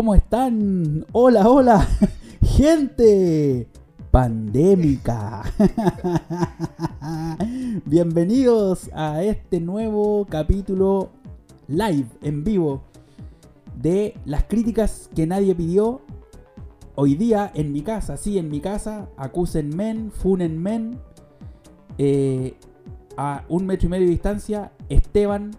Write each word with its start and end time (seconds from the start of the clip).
¿cómo 0.00 0.14
están? 0.14 1.04
Hola, 1.12 1.46
hola, 1.46 1.86
gente 2.42 3.68
pandémica. 4.10 5.42
Bienvenidos 7.84 8.88
a 8.94 9.22
este 9.22 9.60
nuevo 9.60 10.26
capítulo 10.26 11.10
live, 11.68 12.06
en 12.22 12.44
vivo, 12.44 12.84
de 13.76 14.14
las 14.24 14.44
críticas 14.44 15.10
que 15.14 15.26
nadie 15.26 15.54
pidió. 15.54 16.00
Hoy 16.94 17.14
día 17.14 17.52
en 17.54 17.70
mi 17.70 17.82
casa, 17.82 18.16
sí, 18.16 18.38
en 18.38 18.48
mi 18.48 18.62
casa, 18.62 19.10
acusen 19.18 19.76
men, 19.76 20.10
funen 20.10 20.62
men, 20.62 20.98
eh, 21.98 22.54
a 23.18 23.44
un 23.50 23.66
metro 23.66 23.88
y 23.88 23.90
medio 23.90 24.06
de 24.06 24.12
distancia, 24.12 24.72
Esteban 24.88 25.50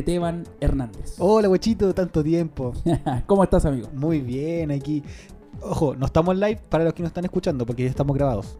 Teteban 0.00 0.42
Hernández. 0.60 1.14
Hola, 1.18 1.48
guachito, 1.48 1.94
tanto 1.94 2.22
tiempo. 2.22 2.74
¿Cómo 3.26 3.42
estás, 3.42 3.64
amigo? 3.64 3.88
Muy 3.94 4.20
bien, 4.20 4.70
aquí. 4.70 5.02
Ojo, 5.62 5.96
no 5.96 6.04
estamos 6.04 6.36
live 6.36 6.60
para 6.68 6.84
los 6.84 6.92
que 6.92 7.02
nos 7.02 7.08
están 7.08 7.24
escuchando, 7.24 7.64
porque 7.64 7.84
ya 7.84 7.88
estamos 7.88 8.14
grabados. 8.14 8.58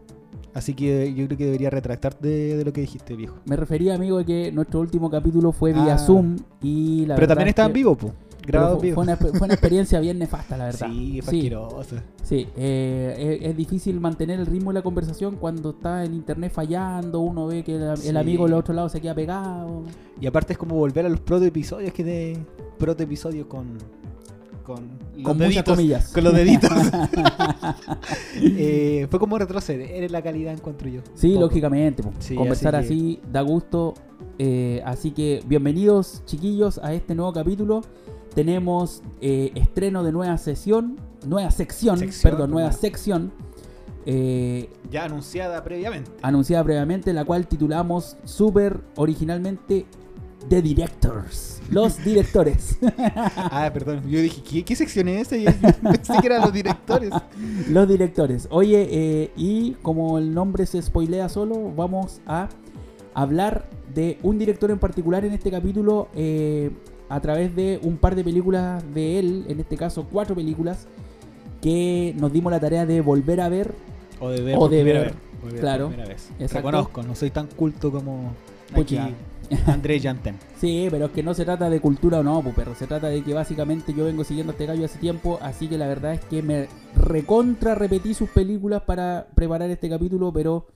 Así 0.55 0.73
que 0.73 1.13
yo 1.13 1.27
creo 1.27 1.37
que 1.37 1.45
debería 1.45 1.69
retractarte 1.69 2.27
de, 2.27 2.57
de 2.57 2.65
lo 2.65 2.73
que 2.73 2.81
dijiste, 2.81 3.15
viejo. 3.15 3.35
Me 3.45 3.55
refería, 3.55 3.93
amigo, 3.93 4.17
a 4.17 4.23
que 4.25 4.51
nuestro 4.51 4.79
último 4.79 5.11
capítulo 5.11 5.51
fue 5.51 5.73
vía 5.73 5.93
Ah. 5.93 5.97
Zoom 5.99 6.37
y 6.63 7.01
la 7.05 7.13
Pero 7.13 7.27
verdad 7.27 7.35
también 7.35 7.47
es 7.49 7.51
estaba 7.51 7.67
que- 7.67 7.69
en 7.69 7.73
vivo, 7.75 7.95
pues. 7.95 8.13
Fue, 8.79 8.93
fue 8.93 9.03
una, 9.03 9.17
fue 9.17 9.31
una 9.41 9.53
experiencia 9.53 9.99
bien 9.99 10.19
nefasta, 10.19 10.57
la 10.57 10.65
verdad. 10.65 10.87
Sí, 10.89 11.21
fue 11.21 11.31
sí, 11.31 11.51
sí, 12.23 12.47
eh, 12.55 13.39
es, 13.41 13.49
es 13.49 13.57
difícil 13.57 13.99
mantener 13.99 14.39
el 14.39 14.45
ritmo 14.45 14.71
de 14.71 14.75
la 14.75 14.81
conversación 14.81 15.35
cuando 15.35 15.71
está 15.71 16.03
el 16.03 16.13
internet 16.13 16.51
fallando, 16.53 17.19
uno 17.19 17.47
ve 17.47 17.63
que 17.63 17.75
el, 17.75 17.81
el 17.83 17.97
Sí. 17.97 18.09
amigo 18.15 18.45
del 18.45 18.53
otro 18.53 18.73
lado 18.73 18.89
se 18.89 19.01
queda 19.01 19.13
pegado. 19.15 19.83
Y 20.19 20.27
aparte 20.27 20.53
es 20.53 20.59
como 20.59 20.75
volver 20.75 21.05
a 21.05 21.09
los 21.09 21.19
proto 21.19 21.45
episodios 21.45 21.93
que 21.93 22.03
de. 22.03 22.37
Proto 22.77 23.03
episodios 23.03 23.47
con. 23.47 23.77
Con, 24.63 24.89
los 25.15 25.23
con 25.23 25.37
muchas 25.37 25.49
deditos, 25.49 25.75
comillas. 25.75 26.11
Con 26.11 26.23
los 26.25 26.33
deditos. 26.33 26.69
Eh, 28.39 29.07
fue 29.09 29.19
como 29.19 29.37
retroceder 29.37 30.03
en 30.03 30.11
la 30.11 30.21
calidad, 30.21 30.53
encuentro 30.53 30.89
yo. 30.89 31.01
Sí, 31.15 31.29
poco. 31.29 31.41
lógicamente. 31.41 32.03
Sí, 32.19 32.35
Conversar 32.35 32.75
así 32.75 32.85
así, 32.85 33.19
da 33.31 33.41
gusto. 33.41 33.93
eh, 34.37 34.81
así 34.85 35.11
que 35.11 35.41
bienvenidos, 35.47 36.21
chiquillos, 36.25 36.79
a 36.83 36.93
este 36.93 37.15
nuevo 37.15 37.33
capítulo. 37.33 37.81
Tenemos 38.37 39.01
eh, 39.19 39.51
estreno 39.55 40.03
de 40.03 40.11
nueva 40.11 40.37
sesión, 40.37 40.97
nueva 41.25 41.49
sección, 41.49 41.97
Sección, 41.97 42.31
perdón, 42.31 42.51
nueva 42.51 42.71
sección. 42.71 43.31
eh, 44.05 44.69
Ya 44.91 45.05
anunciada 45.05 45.63
previamente. 45.63 46.11
anunciada 46.21 46.63
previamente, 46.63 47.13
la 47.13 47.25
cual 47.25 47.47
titulamos 47.47 48.15
súper 48.25 48.81
originalmente 48.95 49.87
The 50.49 50.61
Directors. 50.61 51.63
Los 51.71 51.97
directores. 52.05 52.77
Ah, 53.35 53.71
perdón. 53.73 54.07
Yo 54.07 54.21
dije, 54.21 54.43
¿qué, 54.47 54.63
qué 54.63 54.75
sección 54.75 55.07
es 55.07 55.31
yo 55.31 55.49
pensé 55.81 56.13
que 56.21 56.27
eran 56.27 56.41
los 56.41 56.53
directores. 56.53 57.09
Los 57.71 57.87
directores. 57.89 58.47
Oye, 58.51 58.87
eh, 58.91 59.31
y 59.35 59.71
como 59.81 60.19
el 60.19 60.31
nombre 60.35 60.67
se 60.67 60.79
spoilea 60.79 61.27
solo, 61.27 61.71
vamos 61.75 62.21
a 62.27 62.49
hablar 63.15 63.67
de 63.95 64.19
un 64.21 64.37
director 64.37 64.69
en 64.69 64.77
particular 64.77 65.25
en 65.25 65.33
este 65.33 65.49
capítulo 65.49 66.09
eh, 66.13 66.69
a 67.09 67.19
través 67.21 67.55
de 67.55 67.79
un 67.83 67.97
par 67.97 68.15
de 68.15 68.23
películas 68.23 68.83
de 68.93 69.19
él, 69.19 69.45
en 69.47 69.59
este 69.59 69.77
caso 69.77 70.07
cuatro 70.11 70.35
películas, 70.35 70.87
que 71.61 72.13
nos 72.17 72.31
dimos 72.31 72.51
la 72.51 72.59
tarea 72.59 72.85
de 72.85 73.01
volver 73.01 73.41
a 73.41 73.49
ver. 73.49 73.73
O 74.19 74.29
de 74.29 74.41
ver 74.41 74.57
O 74.57 74.69
de 74.69 74.83
ver, 74.83 75.13
ver 75.43 75.59
claro. 75.59 75.89
vez. 75.89 76.29
Exacto. 76.39 76.57
Reconozco, 76.57 77.03
no 77.03 77.15
soy 77.15 77.31
tan 77.31 77.47
culto 77.47 77.91
como 77.91 78.33
aquí 78.73 78.99
André 79.65 79.99
Janten. 79.99 80.37
Sí, 80.59 80.87
pero 80.91 81.05
es 81.05 81.11
que 81.11 81.23
no 81.23 81.33
se 81.33 81.45
trata 81.45 81.69
de 81.69 81.79
cultura 81.79 82.19
o 82.19 82.23
no, 82.23 82.41
pues, 82.41 82.55
perro. 82.55 82.75
Se 82.75 82.87
trata 82.87 83.07
de 83.07 83.23
que 83.23 83.33
básicamente 83.33 83.93
yo 83.93 84.05
vengo 84.05 84.23
siguiendo 84.23 84.51
a 84.51 84.53
este 84.53 84.65
gallo 84.65 84.85
hace 84.85 84.99
tiempo, 84.99 85.39
así 85.41 85.67
que 85.67 85.77
la 85.77 85.87
verdad 85.87 86.13
es 86.13 86.21
que 86.25 86.41
me 86.41 86.67
recontra 86.95 87.75
repetí 87.75 88.13
sus 88.13 88.29
películas 88.29 88.81
para 88.81 89.27
preparar 89.35 89.69
este 89.69 89.89
capítulo, 89.89 90.33
pero 90.33 90.67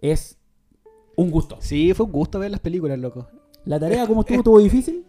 es 0.00 0.38
un 1.16 1.30
gusto. 1.30 1.56
Sí, 1.60 1.94
fue 1.94 2.06
un 2.06 2.12
gusto 2.12 2.38
ver 2.38 2.50
las 2.50 2.60
películas, 2.60 2.98
loco. 2.98 3.28
¿La 3.64 3.80
tarea 3.80 4.06
cómo 4.06 4.20
estuvo? 4.20 4.38
¿Estuvo 4.38 4.58
difícil? 4.58 5.04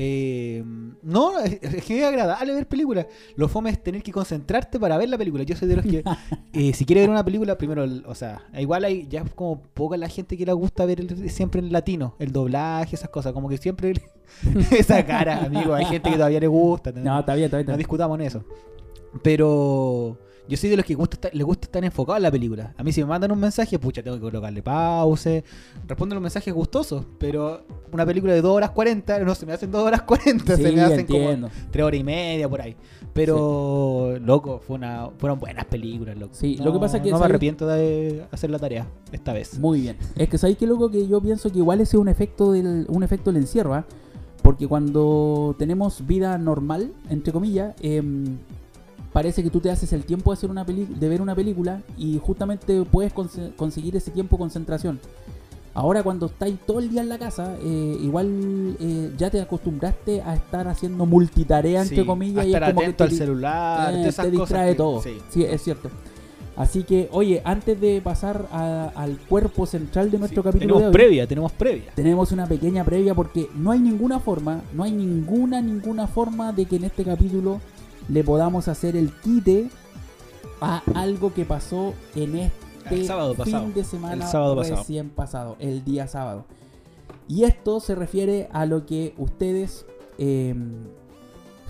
Eh, 0.00 0.62
no, 1.02 1.40
es 1.40 1.58
es 1.60 1.84
que 1.84 1.98
es 1.98 2.04
agradable 2.04 2.54
ver 2.54 2.68
películas. 2.68 3.06
Lo 3.34 3.48
fome 3.48 3.70
es 3.70 3.82
tener 3.82 4.00
que 4.00 4.12
concentrarte 4.12 4.78
para 4.78 4.96
ver 4.96 5.08
la 5.08 5.18
película. 5.18 5.42
Yo 5.42 5.56
soy 5.56 5.66
de 5.66 5.74
los 5.74 5.84
que, 5.84 6.04
eh, 6.52 6.72
si 6.72 6.84
quiere 6.84 7.00
ver 7.00 7.10
una 7.10 7.24
película, 7.24 7.58
primero, 7.58 7.84
o 8.06 8.14
sea, 8.14 8.42
igual 8.56 8.84
hay 8.84 9.08
ya 9.08 9.24
como 9.24 9.60
poca 9.60 9.96
la 9.96 10.08
gente 10.08 10.36
que 10.36 10.46
le 10.46 10.52
gusta 10.52 10.86
ver 10.86 11.00
el- 11.00 11.30
siempre 11.30 11.60
en 11.60 11.72
latino, 11.72 12.14
el 12.20 12.30
doblaje, 12.30 12.94
esas 12.94 13.10
cosas. 13.10 13.32
Como 13.32 13.48
que 13.48 13.56
siempre 13.58 13.94
esa 14.70 15.04
cara, 15.04 15.44
amigo. 15.44 15.74
Hay 15.74 15.86
gente 15.86 16.10
que 16.10 16.16
todavía 16.16 16.38
le 16.38 16.46
gusta. 16.46 16.92
No, 16.92 17.18
está 17.18 17.34
bien, 17.34 17.46
está 17.46 17.56
bien. 17.56 17.62
está 17.64 17.72
No 17.72 17.78
discutamos 17.78 18.20
en 18.20 18.26
eso. 18.26 18.44
Pero 19.22 20.16
yo 20.48 20.56
soy 20.56 20.70
de 20.70 20.76
los 20.76 20.84
que 20.86 20.94
gusta 20.94 21.16
estar- 21.16 21.34
les 21.34 21.44
gusta 21.46 21.66
estar 21.66 21.84
enfocado 21.84 22.16
en 22.16 22.22
la 22.22 22.30
película. 22.30 22.72
A 22.76 22.82
mí 22.82 22.90
si 22.92 23.00
me 23.02 23.06
mandan 23.06 23.30
un 23.32 23.38
mensaje, 23.38 23.78
pucha, 23.78 24.02
tengo 24.02 24.16
que 24.16 24.22
colocarle 24.22 24.62
pause. 24.62 25.44
Respondo 25.86 26.14
los 26.14 26.22
mensajes 26.22 26.52
gustosos, 26.54 27.04
pero 27.18 27.62
una 27.92 28.04
película 28.06 28.32
de 28.32 28.40
2 28.42 28.52
horas 28.56 28.70
40, 28.70 29.18
no 29.20 29.34
se 29.34 29.44
me 29.46 29.52
hacen 29.52 29.70
2 29.70 29.82
horas 29.82 30.02
40, 30.02 30.56
se 30.56 30.72
me 30.72 30.80
hacen 30.80 31.00
entiendo. 31.00 31.48
como 31.48 31.62
3 31.70 31.84
horas 31.84 32.00
y 32.00 32.04
media 32.04 32.48
por 32.48 32.60
ahí. 32.62 32.74
Pero, 33.12 34.16
loco, 34.24 34.60
fue 34.64 34.76
una, 34.76 35.10
fueron 35.18 35.38
buenas 35.40 35.64
películas, 35.66 36.16
loco. 36.16 36.32
Sí, 36.34 36.56
No- 36.58 36.66
lo 36.66 36.72
que 36.72 36.78
pasa 36.78 36.96
es 36.98 37.02
que, 37.02 37.10
No 37.10 37.18
me 37.18 37.24
arrepiento 37.26 37.66
de 37.66 38.24
hacer 38.30 38.48
la 38.50 38.58
tarea 38.58 38.86
esta 39.12 39.32
vez. 39.32 39.58
Muy 39.58 39.80
bien. 39.82 39.96
Es 40.16 40.28
que 40.28 40.38
sabéis 40.38 40.56
que 40.58 40.66
loco 40.66 40.90
que 40.90 41.06
yo 41.06 41.20
pienso 41.20 41.50
que 41.50 41.58
igual 41.58 41.80
ese 41.80 41.96
es 41.96 42.00
un 42.00 42.08
efecto 42.08 42.52
del, 42.52 42.86
un 42.88 43.02
efecto 43.02 43.32
del 43.32 43.42
encierro, 43.42 43.74
¿ah? 43.74 43.84
Porque 44.42 44.66
cuando 44.68 45.54
tenemos 45.58 46.06
vida 46.06 46.38
normal, 46.38 46.92
entre 47.10 47.32
comillas, 47.32 47.74
em, 47.82 48.38
parece 49.12 49.42
que 49.42 49.50
tú 49.50 49.60
te 49.60 49.70
haces 49.70 49.92
el 49.92 50.04
tiempo 50.04 50.30
de 50.30 50.34
hacer 50.38 50.50
una 50.50 50.64
peli- 50.64 50.86
de 50.86 51.08
ver 51.08 51.20
una 51.22 51.34
película 51.34 51.82
y 51.96 52.18
justamente 52.18 52.82
puedes 52.84 53.14
conse- 53.14 53.54
conseguir 53.56 53.96
ese 53.96 54.10
tiempo 54.10 54.36
de 54.36 54.40
concentración. 54.40 55.00
Ahora 55.74 56.02
cuando 56.02 56.26
estáis 56.26 56.58
todo 56.66 56.80
el 56.80 56.90
día 56.90 57.02
en 57.02 57.08
la 57.08 57.18
casa, 57.18 57.56
eh, 57.62 57.98
igual 58.02 58.76
eh, 58.80 59.12
ya 59.16 59.30
te 59.30 59.40
acostumbraste 59.40 60.22
a 60.22 60.34
estar 60.34 60.66
haciendo 60.66 61.06
multitarea, 61.06 61.82
entre 61.82 62.04
comillas, 62.04 62.44
a 62.44 62.46
y 62.46 62.50
es 62.50 62.54
estar 62.56 62.74
como 62.74 62.86
que 62.86 62.92
te 62.94 63.04
al 63.04 63.10
celular, 63.12 63.94
eh, 63.94 64.08
esas 64.08 64.26
te 64.26 64.32
cosas 64.32 64.48
distrae 64.48 64.70
que- 64.70 64.76
todo. 64.76 65.02
sí. 65.02 65.18
Sí, 65.30 65.44
es 65.44 65.62
cierto. 65.62 65.88
Así 66.56 66.82
que, 66.82 67.08
oye, 67.12 67.40
antes 67.44 67.80
de 67.80 68.00
pasar 68.02 68.48
a- 68.50 68.90
al 68.96 69.16
cuerpo 69.28 69.64
central 69.66 70.10
de 70.10 70.18
nuestro 70.18 70.42
Sí, 70.42 70.48
capítulo 70.48 70.74
tenemos 70.74 70.80
de 70.80 70.86
hoy, 70.88 70.92
previa, 70.92 71.26
tenemos 71.28 71.52
previa. 71.52 71.92
tenemos 71.94 72.32
una 72.32 72.46
pequeña 72.48 72.82
previa 72.82 73.14
porque 73.14 73.48
no 73.54 73.70
hay 73.70 73.78
ninguna 73.78 74.18
forma, 74.18 74.62
no 74.74 74.82
hay 74.82 74.90
ninguna, 74.90 75.60
ninguna 75.60 76.08
forma 76.08 76.52
de 76.52 76.64
que 76.66 76.74
en 76.76 76.84
este 76.84 77.04
capítulo 77.04 77.60
le 78.08 78.24
podamos 78.24 78.68
hacer 78.68 78.96
el 78.96 79.12
quite 79.12 79.68
a 80.60 80.82
algo 80.94 81.32
que 81.34 81.44
pasó 81.44 81.94
en 82.14 82.36
este 82.36 83.06
sábado 83.06 83.34
fin 83.34 83.44
pasado. 83.44 83.70
de 83.74 83.84
semana 83.84 84.14
El 84.14 84.22
sábado 84.30 84.56
pasado. 84.56 84.76
recién 84.76 85.10
pasado, 85.10 85.56
el 85.58 85.84
día 85.84 86.06
sábado. 86.08 86.44
Y 87.28 87.44
esto 87.44 87.80
se 87.80 87.94
refiere 87.94 88.48
a 88.52 88.64
lo 88.66 88.86
que 88.86 89.14
ustedes, 89.18 89.84
eh, 90.16 90.54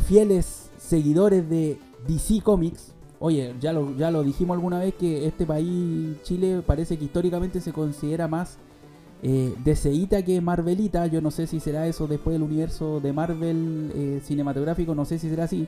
fieles 0.06 0.71
seguidores 0.78 1.48
de 1.50 1.78
DC 2.06 2.41
Comics, 2.43 2.94
oye, 3.19 3.54
ya 3.60 3.72
lo, 3.72 3.97
ya 3.97 4.10
lo 4.10 4.22
dijimos 4.22 4.54
alguna 4.54 4.78
vez 4.78 4.94
que 4.94 5.27
este 5.27 5.44
país, 5.44 6.22
Chile, 6.22 6.62
parece 6.65 6.97
que 6.97 7.04
históricamente 7.06 7.60
se 7.60 7.72
considera 7.72 8.28
más 8.28 8.59
eh, 9.22 9.53
DCita 9.65 10.22
que 10.22 10.41
Marvelita. 10.41 11.07
Yo 11.09 11.21
no 11.21 11.33
sé 11.33 11.48
si 11.48 11.59
será 11.59 11.89
eso 11.89 12.07
después 12.07 12.34
del 12.34 12.42
universo 12.45 13.01
de 13.01 13.12
Marvel 13.12 13.91
eh, 13.95 14.21
cinematográfico, 14.24 14.95
no 14.95 15.04
sé 15.04 15.18
si 15.18 15.28
será 15.28 15.45
así. 15.45 15.66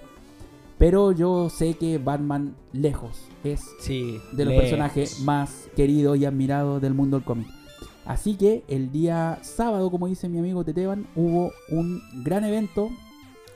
Pero 0.81 1.13
yo 1.13 1.49
sé 1.51 1.75
que 1.75 1.99
Batman 1.99 2.57
lejos 2.73 3.21
es 3.45 3.61
Sí, 3.81 4.19
de 4.33 4.45
los 4.47 4.55
lejos. 4.55 4.63
personajes 4.65 5.21
más 5.21 5.69
queridos 5.77 6.19
y 6.19 6.25
admirados 6.25 6.83
del 6.83 6.95
mundo 6.95 7.19
del 7.19 7.25
cómic. 7.25 7.47
Así 8.07 8.35
que 8.35 8.65
el 8.67 8.91
día 8.91 9.39
sábado, 9.43 9.91
como 9.93 10.09
dice 10.09 10.29
mi 10.29 10.39
amigo 10.39 10.65
Teteban, 10.65 11.07
hubo 11.15 11.53
un 11.71 12.01
gran 12.25 12.45
evento 12.45 12.91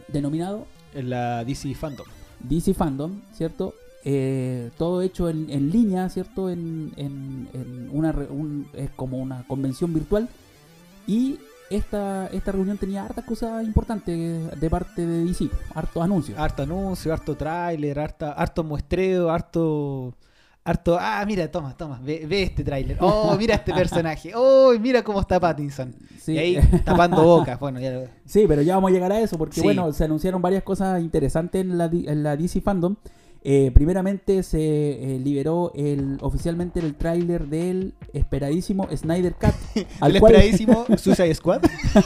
denominado 0.08 0.66
En 0.94 1.10
la 1.10 1.44
DC 1.44 1.74
Fandom. 1.74 2.06
DC 2.40 2.72
Fandom, 2.74 3.20
¿cierto? 3.32 3.74
Eh, 4.04 4.70
todo 4.76 5.00
hecho 5.02 5.28
en, 5.30 5.48
en 5.50 5.70
línea, 5.70 6.08
¿cierto? 6.10 6.50
En, 6.50 6.92
en- 6.96 7.48
en 7.54 7.88
una 7.90 8.10
un- 8.30 8.66
es 8.74 8.90
como 8.90 9.18
una 9.18 9.44
convención 9.48 9.92
virtual. 9.94 10.28
Y 11.06 11.38
esta, 11.70 12.26
esta 12.28 12.52
reunión 12.52 12.78
tenía 12.78 13.04
hartas 13.04 13.24
cosas 13.24 13.64
importantes 13.64 14.60
de 14.60 14.70
parte 14.70 15.06
de 15.06 15.24
DC, 15.24 15.48
hartos 15.74 16.02
anuncios. 16.02 16.38
Harto 16.38 16.62
anuncio, 16.62 17.12
harto 17.12 17.36
tráiler, 17.36 17.98
harta, 17.98 18.32
harto 18.32 18.64
muestreo, 18.64 19.30
harto... 19.30 20.14
Harto, 20.66 20.96
ah, 20.98 21.22
mira, 21.26 21.46
toma, 21.50 21.76
toma, 21.76 22.00
ve, 22.02 22.24
ve 22.26 22.44
este 22.44 22.64
tráiler. 22.64 22.96
Oh, 23.00 23.36
mira 23.38 23.56
este 23.56 23.74
personaje. 23.74 24.32
Oh, 24.34 24.72
mira 24.80 25.02
cómo 25.04 25.20
está 25.20 25.38
Pattinson. 25.38 25.94
Sí. 26.18 26.32
Y 26.32 26.38
ahí 26.38 26.58
tapando 26.86 27.22
bocas. 27.22 27.60
Bueno, 27.60 27.78
ya 27.80 27.90
lo- 27.90 28.06
Sí, 28.24 28.46
pero 28.48 28.62
ya 28.62 28.76
vamos 28.76 28.90
a 28.90 28.94
llegar 28.94 29.12
a 29.12 29.20
eso 29.20 29.36
porque, 29.36 29.56
Sí. 29.56 29.60
bueno, 29.60 29.92
se 29.92 30.04
anunciaron 30.04 30.40
varias 30.40 30.62
cosas 30.62 31.02
interesantes 31.02 31.60
en 31.60 31.76
la, 31.76 31.84
en 31.92 32.22
la 32.22 32.34
DC 32.38 32.62
Fandom. 32.62 32.96
Eh, 33.46 33.70
primeramente 33.74 34.42
se 34.42 34.58
eh, 34.58 35.20
liberó 35.22 35.70
el, 35.74 36.16
oficialmente 36.22 36.80
el 36.80 36.94
tráiler 36.94 37.46
del 37.46 37.92
esperadísimo 38.14 38.88
Snyder 38.90 39.34
Cut. 39.34 39.52
el 40.02 40.16
esperadísimo 40.16 40.86
Suicide 40.96 41.34
Squad. 41.34 41.60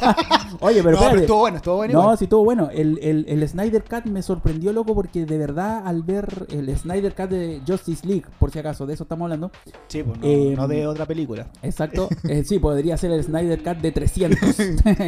Oye, 0.60 0.82
pero, 0.82 0.96
no, 0.96 1.10
pero 1.10 1.20
estuvo 1.20 1.38
bueno, 1.38 1.56
estuvo 1.58 1.76
bueno. 1.76 1.94
No, 1.94 2.00
igual. 2.00 2.18
sí, 2.18 2.24
estuvo 2.24 2.44
bueno. 2.44 2.70
El, 2.72 2.98
el, 3.00 3.24
el 3.28 3.48
Snyder 3.48 3.84
Cut 3.84 4.06
me 4.06 4.20
sorprendió, 4.22 4.72
loco, 4.72 4.96
porque 4.96 5.26
de 5.26 5.38
verdad 5.38 5.86
al 5.86 6.02
ver 6.02 6.48
el 6.50 6.76
Snyder 6.76 7.14
Cut 7.14 7.30
de 7.30 7.60
Justice 7.64 8.04
League, 8.04 8.24
por 8.40 8.50
si 8.50 8.58
acaso, 8.58 8.84
de 8.84 8.94
eso 8.94 9.04
estamos 9.04 9.26
hablando. 9.26 9.52
Sí, 9.86 10.02
pues 10.02 10.18
no, 10.18 10.26
Eh, 10.26 10.54
no 10.56 10.66
de 10.66 10.88
otra 10.88 11.06
película. 11.06 11.46
Exacto. 11.62 12.08
Sí, 12.44 12.58
podría 12.58 12.96
ser 12.96 13.12
el 13.12 13.22
Snyder 13.22 13.62
Cut 13.62 13.76
de 13.76 13.92
300. 13.92 14.56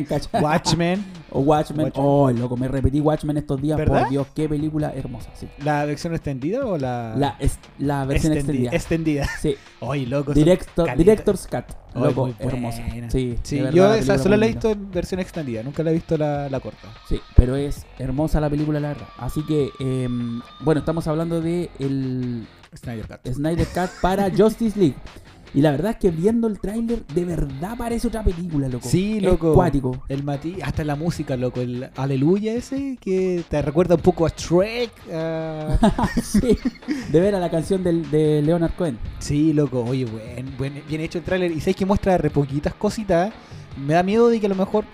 ¿cachai? 0.08 0.42
Watchmen, 0.42 1.04
O 1.32 1.40
Watchmen. 1.40 1.86
Watchmen. 1.86 1.92
Oh, 1.96 2.30
loco, 2.30 2.56
me 2.56 2.68
repetí 2.68 3.00
Watchmen 3.00 3.36
estos 3.36 3.60
días. 3.60 3.76
¿Verdad? 3.76 4.02
Por 4.02 4.10
Dios, 4.10 4.26
qué 4.32 4.48
película 4.48 4.92
hermosa. 4.94 5.30
Sí. 5.34 5.48
¿la 5.64 5.84
versión 5.86 6.19
extendida 6.20 6.66
o 6.66 6.76
la, 6.78 7.14
La, 7.16 7.36
es- 7.40 7.58
la 7.78 8.04
versión 8.04 8.34
extendi- 8.34 8.36
extendida. 8.38 8.70
extendida? 8.72 9.26
Sí, 9.40 9.56
Oye, 9.80 10.06
loco. 10.06 10.32
Director. 10.34 10.96
Director's 10.96 11.46
Cut. 11.46 11.64
Loco, 11.94 12.30
hermosa. 12.38 12.82
Sí, 13.08 13.36
Sí, 13.42 13.56
verdad, 13.58 13.72
yo 13.72 13.82
la 13.88 13.96
esa 13.96 13.98
película 14.14 14.18
solo 14.22 14.36
la 14.36 14.44
he 14.44 14.48
visto 14.48 14.70
en 14.70 14.90
versión 14.92 15.20
extendida, 15.20 15.62
nunca 15.64 15.82
la 15.82 15.90
he 15.90 15.94
visto 15.94 16.16
la, 16.16 16.48
la 16.48 16.60
corta. 16.60 16.88
Sí, 17.08 17.20
pero 17.34 17.56
es 17.56 17.84
hermosa 17.98 18.40
la 18.40 18.48
película, 18.48 18.78
la 18.78 18.88
verdad. 18.88 19.08
Así 19.18 19.44
que, 19.46 19.70
em, 19.80 20.40
bueno, 20.60 20.78
estamos 20.80 21.06
hablando 21.08 21.40
de 21.40 21.68
el 21.80 22.46
Snyder 22.76 23.06
Cut. 23.08 23.32
Snyder 23.32 23.66
Cut 23.66 23.90
para 24.00 24.30
Justice 24.30 24.78
League. 24.78 24.94
Y 25.52 25.62
la 25.62 25.72
verdad 25.72 25.90
es 25.92 25.96
que 25.96 26.10
viendo 26.10 26.46
el 26.46 26.60
tráiler, 26.60 27.04
de 27.06 27.24
verdad 27.24 27.76
parece 27.76 28.06
otra 28.06 28.22
película, 28.22 28.68
loco. 28.68 28.88
Sí, 28.88 29.16
Es 29.16 29.22
loco. 29.24 29.52
cuático. 29.52 30.02
El 30.08 30.22
Mati, 30.22 30.58
hasta 30.62 30.84
la 30.84 30.94
música, 30.94 31.36
loco, 31.36 31.60
el 31.60 31.90
aleluya 31.96 32.54
ese 32.54 32.96
que 33.00 33.42
te 33.48 33.60
recuerda 33.60 33.96
un 33.96 34.00
poco 34.00 34.26
a 34.26 34.30
Shrek. 34.30 34.90
sí, 36.22 36.56
de 37.10 37.20
ver 37.20 37.34
a 37.34 37.40
la 37.40 37.50
canción 37.50 37.82
del, 37.82 38.08
de 38.10 38.42
Leonard 38.42 38.74
Cohen. 38.76 38.98
Sí, 39.18 39.52
loco, 39.52 39.84
oye, 39.84 40.04
buen, 40.04 40.56
buen- 40.56 40.82
bien 40.88 41.00
hecho 41.00 41.18
el 41.18 41.24
tráiler. 41.24 41.50
Y 41.50 41.60
sabes 41.60 41.76
que 41.76 41.86
muestra 41.86 42.16
re 42.16 42.30
poquitas 42.30 42.74
cositas. 42.74 43.32
Me 43.76 43.94
da 43.94 44.02
miedo 44.02 44.28
de 44.28 44.38
que 44.40 44.46
a 44.46 44.50
lo 44.50 44.54
mejor 44.54 44.84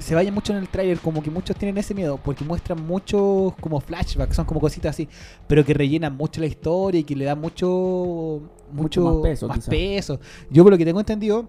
se 0.00 0.14
vaya 0.14 0.32
mucho 0.32 0.52
en 0.52 0.58
el 0.58 0.68
tráiler, 0.68 0.98
como 0.98 1.22
que 1.22 1.30
muchos 1.30 1.56
tienen 1.56 1.78
ese 1.78 1.94
miedo, 1.94 2.18
porque 2.22 2.44
muestran 2.44 2.84
muchos 2.84 3.54
como 3.60 3.80
flashbacks, 3.80 4.34
son 4.34 4.44
como 4.44 4.60
cositas 4.60 4.90
así, 4.90 5.08
pero 5.46 5.64
que 5.64 5.74
rellenan 5.74 6.16
mucho 6.16 6.40
la 6.40 6.46
historia 6.46 7.00
y 7.00 7.04
que 7.04 7.14
le 7.14 7.26
dan 7.26 7.40
mucho, 7.40 8.40
mucho, 8.72 9.22
más 9.46 9.68
peso. 9.68 10.18
Yo 10.50 10.62
por 10.62 10.72
lo 10.72 10.78
que 10.78 10.84
tengo 10.84 11.00
entendido, 11.00 11.46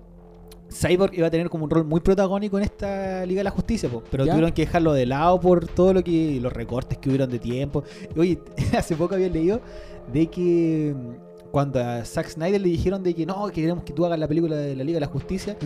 Cyborg 0.71 1.13
iba 1.15 1.27
a 1.27 1.31
tener 1.31 1.49
como 1.49 1.65
un 1.65 1.69
rol 1.69 1.85
muy 1.85 1.99
protagónico 1.99 2.57
en 2.57 2.65
esta 2.65 3.25
Liga 3.25 3.39
de 3.39 3.45
la 3.45 3.51
Justicia, 3.51 3.89
po, 3.89 4.03
pero 4.09 4.25
¿Ya? 4.25 4.33
tuvieron 4.33 4.51
que 4.51 4.65
dejarlo 4.65 4.93
de 4.93 5.05
lado 5.05 5.39
por 5.39 5.67
todo 5.67 5.93
lo 5.93 6.03
que 6.03 6.39
los 6.41 6.51
recortes 6.51 6.97
que 6.97 7.09
hubieron 7.09 7.29
de 7.29 7.39
tiempo. 7.39 7.83
Oye, 8.17 8.39
hace 8.77 8.95
poco 8.95 9.15
había 9.15 9.29
leído 9.29 9.61
de 10.11 10.27
que 10.27 10.95
mm, 10.95 11.51
cuando 11.51 11.79
a 11.79 12.05
Zack 12.05 12.29
Snyder 12.29 12.61
le 12.61 12.69
dijeron 12.69 13.03
de 13.03 13.13
que 13.13 13.25
no, 13.25 13.47
que 13.47 13.61
queremos 13.61 13.83
que 13.83 13.93
tú 13.93 14.05
hagas 14.05 14.17
la 14.17 14.27
película 14.27 14.55
de 14.55 14.75
la 14.75 14.83
Liga 14.83 14.95
de 14.97 15.01
la 15.01 15.11
Justicia, 15.11 15.57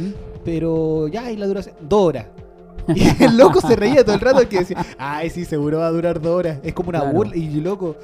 pero 0.44 1.08
ya, 1.08 1.32
y 1.32 1.38
la 1.38 1.46
duración, 1.46 1.76
dos 1.82 2.02
horas. 2.02 2.26
Y 2.96 3.24
el 3.24 3.38
loco 3.38 3.62
se 3.62 3.76
reía 3.76 4.04
todo 4.04 4.16
el 4.16 4.22
rato 4.22 4.48
que 4.48 4.60
decía, 4.60 4.86
ay, 4.98 5.30
sí, 5.30 5.46
seguro 5.46 5.80
va 5.80 5.88
a 5.88 5.92
durar 5.92 6.22
dos 6.22 6.38
horas. 6.38 6.60
Es 6.64 6.74
como 6.74 6.90
una 6.90 7.00
Claro. 7.00 7.16
burla. 7.16 7.36
Y 7.36 7.50
loco, 7.62 7.96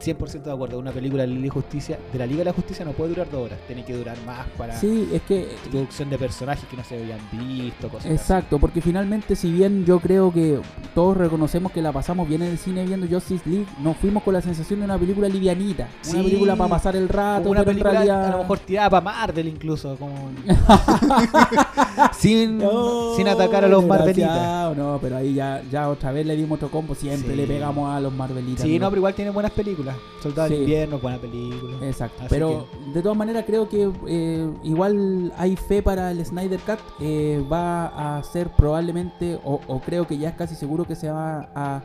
100% 0.00 0.42
de 0.44 0.52
acuerdo, 0.52 0.78
una 0.78 0.92
película 0.92 1.22
de 1.22 1.28
la 1.28 1.34
Liga 1.34 1.44
de 1.44 1.50
Justicia, 1.50 1.98
de 2.12 2.18
la 2.18 2.26
Liga 2.26 2.38
de 2.38 2.44
la 2.46 2.52
Justicia 2.52 2.84
no 2.84 2.92
puede 2.92 3.10
durar 3.10 3.28
dos 3.30 3.46
horas, 3.46 3.58
tiene 3.66 3.84
que 3.84 3.94
durar 3.96 4.16
más 4.24 4.46
para 4.56 4.78
Sí, 4.78 5.08
es 5.12 5.22
que 5.22 5.48
introducción 5.64 6.08
de 6.10 6.18
personajes 6.18 6.64
que 6.68 6.76
no 6.76 6.84
se 6.84 6.96
habían 7.00 7.18
visto, 7.32 7.88
cosas 7.88 8.06
así. 8.06 8.14
Exacto, 8.14 8.58
porque 8.58 8.80
finalmente 8.80 9.34
si 9.34 9.50
bien 9.50 9.84
yo 9.84 9.98
creo 9.98 10.32
que 10.32 10.60
todos 10.94 11.16
reconocemos 11.16 11.72
que 11.72 11.82
la 11.82 11.90
pasamos 11.92 12.28
bien 12.28 12.42
en 12.42 12.50
el 12.52 12.58
cine 12.58 12.84
viendo 12.84 13.06
Justice 13.08 13.48
League, 13.48 13.66
nos 13.80 13.96
fuimos 13.96 14.22
con 14.22 14.34
la 14.34 14.40
sensación 14.40 14.78
de 14.80 14.84
una 14.84 14.96
película 14.98 15.28
livianita, 15.28 15.88
una 16.10 16.22
película 16.22 16.54
para 16.56 16.70
pasar 16.70 16.94
el 16.96 17.08
rato, 17.08 17.50
una 17.50 17.64
película 17.64 17.90
realidad 17.92 18.26
a 18.26 18.30
lo 18.32 18.38
mejor 18.38 18.58
tirada 18.60 18.90
para 18.90 19.00
Marvel 19.04 19.48
incluso, 19.48 19.96
como 19.96 20.14
sin, 22.18 22.58
No, 22.58 23.14
sin 23.16 23.28
atacar 23.28 23.64
a 23.64 23.68
los 23.68 23.84
Marvelitas. 23.84 24.76
No, 24.76 24.98
pero 25.00 25.16
ahí 25.16 25.34
ya, 25.34 25.62
ya 25.70 25.88
otra 25.88 26.12
vez 26.12 26.26
le 26.26 26.36
dimos 26.36 26.56
otro 26.56 26.70
combo, 26.70 26.94
siempre 26.94 27.30
Sí. 27.30 27.36
le 27.36 27.46
pegamos 27.46 27.90
a 27.94 28.00
los 28.00 28.12
Marvelitas. 28.12 28.62
Sí, 28.64 28.78
no, 28.78 28.88
pero 28.88 28.98
igual 29.00 29.14
tiene 29.14 29.30
buenas 29.30 29.52
películas. 29.52 29.87
Soldado 30.22 30.48
Sí. 30.48 30.54
de 30.54 30.60
invierno, 30.60 30.98
buena 30.98 31.18
película. 31.18 31.76
Exacto, 31.82 32.16
Así 32.20 32.26
pero 32.28 32.66
de 32.92 33.02
todas 33.02 33.16
maneras 33.16 33.44
creo 33.46 33.68
que 33.68 33.90
eh, 34.06 34.50
igual 34.64 35.32
hay 35.36 35.56
fe 35.56 35.82
para 35.82 36.10
el 36.10 36.24
Snyder 36.24 36.60
Cut, 36.60 36.78
eh, 37.00 37.44
va 37.50 38.18
a 38.18 38.22
ser 38.22 38.48
probablemente, 38.50 39.38
o, 39.44 39.60
o 39.66 39.80
creo 39.80 40.06
que 40.06 40.18
ya 40.18 40.30
es 40.30 40.34
casi 40.36 40.54
seguro 40.54 40.84
que 40.84 40.94
se 40.96 41.10
va 41.10 41.48
a 41.54 41.82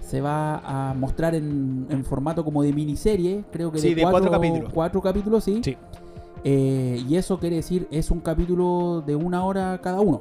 se 0.00 0.20
va 0.20 0.56
a 0.90 0.92
mostrar 0.94 1.36
en, 1.36 1.86
en 1.88 2.04
formato 2.04 2.44
como 2.44 2.62
de 2.64 2.72
miniserie, 2.72 3.44
creo 3.52 3.70
que 3.70 3.78
Sí, 3.78 3.94
de 3.94 4.02
cuatro 4.02 4.28
capítulos. 4.30 4.72
cuatro 4.74 5.00
capítulos, 5.00 5.44
sí. 5.44 5.60
Sí. 5.62 5.76
Eh, 6.42 7.04
y 7.08 7.14
eso 7.16 7.38
quiere 7.38 7.56
decir, 7.56 7.86
es 7.92 8.10
un 8.10 8.18
capítulo 8.20 9.04
de 9.06 9.14
una 9.14 9.44
hora 9.44 9.78
cada 9.82 10.00
uno. 10.00 10.20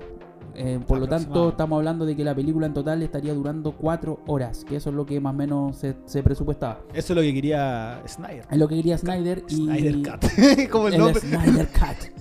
Eh, 0.62 0.78
por 0.86 1.00
lo 1.00 1.08
tanto, 1.08 1.50
estamos 1.50 1.78
hablando 1.78 2.06
de 2.06 2.18
que 2.18 2.24
la 2.26 2.36
película 2.36 2.68
en 2.68 2.74
total 2.74 3.02
estaría 3.02 3.34
durando 3.34 3.72
cuatro 3.72 4.20
horas, 4.28 4.66
que 4.66 4.76
eso 4.76 4.90
es 4.90 4.96
lo 4.98 5.06
que 5.06 5.22
más 5.22 5.34
o 5.34 5.38
menos 5.38 5.78
se, 5.78 5.96
se 6.04 6.22
presupuestaba. 6.22 6.82
Eso 6.94 7.14
es 7.14 7.16
lo 7.16 7.22
que 7.22 7.34
quería 7.34 8.04
Snyder. 8.06 8.46
Es 8.52 8.58
lo 8.58 8.68
que 8.68 8.76
quería 8.76 8.98
Snyder 8.98 9.46
y 9.48 9.56
Snyder 9.56 9.96
Cut. 10.02 10.70
como 10.70 10.90
el 10.90 10.96
el 10.96 11.00
nombre. 11.00 11.22
Snyder 11.22 11.68
Cut. 11.70 12.12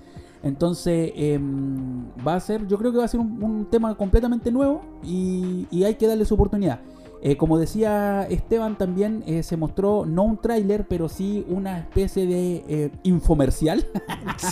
Entonces, 0.44 1.10
em, 1.16 2.04
va 2.24 2.36
a 2.36 2.40
ser, 2.40 2.64
yo 2.68 2.78
creo 2.78 2.92
que 2.92 2.98
va 2.98 3.06
a 3.06 3.08
ser 3.08 3.18
un, 3.18 3.42
un 3.42 3.66
tema 3.66 3.96
completamente 3.96 4.52
nuevo 4.52 4.82
y, 5.02 5.66
y 5.72 5.82
hay 5.82 5.96
que 5.96 6.06
darle 6.06 6.24
su 6.24 6.34
oportunidad. 6.34 6.78
Eh, 7.20 7.36
como 7.36 7.58
decía 7.58 8.22
Esteban, 8.30 8.78
también 8.78 9.24
eh, 9.26 9.42
se 9.42 9.56
mostró 9.56 10.06
no 10.06 10.22
un 10.22 10.36
tráiler, 10.36 10.86
pero 10.86 11.08
sí 11.08 11.44
una 11.48 11.80
especie 11.80 12.24
de 12.24 12.92
infomercial. 13.02 13.84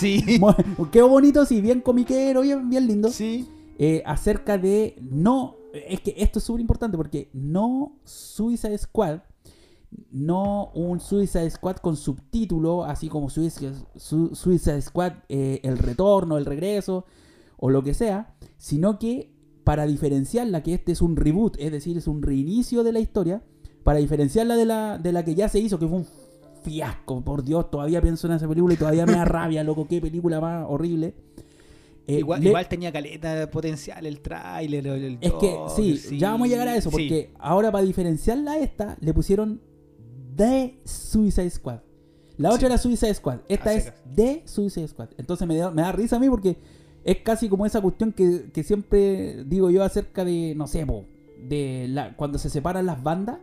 Sí. 0.01 0.41
Qué 0.91 1.03
bonito, 1.03 1.47
sí, 1.47 1.61
bien 1.61 1.81
comiquero, 1.81 2.41
bien, 2.41 2.69
bien 2.69 2.89
lindo. 2.89 3.11
Sí. 3.11 3.47
Eh, 3.79 4.03
acerca 4.07 4.59
de 4.59 4.97
no. 5.01 5.57
Es 5.73 6.01
que 6.01 6.15
esto 6.17 6.39
es 6.39 6.45
súper 6.45 6.61
importante 6.61 6.97
porque 6.97 7.29
no 7.33 7.99
Suicide 8.05 8.79
Squad. 8.79 9.21
No 10.11 10.71
un 10.75 11.01
Suicide 11.01 11.49
Squad 11.51 11.77
con 11.77 11.97
subtítulo, 11.97 12.85
así 12.85 13.09
como 13.09 13.31
Suicide, 13.31 13.73
Su- 13.95 14.35
Suicide 14.35 14.83
Squad, 14.83 15.13
eh, 15.29 15.61
el 15.63 15.79
retorno, 15.79 16.39
el 16.39 16.45
regreso, 16.45 17.05
o 17.57 17.71
lo 17.71 17.83
que 17.83 17.95
sea, 17.95 18.35
sino 18.59 18.99
que 18.99 19.33
para 19.65 19.87
diferenciarla, 19.87 20.63
que 20.63 20.75
este 20.75 20.93
es 20.93 21.03
un 21.03 21.17
reboot, 21.17 21.57
es 21.59 21.73
decir, 21.73 21.97
es 21.97 22.09
un 22.09 22.23
reinicio 22.23 22.83
de 22.83 22.93
la 22.93 23.01
historia, 23.01 23.43
para 23.85 24.01
diferenciarla 24.01 24.57
de 24.57 24.65
la, 24.67 24.99
de 24.99 25.13
la 25.13 25.25
que 25.25 25.35
ya 25.35 25.49
se 25.49 25.61
hizo, 25.61 25.79
que 25.79 25.87
fue 25.87 25.99
un 25.99 26.07
fiasco, 26.63 27.23
por 27.25 27.45
Dios, 27.45 27.71
todavía 27.71 28.03
pienso 28.03 28.27
en 28.27 28.35
esa 28.35 28.49
película 28.49 28.75
y 28.75 28.77
todavía 28.77 29.07
me 29.07 29.13
da 29.13 29.25
rabia, 29.25 29.63
loco, 29.63 29.87
qué 29.89 30.01
película 30.01 30.41
más 30.41 30.67
horrible. 30.69 31.15
Eh, 32.09 32.19
igual, 32.21 32.41
le- 32.41 32.49
igual 32.49 32.69
tenía 32.69 32.93
caleta 32.93 33.35
de 33.35 33.47
potencial 33.49 34.07
el 34.07 34.21
tráiler. 34.21 34.87
el- 34.87 35.19
es 35.21 35.33
que 35.35 35.57
sí, 35.75 36.19
ya 36.19 36.31
vamos 36.33 36.47
a 36.47 36.51
llegar 36.51 36.69
a 36.69 36.77
eso, 36.77 36.91
sí. 36.91 36.97
porque 36.97 37.31
ahora 37.39 37.73
para 37.73 37.85
diferenciarla 37.85 38.53
a 38.53 38.59
esta, 38.59 38.97
le 39.01 39.13
pusieron 39.13 39.61
The 40.37 40.79
Suicide 40.85 41.51
Squad. 41.51 41.81
La 42.39 42.51
otra 42.51 42.61
Sí. 42.61 42.67
era 42.67 42.79
Suicide 42.79 43.15
Squad, 43.15 43.39
esta 43.49 43.73
es. 43.73 43.93
The 44.15 44.43
Suicide 44.45 44.87
Squad. 44.89 45.09
Entonces 45.19 45.49
me 45.49 45.57
da, 45.57 45.71
me 45.71 45.83
da 45.83 45.91
risa 45.93 46.17
a 46.17 46.19
mí 46.21 46.29
porque 46.29 46.57
es 47.03 47.17
casi 47.19 47.49
como 47.49 47.65
esa 47.67 47.81
cuestión 47.81 48.13
que, 48.13 48.51
que 48.53 48.63
siempre 48.63 49.43
digo 49.45 49.71
yo 49.71 49.83
acerca 49.83 50.25
de, 50.25 50.55
no 50.55 50.67
sé, 50.67 50.85
po, 50.87 51.07
de 51.49 51.87
la, 51.89 52.15
cuando 52.17 52.39
se 52.39 52.51
separan 52.51 52.85
las 52.87 53.03
bandas 53.03 53.39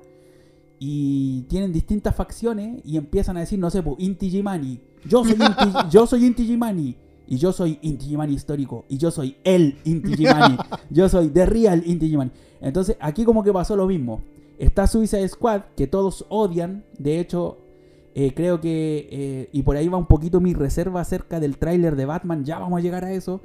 y 0.79 1.43
tienen 1.43 1.71
distintas 1.71 2.15
facciones 2.15 2.81
y 2.85 2.97
empiezan 2.97 3.37
a 3.37 3.41
decir, 3.41 3.57
no 3.59 3.69
sé, 3.69 3.81
po, 3.81 3.95
Inti 3.99 4.29
Gimani, 4.29 4.79
yo 5.07 5.23
soy 5.23 5.33
Inti, 5.33 5.43
yo 5.91 6.05
soy 6.07 6.25
Inti 6.25 6.45
Gimani. 6.45 6.95
Y 7.27 7.37
yo 7.37 7.53
soy 7.53 7.79
Inti 7.81 8.07
Gimani 8.07 8.33
histórico. 8.33 8.85
Y 8.89 8.97
yo 8.97 9.11
soy 9.11 9.37
el 9.43 9.77
Inti 9.85 10.15
Gimani. 10.15 10.57
yo 10.89 11.07
soy 11.09 11.29
The 11.29 11.45
Real 11.45 11.83
Inti 11.85 12.09
Gimani. 12.09 12.31
Entonces, 12.61 12.97
aquí 12.99 13.23
como 13.23 13.43
que 13.43 13.53
pasó 13.53 13.75
lo 13.75 13.87
mismo. 13.87 14.21
Está 14.57 14.87
Suicide 14.87 15.27
Squad, 15.27 15.61
que 15.75 15.87
todos 15.87 16.25
odian. 16.29 16.83
De 16.97 17.19
hecho, 17.19 17.57
eh, 18.15 18.33
creo 18.33 18.61
que... 18.61 19.07
eh, 19.11 19.49
y 19.51 19.63
por 19.63 19.75
ahí 19.75 19.87
va 19.87 19.97
un 19.97 20.05
poquito 20.05 20.39
mi 20.39 20.53
reserva 20.53 21.01
acerca 21.01 21.39
del 21.39 21.57
tráiler 21.57 21.95
de 21.95 22.05
Batman. 22.05 22.45
Ya 22.45 22.59
vamos 22.59 22.79
a 22.79 22.81
llegar 22.81 23.03
a 23.05 23.13
eso. 23.13 23.41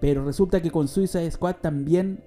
Pero 0.00 0.24
resulta 0.24 0.62
que 0.62 0.70
con 0.70 0.88
Suicide 0.88 1.30
Squad 1.30 1.56
también 1.60 2.20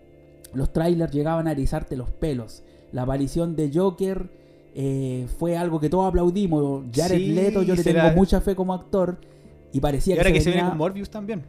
los 0.54 0.72
trailers 0.72 1.12
llegaban 1.12 1.48
a 1.48 1.52
erizarte 1.52 1.96
los 1.96 2.10
pelos. 2.12 2.64
La 2.92 3.04
aparición 3.04 3.56
de 3.56 3.72
Joker 3.74 4.30
eh, 4.76 5.28
fue 5.40 5.58
algo 5.58 5.80
que 5.80 5.90
todos 5.90 6.08
aplaudimos. 6.08 6.86
Jared 6.94 7.18
Sí, 7.18 7.28
Leto, 7.34 7.64
yo 7.64 7.76
le 7.76 7.84
tengo 7.84 8.12
mucha 8.16 8.42
fe 8.42 8.56
como 8.56 8.74
actor. 8.74 9.18
Y 9.74 9.80
parecía 9.82 10.16
Y 10.16 10.18
ahora 10.20 10.32
que 10.32 10.40
se 10.40 10.50
venía- 10.52 10.64
viene 10.64 10.70
con 10.70 10.78
Morbius 10.78 11.10
también. 11.10 11.44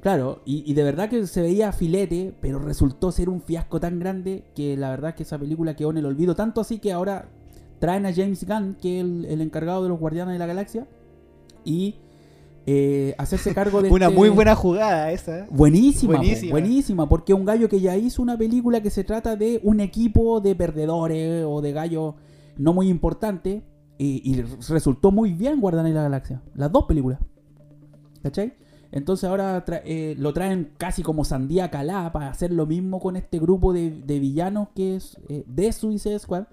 Claro, 0.00 0.42
y, 0.44 0.62
y 0.70 0.74
de 0.74 0.82
verdad 0.84 1.08
que 1.08 1.26
se 1.26 1.40
veía 1.42 1.72
filete, 1.72 2.32
pero 2.40 2.58
resultó 2.60 3.10
ser 3.10 3.28
un 3.28 3.40
fiasco 3.40 3.80
tan 3.80 3.98
grande 3.98 4.44
que 4.54 4.76
la 4.76 4.90
verdad 4.90 5.14
que 5.14 5.22
esa 5.24 5.38
película 5.38 5.74
quedó 5.74 5.90
en 5.90 5.96
el 5.98 6.06
olvido. 6.06 6.34
Tanto 6.36 6.60
así 6.60 6.78
que 6.78 6.92
ahora 6.92 7.28
traen 7.80 8.06
a 8.06 8.12
James 8.14 8.46
Gunn, 8.46 8.76
que 8.80 8.98
es 9.00 9.04
el, 9.04 9.24
el 9.24 9.40
encargado 9.40 9.82
de 9.82 9.88
los 9.88 9.98
Guardianes 9.98 10.34
de 10.34 10.38
la 10.38 10.46
Galaxia, 10.46 10.86
y 11.64 11.96
eh, 12.66 13.14
hacerse 13.18 13.54
cargo 13.54 13.82
de... 13.82 13.88
Una 13.92 14.06
este- 14.06 14.16
muy 14.16 14.28
buena 14.28 14.54
jugada 14.54 15.10
esa. 15.10 15.46
Buenísima, 15.50 16.12
po, 16.14 16.18
Buenísima. 16.18 16.50
buenísima, 16.52 17.08
porque 17.08 17.34
un 17.34 17.44
gallo 17.44 17.68
que 17.68 17.80
ya 17.80 17.96
hizo 17.96 18.22
una 18.22 18.36
película 18.38 18.80
que 18.80 18.90
se 18.90 19.02
trata 19.04 19.34
de 19.36 19.60
un 19.64 19.80
equipo 19.80 20.40
de 20.40 20.54
perdedores 20.54 21.44
o 21.46 21.60
de 21.60 21.72
gallos 21.72 22.14
no 22.56 22.72
muy 22.72 22.88
importante 22.88 23.64
y, 23.98 24.22
y 24.30 24.42
resultó 24.68 25.10
muy 25.10 25.32
bien 25.32 25.60
Guardianes 25.60 25.90
de 25.92 25.96
la 25.96 26.02
Galaxia. 26.04 26.42
Las 26.54 26.70
dos 26.70 26.84
películas. 26.84 27.18
¿Cachai? 28.22 28.54
Entonces 28.90 29.28
ahora 29.28 29.64
tra- 29.66 29.82
eh, 29.84 30.14
lo 30.18 30.32
traen 30.32 30.70
casi 30.78 31.02
como 31.02 31.24
sandía 31.24 31.70
calada 31.70 32.10
para 32.12 32.30
hacer 32.30 32.52
lo 32.52 32.64
mismo 32.66 33.00
con 33.00 33.16
este 33.16 33.38
grupo 33.38 33.72
de, 33.72 33.90
de 33.90 34.18
villanos 34.18 34.68
que 34.74 34.96
es 34.96 35.18
eh, 35.28 35.44
de 35.46 35.72
Suicide 35.72 36.18
Squad. 36.18 36.44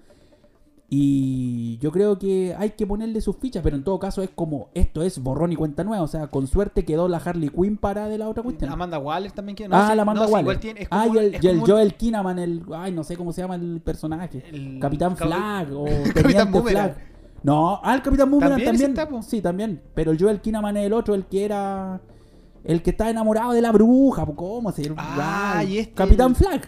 Y 0.88 1.78
yo 1.78 1.90
creo 1.90 2.16
que 2.16 2.54
hay 2.56 2.70
que 2.70 2.86
ponerle 2.86 3.20
sus 3.20 3.36
fichas, 3.38 3.60
pero 3.64 3.74
en 3.74 3.82
todo 3.82 3.98
caso 3.98 4.22
es 4.22 4.30
como 4.32 4.68
esto 4.72 5.02
es 5.02 5.18
borrón 5.18 5.50
y 5.52 5.56
cuenta 5.56 5.82
nueva. 5.82 6.04
O 6.04 6.06
sea, 6.06 6.28
con 6.28 6.46
suerte 6.46 6.84
quedó 6.84 7.08
la 7.08 7.16
Harley 7.18 7.48
Quinn 7.48 7.76
para 7.76 8.06
de 8.08 8.18
la 8.18 8.28
otra 8.28 8.44
cuestión. 8.44 8.70
Amanda 8.70 8.96
Waller 8.98 9.32
también 9.32 9.56
que 9.56 9.64
ah, 9.68 9.88
sí, 9.90 9.96
la 9.96 10.02
Amanda 10.02 10.26
no, 10.26 10.32
Waller. 10.32 10.60
tiene- 10.60 10.82
es 10.82 10.88
ah, 10.92 11.08
y 11.12 11.16
el, 11.18 11.38
y 11.42 11.46
el 11.48 11.58
un- 11.58 11.66
Joel 11.66 11.94
Kinnaman, 11.94 12.38
el. 12.38 12.62
Ay, 12.72 12.92
no 12.92 13.02
sé 13.02 13.16
cómo 13.16 13.32
se 13.32 13.40
llama 13.42 13.56
el 13.56 13.80
personaje. 13.80 14.44
el 14.52 14.78
Capitán 14.78 15.16
Cap- 15.16 15.26
Flag 15.26 15.72
o 15.72 15.84
Capitán 16.14 16.52
Teniente. 16.52 16.70
Flag. 16.70 16.96
No, 17.46 17.80
ah, 17.80 17.94
el 17.94 18.02
Capitán 18.02 18.28
Boomerang 18.28 18.60
¿También 18.60 18.92
también. 18.92 19.22
sí, 19.22 19.40
también. 19.40 19.80
Pero 19.94 20.10
el 20.10 20.18
Joel 20.18 20.40
Kinnaman 20.40 20.78
es 20.78 20.86
el 20.86 20.92
otro, 20.92 21.14
el 21.14 21.26
que 21.26 21.44
era. 21.44 22.00
El 22.64 22.82
que 22.82 22.90
está 22.90 23.08
enamorado 23.08 23.52
de 23.52 23.62
la 23.62 23.70
bruja. 23.70 24.26
¿Cómo 24.34 24.72
se 24.72 24.82
llama? 24.82 24.96
Ah, 24.98 25.62
y 25.62 25.78
este- 25.78 25.94
Capitán 25.94 26.34
Flag. 26.34 26.66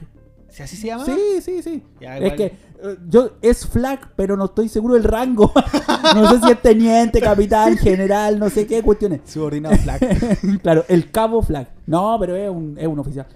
¿Sí, 0.48 0.62
¿Así 0.62 0.76
se 0.76 0.86
llama? 0.86 1.04
Sí, 1.04 1.18
sí, 1.42 1.62
sí. 1.64 1.82
Ya, 2.00 2.18
es 2.18 2.32
que 2.34 2.44
eh, 2.44 2.96
yo 3.08 3.32
es 3.42 3.66
Flag, 3.66 4.12
pero 4.14 4.36
no 4.36 4.44
estoy 4.44 4.68
seguro 4.68 4.94
del 4.94 5.02
rango. 5.02 5.52
no 6.14 6.30
sé 6.30 6.46
si 6.46 6.52
es 6.52 6.62
teniente, 6.62 7.20
capitán, 7.20 7.76
general, 7.76 8.38
no 8.38 8.48
sé 8.48 8.64
qué 8.64 8.80
cuestiones. 8.80 9.22
Subordinado 9.24 9.74
Flag. 9.78 9.98
claro, 10.62 10.84
el 10.86 11.10
cabo 11.10 11.42
Flag. 11.42 11.66
No, 11.86 12.16
pero 12.20 12.36
es 12.36 12.48
un, 12.48 12.78
es 12.78 12.86
un 12.86 13.00
oficial. 13.00 13.26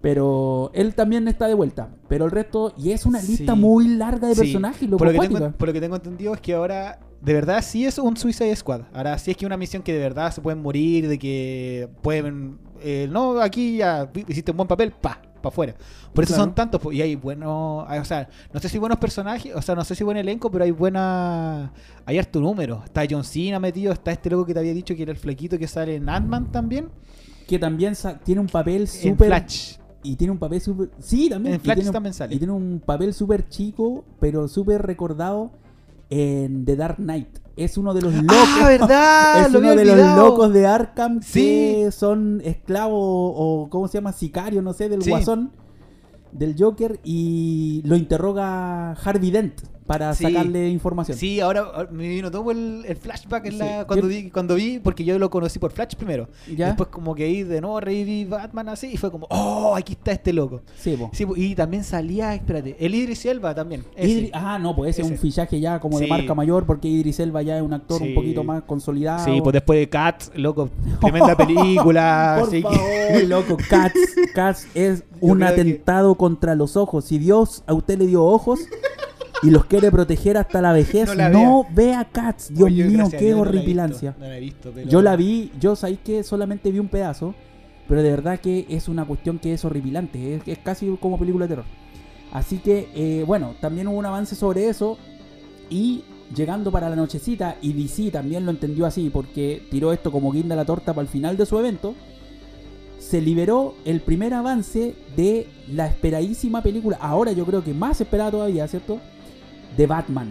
Pero 0.00 0.70
él 0.74 0.94
también 0.94 1.26
está 1.26 1.48
de 1.48 1.54
vuelta. 1.54 1.88
Pero 2.08 2.24
el 2.26 2.30
resto, 2.30 2.72
y 2.78 2.92
es 2.92 3.04
una 3.04 3.20
lista 3.20 3.54
Sí. 3.54 3.58
muy 3.58 3.88
larga 3.88 4.28
de 4.28 4.34
Sí. 4.34 4.40
personajes. 4.42 4.88
por, 4.88 5.12
lo 5.12 5.20
que 5.20 5.28
tengo, 5.28 5.50
por 5.52 5.68
lo 5.68 5.72
que 5.74 5.80
tengo 5.80 5.96
entendido 5.96 6.34
es 6.34 6.40
que 6.40 6.54
ahora 6.54 7.00
de 7.20 7.32
verdad 7.32 7.62
sí 7.62 7.84
es 7.84 7.98
un 7.98 8.16
Suicide 8.16 8.54
Squad. 8.54 8.82
Ahora 8.92 9.18
sí 9.18 9.32
es 9.32 9.36
que 9.36 9.44
una 9.44 9.56
misión 9.56 9.82
que 9.82 9.92
de 9.92 9.98
verdad 9.98 10.30
se 10.32 10.40
pueden 10.40 10.62
morir, 10.62 11.08
de 11.08 11.18
que 11.18 11.88
pueden... 12.02 12.58
eh, 12.80 13.08
no, 13.10 13.40
aquí 13.40 13.78
ya 13.78 14.08
hiciste 14.28 14.52
un 14.52 14.56
buen 14.58 14.68
papel, 14.68 14.92
pa, 14.92 15.20
pa 15.42 15.48
afuera. 15.48 15.74
Por 16.14 16.22
eso 16.22 16.34
Claro. 16.34 16.44
son 16.44 16.54
tantos. 16.54 16.80
po, 16.80 16.92
Y 16.92 17.02
hay 17.02 17.16
buenos... 17.16 17.84
hay- 17.88 17.98
O 17.98 18.04
sea, 18.04 18.28
no 18.52 18.60
sé 18.60 18.68
si 18.68 18.78
buenos 18.78 18.98
personajes, 18.98 19.52
o 19.52 19.60
sea, 19.62 19.74
no 19.74 19.84
sé 19.84 19.96
si 19.96 20.04
buen 20.04 20.16
elenco, 20.16 20.48
pero 20.48 20.62
hay 20.62 20.70
buena... 20.70 21.72
Hay 22.06 22.18
harto 22.18 22.38
número. 22.40 22.82
Está 22.84 23.02
John 23.10 23.24
Cena 23.24 23.58
metido, 23.58 23.92
está 23.92 24.12
este 24.12 24.30
loco 24.30 24.46
que 24.46 24.54
te 24.54 24.60
había 24.60 24.74
dicho 24.74 24.94
que 24.94 25.02
era 25.02 25.10
el 25.10 25.18
flaquito 25.18 25.58
que 25.58 25.66
sale 25.66 25.96
en 25.96 26.08
Ant-Man 26.08 26.52
también. 26.52 26.88
Que 27.48 27.58
también 27.58 27.94
tiene 28.24 28.40
un 28.40 28.46
papel 28.46 28.86
súper. 28.86 29.26
Flash. 29.26 29.74
Y 30.02 30.16
tiene 30.16 30.32
un 30.32 30.38
papel 30.38 30.60
súper. 30.60 30.90
Sí, 31.00 31.28
también. 31.28 31.54
En 31.54 31.60
y 31.60 31.64
Flash 31.64 31.76
tiene 31.76 31.90
un- 31.90 31.92
también 31.94 32.14
sale. 32.14 32.34
Y 32.34 32.38
tiene 32.38 32.52
un 32.52 32.80
papel 32.84 33.12
súper 33.14 33.48
chico, 33.48 34.04
pero 34.20 34.46
súper 34.48 34.82
recordado 34.82 35.50
en 36.10 36.64
The 36.64 36.76
Dark 36.76 36.96
Knight. 36.96 37.28
Es 37.56 37.76
uno 37.76 37.92
de 37.92 38.02
los 38.02 38.14
locos. 38.14 38.28
¡Ah, 38.30 38.64
verdad! 38.68 39.46
es 39.46 39.52
Lo 39.52 39.58
uno 39.58 39.74
de 39.74 39.84
los 39.84 40.16
locos 40.16 40.52
de 40.52 40.66
Arkham 40.66 41.20
Sí. 41.22 41.40
que 41.40 41.90
son 41.92 42.40
esclavos 42.44 42.94
o, 43.02 43.66
¿cómo 43.70 43.88
se 43.88 43.94
llama? 43.98 44.12
Sicario, 44.12 44.62
no 44.62 44.72
sé, 44.72 44.88
del 44.88 45.02
Sí. 45.02 45.10
guasón, 45.10 45.50
del 46.30 46.54
Joker, 46.56 47.00
y 47.02 47.82
lo 47.84 47.96
interroga 47.96 48.92
Harvey 48.92 49.30
Dent 49.32 49.54
para 49.88 50.14
Sí. 50.14 50.22
sacarle 50.24 50.68
información. 50.68 51.18
Sí, 51.18 51.40
ahora 51.40 51.88
me 51.90 52.06
vino 52.08 52.30
todo 52.30 52.50
el, 52.52 52.84
el 52.86 52.96
flashback 52.96 53.46
en 53.46 53.52
Sí. 53.52 53.58
la, 53.58 53.84
cuando, 53.86 54.06
Yo- 54.06 54.08
vi, 54.08 54.30
cuando 54.30 54.54
vi, 54.54 54.78
porque 54.78 55.02
yo 55.04 55.18
lo 55.18 55.30
conocí 55.30 55.58
por 55.58 55.72
Flash 55.72 55.94
primero. 55.96 56.28
¿Ya? 56.56 56.66
Después 56.68 56.90
como 56.90 57.14
que 57.14 57.24
ahí 57.24 57.42
de 57.42 57.60
nuevo 57.60 57.80
reviví 57.80 58.24
Batman 58.26 58.68
así 58.68 58.90
y 58.92 58.96
fue 58.96 59.10
como, 59.10 59.26
oh, 59.30 59.74
aquí 59.74 59.94
está 59.94 60.12
este 60.12 60.32
loco. 60.32 60.60
Sí, 60.78 60.94
po. 60.96 61.10
Sí, 61.12 61.26
y 61.36 61.54
también 61.56 61.82
salía, 61.82 62.34
espérate, 62.34 62.76
el 62.78 62.94
Idris 62.94 63.24
Elba 63.26 63.54
también. 63.54 63.82
Idri- 63.96 64.30
ah, 64.32 64.58
no, 64.58 64.76
pues 64.76 64.90
ese, 64.90 65.02
es 65.02 65.10
un 65.10 65.18
fichaje 65.18 65.58
ya 65.58 65.80
como 65.80 65.98
de 65.98 66.06
marca 66.06 66.34
mayor, 66.34 66.66
porque 66.66 66.86
Idris 66.86 67.18
Elba 67.20 67.42
ya 67.42 67.56
es 67.56 67.62
un 67.62 67.72
actor 67.72 68.00
un 68.02 68.14
poquito 68.14 68.44
más 68.44 68.62
consolidado. 68.64 69.24
Sí, 69.24 69.40
pues 69.42 69.54
después 69.54 69.78
de 69.78 69.88
Cats, 69.88 70.30
loco, 70.34 70.68
tremenda 71.00 71.34
película. 71.36 72.36
Por 72.40 72.48
así 72.48 72.56
que- 72.56 72.62
favor, 72.62 73.24
loco, 73.26 73.56
Cats, 73.70 73.98
Cats 74.34 74.66
es 74.74 75.02
un 75.20 75.38
creo 75.38 75.54
que- 75.54 75.60
atentado 75.62 76.14
contra 76.16 76.54
los 76.54 76.76
ojos. 76.76 77.06
Si 77.06 77.18
Dios 77.18 77.62
a 77.66 77.72
usted 77.74 77.98
le 77.98 78.06
dio 78.06 78.22
ojos 78.24 78.60
y 79.42 79.50
los 79.50 79.64
quiere 79.66 79.90
proteger 79.90 80.36
hasta 80.36 80.60
la 80.60 80.72
vejez, 80.72 81.08
No 81.16 81.28
no, 81.28 81.66
la 81.68 81.74
vea 81.74 82.04
Cats. 82.10 82.48
Dios 82.52 82.66
Oye, 82.66 82.84
mío, 82.84 83.06
qué 83.10 83.18
Dios 83.18 83.36
no 83.38 83.44
la 83.44 83.50
he 83.50 83.54
horripilancia. 83.54 84.16
visto, 84.40 84.70
No 84.70 84.76
la 84.76 84.82
Yo 84.84 85.02
la 85.02 85.16
vi, 85.16 85.52
yo 85.60 85.76
sabéis 85.76 86.00
que 86.04 86.22
solamente 86.22 86.70
vi 86.72 86.78
un 86.78 86.88
pedazo, 86.88 87.34
pero 87.86 88.02
de 88.02 88.10
verdad 88.10 88.40
que 88.40 88.66
es 88.68 88.88
una 88.88 89.04
cuestión 89.04 89.38
que 89.38 89.52
es 89.52 89.64
horripilante, 89.64 90.34
es, 90.36 90.42
es 90.46 90.58
casi 90.58 90.88
como 91.00 91.18
película 91.18 91.46
de 91.46 91.48
terror. 91.50 91.64
Así 92.32 92.58
que, 92.58 92.88
eh, 92.94 93.24
bueno, 93.26 93.54
también 93.60 93.88
hubo 93.88 93.96
un 93.98 94.06
avance 94.06 94.34
sobre 94.34 94.68
eso 94.68 94.98
y 95.70 96.04
llegando 96.34 96.70
para 96.70 96.90
la 96.90 96.96
nochecita, 96.96 97.56
y 97.62 97.72
DC 97.72 98.10
también 98.10 98.44
lo 98.44 98.50
entendió 98.50 98.84
así 98.84 99.08
porque 99.08 99.62
tiró 99.70 99.92
esto 99.92 100.12
como 100.12 100.30
guinda 100.30 100.54
la 100.56 100.64
torta 100.66 100.92
para 100.92 101.02
el 101.02 101.08
final 101.08 101.36
de 101.38 101.46
su 101.46 101.58
evento, 101.58 101.94
se 102.98 103.22
liberó 103.22 103.74
el 103.86 104.00
primer 104.00 104.34
avance 104.34 104.94
de 105.16 105.46
la 105.72 105.86
esperadísima 105.86 106.62
película, 106.62 106.98
ahora 107.00 107.32
yo 107.32 107.46
creo 107.46 107.64
que 107.64 107.72
más 107.72 108.00
esperada 108.00 108.30
todavía, 108.32 108.68
¿cierto? 108.68 109.00
De 109.76 109.86
Batman, 109.86 110.30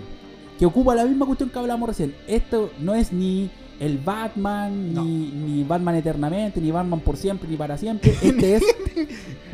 que 0.59 0.65
ocupa 0.65 0.95
la 0.95 1.05
misma 1.05 1.25
cuestión 1.25 1.49
que 1.49 1.59
hablamos 1.59 1.87
recién. 1.89 2.13
Esto 2.27 2.71
no 2.79 2.95
es 2.95 3.11
ni 3.13 3.49
el 3.79 3.99
Batman, 3.99 4.93
No. 4.93 5.03
ni, 5.03 5.27
ni 5.31 5.63
Batman 5.63 5.95
eternamente, 5.95 6.59
ni 6.59 6.71
Batman 6.71 6.99
por 6.99 7.15
siempre, 7.15 7.47
ni 7.47 7.55
para 7.57 7.77
siempre. 7.77 8.11
Este 8.21 8.55
es 8.55 8.63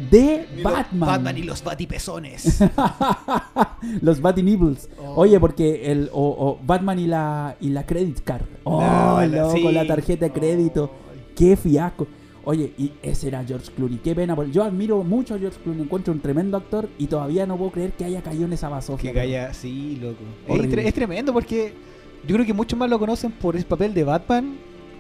de 0.09 0.47
Batman. 0.63 1.09
Batman 1.09 1.37
y 1.37 1.43
los 1.43 1.63
batipezones. 1.63 2.59
Los 4.01 4.21
Batty 4.21 4.43
Nibbles. 4.43 4.89
Oh. 4.97 5.15
Oye, 5.21 5.39
porque 5.39 5.91
el 5.91 6.09
o, 6.13 6.21
o 6.29 6.59
Batman 6.65 6.99
y 6.99 7.07
la 7.07 7.55
y 7.59 7.69
la 7.69 7.85
credit 7.85 8.21
card. 8.23 8.43
Oh, 8.63 8.79
la- 9.19 9.27
loco, 9.27 9.55
sí. 9.57 9.71
la 9.71 9.85
tarjeta 9.85 10.25
de 10.25 10.31
crédito. 10.31 10.89
Qué 11.35 11.57
fiasco. 11.57 12.07
Oye, 12.45 12.73
y 12.77 12.91
ese 13.01 13.29
era 13.29 13.43
George 13.45 13.71
Clooney. 13.75 13.99
Qué 14.03 14.13
pena. 14.13 14.35
porque 14.35 14.51
Yo 14.51 14.63
admiro 14.63 15.01
mucho 15.03 15.35
a 15.35 15.39
George 15.39 15.57
Clooney. 15.63 15.83
Encuentro 15.83 16.13
un 16.13 16.19
tremendo 16.19 16.57
actor 16.57 16.89
y 16.97 17.07
todavía 17.07 17.45
no 17.45 17.55
puedo 17.57 17.71
creer 17.71 17.93
que 17.93 18.03
haya 18.05 18.21
caído 18.21 18.45
en 18.45 18.53
esa 18.53 18.67
basofia. 18.69 19.11
Que 19.13 19.19
calla, 19.19 19.53
sí, 19.53 19.97
loco. 20.01 20.17
Es, 20.47 20.51
Horrible. 20.59 20.83
tre- 20.83 20.87
es 20.87 20.93
tremendo 20.93 21.31
porque 21.33 21.73
yo 22.27 22.35
creo 22.35 22.45
que 22.45 22.53
muchos 22.53 22.77
más 22.77 22.89
lo 22.89 22.99
conocen 22.99 23.31
por 23.31 23.55
el 23.55 23.63
papel 23.65 23.93
de 23.93 24.03
Batman 24.03 24.55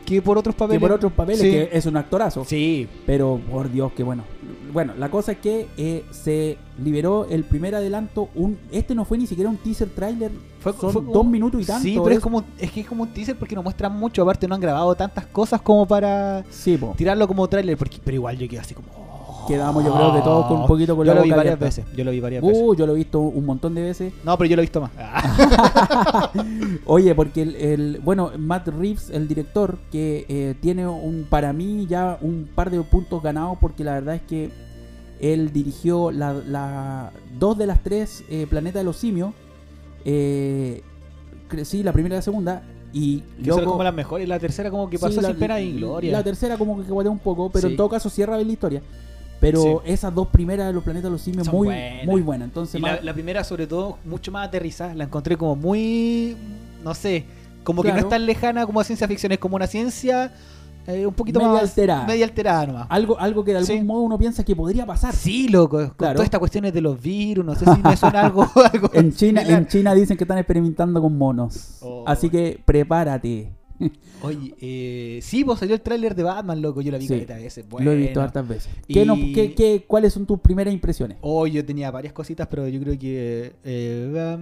que 0.05 0.21
por 0.21 0.37
otros 0.37 0.55
Que 0.55 0.59
papeles. 0.59 0.81
por 0.81 0.91
otros 0.91 1.11
papeles, 1.13 1.41
Sí. 1.41 1.49
que 1.51 1.69
es 1.71 1.85
un 1.85 1.97
actorazo. 1.97 2.45
Sí, 2.45 2.87
Pero 3.05 3.39
por 3.51 3.71
Dios, 3.71 3.91
qué 3.95 4.03
bueno. 4.03 4.23
Bueno, 4.71 4.93
la 4.97 5.09
cosa 5.11 5.33
es 5.33 5.37
que 5.37 5.67
eh, 5.77 6.03
se 6.11 6.57
liberó 6.83 7.27
el 7.29 7.43
primer 7.43 7.75
adelanto. 7.75 8.29
Un, 8.33 8.57
este 8.71 8.95
no 8.95 9.05
fue 9.05 9.17
ni 9.19 9.27
siquiera 9.27 9.49
un 9.49 9.57
teaser 9.57 9.89
trailer. 9.89 10.31
Fue- 10.59 10.73
Son 10.73 10.91
fue 10.91 11.01
dos 11.03 11.25
minutos 11.25 11.61
y 11.61 11.65
tanto. 11.65 11.83
Sí, 11.83 11.91
pero 11.93 12.09
es 12.09 12.17
es- 12.17 12.23
como 12.23 12.43
es 12.57 12.71
que 12.71 12.81
es 12.81 12.87
como 12.87 13.03
un 13.03 13.09
teaser 13.13 13.35
porque 13.37 13.53
no 13.55 13.61
muestran 13.61 13.93
mucho, 13.97 14.23
aparte 14.23 14.47
no 14.47 14.55
han 14.55 14.61
grabado 14.61 14.95
tantas 14.95 15.27
cosas 15.27 15.61
como 15.61 15.85
para 15.87 16.43
Sí, 16.49 16.75
po. 16.77 16.93
tirarlo 16.97 17.27
como 17.27 17.47
tráiler, 17.47 17.77
porque 17.77 17.97
pero 18.03 18.15
igual 18.15 18.37
yo 18.37 18.47
quedé 18.49 18.59
así 18.59 18.73
como. 18.73 18.87
Quedamos, 19.47 19.83
yo 19.83 19.93
creo 19.93 20.13
que 20.13 20.21
todos 20.21 20.45
con 20.47 20.61
un 20.61 20.67
poquito 20.67 20.95
con 20.95 21.05
Yo 21.05 21.13
la 21.13 21.19
lo 21.19 21.23
vi 21.23 21.29
boca 21.29 21.37
varias 21.37 21.55
abierta. 21.55 21.65
veces, 21.81 21.85
yo 21.97 22.03
lo 22.03 22.11
vi 22.11 22.19
varias 22.19 22.41
veces. 22.43 22.57
Uh, 22.61 22.75
yo 22.75 22.85
lo 22.87 22.93
he 22.93 22.95
visto 22.95 23.19
un 23.19 23.45
montón 23.45 23.75
de 23.75 23.81
veces. 23.81 24.13
No, 24.23 24.37
pero 24.37 24.49
yo 24.49 24.55
lo 24.55 24.61
he 24.61 24.65
visto 24.65 24.81
más. 24.81 24.91
Oye, 26.85 27.15
porque 27.15 27.41
el, 27.41 27.55
el- 27.55 27.99
bueno, 28.03 28.31
Matt 28.37 28.67
Reeves, 28.69 29.09
el 29.09 29.27
director, 29.27 29.77
que 29.91 30.25
eh, 30.29 30.55
tiene 30.61 30.87
un 30.87 31.25
para 31.29 31.53
mí 31.53 31.85
ya 31.87 32.17
un 32.21 32.47
par 32.53 32.69
de 32.71 32.81
puntos 32.81 33.21
ganados, 33.21 33.57
porque 33.59 33.83
la 33.83 33.93
verdad 33.93 34.15
es 34.15 34.21
que 34.23 34.49
él 35.19 35.51
dirigió 35.53 36.11
la, 36.11 36.33
la- 36.33 37.11
dos 37.37 37.57
de 37.57 37.67
las 37.67 37.81
tres 37.83 38.23
eh, 38.29 38.47
Planeta 38.49 38.79
de 38.79 38.85
los 38.85 38.97
Simios. 38.97 39.33
Eh, 40.05 40.81
sí, 41.63 41.83
la 41.83 41.93
primera 41.93 42.15
y 42.15 42.17
la 42.17 42.21
segunda. 42.21 42.63
Y 42.95 43.21
que 43.43 43.49
son 43.49 43.61
loco- 43.61 43.71
como 43.71 43.83
las 43.83 43.93
mejores, 43.93 44.27
la 44.27 44.37
tercera 44.39 44.69
como 44.69 44.87
que 44.89 44.97
sí, 44.97 45.03
pasó 45.03 45.19
la- 45.21 45.29
sin 45.29 45.37
pena 45.37 45.59
y 45.59 45.73
gloria. 45.77 46.11
La 46.11 46.23
tercera 46.23 46.57
como 46.57 46.77
que 46.83 46.91
guatea 46.91 47.11
un 47.11 47.19
poco, 47.19 47.49
pero 47.49 47.67
Sí. 47.67 47.71
en 47.73 47.77
todo 47.77 47.89
caso 47.89 48.09
cierra 48.09 48.35
bien 48.35 48.47
la 48.47 48.53
historia. 48.53 48.81
Pero 49.51 49.81
esas 49.85 50.13
dos 50.15 50.27
primeras 50.29 50.67
de 50.67 50.73
los 50.73 50.83
Planetas 50.83 51.05
de 51.05 51.09
los 51.11 51.21
Simios 51.21 51.45
Son 51.45 51.55
muy 51.55 51.67
buenas. 51.67 52.05
muy 52.05 52.21
buenas. 52.21 52.47
Entonces, 52.47 52.75
Y 52.79 52.83
la, 52.83 52.91
más- 52.93 53.03
la 53.03 53.13
primera, 53.13 53.43
sobre 53.43 53.67
todo, 53.67 53.97
mucho 54.05 54.31
más 54.31 54.47
aterrizada. 54.47 54.93
La 54.95 55.03
encontré 55.03 55.37
como 55.37 55.55
muy. 55.55 56.35
No 56.83 56.93
sé. 56.93 57.25
Como 57.63 57.81
que 57.83 57.91
no 57.91 57.97
es 57.99 58.09
tan 58.09 58.25
lejana 58.25 58.65
como 58.65 58.79
a 58.79 58.83
ciencia 58.83 59.07
ficción. 59.07 59.31
Es 59.31 59.39
como 59.39 59.55
una 59.55 59.67
ciencia 59.67 60.33
eh, 60.85 61.05
un 61.05 61.13
poquito 61.13 61.39
Media 61.39 61.53
más. 61.53 61.61
alterada. 61.61 62.05
Media 62.05 62.25
alterada 62.25 62.65
nomás. 62.67 62.87
algo, 62.89 63.17
algo 63.17 63.43
que 63.45 63.51
de 63.51 63.59
algún 63.59 63.77
Sí. 63.77 63.83
modo 63.83 64.01
uno 64.01 64.17
piensa 64.17 64.43
que 64.43 64.53
podría 64.53 64.85
pasar. 64.85 65.13
Sí, 65.15 65.47
loco. 65.47 65.77
Con 65.77 65.89
Claro. 65.91 66.15
todas 66.15 66.25
estas 66.25 66.39
cuestiones 66.39 66.73
de 66.73 66.81
los 66.81 67.01
virus. 67.01 67.45
No 67.45 67.55
sé 67.55 67.63
si 67.63 67.81
me 67.81 67.95
suena 67.95 68.21
algo. 68.25 68.45
algo 68.73 68.89
En 68.93 69.13
China, 69.13 69.41
similar. 69.41 69.61
en 69.61 69.67
China 69.67 69.93
dicen 69.93 70.17
que 70.17 70.25
están 70.25 70.37
experimentando 70.39 71.01
con 71.01 71.17
monos. 71.17 71.77
Oh. 71.81 72.03
Así 72.05 72.29
que 72.29 72.59
prepárate. 72.65 73.53
Oye, 74.21 74.55
eh, 74.61 75.19
sí, 75.21 75.43
vos 75.43 75.59
salió 75.59 75.75
el 75.75 75.81
tráiler 75.81 76.15
de 76.15 76.23
Batman, 76.23 76.61
loco. 76.61 76.81
Yo 76.81 76.91
lo 76.91 76.97
vi 76.97 77.07
Sí. 77.07 77.13
caleta 77.13 77.35
de 77.35 77.43
veces. 77.43 77.65
Lo 77.79 77.91
he 77.91 77.95
visto 77.95 78.13
Bueno. 78.13 78.21
hartas 78.27 78.47
veces. 78.47 78.69
Y- 78.87 78.93
¿Qué 78.93 79.05
qué- 79.33 79.53
qué- 79.53 79.83
¿Cuáles 79.85 80.13
son 80.13 80.25
tus 80.25 80.39
primeras 80.39 80.73
impresiones? 80.73 81.17
Oh, 81.21 81.45
yo 81.47 81.65
tenía 81.65 81.91
varias 81.91 82.13
cositas, 82.13 82.47
pero 82.47 82.67
yo 82.67 82.79
creo 82.79 82.97
que. 82.97 83.53
eh, 83.63 84.37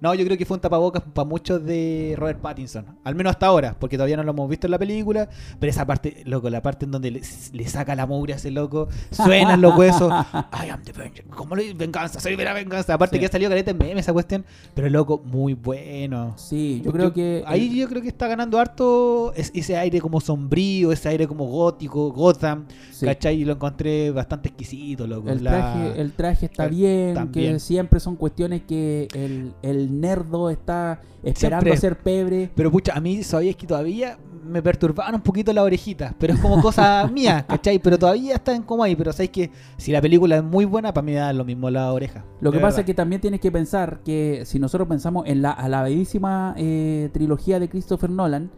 no, 0.00 0.14
yo 0.14 0.24
creo 0.24 0.36
que 0.38 0.44
fue 0.44 0.56
un 0.56 0.60
tapabocas 0.60 1.02
para 1.02 1.26
muchos 1.28 1.64
de 1.64 2.14
Robert 2.18 2.40
Pattinson. 2.40 2.84
Al 3.04 3.14
menos 3.14 3.30
hasta 3.32 3.46
ahora, 3.46 3.76
porque 3.78 3.96
todavía 3.96 4.16
no 4.16 4.22
lo 4.24 4.32
hemos 4.32 4.48
visto 4.50 4.66
en 4.66 4.72
la 4.72 4.78
película. 4.78 5.28
Pero 5.58 5.70
esa 5.70 5.86
parte, 5.86 6.22
loco, 6.26 6.50
la 6.50 6.62
parte 6.62 6.84
en 6.84 6.90
donde 6.90 7.10
le, 7.10 7.22
le 7.52 7.68
saca 7.68 7.94
la 7.94 8.06
mugre 8.06 8.34
a 8.34 8.36
ese 8.36 8.50
loco, 8.50 8.88
suenan 9.10 9.60
los 9.60 9.76
huesos. 9.76 10.12
I 10.52 10.68
am 10.70 10.82
the 10.82 10.92
vengeance. 10.92 11.30
¿Cómo 11.30 11.56
le 11.56 11.72
venganza? 11.74 12.20
Soy 12.20 12.36
de 12.36 12.44
la 12.44 12.52
venganza. 12.52 12.94
Aparte 12.94 13.16
Sí. 13.16 13.20
que 13.20 13.26
ha 13.26 13.30
salido 13.30 13.50
careta 13.50 13.70
en 13.70 13.78
meme 13.78 14.00
esa 14.00 14.12
cuestión. 14.12 14.44
Pero 14.74 14.88
loco, 14.90 15.22
muy 15.24 15.54
bueno. 15.54 16.34
Sí, 16.36 16.82
yo 16.84 16.92
creo 16.92 17.12
que... 17.12 17.42
Ahí 17.46 17.76
yo 17.76 17.88
creo 17.88 17.93
que 18.02 18.08
está 18.08 18.28
ganando 18.28 18.58
harto 18.58 19.32
es- 19.34 19.50
ese 19.54 19.76
aire 19.76 20.00
como 20.00 20.20
sombrío, 20.20 20.92
ese 20.92 21.08
aire 21.08 21.26
como 21.26 21.46
gótico, 21.46 22.10
Gotham. 22.12 22.66
sí. 22.92 23.06
¿Cachai? 23.06 23.40
Y 23.40 23.44
lo 23.44 23.52
encontré 23.54 24.10
bastante 24.10 24.48
exquisito, 24.48 25.06
loco. 25.06 25.28
El 25.30 25.42
La- 25.44 25.50
traje, 25.50 26.00
el 26.00 26.12
traje 26.12 26.46
está 26.46 26.64
el- 26.66 26.70
bien, 26.74 27.14
también. 27.14 27.54
que 27.54 27.60
siempre 27.60 28.00
son 28.00 28.16
cuestiones 28.16 28.62
que 28.62 29.08
el, 29.14 29.52
el 29.62 30.00
nerdo 30.00 30.50
está 30.50 31.00
esperando 31.22 31.62
Siempre. 31.64 31.76
ser 31.80 31.98
pebre. 31.98 32.50
Pero 32.54 32.70
pucha, 32.70 32.92
a 32.94 33.00
mí 33.00 33.22
sabías 33.22 33.56
que 33.56 33.66
todavía 33.66 34.18
me 34.44 34.62
perturbaban 34.62 35.14
un 35.14 35.20
poquito 35.20 35.52
las 35.52 35.64
orejitas. 35.64 36.14
Pero 36.18 36.34
es 36.34 36.40
como 36.40 36.60
cosa 36.60 37.06
mía, 37.12 37.44
¿cachai? 37.48 37.78
Pero 37.78 37.98
todavía 37.98 38.34
están 38.34 38.62
como 38.62 38.82
ahí. 38.82 38.96
Pero 38.96 39.12
sabéis 39.12 39.30
que 39.30 39.50
si 39.76 39.92
la 39.92 40.00
película 40.00 40.36
es 40.36 40.44
muy 40.44 40.64
buena, 40.64 40.92
para 40.92 41.04
mí 41.04 41.12
da 41.12 41.32
lo 41.32 41.44
mismo 41.44 41.70
la 41.70 41.92
oreja. 41.92 42.24
Lo 42.40 42.52
que 42.52 42.58
pasa 42.58 42.66
verdad. 42.66 42.80
es 42.80 42.86
que 42.86 42.94
también 42.94 43.20
tienes 43.20 43.40
que 43.40 43.50
pensar 43.50 44.00
que 44.04 44.42
si 44.44 44.58
nosotros 44.58 44.88
pensamos 44.88 45.26
en 45.26 45.42
la 45.42 45.50
alabadísima 45.50 46.54
eh, 46.56 47.10
trilogía 47.12 47.58
de 47.58 47.68
Christopher 47.68 48.10
Nolan, 48.10 48.50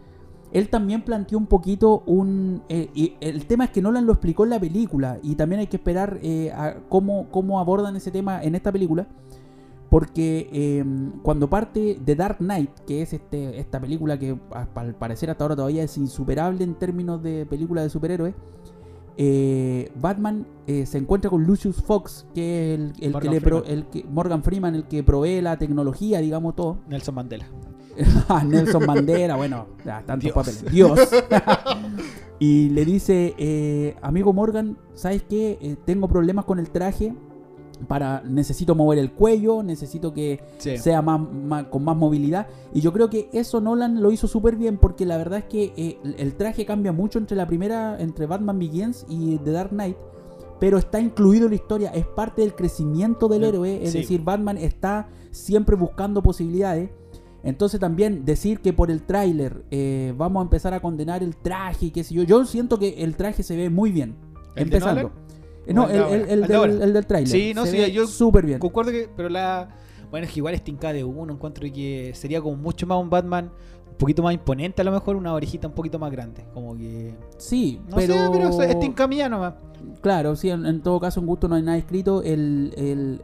él 0.53 0.69
también 0.69 1.03
planteó 1.03 1.39
un 1.39 1.47
poquito 1.47 2.03
un... 2.07 2.63
eh, 2.69 2.89
y 2.95 3.15
el 3.21 3.47
tema 3.47 3.65
es 3.65 3.71
que 3.71 3.83
Nolan 3.83 4.07
lo 4.07 4.13
explicó 4.13 4.45
en 4.45 4.51
la 4.51 4.61
película 4.61 5.19
y 5.23 5.35
también 5.35 5.61
hay 5.61 5.67
que 5.67 5.77
esperar 5.77 6.19
eh, 6.23 6.53
a 6.55 6.77
cómo, 6.89 7.29
cómo 7.31 7.61
abordan 7.61 7.97
ese 7.97 8.11
tema 8.11 8.43
en 8.43 8.55
esta 8.55 8.73
película. 8.73 9.07
Porque 9.97 10.51
eh, 10.53 10.85
cuando 11.23 11.49
parte 11.49 11.99
The 12.05 12.15
Dark 12.17 12.37
Knight, 12.37 12.69
que 12.87 13.01
es 13.01 13.15
este, 13.15 13.59
esta 13.59 13.81
película 13.81 14.19
que 14.19 14.37
al 14.75 14.95
parecer 14.95 15.31
hasta 15.31 15.43
ahora 15.45 15.57
todavía 15.57 15.83
es 15.85 15.97
insuperable 15.97 16.63
en 16.65 16.75
términos 16.75 17.23
de 17.23 17.47
película 17.47 17.81
de 17.81 17.89
superhéroes, 17.89 18.35
eh, 19.17 19.91
Batman 19.99 20.47
eh, 20.67 20.85
se 20.85 20.99
encuentra 20.99 21.31
con 21.31 21.45
Lucius 21.45 21.77
Fox, 21.83 22.27
que 22.35 22.75
es 22.75 22.79
el, 22.79 22.85
el 22.91 22.95
que 23.01 23.09
Morgan 23.11 23.33
le 23.33 23.41
pro- 23.41 23.61
Freeman. 23.63 23.79
el 23.79 23.87
que, 23.87 24.05
Morgan 24.05 24.43
Freeman, 24.43 24.75
el 24.75 24.85
que 24.85 25.03
provee 25.03 25.41
la 25.41 25.57
tecnología, 25.57 26.21
digamos 26.21 26.55
todo. 26.55 26.77
Nelson 26.89 27.15
Mandela. 27.15 27.47
Ah, 28.29 28.45
Nelson 28.45 28.85
Mandela, 28.85 29.37
bueno, 29.37 29.67
ya, 29.83 30.03
tantos 30.05 30.25
Dios. 30.25 30.35
papeles. 30.35 30.71
Dios. 30.71 31.01
y 32.39 32.69
le 32.69 32.85
dice, 32.85 33.35
eh, 33.39 33.97
amigo 34.03 34.35
Morgan, 34.35 34.77
¿sabes 34.93 35.23
qué? 35.23 35.79
Tengo 35.87 36.07
problemas 36.07 36.45
con 36.45 36.59
el 36.59 36.69
traje. 36.69 37.15
Para, 37.89 38.23
necesito 38.25 38.75
mover 38.75 38.99
el 38.99 39.13
cuello, 39.13 39.63
necesito 39.63 40.15
que 40.15 40.41
Sí. 40.59 40.79
sea 40.79 41.03
más, 41.03 41.21
más- 41.21 41.65
con 41.65 41.85
más 41.85 41.97
movilidad. 41.97 42.47
Y 42.73 42.81
yo 42.81 42.93
creo 42.93 43.11
que 43.11 43.29
eso 43.33 43.61
Nolan 43.61 44.01
lo 44.03 44.11
hizo 44.11 44.27
súper 44.29 44.57
bien 44.57 44.79
porque 44.79 45.05
la 45.05 45.17
verdad 45.19 45.41
es 45.41 45.45
que 45.45 45.73
eh, 45.77 45.99
el- 46.17 46.35
traje 46.37 46.65
cambia 46.65 46.93
mucho 46.93 47.19
entre 47.19 47.37
la 47.37 47.47
primera, 47.47 48.01
entre 48.01 48.27
Batman 48.27 48.59
Begins 48.59 49.05
y 49.09 49.37
The 49.39 49.51
Dark 49.53 49.71
Knight. 49.71 49.97
Pero 50.59 50.79
está 50.79 51.01
incluido 51.01 51.45
en 51.45 51.51
la 51.51 51.57
historia, 51.57 51.91
es 51.91 52.07
parte 52.07 52.41
del 52.41 52.55
crecimiento 52.55 53.29
del 53.29 53.45
héroe. 53.45 53.85
Es 53.85 53.93
sí. 53.93 53.99
decir, 53.99 54.23
Batman 54.23 54.57
está 54.57 55.09
siempre 55.31 55.77
buscando 55.77 56.23
posibilidades. 56.23 56.89
Entonces 57.43 57.79
también 57.79 58.25
decir 58.25 58.61
que 58.61 58.73
por 58.73 58.91
el 58.91 59.03
tráiler 59.03 59.65
eh, 59.71 60.15
vamos 60.17 60.41
a 60.41 60.45
empezar 60.45 60.73
a 60.75 60.81
condenar 60.81 61.23
el 61.23 61.37
traje 61.37 61.87
y 61.87 61.91
qué 61.91 62.03
sé 62.03 62.15
yo. 62.15 62.23
Yo 62.23 62.45
siento 62.47 62.79
que 62.79 63.05
el 63.05 63.17
traje 63.17 63.43
se 63.43 63.55
ve 63.55 63.69
muy 63.71 63.93
bien. 63.93 64.17
¿El 64.57 64.71
de 64.71 64.77
empezando. 64.79 65.13
Eh, 65.67 65.75
no, 65.75 65.85
¿O 65.85 65.89
el 65.89 66.29
el, 66.29 66.43
del, 66.47 66.83
el 66.83 66.93
del 66.93 67.07
tráiler. 67.07 67.29
Sí, 67.29 67.53
no, 67.55 67.65
Se 67.65 67.73
sí, 67.73 67.77
ve 67.79 67.93
yo 67.93 68.07
súper 68.07 68.47
bien. 68.47 68.59
Concuerdo 68.59 68.93
que, 68.93 69.09
pero 69.17 69.29
la. 69.29 69.69
Bueno, 70.11 70.27
es 70.27 70.33
que 70.33 70.39
igual 70.41 70.55
es 70.55 70.63
de 70.65 71.05
uno. 71.05 71.33
Encuentro 71.33 71.67
que 71.73 72.13
sería 72.15 72.41
como 72.41 72.57
mucho 72.57 72.87
más 72.87 72.99
un 73.01 73.11
Batman 73.11 73.51
un 73.91 73.97
poquito 73.99 74.23
más 74.23 74.35
imponente, 74.35 74.83
a 74.83 74.85
lo 74.85 74.93
mejor 74.93 75.17
una 75.17 75.33
orejita 75.35 75.67
un 75.69 75.75
poquito 75.75 75.99
más 75.99 76.13
grande. 76.13 76.45
Como 76.55 76.77
que. 76.77 77.15
Sí, 77.39 77.81
No 77.89 77.97
pero... 77.97 78.15
sé, 78.15 78.31
pero 78.31 78.63
es 78.71 78.79
Tinka 78.79 79.07
mía 79.09 79.29
nomás. 79.29 79.55
Claro, 80.03 80.37
sí, 80.37 80.51
en, 80.51 80.65
en 80.67 80.83
todo 80.83 81.01
caso, 81.01 81.21
en 81.21 81.27
gusto 81.27 81.49
no 81.49 81.55
hay 81.57 81.63
nada 81.63 81.77
escrito. 81.79 82.23
El, 82.23 82.73
el- 82.77 83.23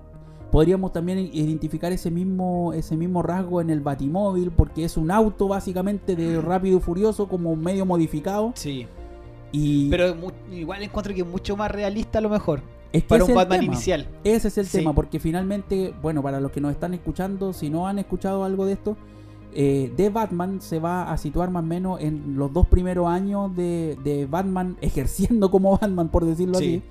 podríamos 0.51 0.93
también 0.93 1.19
identificar 1.19 1.93
ese 1.93 2.11
mismo, 2.11 2.73
ese 2.75 2.95
mismo 2.97 3.23
rasgo 3.23 3.61
en 3.63 3.71
el 3.71 3.81
Batimóvil, 3.81 4.51
porque 4.51 4.85
es 4.85 4.97
un 4.99 5.11
auto 5.11 5.49
básicamente 5.49 6.15
de 6.15 6.41
rápido 6.43 6.77
y 6.77 6.81
furioso, 6.81 7.27
como 7.27 7.57
medio 7.57 7.87
modificado. 7.87 8.53
Sí. 8.55 8.87
Y 9.53 9.91
Pero 9.91 10.15
igual 10.51 10.83
encuentro 10.83 11.15
que 11.15 11.21
es 11.21 11.27
mucho 11.27 11.57
más 11.57 11.71
realista 11.71 12.19
a 12.19 12.23
lo 12.23 12.29
mejor. 12.31 12.63
es 12.93 13.03
que 13.05 13.09
Para 13.09 13.25
un 13.25 13.35
Batman 13.35 13.61
tema. 13.61 13.73
inicial. 13.75 14.09
Ese 14.25 14.49
es 14.49 14.59
el 14.59 14.67
Sí. 14.67 14.79
tema, 14.79 14.93
porque 14.95 15.19
finalmente, 15.21 15.95
bueno, 16.03 16.23
para 16.23 16.41
los 16.41 16.51
que 16.53 16.61
nos 16.61 16.73
están 16.73 16.93
escuchando, 16.95 17.53
si 17.55 17.71
no 17.71 17.87
han 17.87 17.99
escuchado 17.99 18.45
algo 18.45 18.67
de 18.67 18.73
esto, 18.75 18.97
eh, 19.55 19.93
de 19.97 20.09
Batman 20.11 20.61
se 20.61 20.79
va 20.79 21.11
a 21.13 21.17
situar 21.19 21.51
más 21.51 21.63
o 21.63 21.67
menos 21.67 22.01
en 22.01 22.37
los 22.37 22.53
dos 22.53 22.67
primeros 22.67 23.07
años 23.09 23.55
de, 23.57 23.99
de 24.05 24.27
Batman 24.27 24.77
ejerciendo 24.83 25.51
como 25.51 25.79
Batman, 25.79 26.09
por 26.09 26.25
decirlo 26.25 26.59
Sí. 26.59 26.65
así. 26.65 26.83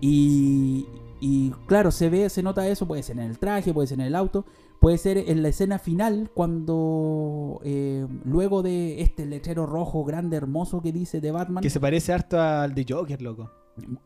Y, 0.00 0.86
y 1.20 1.50
claro, 1.66 1.90
se 1.90 2.08
ve, 2.10 2.28
se 2.28 2.42
nota 2.42 2.66
eso, 2.68 2.86
puede 2.86 3.02
ser 3.02 3.16
en 3.18 3.24
el 3.24 3.38
traje, 3.38 3.72
puede 3.72 3.88
ser 3.88 4.00
en 4.00 4.06
el 4.06 4.14
auto, 4.14 4.44
puede 4.80 4.98
ser 4.98 5.18
en 5.18 5.42
la 5.42 5.48
escena 5.48 5.78
final 5.78 6.30
cuando 6.34 7.60
eh, 7.64 8.06
luego 8.24 8.62
de 8.62 9.00
este 9.02 9.26
letrero 9.26 9.66
rojo 9.66 10.04
grande, 10.04 10.36
hermoso 10.36 10.80
que 10.82 10.92
dice 10.92 11.20
de 11.20 11.30
Batman. 11.30 11.62
Que 11.62 11.70
se 11.70 11.80
parece 11.80 12.12
harto 12.12 12.40
al 12.40 12.74
de 12.74 12.86
Joker, 12.88 13.20
loco. 13.22 13.50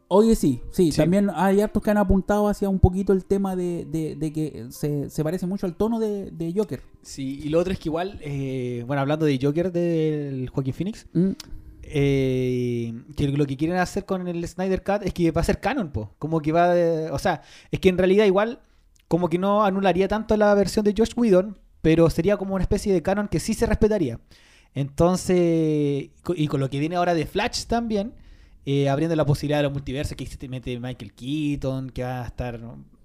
Oye, 0.08 0.34
sí, 0.34 0.60
sí, 0.72 0.90
Sí. 0.90 0.96
también 0.96 1.30
hay 1.32 1.60
hartos 1.60 1.80
que 1.80 1.90
han 1.92 1.98
apuntado 1.98 2.48
hacia 2.48 2.68
un 2.68 2.80
poquito 2.80 3.12
el 3.12 3.24
tema 3.24 3.54
de, 3.54 3.86
de- 3.88 4.16
de 4.16 4.32
que 4.32 4.66
se, 4.70 5.08
se 5.10 5.22
parece 5.22 5.46
mucho 5.46 5.64
al 5.66 5.76
tono 5.76 6.00
de, 6.00 6.32
de 6.32 6.52
Joker. 6.56 6.80
Sí, 7.02 7.38
y 7.44 7.50
lo 7.50 7.60
otro 7.60 7.72
es 7.72 7.78
que 7.78 7.88
igual, 7.88 8.18
eh, 8.22 8.82
bueno, 8.88 9.00
hablando 9.02 9.26
de 9.26 9.38
Joker 9.40 9.70
del 9.70 10.48
Joaquin 10.48 10.74
Phoenix, 10.74 11.06
Mm, 11.12 11.30
eh, 11.82 12.94
que 13.16 13.28
lo 13.28 13.46
que 13.46 13.56
quieren 13.56 13.76
hacer 13.78 14.04
con 14.04 14.26
el 14.28 14.46
Snyder 14.46 14.82
Cut 14.82 15.02
es 15.04 15.12
que 15.14 15.30
va 15.30 15.40
a 15.40 15.44
ser 15.44 15.60
canon, 15.60 15.90
po. 15.90 16.14
Como 16.18 16.40
que 16.40 16.52
va 16.52 16.74
O 17.12 17.18
sea, 17.18 17.42
es 17.70 17.78
que 17.80 17.88
en 17.88 17.98
realidad 17.98 18.24
igual, 18.26 18.60
como 19.10 19.28
que 19.28 19.38
no 19.38 19.64
anularía 19.64 20.06
tanto 20.06 20.36
la 20.36 20.54
versión 20.54 20.84
de 20.84 20.94
Josh 20.96 21.14
Whedon, 21.16 21.58
pero 21.82 22.08
sería 22.10 22.36
como 22.36 22.54
una 22.54 22.62
especie 22.62 22.92
de 22.92 23.02
canon 23.02 23.26
que 23.26 23.40
sí 23.40 23.54
se 23.54 23.66
respetaría. 23.66 24.20
Entonces, 24.72 26.10
y 26.36 26.46
con 26.46 26.60
lo 26.60 26.70
que 26.70 26.78
viene 26.78 26.94
ahora 26.94 27.14
de 27.14 27.26
Flash 27.26 27.64
también, 27.64 28.12
eh, 28.66 28.88
abriendo 28.88 29.16
la 29.16 29.26
posibilidad 29.26 29.58
de 29.58 29.64
los 29.64 29.72
multiversos, 29.72 30.16
que 30.16 30.26
se 30.26 30.48
mete 30.48 30.78
Michael 30.78 31.12
Keaton, 31.12 31.90
que 31.90 32.04
va 32.04 32.22
a 32.22 32.26
estar. 32.26 32.60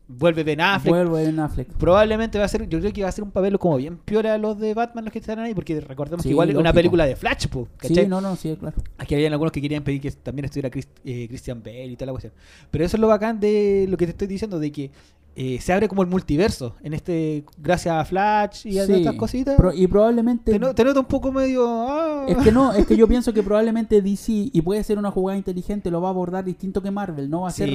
Vuelve 0.08 0.44
Ben 0.44 0.62
Affleck. 0.62 0.94
Vuelvo 0.94 1.18
en 1.18 1.40
Affleck. 1.40 1.68
Probablemente 1.78 2.38
va 2.38 2.46
a 2.46 2.48
ser, 2.48 2.70
yo 2.70 2.78
creo 2.80 2.94
que 2.94 3.02
va 3.02 3.10
a 3.10 3.12
ser 3.12 3.24
un 3.24 3.32
papel 3.32 3.58
como 3.58 3.78
bien 3.78 3.98
peor 3.98 4.28
a 4.28 4.38
los 4.38 4.60
de 4.60 4.76
Batman 4.76 5.06
los 5.06 5.12
que 5.12 5.18
están 5.18 5.40
ahí, 5.40 5.56
porque 5.56 5.82
recordemos 5.82 6.22
Sí, 6.22 6.30
que 6.30 6.34
igual 6.34 6.52
es 6.52 6.56
una 6.56 6.72
película 6.72 7.08
de 7.08 7.16
Flash, 7.16 7.48
po, 7.48 7.68
¿cachai? 7.78 8.04
Sí, 8.04 8.08
no, 8.08 8.22
no, 8.22 8.36
sí, 8.36 8.56
claro. 8.56 8.76
Aquí 9.00 9.16
habían 9.16 9.34
algunos 9.34 9.52
que 9.52 9.60
querían 9.62 9.84
pedir 9.84 10.02
que 10.02 10.12
también 10.12 10.46
estuviera 10.46 10.70
Chris- 10.70 10.90
eh, 11.04 11.26
Christian 11.28 11.64
Bale 11.64 11.86
y 11.88 11.96
toda 11.96 12.06
la 12.08 12.12
cuestión. 12.12 12.34
Pero 12.70 12.86
eso 12.86 12.98
es 12.98 13.02
lo 13.02 13.08
bacán 13.08 13.40
de 13.40 13.88
lo 13.90 13.98
que 13.98 14.06
te 14.06 14.12
estoy 14.12 14.28
diciendo, 14.28 14.60
de 14.60 14.72
que 14.72 14.92
eh, 15.36 15.60
se 15.60 15.74
abre 15.74 15.88
como 15.90 16.02
el 16.02 16.08
multiverso, 16.08 16.76
en 16.82 16.94
este 16.94 17.44
gracias 17.58 17.94
a 17.96 18.06
Flash 18.06 18.66
y 18.68 18.80
a 18.80 18.86
Sí, 18.86 18.94
estas 18.94 19.16
cositas. 19.16 19.56
pro- 19.58 19.74
y 19.74 19.86
probablemente... 19.88 20.52
te, 20.52 20.60
no- 20.60 20.74
te 20.74 20.84
un 21.00 21.06
poco 21.06 21.32
medio... 21.32 21.66
ah. 21.68 22.26
Es 22.28 22.38
que 22.38 22.52
no, 22.52 22.72
es 22.74 22.86
que 22.88 22.96
yo 22.96 23.08
pienso 23.10 23.34
que 23.34 23.44
probablemente 23.44 24.02
DC, 24.02 24.32
y 24.54 24.62
puede 24.62 24.84
ser 24.84 24.98
una 24.98 25.12
jugada 25.12 25.38
inteligente, 25.38 25.92
lo 25.92 26.00
va 26.02 26.08
a 26.08 26.12
abordar 26.12 26.46
distinto 26.46 26.82
que 26.82 26.90
Marvel. 26.92 27.30
No 27.30 27.42
va 27.42 27.50
a 27.50 27.52
ser 27.52 27.70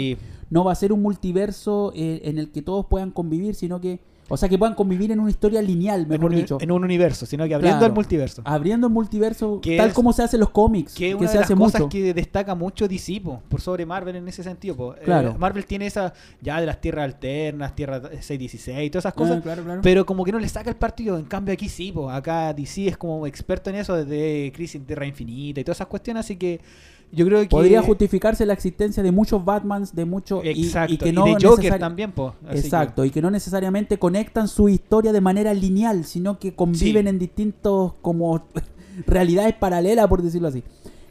no 0.49 0.65
va 0.65 0.73
a 0.73 0.75
ser 0.75 0.93
un 0.93 1.03
multiverso 1.03 1.93
eh, 1.95 2.23
en 2.25 2.39
el 2.39 2.51
que 2.51 2.63
todos 2.63 2.87
puedan 2.87 3.11
convivir, 3.11 3.55
sino 3.55 3.81
que, 3.81 4.01
o 4.31 4.37
sea, 4.39 4.49
que 4.49 4.57
puedan 4.57 4.75
convivir 4.75 5.13
en 5.13 5.21
una 5.21 5.29
historia 5.31 5.61
lineal, 5.61 6.03
en 6.03 6.09
mejor 6.09 6.31
un, 6.31 6.37
dicho, 6.37 6.57
en 6.61 6.71
un 6.71 6.83
universo, 6.85 7.27
sino 7.27 7.47
que 7.47 7.55
abriendo 7.55 7.79
Claro. 7.81 7.93
el 7.93 7.95
multiverso. 7.95 8.41
abriendo 8.47 8.87
el 8.87 8.93
multiverso 8.93 9.61
Que 9.61 9.77
tal 9.77 9.89
es- 9.89 9.95
como 9.95 10.13
se 10.15 10.23
hace 10.23 10.37
en 10.37 10.41
los 10.41 10.51
cómics, 10.51 10.95
Que 10.95 11.09
que, 11.09 11.15
una 11.15 11.27
se 11.29 11.35
de 11.35 11.41
las 11.41 11.51
hace 11.51 11.55
cosas 11.59 11.81
mucho. 11.83 11.89
que 11.91 12.15
destaca 12.15 12.55
mucho 12.55 12.89
DC 12.89 13.21
po, 13.21 13.43
por 13.49 13.61
sobre 13.61 13.85
Marvel 13.85 14.17
en 14.17 14.27
ese 14.29 14.43
sentido. 14.43 14.77
po. 14.77 14.95
Eh, 14.95 15.01
Claro. 15.05 15.35
Marvel 15.39 15.67
tiene 15.67 15.87
esa 15.87 16.15
ya 16.41 16.61
de 16.61 16.67
las 16.67 16.81
tierras 16.81 17.05
alternas, 17.05 17.75
tierra 17.75 18.01
616 18.21 18.87
y 18.87 18.91
todas 18.91 19.03
esas 19.05 19.13
Ah, 19.13 19.17
cosas. 19.17 19.43
claro, 19.43 19.63
claro. 19.65 19.81
Pero 19.83 20.07
como 20.07 20.25
que 20.25 20.33
no 20.33 20.39
le 20.39 20.49
saca 20.49 20.71
el 20.71 20.77
partido. 20.77 21.19
En 21.19 21.25
cambio 21.25 21.53
aquí 21.53 21.69
sí, 21.69 21.91
po. 21.93 22.09
acá 22.11 22.55
DC 22.55 22.87
es 22.89 22.97
como 22.97 23.27
experto 23.27 23.71
en 23.71 23.77
eso 23.77 23.95
desde 23.97 24.53
Crisis 24.53 24.77
en 24.77 24.85
Tierra 24.87 25.07
Infinita 25.07 25.61
y 25.61 25.65
todas 25.65 25.79
esas 25.79 25.89
cuestiones. 25.89 26.25
Así 26.27 26.37
que 26.37 26.61
yo 27.13 27.27
creo 27.27 27.41
que... 27.41 27.49
Podría 27.49 27.83
justificarse 27.83 28.47
la 28.47 28.53
existencia 28.53 29.03
de 29.03 29.11
muchos 29.13 29.45
Batmans, 29.45 29.95
de 29.95 30.05
muchos 30.05 30.45
y- 30.45 30.49
Exacto. 30.67 30.95
y, 30.95 30.99
que 30.99 31.13
no 31.13 31.25
de 31.25 31.37
Joker 31.43 31.79
también, 31.79 32.13
po. 32.13 32.35
Así 32.45 32.53
que- 32.55 32.59
Exacto, 32.61 33.05
y 33.05 33.11
que 33.11 33.21
no 33.23 33.31
necesariamente 33.31 33.99
conectan 33.99 34.49
su 34.49 34.69
historia 34.69 35.13
de 35.13 35.21
manera 35.21 35.53
lineal, 35.55 36.05
sino 36.05 36.39
que 36.39 36.55
conviven 36.55 37.05
Sí. 37.05 37.09
en 37.09 37.19
distintos 37.19 37.95
como 38.03 38.43
realidades 39.07 39.55
paralelas, 39.55 40.07
por 40.09 40.23
decirlo 40.23 40.49
así. 40.49 40.63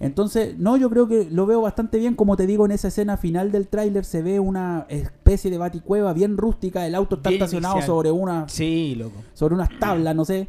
Entonces, 0.01 0.57
no, 0.57 0.77
yo 0.77 0.89
creo 0.89 1.09
que 1.09 1.27
lo 1.29 1.45
veo 1.45 1.59
bastante 1.62 1.97
bien, 1.97 2.15
como 2.15 2.38
te 2.38 2.47
digo, 2.47 2.65
en 2.65 2.71
esa 2.71 2.88
escena 2.88 3.17
final 3.17 3.51
del 3.51 3.67
tráiler 3.67 4.05
se 4.05 4.21
ve 4.21 4.39
una 4.39 4.85
especie 4.88 5.51
de 5.51 5.57
baticueva 5.57 6.13
bien 6.13 6.38
rústica, 6.38 6.88
el 6.88 6.95
auto 6.95 7.15
está 7.17 7.29
Bien 7.31 7.41
estacionado 7.41 7.75
inicial. 7.75 7.88
sobre 7.88 8.12
una 8.12 8.47
Sí, 8.47 8.95
loco. 8.95 9.17
sobre 9.33 9.55
unas 9.55 9.67
tablas, 9.77 10.15
no 10.15 10.23
sé. 10.23 10.47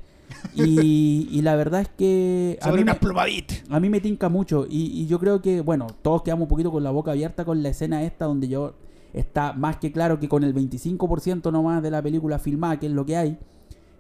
Y, 0.54 1.28
y 1.30 1.42
la 1.42 1.56
verdad 1.56 1.82
es 1.82 1.88
que 1.88 2.58
a 2.60 2.66
Sobre 2.66 2.84
mí, 2.84 2.90
me, 2.90 3.76
a 3.76 3.80
mí 3.80 3.88
me 3.88 4.00
tinca 4.00 4.28
mucho. 4.28 4.66
Y, 4.68 5.00
y 5.00 5.06
yo 5.06 5.18
creo 5.18 5.40
que, 5.40 5.60
bueno, 5.60 5.86
todos 6.02 6.22
quedamos 6.22 6.44
un 6.44 6.48
poquito 6.48 6.70
con 6.70 6.82
la 6.82 6.90
boca 6.90 7.12
abierta 7.12 7.44
con 7.44 7.62
la 7.62 7.68
escena 7.70 8.02
esta 8.02 8.24
donde 8.24 8.48
yo 8.48 8.74
está 9.12 9.52
más 9.52 9.76
que 9.76 9.92
claro 9.92 10.18
que 10.20 10.28
con 10.28 10.44
el 10.44 10.54
25% 10.54 11.50
nomás 11.52 11.82
de 11.82 11.90
la 11.90 12.02
película 12.02 12.38
filmada, 12.38 12.78
que 12.78 12.86
es 12.86 12.92
lo 12.92 13.04
que 13.04 13.16
hay, 13.16 13.38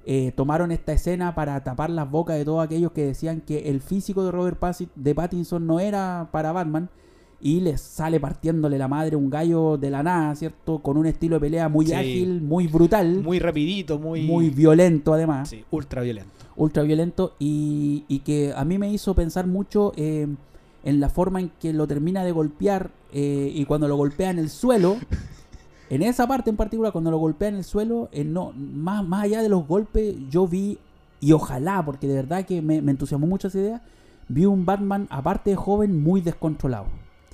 eh, 0.06 0.32
tomaron 0.34 0.72
esta 0.72 0.92
escena 0.92 1.34
para 1.34 1.62
tapar 1.62 1.90
las 1.90 2.10
bocas 2.10 2.36
de 2.36 2.44
todos 2.44 2.64
aquellos 2.64 2.92
que 2.92 3.04
decían 3.04 3.40
que 3.40 3.70
el 3.70 3.80
físico 3.80 4.24
de 4.24 4.30
Robert 4.30 4.58
Pattinson 4.58 5.66
no 5.66 5.80
era 5.80 6.28
para 6.32 6.52
Batman 6.52 6.88
y 7.42 7.60
les 7.60 7.80
sale 7.80 8.20
partiéndole 8.20 8.76
la 8.78 8.86
madre 8.88 9.16
un 9.16 9.30
gallo 9.30 9.76
de 9.78 9.90
la 9.90 10.02
nada, 10.02 10.34
¿cierto? 10.34 10.80
Con 10.80 10.96
un 10.96 11.06
estilo 11.06 11.36
de 11.36 11.40
pelea 11.40 11.68
muy 11.68 11.86
Sí. 11.86 11.92
ágil, 11.94 12.40
muy 12.42 12.66
brutal, 12.66 13.22
Muy 13.22 13.38
rapidito, 13.38 13.98
muy... 13.98 14.22
muy 14.22 14.50
violento 14.50 15.14
además 15.14 15.48
Sí, 15.48 15.64
ultra 15.70 16.02
violento. 16.02 16.30
ultra 16.56 16.82
violento 16.82 17.34
y, 17.38 18.04
y 18.08 18.18
que 18.20 18.52
a 18.54 18.64
mí 18.64 18.76
me 18.78 18.92
hizo 18.92 19.14
pensar 19.14 19.46
mucho 19.46 19.92
eh, 19.96 20.26
en 20.84 21.00
la 21.00 21.08
forma 21.08 21.40
en 21.40 21.50
que 21.60 21.72
lo 21.72 21.86
termina 21.86 22.24
de 22.24 22.32
golpear 22.32 22.90
eh, 23.12 23.50
y 23.54 23.64
cuando 23.64 23.88
lo 23.88 23.96
golpea 23.96 24.30
en 24.30 24.38
el 24.38 24.50
suelo. 24.50 24.96
En 25.92 26.02
esa 26.02 26.24
parte 26.28 26.50
en 26.50 26.56
particular, 26.56 26.92
cuando 26.92 27.10
lo 27.10 27.18
golpea 27.18 27.48
en 27.48 27.56
el 27.56 27.64
suelo, 27.64 28.08
eh, 28.12 28.22
no, 28.22 28.52
más, 28.56 29.04
más 29.04 29.24
allá 29.24 29.42
de 29.42 29.48
los 29.48 29.66
golpes, 29.66 30.14
yo 30.30 30.46
vi, 30.46 30.78
y 31.20 31.32
ojalá, 31.32 31.84
porque 31.84 32.06
de 32.06 32.14
verdad 32.14 32.46
que 32.46 32.62
me, 32.62 32.80
me 32.80 32.92
entusiasmó 32.92 33.26
mucho 33.26 33.48
esa 33.48 33.58
idea, 33.58 33.82
vi 34.28 34.44
un 34.46 34.64
Batman, 34.64 35.08
aparte 35.10 35.50
de 35.50 35.56
joven, 35.56 36.00
muy 36.00 36.20
descontrolado. 36.20 36.84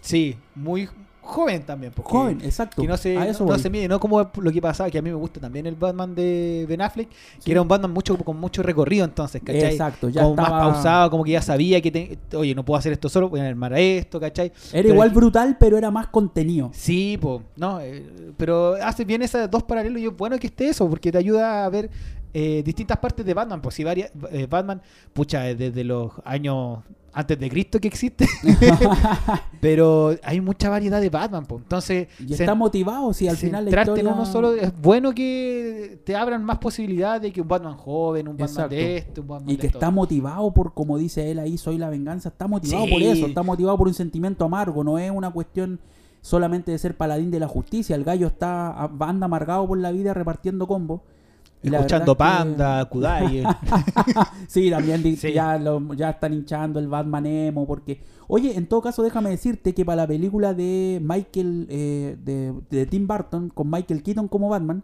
Sí, 0.07 0.37
muy 0.55 0.89
joven 1.21 1.65
también. 1.65 1.93
Porque 1.93 2.13
Joven, 2.13 2.41
exacto. 2.45 2.81
Que 2.81 2.87
no 2.87 2.97
se, 2.97 3.19
a 3.19 3.27
eso 3.27 3.45
no, 3.45 3.51
no 3.51 3.59
se 3.59 3.69
mide, 3.69 3.89
no 3.89 3.99
como 3.99 4.31
lo 4.37 4.53
que 4.53 4.63
pasaba, 4.63 4.89
que 4.91 4.99
a 4.99 5.03
mí 5.03 5.11
me 5.11 5.17
gusta 5.17 5.41
también 5.41 5.67
el 5.67 5.75
Batman 5.75 6.15
de 6.15 6.65
Ben 6.69 6.81
Affleck, 6.81 7.09
que 7.45 7.51
era 7.51 7.61
un 7.61 7.67
Batman 7.67 7.91
mucho 7.93 8.17
con 8.17 8.39
mucho 8.39 8.63
recorrido 8.63 9.05
entonces, 9.05 9.43
¿cachai? 9.45 9.73
Exacto, 9.73 10.09
ya 10.09 10.23
como 10.23 10.37
estaba- 10.37 10.51
más 10.61 10.73
pausado, 10.75 11.11
como 11.11 11.25
que 11.25 11.33
ya 11.33 11.43
sabía 11.43 11.81
que, 11.83 11.91
te- 11.91 12.37
oye, 12.37 12.55
no 12.55 12.65
puedo 12.65 12.79
hacer 12.79 12.93
esto 12.93 13.09
solo, 13.09 13.29
voy 13.29 13.41
a 13.41 13.49
armar 13.49 13.73
a 13.75 13.81
esto, 13.81 14.21
¿cachai? 14.21 14.53
Era 14.73 14.83
Pero 14.83 14.89
igual 14.91 15.09
aquí- 15.09 15.17
brutal, 15.17 15.57
pero 15.59 15.77
era 15.77 15.91
más 15.91 16.07
contenido. 16.07 16.71
Sí, 16.73 17.19
po, 17.21 17.43
no, 17.57 17.81
eh, 17.81 18.07
pero 18.37 18.75
hace 18.81 19.05
bien 19.05 19.21
esas 19.23 19.51
dos 19.51 19.65
paralelos 19.65 20.01
y 20.01 20.07
es 20.07 20.17
bueno 20.17 20.39
que 20.39 20.47
esté 20.47 20.69
eso, 20.69 20.89
porque 20.89 21.11
te 21.11 21.19
ayuda 21.19 21.65
a 21.65 21.69
ver 21.69 21.91
eh, 22.39 22.63
distintas 22.65 22.99
partes 22.99 23.25
de 23.27 23.33
Batman, 23.35 23.61
pues 23.63 23.75
si 23.75 23.83
varias, 23.83 24.13
eh, 24.31 24.47
Batman, 24.49 24.81
pucha, 25.15 25.41
desde 25.41 25.83
los 25.83 26.13
años 26.25 26.81
antes 27.17 27.39
de 27.39 27.49
Cristo 27.49 27.81
que 27.81 27.89
existe, 27.89 28.29
pero 29.61 30.15
hay 30.23 30.39
mucha 30.43 30.69
variedad 30.69 31.01
de 31.01 31.09
Batman, 31.09 31.47
pues 31.47 31.63
entonces 31.63 32.09
y 32.19 32.35
está 32.35 32.55
motivado, 32.55 33.15
si 33.15 33.27
al 33.27 33.39
final 33.39 33.65
la 33.65 33.71
historia... 33.71 34.03
en 34.03 34.07
uno 34.09 34.27
solo 34.27 34.53
es 34.53 34.71
bueno 34.83 35.15
que 35.15 35.99
te 36.05 36.15
abran 36.15 36.45
más 36.45 36.59
posibilidades 36.59 37.23
de 37.23 37.33
que 37.33 37.41
un 37.41 37.49
Batman 37.49 37.75
joven, 37.75 38.29
un 38.29 38.35
Batman 38.35 38.49
Exacto. 38.51 38.75
de 38.75 38.97
este, 38.99 39.21
un 39.23 39.29
Batman 39.29 39.49
Y 39.49 39.55
de 39.55 39.59
que 39.61 39.67
está 39.69 39.91
motivado 39.91 40.53
por, 40.53 40.75
como 40.75 40.99
dice 40.99 41.31
él 41.31 41.39
ahí, 41.39 41.57
soy 41.57 41.79
la 41.79 41.89
venganza, 41.89 42.29
está 42.29 42.47
motivado 42.47 42.85
Sí. 42.85 42.93
por 42.93 43.01
eso, 43.01 43.27
está 43.27 43.43
motivado 43.43 43.79
por 43.79 43.89
un 43.89 43.95
sentimiento 43.95 44.45
amargo, 44.45 44.85
no 44.85 44.99
es 44.99 45.11
una 45.11 45.31
cuestión 45.31 45.81
solamente 46.21 46.71
de 46.71 46.77
ser 46.77 46.99
paladín 46.99 47.31
de 47.31 47.41
la 47.41 47.49
justicia, 47.49 47.97
el 47.97 48.05
gallo 48.05 48.27
está 48.27 48.91
anda 49.01 49.25
amargado 49.25 49.67
por 49.67 49.79
la 49.79 49.91
vida 49.91 50.13
repartiendo 50.13 50.67
combos. 50.67 51.01
Escuchando 51.75 52.15
que- 52.15 52.19
Panda, 52.19 52.85
Kudai. 52.87 53.43
Sí, 54.49 54.71
también 54.71 55.03
Sí. 55.17 55.33
Ya, 55.33 55.59
lo- 55.59 55.95
ya 55.95 56.11
están 56.11 56.33
hinchando 56.33 56.79
el 56.79 56.89
Batman 56.89 57.27
emo 57.27 57.67
porque... 57.67 58.01
Oye, 58.29 58.57
en 58.57 58.67
todo 58.67 58.83
caso 58.83 59.03
déjame 59.05 59.31
decirte 59.31 59.73
que 59.73 59.85
para 59.85 60.03
la 60.03 60.07
película 60.09 60.53
de 60.53 61.01
Michael, 61.03 61.67
eh, 61.71 62.17
de, 62.25 62.53
de 62.71 62.87
Tim 62.87 63.07
Burton, 63.07 63.51
con 63.51 63.71
Michael 63.71 64.03
Keaton 64.03 64.27
como 64.27 64.49
Batman, 64.49 64.83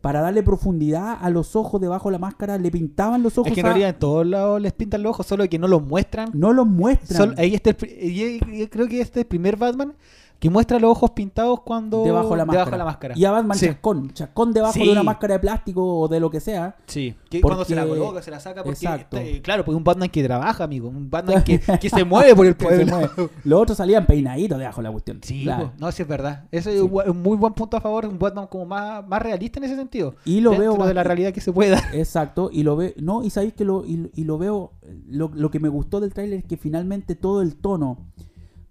para 0.00 0.20
darle 0.20 0.42
profundidad 0.42 1.16
a 1.20 1.30
los 1.30 1.54
ojos 1.56 1.80
debajo 1.80 2.08
de 2.08 2.14
la 2.14 2.18
máscara, 2.18 2.58
le 2.58 2.70
pintaban 2.72 3.22
los 3.22 3.38
ojos 3.38 3.48
es 3.50 3.54
que 3.54 3.60
en 3.60 3.66
a- 3.66 3.68
realidad 3.70 3.90
en 3.90 3.98
todos 3.98 4.26
lados 4.26 4.60
les 4.60 4.72
pintan 4.72 5.02
los 5.04 5.10
ojos, 5.10 5.26
solo 5.26 5.48
que 5.48 5.58
no 5.60 5.68
los 5.68 5.82
muestran. 5.82 6.30
No 6.32 6.52
los 6.52 6.66
muestran. 6.66 7.34
Ahí 7.38 7.54
está 7.54 7.70
el 7.70 7.76
pri- 7.76 7.90
y- 8.00 8.62
y 8.62 8.66
creo 8.66 8.88
que 8.88 9.00
este 9.00 9.20
es 9.20 9.24
el 9.24 9.28
primer 9.28 9.56
Batman 9.56 9.94
que 10.38 10.50
muestra 10.50 10.78
los 10.78 10.90
ojos 10.90 11.10
pintados 11.12 11.60
cuando 11.62 12.02
debajo 12.04 12.30
de 12.30 12.36
la 12.36 12.44
máscara. 12.44 12.70
de 12.70 12.78
la 12.78 12.84
máscara. 12.84 13.14
Y 13.16 13.24
a 13.24 13.30
Batman 13.30 13.56
Sí. 13.58 13.66
chascón, 13.66 14.10
chascón 14.12 14.52
debajo 14.52 14.74
Sí. 14.74 14.84
de 14.84 14.92
una 14.92 15.02
máscara 15.02 15.34
de 15.34 15.40
plástico 15.40 16.00
o 16.00 16.08
de 16.08 16.20
lo 16.20 16.30
que 16.30 16.40
sea. 16.40 16.76
Sí, 16.86 17.14
que 17.30 17.40
Porque- 17.40 17.42
cuando 17.42 17.64
se 17.64 17.74
la 17.74 17.86
coloca, 17.86 18.20
se 18.22 18.30
la 18.30 18.38
saca 18.40 18.62
porque 18.62 18.78
Exacto. 18.78 19.16
eh, 19.16 19.40
claro, 19.42 19.64
pues 19.64 19.76
un 19.76 19.82
Batman 19.84 20.08
que 20.10 20.22
trabaja, 20.22 20.64
amigo, 20.64 20.88
un 20.88 21.08
Batman 21.10 21.42
que, 21.42 21.58
que 21.80 21.88
se 21.90 22.04
mueve 22.04 22.34
por 22.34 22.46
el 22.46 22.86
mueve. 22.86 23.08
Los 23.44 23.62
otros 23.62 23.78
salían 23.78 24.04
peinaditos 24.06 24.58
debajo 24.58 24.80
de 24.82 24.88
la 24.88 24.92
cuestión. 24.92 25.20
Sí, 25.22 25.44
Claro. 25.44 25.68
pues, 25.70 25.80
no, 25.80 25.90
sí 25.92 26.02
es 26.02 26.08
verdad. 26.08 26.44
Eso 26.52 26.70
Sí. 26.70 26.76
es 26.76 26.82
un 26.82 27.22
muy 27.22 27.36
buen 27.36 27.54
punto 27.54 27.76
a 27.76 27.80
favor, 27.80 28.04
un 28.06 28.18
Batman 28.18 28.46
como 28.48 28.66
más, 28.66 29.06
más 29.08 29.22
realista 29.22 29.58
en 29.58 29.64
ese 29.64 29.76
sentido. 29.76 30.14
Y 30.24 30.40
lo 30.40 30.56
veo 30.56 30.76
de 30.86 30.92
la 30.94 31.02
realidad 31.02 31.32
que 31.32 31.40
se 31.40 31.52
pueda. 31.52 31.80
Exacto, 31.94 32.50
y 32.52 32.62
lo 32.62 32.76
veo, 32.76 32.92
no, 33.00 33.22
y 33.24 33.30
sabéis 33.30 33.54
que 33.54 33.64
lo, 33.64 33.84
y, 33.86 34.10
y 34.14 34.24
lo 34.24 34.36
veo, 34.38 34.72
lo, 35.08 35.30
lo 35.34 35.50
que 35.50 35.60
me 35.60 35.68
gustó 35.68 36.00
del 36.00 36.12
tráiler 36.12 36.40
es 36.40 36.44
que 36.44 36.56
finalmente 36.56 37.14
todo 37.14 37.40
el 37.42 37.56
tono, 37.56 37.98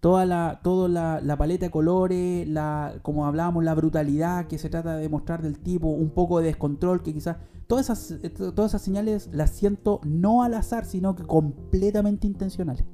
toda 0.05 0.23
la, 0.27 0.59
toda 0.61 0.87
la, 0.87 1.19
la 1.19 1.35
paleta 1.35 1.65
de 1.65 1.71
colores, 1.71 2.47
la, 2.47 2.93
como 3.01 3.25
hablábamos, 3.25 3.63
la 3.63 3.73
brutalidad 3.73 4.45
que 4.45 4.59
se 4.59 4.69
trata 4.69 4.97
de 4.97 5.09
mostrar 5.09 5.41
del 5.41 5.57
tipo, 5.57 5.87
un 5.87 6.11
poco 6.11 6.37
de 6.41 6.45
descontrol 6.45 7.01
que 7.01 7.11
quizás, 7.11 7.37
todas 7.65 7.85
esas, 7.89 8.11
eh, 8.21 8.29
todas 8.29 8.69
esas 8.69 8.83
señales 8.83 9.29
las 9.33 9.49
siento 9.49 10.01
no 10.05 10.43
al 10.43 10.53
azar, 10.53 10.85
sino 10.85 11.15
que 11.15 11.23
completamente 11.23 12.27
intencionales. 12.27 12.85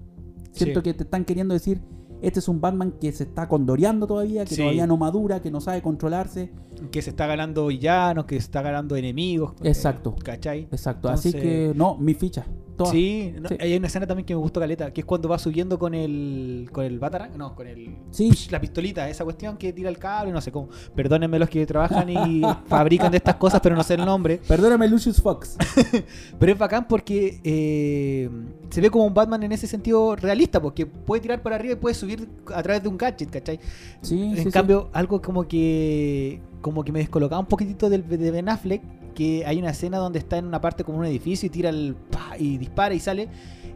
Siento 0.53 0.79
Sí. 0.79 0.83
que 0.85 0.93
te 0.93 1.03
están 1.03 1.25
queriendo 1.25 1.53
decir, 1.53 1.81
este 2.21 2.39
es 2.39 2.47
un 2.47 2.61
Batman 2.61 2.93
que 3.01 3.11
se 3.11 3.23
está 3.23 3.49
condoreando 3.49 4.07
todavía, 4.07 4.45
que 4.45 4.55
Sí. 4.55 4.61
todavía 4.61 4.87
no 4.87 4.95
madura, 4.95 5.41
que 5.41 5.51
no 5.51 5.59
sabe 5.59 5.81
controlarse. 5.81 6.53
Que 6.91 7.01
se 7.01 7.09
está 7.09 7.27
ganando 7.27 7.67
villanos, 7.67 8.23
que 8.23 8.35
se 8.35 8.45
está 8.45 8.61
ganando 8.61 8.95
enemigos. 8.95 9.51
eh, 9.63 9.67
Exacto. 9.67 10.15
¿Cachai? 10.23 10.69
Exacto, 10.71 11.09
así 11.09 11.33
que 11.33 11.73
no, 11.75 11.97
mi 11.97 12.13
ficha. 12.13 12.45
Todas. 12.83 12.93
Sí, 12.93 13.33
no, 13.39 13.49
Sí. 13.49 13.57
hay 13.59 13.75
una 13.77 13.87
escena 13.87 14.07
también 14.07 14.25
que 14.25 14.33
me 14.33 14.39
gustó 14.39 14.59
caleta, 14.59 14.91
que 14.91 15.01
es 15.01 15.05
cuando 15.05 15.29
va 15.29 15.37
subiendo 15.39 15.77
con 15.79 15.93
el 15.93 16.69
con 16.71 16.85
el 16.85 16.99
Batarang, 16.99 17.37
no, 17.37 17.55
con 17.55 17.67
el 17.67 17.95
Sí. 18.11 18.31
la 18.49 18.59
pistolita, 18.59 19.09
esa 19.09 19.23
cuestión 19.23 19.57
que 19.57 19.73
tira 19.73 19.89
el 19.89 19.97
cable, 19.97 20.31
no 20.31 20.41
sé 20.41 20.51
cómo. 20.51 20.69
Perdónenme 20.95 21.39
los 21.39 21.49
que 21.49 21.65
trabajan 21.65 22.09
y 22.09 22.41
fabrican 22.67 23.11
de 23.11 23.17
estas 23.17 23.35
cosas, 23.35 23.59
pero 23.61 23.75
no 23.75 23.83
sé 23.83 23.95
el 23.95 24.05
nombre. 24.05 24.39
Perdóname, 24.47 24.87
Lucius 24.87 25.21
Fox. 25.21 25.57
Pero 26.39 26.51
es 26.53 26.57
bacán 26.57 26.87
porque 26.87 27.39
eh, 27.43 28.29
se 28.69 28.81
ve 28.81 28.89
como 28.89 29.05
un 29.05 29.13
Batman 29.13 29.43
en 29.43 29.51
ese 29.51 29.67
sentido 29.67 30.15
realista, 30.15 30.61
porque 30.61 30.85
puede 30.85 31.21
tirar 31.21 31.41
para 31.41 31.55
arriba 31.55 31.73
y 31.73 31.77
puede 31.77 31.95
subir 31.95 32.27
a 32.53 32.61
través 32.63 32.81
de 32.83 32.89
un 32.89 32.97
gadget, 32.97 33.29
¿cachai? 33.29 33.59
Sí, 34.01 34.19
en 34.21 34.43
sí. 34.43 34.51
cambio, 34.51 34.89
algo 34.93 35.21
como 35.21 35.47
que 35.47 36.41
como 36.61 36.83
que 36.83 36.91
me 36.91 36.99
descolocaba 36.99 37.39
un 37.39 37.47
poquitito 37.47 37.89
del, 37.89 38.07
de 38.07 38.31
Ben 38.31 38.47
Affleck, 38.47 38.81
que 39.21 39.45
hay 39.45 39.59
una 39.59 39.69
escena 39.69 39.97
donde 39.97 40.17
está 40.19 40.37
en 40.37 40.45
una 40.45 40.59
parte 40.59 40.83
como 40.83 40.97
un 40.99 41.05
edificio 41.05 41.47
y 41.47 41.49
tira 41.49 41.69
el 41.69 41.95
y 42.39 42.57
dispara 42.57 42.93
y 42.95 42.99
sale, 42.99 43.27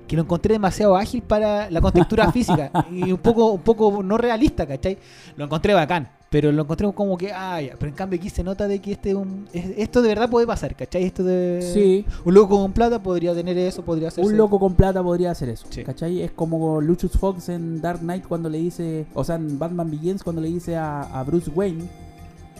que 0.07 0.15
lo 0.15 0.23
encontré 0.23 0.53
demasiado 0.53 0.95
ágil 0.95 1.21
para 1.21 1.69
la 1.69 1.81
contextura 1.81 2.31
física 2.31 2.71
y 2.91 3.11
un 3.11 3.17
poco 3.19 3.51
un 3.51 3.61
poco 3.61 4.01
no 4.03 4.17
realista, 4.17 4.65
¿cachai? 4.65 4.97
Lo 5.35 5.45
encontré 5.45 5.73
bacán, 5.73 6.07
pero 6.29 6.51
lo 6.51 6.63
encontré 6.63 6.91
como 6.93 7.17
que, 7.17 7.31
ah, 7.33 7.61
ya, 7.61 7.73
pero 7.77 7.89
en 7.89 7.95
cambio 7.95 8.17
aquí 8.19 8.29
se 8.29 8.43
nota 8.43 8.67
de 8.67 8.79
que 8.79 8.91
este 8.93 9.09
es 9.09 9.15
un, 9.15 9.47
es- 9.53 9.73
esto 9.77 10.01
de 10.01 10.09
verdad 10.09 10.29
puede 10.29 10.45
pasar, 10.47 10.75
¿cachai? 10.75 11.03
Esto 11.03 11.23
de 11.23 11.61
Sí. 11.73 12.05
un 12.23 12.33
loco 12.33 12.59
con 12.59 12.71
plata 12.71 13.01
podría 13.01 13.33
tener 13.33 13.57
eso, 13.57 13.83
podría 13.83 14.09
ser 14.11 14.25
Un 14.25 14.35
loco 14.37 14.59
con 14.59 14.73
plata 14.75 15.01
podría 15.03 15.31
hacer 15.31 15.49
eso. 15.49 15.65
Sí. 15.69 15.83
¿Cachai? 15.83 16.21
Es 16.21 16.31
como 16.31 16.81
Lucius 16.81 17.13
Fox 17.13 17.49
en 17.49 17.81
Dark 17.81 17.99
Knight 17.99 18.27
cuando 18.27 18.49
le 18.49 18.57
dice, 18.59 19.05
o 19.13 19.23
sea, 19.23 19.35
en 19.35 19.57
Batman 19.59 19.89
Begins 19.91 20.23
cuando 20.23 20.41
le 20.41 20.49
dice 20.49 20.75
a, 20.75 21.01
a 21.01 21.23
Bruce 21.23 21.49
Wayne, 21.49 21.83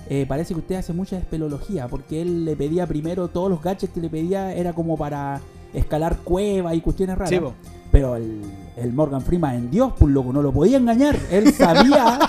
eh, 0.09 0.25
parece 0.27 0.53
que 0.53 0.59
usted 0.59 0.75
hace 0.75 0.93
mucha 0.93 1.17
espeleología, 1.17 1.87
porque 1.87 2.21
él 2.21 2.45
le 2.45 2.55
pedía 2.55 2.85
primero, 2.87 3.27
todos 3.27 3.49
los 3.49 3.61
gadgets 3.61 3.93
que 3.93 3.99
le 4.01 4.09
pedía 4.09 4.53
era 4.53 4.73
como 4.73 4.97
para 4.97 5.41
escalar 5.73 6.17
cuevas 6.23 6.73
y 6.75 6.81
cuestiones 6.81 7.17
raras. 7.17 7.29
Sí. 7.29 7.39
Pero 7.91 8.15
el, 8.15 8.41
el 8.77 8.91
Morgan 8.93 9.21
Freeman 9.21 9.55
en 9.55 9.71
Dios, 9.71 9.93
pues 9.97 10.11
loco, 10.11 10.33
no 10.33 10.41
lo 10.41 10.51
podía 10.51 10.77
engañar. 10.77 11.17
Él 11.31 11.53
sabía, 11.53 12.19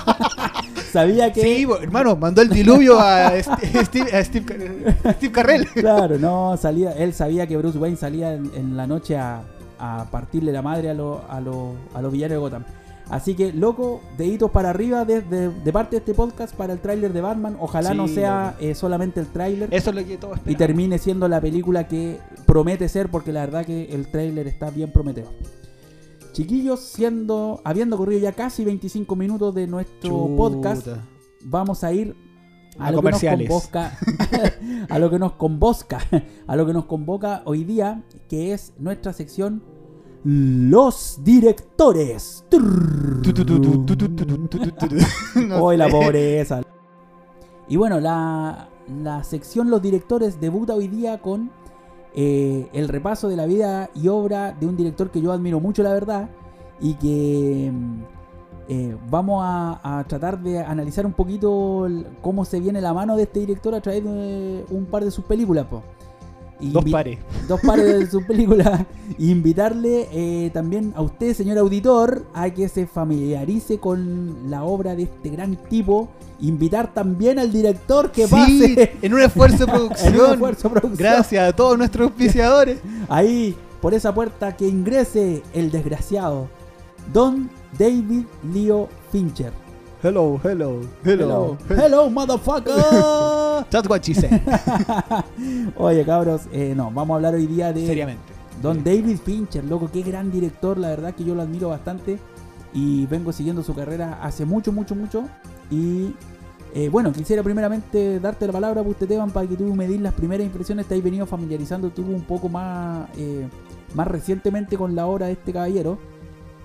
sabía 0.93 1.33
que... 1.33 1.43
Sí, 1.43 1.67
hermano, 1.83 2.17
mandó 2.17 2.43
el 2.43 2.49
diluvio 2.49 2.99
a 3.01 3.31
Steve, 3.43 3.85
Steve- 3.85 4.17
a 4.17 4.25
Steve 4.25 4.45
Car- 4.47 5.15
Steve 5.15 5.33
Carrell. 5.33 5.69
Claro, 5.75 6.19
no, 6.19 6.57
salía, 6.57 6.93
él 6.93 7.13
sabía 7.15 7.47
que 7.47 7.57
Bruce 7.57 7.79
Wayne 7.79 7.97
salía 7.97 8.35
en, 8.35 8.51
en 8.55 8.77
la 8.77 8.87
noche 8.87 9.17
a, 9.17 9.43
a 9.79 10.07
partirle 10.11 10.53
la 10.53 10.63
madre 10.63 10.91
a, 10.91 10.95
lo- 10.95 11.23
a, 11.29 11.41
lo- 11.41 11.75
a 11.95 12.01
los 12.03 12.13
villanos 12.13 12.33
de 12.35 12.39
Gotham. 12.39 12.65
Así 13.09 13.35
que, 13.35 13.53
loco, 13.53 14.01
deditos 14.19 14.51
para 14.51 14.71
arriba 14.71 15.05
de, 15.05 15.21
de- 15.23 15.51
de 15.51 15.73
parte 15.73 15.93
de 15.93 15.99
este 15.99 16.13
podcast 16.15 16.55
para 16.57 16.73
el 16.73 16.81
tráiler 16.81 17.13
de 17.13 17.21
Batman. 17.21 17.57
Ojalá 17.61 17.91
Sí, 17.93 17.97
no 17.97 18.09
sea 18.09 18.57
eh, 18.59 18.75
solamente 18.75 19.21
el 19.21 19.29
tráiler 19.29 19.69
Eso 19.73 19.91
es 19.91 19.97
lo 19.97 20.05
que 20.05 20.17
todos 20.17 20.41
y 20.45 20.57
termine 20.57 20.99
siendo 20.99 21.29
la 21.29 21.41
película 21.41 21.87
que 21.87 22.19
promete 22.47 22.89
ser, 22.89 23.09
porque 23.11 23.33
la 23.33 23.41
verdad 23.47 23.65
que 23.65 23.85
el 23.95 24.11
tráiler 24.11 24.49
está 24.49 24.71
bien 24.71 24.93
prometedor. 24.93 25.33
Chiquillos, 26.33 26.81
siendo, 26.81 27.61
habiendo 27.65 27.97
corrido 27.97 28.21
ya 28.21 28.33
casi 28.33 28.65
25 28.65 29.17
minutos 29.17 29.55
de 29.55 29.67
nuestro 29.67 30.11
Chuta. 30.11 30.37
podcast, 30.37 30.89
vamos 31.45 31.83
a 31.85 31.93
ir 31.93 32.15
a, 32.79 32.89
A 32.89 32.91
lo 32.91 33.01
que 33.01 33.11
nos 33.11 33.21
comerciales. 33.21 33.49
convoca 33.49 33.99
a 34.91 34.99
lo 34.99 35.11
que 35.11 35.19
nos 35.19 35.33
convoca 35.33 35.99
a 36.47 36.57
lo 36.57 36.67
que 36.67 36.73
nos 36.75 36.85
convoca 36.85 37.41
hoy 37.47 37.65
día 37.65 38.03
que 38.29 38.53
es 38.53 38.75
nuestra 38.79 39.15
sección 39.15 39.63
los 40.29 41.21
directores 41.23 42.45
hoy 45.61 45.77
la 45.77 45.89
pobreza 45.89 46.63
y 47.69 47.77
bueno 47.77 48.01
la, 48.01 48.69
la 49.05 49.23
sección 49.23 49.71
los 49.71 49.81
directores 49.83 50.41
debuta 50.41 50.75
hoy 50.75 50.89
día 50.89 51.19
con 51.23 51.51
eh, 52.15 52.69
el 52.73 52.89
repaso 52.89 53.29
de 53.29 53.37
la 53.37 53.47
vida 53.47 53.89
y 53.95 54.09
obra 54.09 54.53
de 54.59 54.67
un 54.67 54.77
director 54.77 55.11
que 55.11 55.21
yo 55.21 55.33
admiro 55.33 55.61
mucho, 55.61 55.83
la 55.83 55.93
verdad, 55.93 56.31
y 56.81 56.95
que 56.95 57.71
mm, 57.71 58.03
eh, 58.69 58.97
vamos 59.11 59.43
a, 59.45 59.99
a 59.99 60.05
tratar 60.05 60.41
de 60.43 60.61
analizar 60.61 61.05
un 61.05 61.13
poquito 61.13 61.85
el- 61.85 62.07
cómo 62.23 62.47
se 62.47 62.59
viene 62.59 62.81
la 62.81 62.95
mano 62.95 63.17
de 63.17 63.25
este 63.25 63.41
director 63.41 63.75
a 63.75 63.83
través 63.83 64.03
de 64.03 64.65
un 64.71 64.87
par 64.87 65.05
de 65.05 65.11
sus 65.11 65.25
películas. 65.27 65.67
po. 65.67 65.83
Y 66.61 66.71
Dos 66.71 66.85
pares. 66.91 67.19
dos 67.49 67.61
pares 67.61 67.87
de 67.87 68.07
sus 68.11 68.25
películas. 68.25 68.83
Y 69.19 69.31
invitarle 69.31 70.09
eh, 70.13 70.51
también 70.53 70.93
a 70.97 71.01
usted, 71.01 71.33
señor 71.35 71.57
auditor, 71.59 72.25
a 72.35 72.51
que 72.51 72.69
se 72.69 72.87
familiarice 72.87 73.79
con 73.79 74.51
la 74.51 74.65
obra 74.65 74.95
de 74.97 75.05
este 75.05 75.31
gran 75.31 75.57
tipo. 75.57 76.09
Invitar 76.41 76.93
también 76.93 77.39
al 77.39 77.51
director 77.53 78.11
que 78.11 78.27
Sí, 78.27 78.31
pase 78.31 78.93
en 79.01 79.15
un 79.15 79.21
esfuerzo 79.23 79.65
de 79.65 79.73
en 79.73 79.79
producción. 79.79 80.21
un 80.27 80.33
esfuerzo 80.33 80.69
de 80.69 80.81
producción. 80.81 81.09
Gracias 81.13 81.49
a 81.49 81.55
todos 81.55 81.79
nuestros 81.79 82.09
auspiciadores. 82.09 82.79
Ahí, 83.09 83.55
por 83.81 83.95
esa 83.95 84.13
puerta, 84.15 84.57
que 84.57 84.67
ingrese 84.69 85.43
el 85.55 85.71
desgraciado. 85.71 86.49
Don 87.13 87.49
David 87.79 88.25
Leo 88.53 88.89
Fincher. 89.13 89.53
Hello, 90.07 90.41
hello, 90.45 90.83
Hello, 91.03 91.59
hello, 91.69 92.09
motherfucker. 92.09 93.67
That's 93.71 93.89
what 93.89 94.05
she 94.05 94.15
said. 94.15 94.41
Oye, 95.77 96.05
cabros, 96.05 96.43
eh, 96.53 96.75
no, 96.77 96.93
vamos 96.93 97.11
a 97.11 97.17
hablar 97.17 97.35
hoy 97.35 97.49
día 97.49 97.73
de 97.73 97.85
Seriamente. 97.85 98.23
Don 98.63 98.85
David 98.85 99.19
Fincher, 99.19 99.65
loco, 99.65 99.91
qué 99.93 100.03
gran 100.03 100.31
director, 100.31 100.79
la 100.79 100.91
verdad 100.91 101.13
que 101.13 101.25
yo 101.25 101.35
lo 101.35 101.43
admiro 101.43 101.71
bastante 101.71 102.21
y 102.73 103.05
vengo 103.07 103.33
siguiendo 103.33 103.65
su 103.65 103.75
carrera 103.75 104.21
hace 104.23 104.45
mucho, 104.45 104.71
mucho, 104.71 104.95
mucho. 104.95 105.25
Y 105.73 106.15
eh, 106.73 106.89
bueno, 106.89 107.13
quisiera 107.13 107.43
primeramente 107.43 108.21
darte 108.21 108.47
la 108.47 108.53
palabra, 108.53 108.85
pues, 108.85 109.03
Esteban, 109.03 109.33
para 109.33 109.49
que 109.49 109.57
tú 109.57 109.75
me 109.75 109.89
des 109.89 110.01
las 110.01 110.15
primeras 110.15 110.47
impresiones. 110.47 110.87
Te 110.87 110.95
has 110.95 111.03
venido 111.03 111.27
familiarizando 111.27 111.91
tú 111.91 112.03
un 112.03 112.23
poco 112.23 112.49
más, 112.49 113.09
eh, 113.17 113.49
más 113.93 114.07
recientemente 114.07 114.77
con 114.77 114.95
la 114.95 115.09
obra 115.09 115.27
de 115.27 115.33
este 115.33 115.53
caballero. 115.53 115.99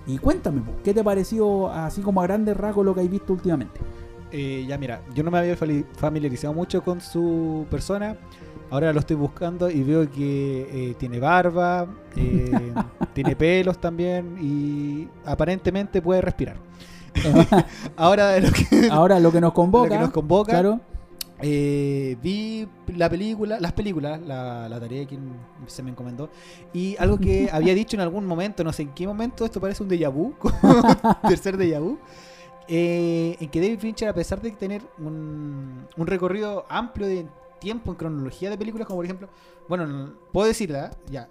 Y 0.08 0.18
cuéntame, 0.18 0.62
¿qué 0.84 0.94
te 0.94 1.04
pareció 1.04 1.70
así 1.70 2.02
como 2.02 2.22
a 2.22 2.24
grandes 2.24 2.58
rasgos 2.58 2.86
lo 2.86 2.96
que 2.96 3.02
has 3.02 3.10
visto 3.10 3.34
últimamente? 3.34 3.80
Eh, 4.32 4.66
ya 4.68 4.78
mira, 4.78 5.02
yo 5.14 5.24
no 5.24 5.32
me 5.32 5.38
había 5.40 5.56
familiarizado 5.56 6.54
mucho 6.54 6.84
con 6.84 7.02
su 7.02 7.66
persona. 7.70 8.16
Ahora 8.70 8.94
lo 8.94 9.02
estoy 9.02 9.18
buscando 9.18 9.70
y 9.70 9.84
veo 9.84 10.10
que 10.10 10.92
eh, 10.92 10.96
tiene 10.98 11.20
barba, 11.20 11.88
eh, 12.16 12.74
tiene 13.14 13.36
pelos 13.36 13.80
también 13.80 14.38
y 14.42 15.08
aparentemente 15.26 16.02
puede 16.02 16.22
respirar. 16.22 16.56
Ahora 17.98 18.40
lo 18.40 18.50
que, 18.52 18.88
Ahora 18.90 19.20
lo 19.20 19.32
que 19.32 19.42
nos 19.42 19.50
lo 19.50 19.54
convoca, 19.54 19.90
que 19.90 19.98
nos 19.98 20.12
convoca, 20.12 20.52
claro, 20.54 20.80
eh, 21.41 22.17
vi 22.21 22.67
la 22.95 23.10
película, 23.10 23.60
las 23.60 23.73
películas, 23.73 24.21
la, 24.21 24.67
la 24.69 24.80
tarea 24.80 25.06
que 25.06 25.17
se 25.67 25.82
me 25.84 25.91
encomendó 25.91 26.30
y 26.73 26.95
algo 26.97 27.17
que 27.17 27.49
había 27.54 27.73
dicho 27.73 27.95
en 27.97 28.01
algún 28.01 28.25
momento, 28.25 28.63
no 28.63 28.71
sé 28.73 28.84
en 28.84 28.93
qué 28.93 29.08
momento, 29.08 29.45
esto 29.45 29.60
parece 29.60 29.84
un 29.84 29.89
déjà 29.89 30.10
vu, 30.12 30.34
tercer 31.27 31.58
déjà 31.58 31.80
vu, 31.80 31.97
eh, 32.67 33.38
en 33.39 33.49
que 33.49 33.60
David 33.62 33.80
Fincher, 33.80 34.08
a 34.10 34.13
pesar 34.13 34.41
de 34.41 34.51
tener 34.51 34.82
un, 34.97 35.88
un 35.97 36.08
recorrido 36.08 36.65
amplio 36.69 37.08
de 37.08 37.25
tiempo 37.60 37.91
en 37.91 37.97
cronología 37.97 38.49
de 38.49 38.58
películas, 38.58 38.88
como 38.88 38.97
por 38.97 39.06
ejemplo, 39.06 39.30
bueno, 39.67 39.86
no- 39.88 40.13
puedo 40.34 40.47
decirla, 40.47 40.91
ya, 41.10 41.30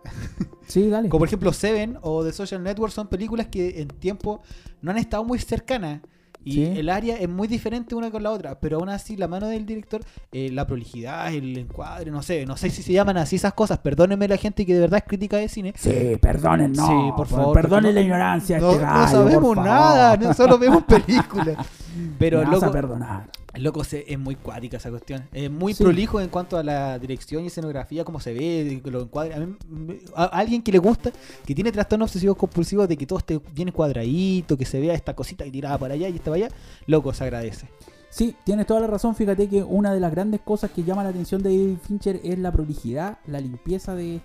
sí, 0.67 0.89
dale. 0.89 1.09
como 1.09 1.21
por 1.21 1.29
ejemplo 1.29 1.53
Seven 1.53 1.99
o 2.03 2.25
The 2.25 2.33
Social 2.33 2.63
Network 2.63 2.93
son 2.93 3.09
películas 3.09 3.49
que 3.49 3.81
en 3.81 3.89
tiempo 3.89 4.41
no 4.83 4.91
han 4.91 4.99
estado 4.99 5.25
muy 5.25 5.39
cercanas. 5.39 6.01
Y 6.45 6.53
Sí. 6.55 6.65
el 6.77 6.89
área 6.89 7.17
es 7.17 7.29
muy 7.29 7.49
diferente 7.49 7.95
una 7.95 8.11
con 8.11 8.23
la 8.23 8.31
otra, 8.31 8.59
pero 8.59 8.79
aún 8.79 8.89
así 8.89 9.17
la 9.17 9.29
mano 9.29 9.47
del 9.49 9.67
director, 9.67 10.01
eh, 10.33 10.51
la 10.51 10.67
prolijidad, 10.67 11.33
el 11.33 11.57
encuadre, 11.59 12.11
no 12.11 12.23
sé, 12.23 12.47
no 12.47 12.57
sé 12.57 12.71
si 12.71 12.83
se 12.83 12.93
llaman 12.93 13.19
así 13.19 13.37
esas 13.37 13.53
cosas, 13.53 13.79
perdónenme 13.79 14.27
la 14.27 14.37
gente 14.39 14.65
que 14.65 14.73
de 14.75 14.81
verdad 14.81 14.99
es 14.99 15.05
crítica 15.09 15.37
de 15.37 15.49
cine. 15.49 15.75
Sí, 15.77 16.17
perdonen, 16.21 16.73
no. 16.73 16.87
Sí, 16.87 17.13
por 17.17 17.27
favor, 17.27 17.55
Perdonen 17.55 17.95
la 17.95 18.01
ignorancia. 18.01 18.59
No, 18.59 18.73
este 18.73 18.85
no 18.85 19.09
sabemos 19.09 19.57
nada, 19.57 20.17
no 20.17 20.33
solo 20.35 20.59
vemos 20.59 20.85
películas. 20.85 21.57
Pero 22.19 22.39
vas 22.39 22.49
a 22.49 22.53
loco, 22.53 22.71
perdonar. 22.71 23.25
Loco 23.55 23.85
se- 23.85 24.05
es 24.13 24.19
muy 24.19 24.37
cuática 24.37 24.77
esa 24.77 24.91
cuestión. 24.91 25.29
Es 25.33 25.51
muy 25.51 25.75
Sí. 25.75 25.83
prolijo 25.83 26.21
en 26.21 26.29
cuanto 26.29 26.57
a 26.57 26.63
la 26.63 26.99
dirección 26.99 27.45
y 27.45 27.49
escenografía, 27.49 28.05
cómo 28.05 28.21
se 28.21 28.33
ve, 28.33 28.81
los 28.85 29.05
encuadres. 29.05 29.37
A, 29.37 29.41
mí, 29.41 29.99
a 30.15 30.25
alguien 30.25 30.63
que 30.63 30.73
le 30.73 30.79
gusta, 30.79 31.11
que 31.45 31.55
tiene 31.55 31.73
trastorno 31.73 32.05
obsesivo 32.05 32.35
compulsivo 32.35 32.87
de 32.87 32.97
que 32.97 33.07
todo 33.07 33.19
esté 33.19 33.41
bien 33.55 33.71
cuadradito, 33.73 34.57
que 34.57 34.65
se 34.65 34.81
vea 34.81 34.95
esta 34.95 35.15
cosita 35.15 35.45
que 35.45 35.51
tirada 35.51 35.77
para 35.79 35.95
allá 35.95 36.09
y 36.09 36.17
esta 36.17 36.31
para 36.31 36.47
allá, 36.47 36.55
loco, 36.87 37.13
se 37.13 37.25
agradece. 37.25 37.69
Sí, 38.09 38.35
tienes 38.45 38.67
toda 38.67 38.81
la 38.81 38.87
razón. 38.89 39.15
Fíjate 39.15 39.49
que 39.49 39.63
una 39.63 39.95
de 39.95 40.01
las 40.01 40.11
grandes 40.11 40.41
cosas 40.41 40.71
que 40.73 40.83
llama 40.83 41.05
la 41.05 41.11
atención 41.11 41.43
de 41.45 41.51
David 41.51 41.77
Fincher 41.87 42.21
es 42.25 42.39
la 42.41 42.51
prolijidad, 42.51 43.19
la 43.27 43.41
limpieza 43.41 43.95
de. 43.95 44.21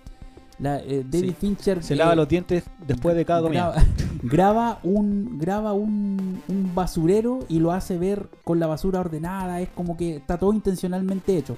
La, 0.58 0.78
eh, 0.80 1.04
David 1.08 1.28
Sí. 1.30 1.36
Fincher 1.38 1.82
Se 1.82 1.94
eh, 1.94 1.96
lava 1.96 2.14
los 2.14 2.28
dientes 2.28 2.64
después 2.86 3.14
de 3.14 3.24
cada 3.24 3.42
comida. 3.42 3.72
graba, 3.72 3.84
graba 4.22 4.78
un 4.82 5.38
graba 5.38 5.72
un, 5.74 6.40
un 6.48 6.74
basurero 6.74 7.40
y 7.48 7.58
lo 7.58 7.72
hace 7.72 7.98
ver 7.98 8.28
con 8.44 8.58
la 8.58 8.66
basura 8.66 9.00
ordenada. 9.00 9.60
Es 9.60 9.68
como 9.70 9.96
que 9.96 10.16
está 10.16 10.38
todo 10.38 10.52
intencionalmente 10.54 11.36
hecho. 11.36 11.56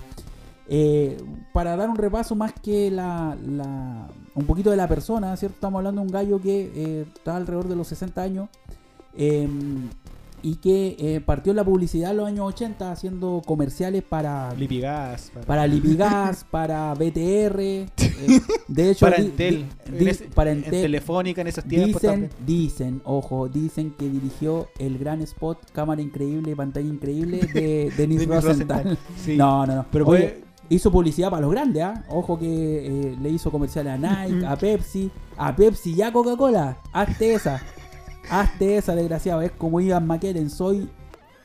Eh, 0.71 1.17
para 1.55 1.77
dar 1.77 1.89
un 1.89 1.97
repaso 1.97 2.35
más 2.35 2.53
que 2.53 2.91
la, 2.91 3.37
la- 3.47 4.09
un 4.35 4.45
poquito 4.45 4.71
de 4.71 4.77
la 4.77 4.87
persona, 4.87 5.35
¿cierto? 5.37 5.55
Estamos 5.55 5.79
hablando 5.79 6.01
de 6.03 6.07
un 6.07 6.13
gallo 6.13 6.41
que 6.43 6.71
eh, 6.75 7.07
está 7.15 7.37
alrededor 7.37 7.69
de 7.69 7.77
los 7.77 7.89
60 7.89 8.21
años 8.23 8.49
eh, 9.17 9.49
y 10.43 10.57
que 10.57 10.97
eh, 10.99 11.21
partió 11.21 11.51
en 11.53 11.57
la 11.57 11.65
publicidad 11.65 12.11
en 12.13 12.17
los 12.19 12.27
años 12.29 12.47
80 12.47 12.93
haciendo 12.93 13.43
comerciales 13.45 14.03
para, 14.03 14.55
Lipigas. 14.55 15.33
para 15.47 15.67
Lipigas, 15.67 16.45
para 16.51 16.95
BTR. 16.95 17.61
eh, 17.61 17.87
de 18.69 18.91
hecho, 18.91 19.07
para 19.07 19.17
di- 19.19 19.27
Entel. 19.27 19.55
di- 19.57 19.93
en 19.93 19.99
di- 19.99 20.09
ese- 20.11 20.25
para 20.27 20.51
en 20.53 20.59
Entel. 20.59 20.83
Telefónica 20.83 21.41
en 21.41 21.47
esos 21.49 21.65
tiempos. 21.65 22.03
Dicen, 22.03 22.11
también. 22.29 22.47
dicen, 22.47 23.03
ojo, 23.05 23.49
dicen 23.49 23.95
que 23.99 24.09
dirigió 24.09 24.69
el 24.79 24.99
gran 24.99 25.21
spot, 25.23 25.59
cámara 25.73 26.01
increíble, 26.03 26.55
pantalla 26.57 26.89
increíble 26.89 27.41
de 27.53 27.93
Denis 27.97 28.27
Rosenthal. 28.27 28.99
Sí. 29.25 29.37
No, 29.37 29.67
no, 29.67 29.75
no. 29.77 29.87
Pero 29.91 30.07
Oye, 30.07 30.19
puede- 30.21 30.45
hizo 30.71 30.91
publicidad 30.93 31.31
para 31.31 31.43
los 31.43 31.51
grandes, 31.51 31.83
¿ah? 31.83 32.05
Ojo 32.11 32.39
que 32.39 32.87
eh, 32.87 33.17
le 33.21 33.31
hizo 33.31 33.51
comerciales 33.51 33.95
a 33.95 33.97
Nike, 34.27 34.47
a 34.47 34.57
Pepsi, 34.57 35.11
a 35.37 35.55
Pepsi 35.57 35.95
y 35.95 36.03
a 36.03 36.13
Coca-Cola. 36.13 36.77
Hazte 36.93 37.35
esa. 37.35 37.61
Hazte 38.31 38.77
esa, 38.77 38.95
desgraciado. 38.95 39.43
Es 39.43 39.53
como 39.53 39.81
Ivan 39.81 40.07
McKellen. 40.07 40.51
Soy 40.51 40.89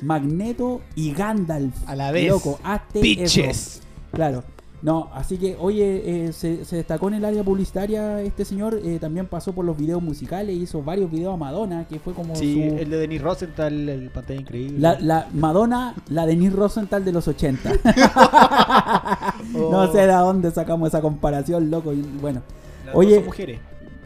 Magneto 0.01 0.81
y 0.95 1.13
Gandalf. 1.13 1.75
A 1.87 1.95
la 1.95 2.11
vez. 2.11 2.29
Loco, 2.29 2.59
hazte 2.63 2.99
Bitches. 3.01 3.37
eso. 3.77 3.79
Claro. 4.11 4.43
No, 4.81 5.09
así 5.13 5.37
que, 5.37 5.55
oye, 5.57 6.25
eh, 6.27 6.33
se, 6.33 6.65
se 6.65 6.75
destacó 6.75 7.07
en 7.07 7.13
el 7.13 7.23
área 7.23 7.41
publicitaria 7.41 8.21
este 8.21 8.43
señor. 8.43 8.81
eh, 8.83 8.97
también 8.99 9.27
pasó 9.27 9.53
por 9.53 9.63
los 9.63 9.77
videos 9.77 10.03
musicales, 10.03 10.57
hizo 10.57 10.83
varios 10.83 11.09
videos 11.09 11.33
a 11.35 11.37
Madonna, 11.37 11.87
que 11.87 11.99
fue 11.99 12.11
como 12.13 12.35
Sí, 12.35 12.55
su- 12.69 12.75
el 12.75 12.89
de 12.89 12.97
Denis 12.97 13.21
Rosenthal, 13.21 13.87
el 13.87 14.09
pantalla 14.09 14.41
increíble. 14.41 14.79
la, 14.79 14.99
la 14.99 15.27
Madonna, 15.33 15.95
la 16.09 16.25
de 16.25 16.33
Denise 16.33 16.57
Rosenthal 16.57 17.05
de 17.05 17.11
los 17.13 17.25
80. 17.29 17.71
Oh. 19.55 19.69
No 19.71 19.91
sé 19.91 19.99
de 19.99 20.07
dónde 20.13 20.49
sacamos 20.51 20.87
esa 20.87 21.01
comparación, 21.01 21.69
loco. 21.69 21.93
y 21.93 22.01
Bueno, 22.01 22.41
Las 22.85 22.95
Oye, 22.95 23.09
dos 23.09 23.17
son 23.19 23.25
mujeres. 23.25 23.59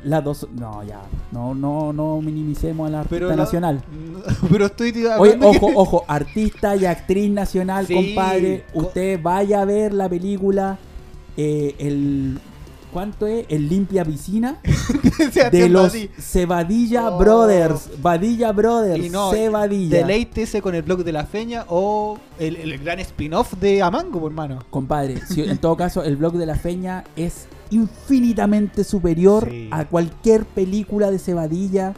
Las 0.04 0.24
dos. 0.24 0.48
No, 0.54 0.84
ya. 0.84 1.02
No, 1.32 1.54
no, 1.56 1.92
no 1.94 2.22
minimicemos 2.22 2.88
a 2.88 2.92
la 2.92 3.00
artista 3.02 3.26
la- 3.28 3.36
nacional. 3.36 3.84
Pero 4.52 4.66
estoy 4.68 4.94
Oye, 5.20 5.38
que- 5.40 5.46
ojo, 5.46 5.70
ojo, 5.76 6.06
artista 6.08 6.76
y 6.76 6.86
actriz 6.86 7.30
nacional, 7.32 7.88
Sí, 7.88 7.94
compadre. 7.94 8.66
co- 8.74 8.80
Usted 8.82 9.20
vaya 9.22 9.62
a 9.62 9.66
ver 9.66 9.94
la 9.94 10.08
película. 10.10 10.78
eh, 11.36 11.76
el. 11.80 12.40
¿Cuánto 12.94 13.28
es? 13.28 13.46
El 13.50 13.68
Limpia 13.68 14.04
Piscina. 14.06 14.60
De 15.52 15.70
los. 15.70 15.94
Cebadilla 16.20 17.10
Oh. 17.12 17.18
Brothers. 17.20 17.90
Vadilla 18.02 18.52
Brothers. 18.54 19.06
Y 19.06 19.10
no, 19.10 19.30
Cebadilla. 19.32 19.98
Deleítese 19.98 20.62
con 20.62 20.74
el 20.74 20.82
blog 20.84 21.04
de 21.04 21.12
la 21.12 21.26
feña 21.26 21.66
o 21.68 22.18
el, 22.40 22.56
el 22.56 22.78
gran 22.80 23.00
spin-off 23.00 23.54
de 23.60 23.82
Amango, 23.82 24.26
hermano. 24.26 24.60
Compadre, 24.70 25.18
si- 25.28 25.42
en 25.44 25.58
todo 25.58 25.76
caso, 25.76 26.04
el 26.04 26.16
blog 26.16 26.34
de 26.38 26.46
la 26.46 26.56
Feña 26.56 27.04
es 27.16 27.46
infinitamente 27.72 28.84
superior 28.84 29.48
Sí. 29.50 29.70
a 29.72 29.86
cualquier 29.86 30.46
película 30.46 31.12
de 31.12 31.20
Cebadilla. 31.20 31.94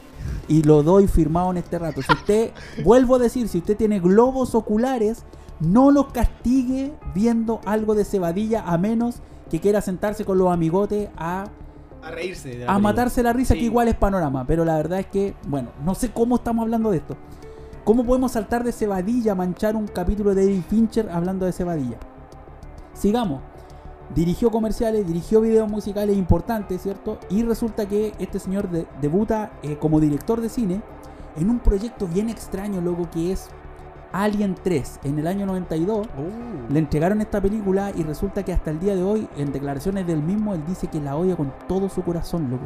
Y 0.47 0.63
lo 0.63 0.81
doy 0.83 1.07
firmado 1.07 1.51
en 1.51 1.57
este 1.57 1.77
rato. 1.79 2.01
Si 2.01 2.11
usted, 2.11 2.51
vuelvo 2.83 3.15
a 3.15 3.19
decir, 3.19 3.47
si 3.47 3.59
usted 3.59 3.77
tiene 3.77 3.99
globos 3.99 4.55
oculares, 4.55 5.23
no 5.59 5.91
lo 5.91 6.07
castigue 6.09 6.93
viendo 7.13 7.61
algo 7.65 7.93
de 7.95 8.05
Cebadilla 8.05 8.63
a 8.65 8.77
menos 8.77 9.17
que 9.51 9.59
quiera 9.59 9.81
sentarse 9.81 10.25
con 10.25 10.37
los 10.37 10.51
amigotes 10.51 11.09
a, 11.17 11.45
A 12.01 12.11
reírse. 12.11 12.49
de 12.49 12.55
la 12.59 12.63
a 12.65 12.67
película. 12.67 12.79
matarse 12.79 13.23
la 13.23 13.33
risa, 13.33 13.53
Sí. 13.53 13.59
que 13.59 13.65
igual 13.65 13.87
es 13.87 13.95
panorama. 13.95 14.45
Pero 14.47 14.63
la 14.65 14.75
verdad 14.77 14.99
es 14.99 15.07
que, 15.07 15.35
bueno, 15.47 15.69
no 15.83 15.95
sé 15.95 16.11
cómo 16.11 16.35
estamos 16.37 16.63
hablando 16.63 16.91
de 16.91 16.97
esto. 16.97 17.15
¿Cómo 17.83 18.03
podemos 18.05 18.31
saltar 18.33 18.63
de 18.63 18.71
Cebadilla, 18.71 19.33
manchar 19.35 19.75
un 19.75 19.87
capítulo 19.87 20.33
de 20.35 20.45
David 20.45 20.61
Fincher 20.69 21.09
hablando 21.09 21.45
de 21.45 21.51
Cebadilla? 21.53 21.97
Sigamos. 22.93 23.41
Dirigió 24.15 24.49
comerciales, 24.49 25.05
dirigió 25.05 25.41
videos 25.41 25.69
musicales 25.69 26.17
importantes, 26.17 26.81
¿cierto? 26.81 27.19
Y 27.29 27.43
resulta 27.43 27.87
que 27.87 28.13
este 28.19 28.39
señor 28.39 28.69
de- 28.69 28.87
debuta 29.01 29.51
eh, 29.61 29.77
como 29.77 29.99
director 29.99 30.41
de 30.41 30.49
cine 30.49 30.81
en 31.35 31.49
un 31.49 31.59
proyecto 31.59 32.07
bien 32.07 32.29
extraño, 32.29 32.81
loco, 32.81 33.07
que 33.11 33.31
es 33.31 33.47
Alien 34.11 34.55
3 34.63 35.01
en 35.03 35.19
el 35.19 35.27
año 35.27 35.45
92. 35.45 36.07
Uh. 36.07 36.73
Le 36.73 36.79
entregaron 36.79 37.21
esta 37.21 37.39
película 37.39 37.91
y 37.95 38.01
resulta 38.01 38.43
que 38.43 38.51
hasta 38.51 38.71
el 38.71 38.79
día 38.79 38.95
de 38.95 39.03
hoy, 39.03 39.27
en 39.37 39.51
declaraciones 39.51 40.07
del 40.07 40.23
mismo, 40.23 40.55
él 40.55 40.63
dice 40.67 40.87
que 40.87 40.99
la 40.99 41.15
odia 41.15 41.35
con 41.35 41.53
todo 41.67 41.87
su 41.89 42.01
corazón, 42.01 42.49
loco. 42.49 42.63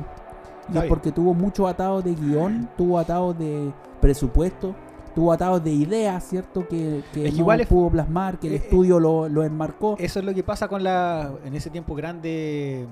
Y 0.70 0.78
es 0.78 0.84
porque 0.88 1.12
tuvo 1.12 1.34
muchos 1.34 1.70
atados 1.70 2.06
de 2.06 2.16
guion, 2.16 2.70
tuvo 2.78 2.98
atados 2.98 3.38
de 3.38 3.74
presupuesto, 4.00 4.74
tuvo 5.14 5.32
atados 5.32 5.64
de 5.64 5.72
ideas, 5.72 6.28
¿cierto? 6.28 6.68
Que, 6.68 7.04
no 7.16 7.22
igual 7.28 7.66
pudo 7.68 7.90
plasmar, 7.90 8.40
que 8.40 8.48
el 8.48 8.54
eh, 8.54 8.58
estudio 8.58 9.00
lo, 9.00 9.30
lo 9.30 9.44
enmarcó. 9.44 9.96
Eso 10.00 10.20
es 10.20 10.26
lo 10.26 10.34
que 10.34 10.44
pasa 10.44 10.68
con 10.68 10.84
la. 10.84 11.34
En 11.46 11.54
ese 11.56 11.70
tiempo 11.70 11.96
grande. 11.96 12.88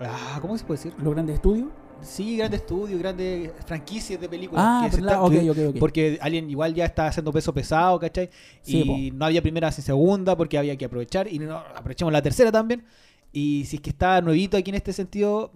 Ah, 0.00 0.38
¿Cómo 0.40 0.56
se 0.58 0.64
puede 0.64 0.78
decir? 0.78 0.94
Los 1.02 1.14
grandes 1.14 1.36
estudios. 1.36 1.68
Sí, 2.02 2.36
grandes 2.36 2.60
estudios, 2.60 2.98
grandes 2.98 3.50
franquicias 3.64 4.20
de 4.20 4.28
películas. 4.28 4.64
Ah, 4.66 4.82
que 4.84 4.96
se 4.96 5.00
¿verdad? 5.00 5.24
están- 5.24 5.24
ok, 5.26 5.40
que- 5.40 5.50
ok, 5.50 5.70
ok. 5.74 5.78
Porque 5.78 6.18
Alien 6.20 6.50
igual 6.50 6.74
ya 6.74 6.84
está 6.84 7.06
haciendo 7.06 7.32
peso 7.32 7.54
pesado, 7.54 7.98
¿cachai? 7.98 8.28
Sí, 8.62 8.82
y 8.82 9.10
no 9.10 9.24
había 9.24 9.40
primera 9.40 9.70
sin 9.72 9.84
segunda 9.84 10.36
porque 10.36 10.58
había 10.58 10.76
que 10.76 10.84
aprovechar. 10.84 11.32
Y 11.32 11.38
no, 11.38 11.56
aprovechemos 11.56 12.12
la 12.12 12.20
tercera 12.20 12.52
también. 12.52 12.84
Y 13.32 13.64
si 13.64 13.76
es 13.76 13.82
que 13.82 13.90
está 13.90 14.20
nuevito 14.20 14.56
aquí 14.56 14.70
en 14.70 14.76
este 14.76 14.92
sentido, 14.92 15.50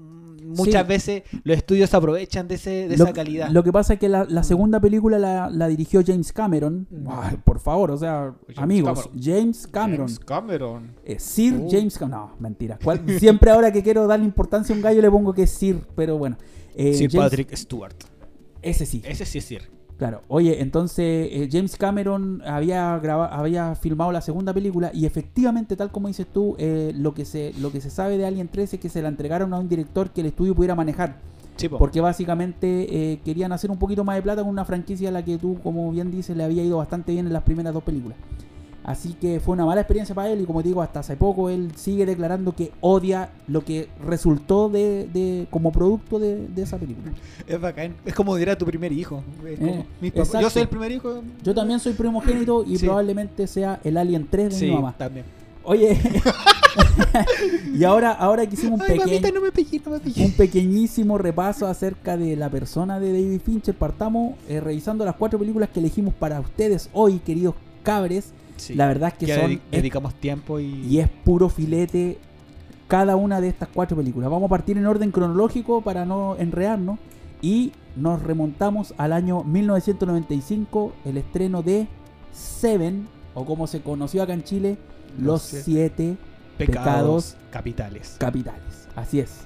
muchas 0.44 0.82
Sí. 0.82 0.88
veces 0.88 1.22
los 1.44 1.56
estudios 1.56 1.90
se 1.90 1.96
aprovechan 1.96 2.48
de, 2.48 2.54
ese, 2.56 2.88
de 2.88 2.96
lo, 2.96 3.04
esa 3.04 3.12
calidad. 3.12 3.48
Lo 3.50 3.62
que 3.64 3.72
pasa 3.72 3.94
es 3.94 4.00
que 4.00 4.08
la, 4.08 4.24
la 4.24 4.42
segunda 4.42 4.80
película 4.80 5.18
la, 5.18 5.50
la 5.50 5.68
dirigió 5.68 6.02
James 6.06 6.32
Cameron. 6.32 6.86
Mm. 6.90 7.06
Ay, 7.10 7.36
por 7.44 7.60
favor, 7.60 7.90
o 7.90 7.96
sea, 7.96 8.34
James 8.46 8.58
amigos, 8.58 8.98
Cameron. 9.02 9.22
James 9.22 9.66
Cameron. 9.66 10.06
James 10.06 10.18
Cameron. 10.20 10.90
Eh, 11.04 11.18
Sir 11.18 11.54
Oh. 11.62 11.68
James 11.70 11.98
Cameron. 11.98 12.20
No, 12.30 12.36
mentira. 12.38 12.78
¿Cuál- 12.82 13.02
Siempre 13.18 13.50
ahora 13.50 13.72
que 13.72 13.82
quiero 13.82 14.06
darle 14.06 14.24
importancia 14.26 14.74
a 14.74 14.76
un 14.76 14.82
gallo 14.82 15.00
le 15.02 15.10
pongo 15.10 15.32
que 15.32 15.42
es 15.44 15.50
Sir, 15.50 15.80
pero 15.94 16.18
bueno. 16.18 16.36
Eh, 16.74 16.94
Sir 16.94 17.10
James- 17.10 17.24
Patrick 17.30 17.54
Stewart. 17.56 17.94
Ese 18.62 18.86
sí. 18.86 19.02
Ese 19.04 19.24
sí 19.24 19.38
es 19.38 19.44
Sir. 19.44 19.77
Claro, 19.98 20.22
oye, 20.28 20.62
entonces 20.62 21.28
eh, 21.32 21.48
James 21.50 21.76
Cameron 21.76 22.40
había 22.46 22.96
graba- 23.00 23.26
había 23.34 23.74
filmado 23.74 24.12
la 24.12 24.20
segunda 24.20 24.54
película 24.54 24.92
y 24.94 25.06
efectivamente, 25.06 25.74
tal 25.74 25.90
como 25.90 26.06
dices 26.06 26.26
tú, 26.32 26.54
eh, 26.58 26.92
lo 26.94 27.14
que 27.14 27.24
se 27.24 27.52
lo 27.60 27.72
que 27.72 27.80
se 27.80 27.90
sabe 27.90 28.16
de 28.16 28.24
Alien 28.24 28.46
3 28.48 28.74
es 28.74 28.78
que 28.80 28.88
se 28.88 29.02
la 29.02 29.08
entregaron 29.08 29.52
a 29.54 29.58
un 29.58 29.68
director 29.68 30.10
que 30.10 30.20
el 30.20 30.28
estudio 30.28 30.54
pudiera 30.54 30.76
manejar, 30.76 31.16
Sí, 31.56 31.68
po. 31.68 31.78
porque 31.78 32.00
básicamente 32.00 33.12
eh, 33.14 33.18
querían 33.24 33.50
hacer 33.50 33.72
un 33.72 33.78
poquito 33.78 34.04
más 34.04 34.14
de 34.14 34.22
plata 34.22 34.42
con 34.42 34.50
una 34.52 34.64
franquicia 34.64 35.08
a 35.08 35.12
la 35.12 35.24
que 35.24 35.36
tú, 35.36 35.58
como 35.64 35.90
bien 35.90 36.12
dices, 36.12 36.36
le 36.36 36.44
había 36.44 36.62
ido 36.62 36.76
bastante 36.76 37.10
bien 37.10 37.26
en 37.26 37.32
las 37.32 37.42
primeras 37.42 37.74
dos 37.74 37.82
películas. 37.82 38.16
Así 38.84 39.12
que 39.20 39.38
fue 39.40 39.52
una 39.52 39.66
mala 39.66 39.82
experiencia 39.82 40.14
para 40.14 40.30
él 40.30 40.40
y 40.40 40.44
como 40.46 40.62
te 40.62 40.68
digo, 40.68 40.80
hasta 40.80 41.00
hace 41.00 41.14
poco 41.14 41.50
él 41.50 41.72
sigue 41.76 42.06
declarando 42.06 42.54
que 42.56 42.72
odia 42.80 43.28
lo 43.46 43.62
que 43.62 43.88
resultó 44.02 44.70
de, 44.70 45.08
de- 45.12 45.46
como 45.50 45.72
producto 45.72 46.18
de, 46.18 46.46
de 46.48 46.62
esa 46.62 46.78
película. 46.78 47.12
Es 47.46 47.60
bacán. 47.60 47.94
Es 48.06 48.14
como 48.14 48.34
dirá 48.36 48.56
tu 48.56 48.64
primer 48.64 48.90
hijo. 48.92 49.22
Como 49.36 49.48
Eh, 49.48 49.84
mis. 50.00 50.14
Yo 50.14 50.48
soy 50.48 50.62
el 50.62 50.68
primer 50.68 50.90
hijo. 50.92 51.22
Yo 51.42 51.54
también 51.54 51.80
soy 51.80 51.92
primogénito 51.92 52.64
y 52.66 52.78
Sí. 52.78 52.86
probablemente 52.86 53.46
sea 53.46 53.78
el 53.84 53.96
Alien 53.98 54.26
3 54.30 54.50
de 54.54 54.58
Sí, 54.58 54.66
mi 54.66 54.74
mamá. 54.76 54.94
también. 54.96 55.26
Oye, 55.64 55.98
y 57.74 57.84
ahora, 57.84 58.12
ahora 58.12 58.46
que 58.46 58.54
hicimos 58.54 58.80
un, 58.80 58.86
Ay, 58.90 58.96
mamita, 58.98 59.16
pequeño, 59.20 59.34
no 59.34 59.40
me 59.42 59.52
pillé, 59.52 59.82
no 59.84 59.90
me 59.92 60.00
pillé. 60.00 60.24
un 60.24 60.32
pequeñísimo 60.32 61.18
repaso 61.18 61.66
acerca 61.66 62.16
de 62.16 62.36
la 62.36 62.48
persona 62.48 62.98
de 62.98 63.12
David 63.12 63.40
Fincher, 63.44 63.74
partamos 63.74 64.34
eh, 64.48 64.60
revisando 64.60 65.04
las 65.04 65.16
cuatro 65.16 65.38
películas 65.38 65.68
que 65.68 65.80
elegimos 65.80 66.14
para 66.14 66.40
ustedes 66.40 66.88
hoy, 66.92 67.18
queridos 67.18 67.54
cabres. 67.82 68.32
Sí. 68.58 68.74
La 68.74 68.86
verdad 68.86 69.08
es 69.12 69.26
que, 69.26 69.34
son 69.34 69.50
dedi- 69.52 69.60
dedicamos 69.70 70.14
tiempo 70.14 70.60
y. 70.60 70.66
y 70.86 70.98
es 71.00 71.08
puro 71.08 71.48
filete 71.48 72.18
cada 72.86 73.16
una 73.16 73.40
de 73.40 73.48
estas 73.48 73.68
cuatro 73.72 73.96
películas. 73.96 74.30
Vamos 74.30 74.46
a 74.46 74.50
partir 74.50 74.76
en 74.78 74.86
orden 74.86 75.10
cronológico 75.10 75.80
para 75.82 76.04
no 76.04 76.36
enredarnos 76.36 76.98
y 77.42 77.72
nos 77.96 78.22
remontamos 78.22 78.94
al 78.98 79.12
año 79.12 79.42
1995, 79.44 80.92
el 81.04 81.16
estreno 81.18 81.62
de 81.62 81.86
Seven, 82.32 83.08
o 83.34 83.44
como 83.44 83.66
se 83.66 83.80
conoció 83.80 84.22
acá 84.22 84.32
en 84.32 84.44
Chile, 84.44 84.78
Los 85.18 85.42
siete 85.42 85.62
Siete 85.64 86.16
pecados, 86.56 86.84
pecados 86.86 87.36
capitales. 87.50 88.16
Capitales. 88.18 88.88
Así 88.96 89.20
es. 89.20 89.40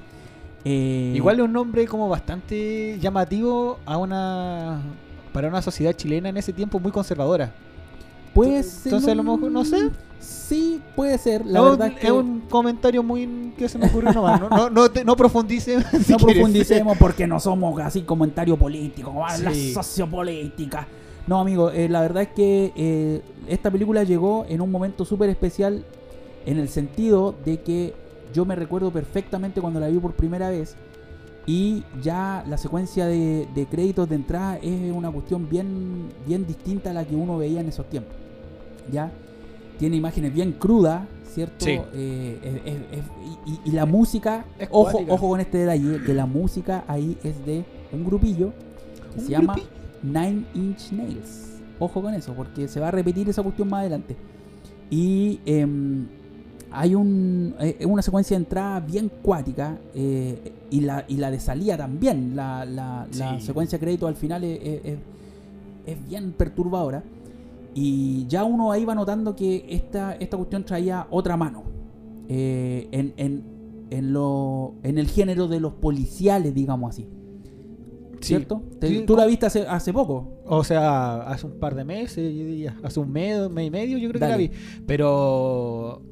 Eh, 0.64 1.12
Igual 1.16 1.40
es 1.40 1.44
un 1.44 1.52
nombre 1.52 1.86
como 1.86 2.08
bastante 2.08 2.98
llamativo 3.00 3.78
a 3.84 3.96
una 3.96 4.80
para 5.32 5.48
una 5.48 5.60
sociedad 5.62 5.92
chilena 5.94 6.28
en 6.28 6.36
ese 6.36 6.52
tiempo 6.52 6.78
muy 6.78 6.92
conservadora. 6.92 7.52
Puede 8.34 8.62
ser 8.62 8.86
entonces, 8.92 9.10
a 9.10 9.14
lo 9.14 9.22
mejor, 9.22 9.50
no 9.50 9.64
sé. 9.64 9.90
Sí, 10.20 10.80
puede 10.94 11.18
ser. 11.18 11.44
La 11.46 11.58
es, 11.58 11.64
verdad 11.64 11.86
un, 11.88 11.92
es 11.94 11.98
que 12.00 12.06
es 12.06 12.12
un 12.12 12.40
comentario 12.48 13.02
muy 13.02 13.52
que 13.58 13.68
se 13.68 13.78
me 13.78 13.86
ocurrió 13.86 14.12
nomás. 14.12 14.40
No, 14.40 14.48
no, 14.48 14.70
no, 14.70 14.90
te- 14.90 15.04
no 15.04 15.16
profundice. 15.16 15.80
si 15.90 15.96
no 16.12 16.18
quieres. 16.18 16.36
profundicemos 16.36 16.96
porque 16.98 17.26
no 17.26 17.40
somos 17.40 17.80
así 17.80 18.02
comentario 18.02 18.56
político, 18.56 19.24
ah, 19.26 19.36
la 19.38 19.52
sociopolítica. 19.52 20.86
No, 21.26 21.40
amigo, 21.40 21.70
eh, 21.70 21.88
la 21.88 22.00
verdad 22.00 22.24
es 22.24 22.28
que 22.30 22.72
eh, 22.76 23.22
esta 23.48 23.70
película 23.70 24.04
llegó 24.04 24.44
en 24.48 24.60
un 24.60 24.70
momento 24.70 25.04
súper 25.04 25.28
especial 25.30 25.84
en 26.46 26.58
el 26.58 26.68
sentido 26.68 27.34
de 27.44 27.60
que 27.60 27.94
yo 28.32 28.44
me 28.44 28.56
recuerdo 28.56 28.90
perfectamente 28.90 29.60
cuando 29.60 29.78
la 29.80 29.88
vi 29.88 29.98
por 29.98 30.12
primera 30.14 30.50
vez 30.50 30.76
y 31.46 31.84
ya 32.02 32.44
la 32.48 32.56
secuencia 32.58 33.06
de, 33.06 33.46
de 33.54 33.66
créditos 33.66 34.08
de 34.08 34.14
entrada 34.16 34.56
es 34.56 34.92
una 34.92 35.10
cuestión 35.10 35.48
bien, 35.48 36.08
bien 36.26 36.46
distinta 36.46 36.90
a 36.90 36.92
la 36.92 37.04
que 37.04 37.14
uno 37.14 37.36
veía 37.38 37.60
en 37.60 37.68
esos 37.68 37.88
tiempos. 37.88 38.14
¿Ya? 38.90 39.10
Tiene 39.78 39.96
imágenes 39.96 40.32
bien 40.34 40.52
crudas, 40.52 41.02
¿cierto? 41.26 41.64
Sí. 41.64 41.78
Eh, 41.94 42.38
es- 42.42 42.72
es- 42.74 42.98
es- 42.98 43.60
y, 43.64 43.70
la 43.72 43.86
música, 43.86 44.44
ojo, 44.70 44.90
cuática. 44.92 45.12
ojo 45.14 45.28
con 45.28 45.40
este 45.40 45.58
detalle, 45.58 46.00
que 46.04 46.14
la 46.14 46.26
música 46.26 46.84
ahí 46.88 47.16
es 47.24 47.44
de 47.46 47.64
un 47.92 48.04
grupillo 48.04 48.52
que 49.14 49.20
Un 49.20 49.24
se 49.26 49.30
llama. 49.32 49.56
Nine 50.02 50.44
Inch 50.54 50.92
Nails. 50.92 51.60
Ojo 51.78 52.02
con 52.02 52.14
eso, 52.14 52.32
porque 52.34 52.68
se 52.68 52.80
va 52.80 52.88
a 52.88 52.90
repetir 52.90 53.28
esa 53.28 53.42
cuestión 53.42 53.68
más 53.68 53.80
adelante. 53.80 54.16
Y 54.90 55.40
em, 55.46 56.06
hay 56.70 56.94
un, 56.94 57.54
eh, 57.60 57.84
una 57.86 58.02
secuencia 58.02 58.36
de 58.36 58.44
entrada 58.44 58.80
bien 58.80 59.10
cuática 59.22 59.78
eh, 59.94 60.52
y, 60.70 60.80
la, 60.82 61.04
y 61.08 61.16
la 61.16 61.30
de 61.30 61.40
salida 61.40 61.76
también. 61.76 62.36
La, 62.36 62.64
la- 62.64 63.06
la 63.16 63.38
Sí. 63.40 63.46
secuencia 63.46 63.78
de 63.78 63.84
crédito 63.84 64.06
al 64.06 64.16
final 64.16 64.44
es, 64.44 64.58
es- 64.62 64.80
es- 64.84 64.98
es 65.86 66.08
bien 66.08 66.32
perturbadora. 66.32 67.02
Y 67.74 68.26
ya 68.28 68.44
uno 68.44 68.70
ahí 68.72 68.84
va 68.84 68.94
notando 68.94 69.34
que 69.34 69.64
esta, 69.68 70.12
esta 70.14 70.36
cuestión 70.36 70.64
traía 70.64 71.06
otra 71.10 71.36
mano. 71.36 71.64
eh, 72.28 72.88
en, 72.92 73.12
en, 73.16 73.44
en, 73.90 74.12
lo, 74.12 74.74
en 74.82 74.96
el 74.98 75.06
género 75.08 75.48
de 75.48 75.60
los 75.60 75.74
policiales, 75.74 76.54
digamos 76.54 76.90
así. 76.90 77.08
Sí. 78.20 78.28
¿Cierto? 78.28 78.62
Te- 78.78 78.88
Sí, 78.88 79.04
Tú 79.06 79.16
la 79.16 79.26
viste 79.26 79.46
hace, 79.46 79.66
hace 79.66 79.92
poco. 79.92 80.40
O 80.46 80.62
sea, 80.64 81.22
hace 81.22 81.46
un 81.46 81.58
par 81.58 81.74
de 81.74 81.84
meses, 81.84 82.32
yo 82.34 82.44
diría. 82.44 82.76
Hace 82.82 83.00
un 83.00 83.10
mes, 83.10 83.50
mes 83.50 83.66
y 83.66 83.70
medio, 83.70 83.98
yo 83.98 84.08
creo 84.10 84.20
Dale. 84.20 84.48
que 84.48 84.54
la 84.54 84.54
vi. 84.56 84.82
Pero 84.86 86.02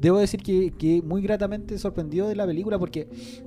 debo 0.00 0.18
decir 0.18 0.42
que, 0.42 0.72
que 0.72 1.00
muy 1.02 1.22
gratamente 1.22 1.78
sorprendido 1.78 2.28
de 2.28 2.36
la 2.36 2.46
película 2.46 2.78
porque 2.78 3.08
es 3.10 3.42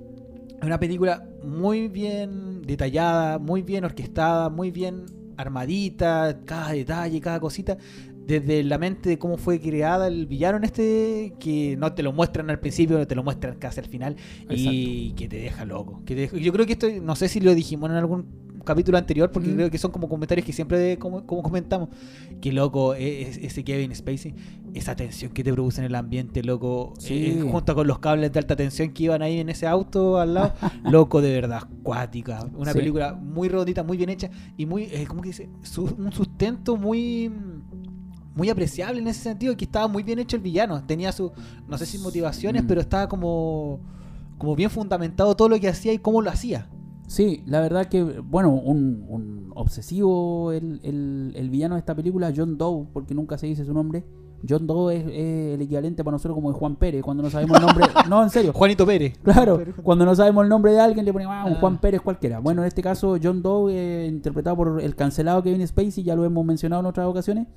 una 0.63 0.79
película 0.79 1.29
muy 1.43 1.87
bien 1.87 2.63
detallada, 2.63 3.37
muy 3.39 3.61
bien 3.61 3.85
orquestada, 3.85 4.49
muy 4.49 4.71
bien 4.71 5.05
armadita, 5.41 6.41
cada 6.45 6.71
detalle, 6.73 7.19
cada 7.21 7.39
cosita. 7.39 7.77
Desde 8.25 8.63
la 8.63 8.77
mente 8.77 9.09
de 9.09 9.17
cómo 9.17 9.37
fue 9.37 9.59
creada 9.59 10.07
el 10.07 10.27
villano 10.27 10.57
en 10.57 10.63
este, 10.65 11.33
que 11.39 11.75
no 11.79 11.93
te 11.93 12.03
lo 12.03 12.13
muestran 12.13 12.49
al 12.51 12.59
principio, 12.59 13.05
te 13.07 13.15
lo 13.15 13.23
muestran 13.23 13.55
casi 13.57 13.79
al 13.79 13.87
final, 13.87 14.15
y 14.59 15.13
que 15.13 15.27
te 15.27 15.37
deja 15.37 15.65
loco. 15.65 16.03
Que 16.05 16.13
te 16.13 16.21
deja- 16.21 16.37
Yo 16.37 16.53
creo 16.53 16.65
que 16.67 16.73
esto, 16.73 16.87
no 17.01 17.15
sé 17.15 17.27
si 17.27 17.39
lo 17.39 17.55
dijimos 17.55 17.89
en 17.89 17.95
algún 17.95 18.48
capítulo 18.63 18.97
anterior, 18.97 19.31
porque 19.31 19.49
Mm. 19.49 19.55
creo 19.55 19.71
que 19.71 19.77
son 19.77 19.91
como 19.91 20.07
comentarios 20.09 20.45
que 20.45 20.53
siempre 20.53 20.97
como, 20.97 21.25
como 21.25 21.41
comentamos. 21.43 21.89
Que 22.41 22.51
loco, 22.51 22.93
e- 22.95 23.21
es- 23.23 23.37
ese 23.37 23.63
Kevin 23.63 23.93
Spacey, 23.95 24.33
esa 24.73 24.95
tensión 24.95 25.31
que 25.31 25.43
te 25.43 25.51
produce 25.53 25.81
en 25.81 25.85
el 25.85 25.95
ambiente, 25.95 26.43
loco, 26.43 26.93
Sí. 26.99 27.25
eh, 27.27 27.47
junto 27.51 27.73
con 27.75 27.87
los 27.87 27.99
cables 27.99 28.31
de 28.31 28.39
alta 28.39 28.55
tensión 28.55 28.91
que 28.93 29.03
iban 29.03 29.21
ahí 29.21 29.39
en 29.39 29.49
ese 29.49 29.67
auto 29.67 30.19
al 30.19 30.33
lado, 30.33 30.53
loco 30.83 31.21
de 31.21 31.31
verdad, 31.33 31.63
cuática. 31.83 32.45
Una 32.55 32.71
Sí. 32.71 32.77
película 32.79 33.13
muy 33.13 33.49
redondita, 33.49 33.83
muy 33.83 33.97
bien 33.97 34.09
hecha 34.09 34.29
y 34.57 34.65
muy, 34.65 34.83
eh, 34.83 35.05
¿cómo 35.07 35.21
que 35.21 35.29
dice? 35.29 35.49
Su- 35.63 35.85
un 35.97 36.11
sustento 36.11 36.75
muy 36.77 37.31
muy 38.35 38.49
apreciable 38.49 39.01
en 39.01 39.07
ese 39.07 39.21
sentido 39.21 39.57
que 39.57 39.65
estaba 39.65 39.87
muy 39.89 40.01
bien 40.01 40.17
hecho 40.19 40.37
el 40.37 40.41
villano 40.41 40.81
tenía 40.85 41.11
su 41.11 41.31
no 41.67 41.77
sé 41.77 41.85
si 41.85 41.97
motivaciones 41.97 42.63
Mm. 42.63 42.67
pero 42.67 42.79
estaba 42.79 43.09
como 43.09 43.81
como 44.37 44.55
bien 44.55 44.69
fundamentado 44.69 45.35
todo 45.35 45.49
lo 45.49 45.59
que 45.59 45.67
hacía 45.67 45.91
y 45.91 45.97
cómo 45.97 46.21
lo 46.21 46.29
hacía 46.29 46.69
Sí, 47.09 47.41
la 47.47 47.59
verdad 47.59 47.87
que, 47.87 48.03
bueno, 48.03 48.51
un, 48.53 49.03
un 49.09 49.51
obsesivo 49.55 50.51
el, 50.51 50.79
el- 50.83 51.33
el 51.35 51.49
villano 51.49 51.73
de 51.73 51.79
esta 51.79 51.95
película, 51.95 52.31
John 52.35 52.55
Doe, 52.57 52.85
porque 52.93 53.15
nunca 53.15 53.35
se 53.37 53.47
dice 53.47 53.65
su 53.65 53.73
nombre. 53.73 54.03
John 54.47 54.67
Doe 54.67 54.95
es, 54.95 55.03
es 55.07 55.55
el 55.55 55.61
equivalente 55.63 56.03
para 56.03 56.13
nosotros 56.15 56.35
como 56.35 56.51
de 56.53 56.57
Juan 56.59 56.75
Pérez, 56.75 57.01
cuando 57.01 57.23
no 57.23 57.29
sabemos 57.31 57.57
el 57.59 57.65
nombre. 57.65 57.85
no, 58.09 58.21
en 58.23 58.29
serio. 58.29 58.53
Juanito 58.53 58.85
Pérez 58.85 59.17
Claro, 59.23 59.59
cuando 59.83 60.05
no 60.05 60.15
sabemos 60.15 60.43
el 60.43 60.49
nombre 60.49 60.71
de 60.71 60.79
alguien 60.79 61.03
le 61.03 61.11
ponemos 61.11 61.33
ah, 61.35 61.45
un 61.47 61.53
Ah. 61.53 61.57
Juan 61.59 61.79
Pérez 61.81 61.99
cualquiera. 62.01 62.37
Bueno, 62.39 62.61
en 62.61 62.67
este 62.67 62.83
caso 62.83 63.17
John 63.21 63.41
Doe, 63.41 63.73
eh, 63.73 64.07
interpretado 64.07 64.55
por 64.55 64.79
el 64.79 64.95
cancelado 64.95 65.41
Kevin 65.41 65.67
Spacey, 65.67 66.03
ya 66.03 66.15
lo 66.15 66.23
hemos 66.25 66.45
mencionado 66.45 66.81
en 66.81 66.85
otras 66.85 67.07
ocasiones. 67.07 67.47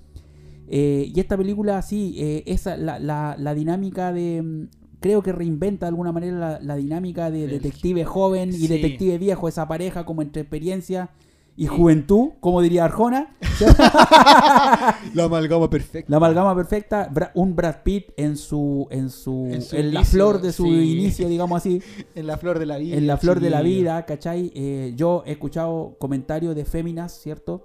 Eh, 0.67 1.13
y 1.15 1.21
esta 1.21 1.37
película, 1.37 1.83
sí, 1.83 2.15
eh, 2.17 2.43
esa, 2.47 2.77
la, 2.79 2.99
la, 2.99 3.37
la 3.39 3.55
dinámica 3.55 4.13
de... 4.13 4.67
Creo 5.03 5.23
que 5.23 5.33
reinventa 5.33 5.85
de 5.87 5.89
alguna 5.91 6.13
manera 6.13 6.39
la, 6.39 6.61
la 6.61 6.77
dinámica 6.77 7.31
de 7.31 7.47
detective 7.47 8.05
joven 8.07 8.49
y 8.51 8.53
sí. 8.53 8.69
detective 8.69 9.19
viejo, 9.19 9.49
esa 9.49 9.69
pareja 9.69 10.05
como 10.07 10.23
entre 10.23 10.41
experiencia 10.43 11.11
y 11.55 11.67
juventud, 11.67 12.31
como 12.41 12.63
diría 12.63 12.87
Arjona. 12.87 13.37
La 15.15 15.25
amalgama 15.25 15.69
perfecta. 15.69 16.11
La 16.11 16.17
amalgama 16.17 16.55
perfecta, 16.55 17.11
un 17.35 17.55
Brad 17.55 17.83
Pitt 17.83 18.11
en 18.17 18.37
su 18.37 18.87
en 18.91 19.11
su 19.11 19.49
En 19.73 19.93
la 19.93 20.05
flor 20.05 20.41
de 20.41 20.53
su 20.53 20.65
sí. 20.65 20.93
inicio, 20.99 21.29
digamos 21.29 21.59
así, 21.59 21.83
En 22.15 22.27
la 22.27 22.39
flor 22.39 22.59
de 22.59 22.67
la 22.67 22.79
vida. 22.79 22.97
en 22.97 23.07
la 23.07 23.17
flor 23.19 23.41
de 23.41 23.51
la 23.51 23.61
vida, 23.63 24.05
¿cachai? 24.07 24.51
Eh, 24.55 24.95
yo 24.97 25.23
he 25.27 25.33
escuchado 25.33 25.97
comentarios 25.99 26.55
de 26.57 26.65
féminas, 26.65 27.13
¿cierto? 27.13 27.63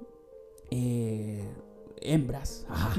Eh, 0.69 1.45
hembras. 2.01 2.65
Ah, 2.69 2.93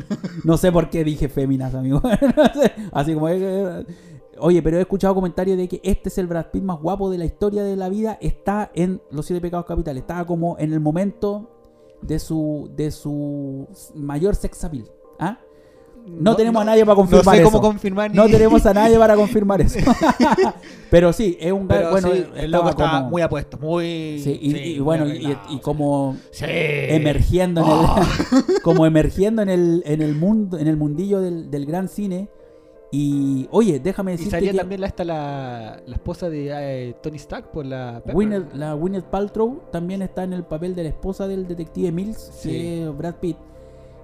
no 0.45 0.57
sé 0.57 0.73
por 0.73 0.89
qué 0.91 1.05
dije 1.05 1.29
féminas, 1.29 1.75
amigo. 1.75 2.01
No 2.37 2.63
sé, 2.63 2.73
Así 2.93 3.15
como 3.15 3.27
que- 3.27 3.85
Oye, 4.41 4.63
pero 4.63 4.79
he 4.79 4.81
escuchado 4.81 5.15
comentarios 5.15 5.57
de 5.57 5.69
que 5.69 5.81
este 5.83 6.09
es 6.09 6.19
el 6.19 6.27
Brad 6.27 6.47
Pitt 6.53 6.63
más 6.63 6.81
guapo 6.81 7.11
de 7.11 7.19
la 7.19 7.25
historia 7.25 7.63
de 7.65 7.77
la 7.77 7.89
vida. 7.89 8.19
Está 8.21 8.71
en 8.75 9.01
Los 9.11 9.27
Siete 9.27 9.41
Pecados 9.41 9.67
Capitales. 9.67 10.03
Estaba 10.03 10.27
como 10.27 10.57
en 10.59 10.73
el 10.73 10.81
momento 10.81 11.51
de 12.03 12.19
su 12.19 12.71
de 12.77 12.91
su 12.91 13.67
mayor 13.95 14.35
sex 14.37 14.63
appeal. 14.65 14.85
¿Ah? 15.19 15.39
No, 16.07 16.35
tenemos 16.37 16.63
a 16.63 16.65
nadie 16.65 16.87
para 16.87 16.97
confirmar 16.97 17.25
No 17.27 17.33
sé 17.33 17.39
eso. 17.43 17.51
cómo 17.51 17.61
confirmar. 17.61 18.15
No 18.15 18.25
ni- 18.25 18.31
tenemos 18.33 18.65
a 18.65 18.73
nadie 18.73 18.97
para 18.99 19.15
confirmar 19.17 19.61
eso. 19.61 19.79
Pero 20.91 21.13
sí, 21.13 21.37
es 21.39 21.53
un 21.53 21.69
Pero 21.69 21.91
bueno, 21.91 22.09
sí, 22.13 22.25
el 22.37 22.51
loco 22.51 22.71
estaba 22.71 22.89
está 22.89 22.99
como- 23.01 23.11
muy 23.11 23.21
apuesto, 23.23 23.59
muy. 23.59 24.19
sí, 24.23 24.39
y, 24.41 24.51
sí, 24.53 24.59
y 24.59 24.71
muy 24.77 24.81
bueno, 24.81 25.07
y, 25.07 25.59
como 25.61 26.17
emergiendo 26.41 27.61
en 27.61 27.67
Oh. 27.69 27.97
el 28.47 28.61
como 28.63 28.87
emergiendo 28.87 29.43
en 29.43 29.49
el 29.51 29.83
en 29.85 30.01
el 30.01 30.15
mundo 30.15 30.59
en 30.59 30.67
el 30.67 30.77
mundillo 30.77 31.21
del, 31.21 31.51
del 31.51 31.67
gran 31.67 31.89
cine 31.89 32.29
y 32.91 33.47
oye 33.51 33.81
déjame 33.81 34.13
Y 34.13 34.17
decirte 34.17 34.37
salía 34.37 34.53
que 34.53 34.59
también 34.59 34.81
la, 34.81 34.87
esta, 34.87 35.05
la, 35.05 35.81
la 35.87 35.95
esposa 35.95 36.31
de 36.31 36.49
eh, 36.89 36.95
Tony 37.03 37.17
Stark 37.17 37.51
por 37.53 37.67
la. 37.67 38.03
Gwyneth- 38.05 38.53
la 38.55 38.73
Gwyneth 38.75 39.05
Paltrow 39.05 39.61
también 39.71 40.01
está 40.03 40.25
en 40.25 40.33
el 40.33 40.45
papel 40.45 40.75
de 40.75 40.85
la 40.85 40.89
esposa 40.89 41.29
del 41.29 41.47
detective 41.47 41.93
Mills 41.93 42.31
Sí. 42.33 42.49
que 42.51 42.85
es 42.85 42.97
Brad 42.97 43.17
Pitt 43.17 43.37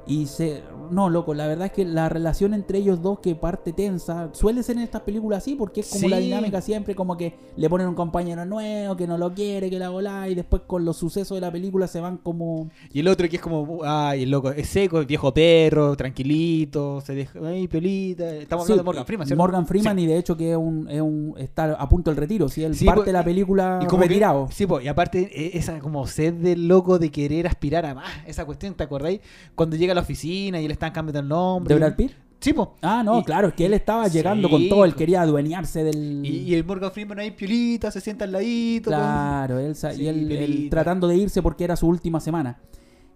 y 0.07 0.27
se 0.27 0.63
no 0.91 1.09
loco 1.09 1.33
la 1.33 1.47
verdad 1.47 1.67
es 1.67 1.73
que 1.73 1.85
la 1.87 2.11
relación 2.11 2.53
entre 2.53 2.77
ellos 2.79 3.01
dos 3.01 3.21
que 3.21 3.35
parte 3.35 3.73
tensa 3.73 4.29
suele 4.33 4.63
ser 4.63 4.77
en 4.77 4.83
estas 4.83 5.01
películas 5.01 5.39
así 5.39 5.55
porque 5.55 5.81
es 5.81 5.89
como 5.91 6.09
la 6.09 6.19
dinámica 6.19 6.61
siempre 6.61 6.95
como 6.95 7.17
que 7.17 7.35
le 7.57 7.71
ponen 7.71 7.87
un 7.89 7.95
compañero 7.95 8.45
nuevo 8.45 8.95
que 8.97 9.07
no 9.07 9.17
lo 9.17 9.33
quiere 9.33 9.71
que 9.71 9.79
la 9.79 9.89
volá 9.89 10.29
y 10.29 10.35
después 10.35 10.63
con 10.67 10.85
los 10.85 10.97
sucesos 10.99 11.37
de 11.37 11.41
la 11.41 11.51
película 11.51 11.87
se 11.87 12.01
van 12.01 12.19
como 12.19 12.69
Y 12.93 13.01
el 13.01 13.09
otro 13.09 13.29
que 13.29 13.37
es 13.37 13.43
como. 13.43 13.81
Ay, 13.85 14.25
el 14.25 14.31
loco. 14.31 14.51
Es 14.51 14.69
seco, 14.69 15.01
es 15.01 15.07
viejo 15.07 15.33
perro, 15.33 15.97
tranquilito, 15.97 17.01
se 17.01 17.15
deja. 17.15 17.39
Ay, 17.45 17.67
piolita. 17.69 18.29
Estamos 18.37 18.67
Sí, 18.67 18.73
hablando 18.73 18.83
de 18.83 18.87
Morgan 18.95 19.07
Freeman, 19.07 19.27
¿cierto? 19.27 19.43
Morgan 19.43 19.67
Freeman 19.67 19.97
Sí. 19.97 20.05
y 20.05 20.07
de 20.07 20.19
hecho 20.19 20.37
que 20.37 20.51
es 20.53 20.57
un, 20.57 20.89
es 20.91 21.01
un 21.01 21.35
está 21.39 21.73
a 21.73 21.89
punto 21.89 22.11
del 22.11 22.17
retiro, 22.19 22.49
si 22.49 22.63
él 22.63 22.73
parte 22.85 22.95
pues, 22.97 23.07
de 23.07 23.13
la 23.13 23.21
y- 23.23 23.25
película 23.25 23.81
Y 23.83 23.87
como 23.87 24.03
que- 24.03 24.09
retirado. 24.09 24.49
sí, 24.51 24.67
pues, 24.67 24.85
y 24.85 24.89
aparte 24.89 25.31
e- 25.33 25.57
esa 25.59 25.79
como 25.81 26.07
sed 26.07 26.35
del 26.35 26.69
loco 26.69 26.99
de 26.99 27.11
querer 27.11 27.47
aspirar 27.47 27.87
a 27.87 27.95
más, 27.95 28.09
esa 28.27 28.45
cuestión, 28.45 28.75
¿te 28.75 28.85
acordáis? 28.85 29.21
Cuando 29.55 29.77
llega 29.77 29.94
a 29.95 29.97
la 29.97 30.03
oficina 30.03 30.61
y 30.61 30.67
le 30.67 30.73
están 30.75 30.93
cambiando 30.93 31.21
el 31.21 31.29
nombre. 31.29 31.75
¿De 31.75 31.81
Brad 31.81 31.97
Pitt? 31.97 32.13
Sí, 32.41 32.53
pues. 32.53 32.69
Ah, 32.83 33.03
no, 33.03 33.21
Y- 33.21 33.25
claro, 33.25 33.49
es 33.49 33.55
que 33.55 33.65
él 33.65 33.73
estaba 33.73 34.07
llegando 34.09 34.49
Sí, 34.49 34.53
con 34.53 34.69
todo, 34.69 34.85
él 34.85 34.95
quería 34.95 35.23
adueñarse 35.23 35.83
del... 35.83 36.21
Y, 36.27 36.41
y 36.41 36.55
el 36.55 36.65
Morgan 36.65 36.93
Freeman 36.93 37.19
ahí 37.19 37.31
piolita, 37.31 37.91
se 37.91 38.03
sienta 38.03 38.25
al 38.27 38.33
ladito. 38.33 38.91
Claro, 38.91 39.59
él, 39.59 39.75
Sí, 39.75 39.87
y 40.01 40.07
él, 40.09 40.31
él 40.31 40.67
tratando 40.71 41.09
de 41.09 41.17
irse 41.17 41.41
porque 41.41 41.65
era 41.65 41.75
su 41.77 41.87
última 41.89 42.21
semana. 42.21 42.59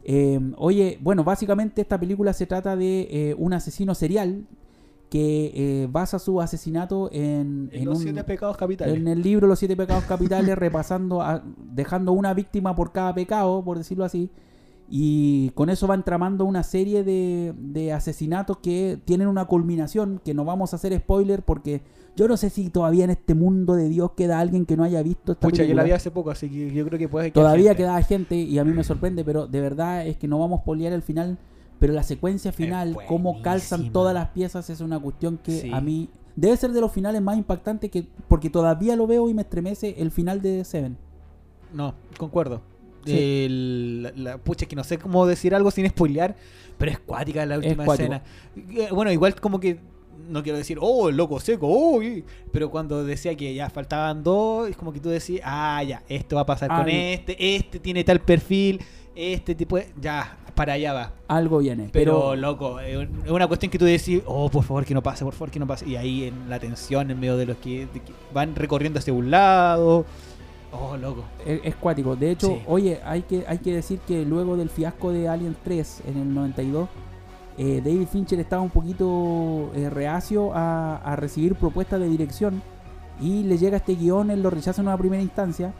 Eh, 0.04 0.40
oye, 0.56 0.98
bueno, 1.02 1.24
básicamente 1.24 1.82
esta 1.82 2.00
película 2.00 2.32
se 2.32 2.46
trata 2.46 2.74
de 2.74 3.00
eh, 3.10 3.34
un 3.36 3.52
asesino 3.52 3.94
serial 3.94 4.46
que 5.10 5.52
eh, 5.54 5.88
basa 5.90 6.18
su 6.18 6.40
asesinato 6.40 7.10
en, 7.12 7.68
En 7.72 7.80
en 7.80 7.84
los 7.86 7.98
un- 7.98 8.02
siete 8.04 8.24
pecados 8.24 8.56
capitales. 8.56 8.94
en 8.94 9.08
el 9.08 9.22
libro 9.22 9.46
Los 9.46 9.58
Siete 9.58 9.76
Pecados 9.76 10.04
Capitales, 10.04 10.56
repasando, 10.58 11.20
a- 11.22 11.42
dejando 11.74 12.12
una 12.12 12.32
víctima 12.34 12.74
por 12.74 12.92
cada 12.92 13.14
pecado, 13.14 13.62
por 13.62 13.76
decirlo 13.76 14.04
así. 14.04 14.30
Y 14.90 15.50
con 15.50 15.68
eso 15.68 15.86
van 15.86 16.02
tramando 16.04 16.44
una 16.46 16.62
serie 16.62 17.04
de, 17.04 17.52
de 17.58 17.92
asesinatos 17.92 18.56
que 18.58 18.98
tienen 19.04 19.28
una 19.28 19.44
culminación, 19.44 20.20
que 20.24 20.32
no 20.32 20.44
vamos 20.46 20.72
a 20.72 20.76
hacer 20.76 20.96
spoiler 20.98 21.42
porque 21.42 21.82
yo 22.16 22.26
no 22.26 22.36
sé 22.38 22.48
si 22.48 22.70
todavía 22.70 23.04
en 23.04 23.10
este 23.10 23.34
mundo 23.34 23.74
de 23.74 23.88
Dios 23.90 24.12
queda 24.16 24.40
alguien 24.40 24.64
que 24.64 24.76
no 24.78 24.84
haya 24.84 25.02
visto 25.02 25.32
esta 25.32 25.46
Pucha, 25.46 25.56
yo 25.58 25.64
película. 25.64 25.82
la 25.82 25.86
vi 25.86 25.92
hace 25.92 26.10
poco, 26.10 26.30
así 26.30 26.48
que 26.48 26.72
yo 26.72 26.86
creo 26.86 26.98
que 26.98 27.08
puede 27.08 27.26
que 27.26 27.32
Todavía 27.32 27.70
gente. 27.72 27.82
queda 27.82 28.02
gente 28.02 28.36
y 28.36 28.58
a 28.58 28.64
mí 28.64 28.72
me 28.72 28.82
sorprende, 28.82 29.24
pero 29.24 29.46
de 29.46 29.60
verdad 29.60 30.06
es 30.06 30.16
que 30.16 30.26
no 30.26 30.38
vamos 30.38 30.60
a 30.60 30.64
poliar 30.64 30.92
el 30.92 31.02
final. 31.02 31.36
Pero 31.78 31.92
la 31.92 32.02
secuencia 32.02 32.50
final, 32.50 32.96
cómo 33.06 33.40
calzan 33.40 33.92
todas 33.92 34.12
las 34.12 34.30
piezas, 34.30 34.68
es 34.68 34.80
una 34.80 34.98
cuestión 34.98 35.38
que 35.40 35.52
Sí. 35.60 35.70
a 35.72 35.80
mí 35.80 36.08
debe 36.34 36.56
ser 36.56 36.72
de 36.72 36.80
los 36.80 36.90
finales 36.90 37.22
más 37.22 37.36
impactantes 37.38 37.88
que 37.90 38.08
porque 38.26 38.50
todavía 38.50 38.96
lo 38.96 39.06
veo 39.06 39.28
y 39.28 39.34
me 39.34 39.42
estremece 39.42 39.94
el 39.98 40.10
final 40.10 40.42
de 40.42 40.64
Seven. 40.64 40.96
No, 41.72 41.94
concuerdo. 42.16 42.62
Sí. 43.10 43.44
El- 43.46 44.02
la, 44.02 44.12
la- 44.16 44.38
pucha, 44.38 44.64
es 44.64 44.68
que 44.68 44.76
no 44.76 44.84
sé 44.84 44.98
cómo 44.98 45.26
decir 45.26 45.54
algo 45.54 45.70
sin 45.70 45.88
spoilear, 45.88 46.36
pero 46.78 46.90
es 46.92 46.98
cuática 46.98 47.44
la 47.46 47.56
última 47.58 47.84
escena. 47.94 48.22
Eh, 48.56 48.88
Bueno, 48.92 49.10
igual 49.12 49.34
como 49.40 49.58
que 49.60 49.78
no 50.28 50.42
quiero 50.42 50.58
decir, 50.58 50.78
oh, 50.80 51.08
el 51.08 51.16
loco 51.16 51.40
seco, 51.40 51.66
oh, 51.70 52.00
pero 52.52 52.70
cuando 52.70 53.02
decía 53.04 53.34
que 53.36 53.54
ya 53.54 53.70
faltaban 53.70 54.22
dos, 54.22 54.68
es 54.68 54.76
como 54.76 54.92
que 54.92 55.00
tú 55.00 55.08
decís, 55.08 55.40
ah, 55.44 55.82
ya, 55.82 56.02
esto 56.08 56.36
va 56.36 56.42
a 56.42 56.46
pasar 56.46 56.68
con 56.68 56.88
este, 56.88 57.56
este 57.56 57.78
tiene 57.78 58.04
tal 58.04 58.20
perfil, 58.20 58.80
este 59.14 59.54
tipo, 59.54 59.76
de- 59.76 59.88
ya, 60.00 60.36
para 60.54 60.74
allá 60.74 60.92
va. 60.92 61.12
Algo 61.28 61.58
viene. 61.58 61.88
Pero, 61.92 62.30
Pero, 62.30 62.36
loco, 62.36 62.78
es 62.80 63.08
una 63.28 63.46
cuestión 63.46 63.70
que 63.70 63.78
tú 63.78 63.84
decís, 63.84 64.20
oh, 64.26 64.50
por 64.50 64.64
favor 64.64 64.84
que 64.84 64.92
no 64.92 65.02
pase, 65.02 65.24
por 65.24 65.32
favor 65.34 65.50
que 65.50 65.58
no 65.60 65.66
pase. 65.66 65.88
Y 65.88 65.96
ahí 65.96 66.24
en 66.24 66.50
la 66.50 66.58
tensión, 66.58 67.10
en 67.10 67.18
medio 67.18 67.36
de 67.36 67.46
los 67.46 67.56
que, 67.58 67.86
de 67.92 68.00
que 68.00 68.12
van 68.34 68.54
recorriendo 68.56 68.98
hacia 68.98 69.12
un 69.12 69.30
lado. 69.30 70.04
Oh, 70.72 70.96
loco. 70.96 71.24
es, 71.46 71.60
es 71.64 71.76
cuático. 71.76 72.14
De 72.16 72.30
hecho, 72.30 72.48
Sí. 72.48 72.62
oye, 72.66 73.00
hay 73.04 73.22
que, 73.22 73.44
hay 73.48 73.58
que 73.58 73.74
decir 73.74 73.98
que 74.06 74.24
luego 74.24 74.56
del 74.56 74.68
fiasco 74.70 75.10
de 75.12 75.28
Alien 75.28 75.56
3 75.64 76.02
en 76.06 76.18
el 76.18 76.34
92, 76.34 76.88
eh, 77.56 77.80
David 77.84 78.06
Fincher 78.06 78.38
estaba 78.38 78.62
un 78.62 78.70
poquito 78.70 79.70
eh, 79.74 79.88
reacio 79.90 80.52
a, 80.54 80.96
a 80.96 81.16
recibir 81.16 81.54
propuestas 81.54 81.98
de 82.00 82.08
dirección 82.08 82.62
y 83.20 83.42
le 83.44 83.58
llega 83.58 83.78
este 83.78 83.94
guion, 83.96 84.30
él 84.30 84.42
lo 84.42 84.50
rechaza 84.50 84.80
en 84.82 84.88
una 84.88 84.96
primera 84.96 85.22
instancia 85.22 85.72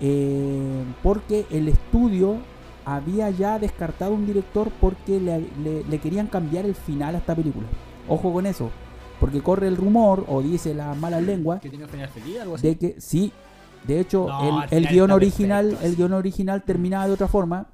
eh, 0.00 0.84
porque 1.02 1.46
el 1.50 1.68
estudio 1.68 2.36
había 2.84 3.30
ya 3.30 3.58
descartado 3.58 4.12
un 4.14 4.26
director 4.26 4.70
porque 4.80 5.18
le, 5.20 5.40
le- 5.62 5.84
le 5.84 5.98
querían 5.98 6.26
cambiar 6.26 6.64
el 6.64 6.74
final 6.74 7.14
a 7.14 7.18
esta 7.18 7.34
película. 7.34 7.66
Ojo 8.08 8.32
con 8.32 8.46
eso, 8.46 8.70
porque 9.20 9.42
corre 9.42 9.68
el 9.68 9.76
rumor 9.76 10.24
o 10.28 10.40
dice 10.40 10.72
las 10.74 10.96
malas 10.96 11.22
lenguas 11.22 11.60
¿Que 11.60 11.68
tiene 11.68 11.86
final 11.88 12.08
feliz 12.08 12.40
algo 12.40 12.54
así? 12.54 12.66
de 12.68 12.78
que 12.78 12.94
sí, 13.00 13.32
de 13.88 13.98
hecho 14.00 14.26
No, 14.28 14.62
el- 14.62 14.68
el, 14.84 14.86
guion 14.88 15.10
original, 15.10 15.66
perfecto, 15.70 15.86
el 15.86 15.96
guion 15.96 16.12
original 16.12 16.62
terminaba 16.62 17.06
de 17.08 17.12
otra 17.14 17.26
forma, 17.26 17.66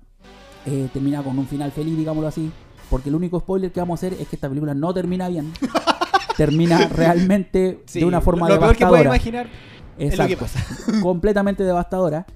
eh, 0.65 0.89
terminaba 0.93 1.25
con 1.25 1.39
un 1.39 1.47
final 1.47 1.71
feliz, 1.73 1.97
digámoslo 1.99 2.29
así, 2.29 2.51
porque 2.89 3.11
el 3.11 3.15
único 3.17 3.39
spoiler 3.41 3.71
que 3.73 3.81
vamos 3.81 4.03
a 4.03 4.07
hacer 4.07 4.19
es 4.21 4.29
que 4.29 4.37
esta 4.37 4.49
película 4.49 4.73
no 4.73 4.95
termina 4.95 5.29
bien, 5.29 5.53
termina 6.37 6.89
realmente 6.89 7.83
Sí, 7.87 8.01
de 8.01 8.07
una 8.07 8.21
forma 8.21 8.49
Lo 8.49 8.59
peor 8.59 8.73
que 8.77 8.85
devastadora, 8.85 9.11
imaginar 9.11 9.47
es 9.99 10.19
lo 10.19 10.27
que 10.27 10.33
Exacto. 10.33 10.61
pasa. 10.85 11.01
completamente 11.03 11.63
devastadora, 11.65 12.27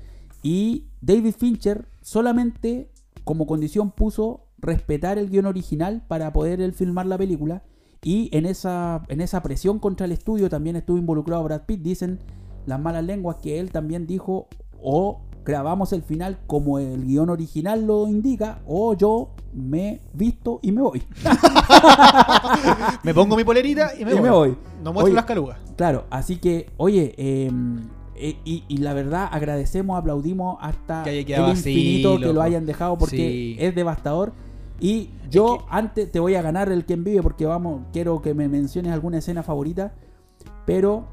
y 0.42 0.84
David 1.00 1.34
Fincher 1.38 1.86
solamente 2.02 2.90
como 3.24 3.46
condición 3.46 3.90
puso 3.90 4.44
respetar 4.58 5.18
el 5.18 5.28
guion 5.30 5.46
original 5.46 6.02
para 6.08 6.32
poder 6.32 6.60
él 6.60 6.72
filmar 6.72 7.06
la 7.06 7.18
película. 7.18 7.62
Y 8.02 8.28
en 8.36 8.46
esa, 8.46 9.02
en 9.08 9.20
esa 9.20 9.42
presión 9.42 9.78
contra 9.80 10.06
el 10.06 10.12
estudio 10.12 10.48
también 10.48 10.76
estuvo 10.76 10.98
involucrado 10.98 11.42
Brad 11.44 11.62
Pitt. 11.66 11.82
Dicen 11.82 12.20
las 12.68 12.78
malas 12.80 13.02
lenguas 13.04 13.36
que 13.42 13.58
él 13.58 13.70
también 13.72 14.06
dijo 14.06 14.46
o 14.80 15.22
grabamos 15.44 15.92
el 15.92 16.02
final 16.02 16.38
como 16.46 16.78
el 16.78 17.04
guion 17.06 17.30
original 17.30 17.86
lo 17.86 18.06
indica 18.06 18.60
o 18.66 18.94
yo 18.94 19.30
me 19.54 20.02
visto 20.12 20.60
y 20.62 20.70
me 20.72 20.82
voy. 20.82 21.02
Me 23.02 23.14
pongo 23.14 23.36
mi 23.36 23.44
polerita 23.44 23.92
y 23.98 24.04
me, 24.04 24.10
Y 24.12 24.14
voy. 24.14 24.22
me 24.22 24.30
voy. 24.30 24.56
No 24.82 24.92
muestro 24.92 25.04
Oye, 25.06 25.14
las 25.14 25.24
calugas. 25.24 25.58
Claro, 25.76 26.04
así 26.10 26.36
que, 26.36 26.70
oye, 26.76 27.14
eh, 27.16 27.50
eh, 28.16 28.36
y, 28.44 28.64
y 28.68 28.76
la 28.78 28.94
verdad 28.94 29.28
agradecemos, 29.30 29.98
aplaudimos 29.98 30.58
hasta 30.60 31.04
Que 31.04 31.20
el 31.20 31.34
así, 31.44 31.70
infinito 31.70 32.18
que 32.18 32.32
lo 32.32 32.42
hayan 32.42 32.66
dejado 32.66 32.98
porque 32.98 33.16
Sí. 33.16 33.56
es 33.58 33.74
devastador. 33.74 34.32
Y 34.80 35.10
yo 35.30 35.58
que- 35.58 35.64
antes 35.70 36.12
te 36.12 36.20
voy 36.20 36.34
a 36.34 36.42
ganar 36.42 36.70
el 36.70 36.84
quien 36.84 37.04
vive 37.04 37.22
porque 37.22 37.46
vamos, 37.46 37.82
quiero 37.92 38.20
que 38.22 38.34
me 38.34 38.48
menciones 38.48 38.92
alguna 38.92 39.18
escena 39.18 39.42
favorita, 39.42 39.92
pero 40.66 41.06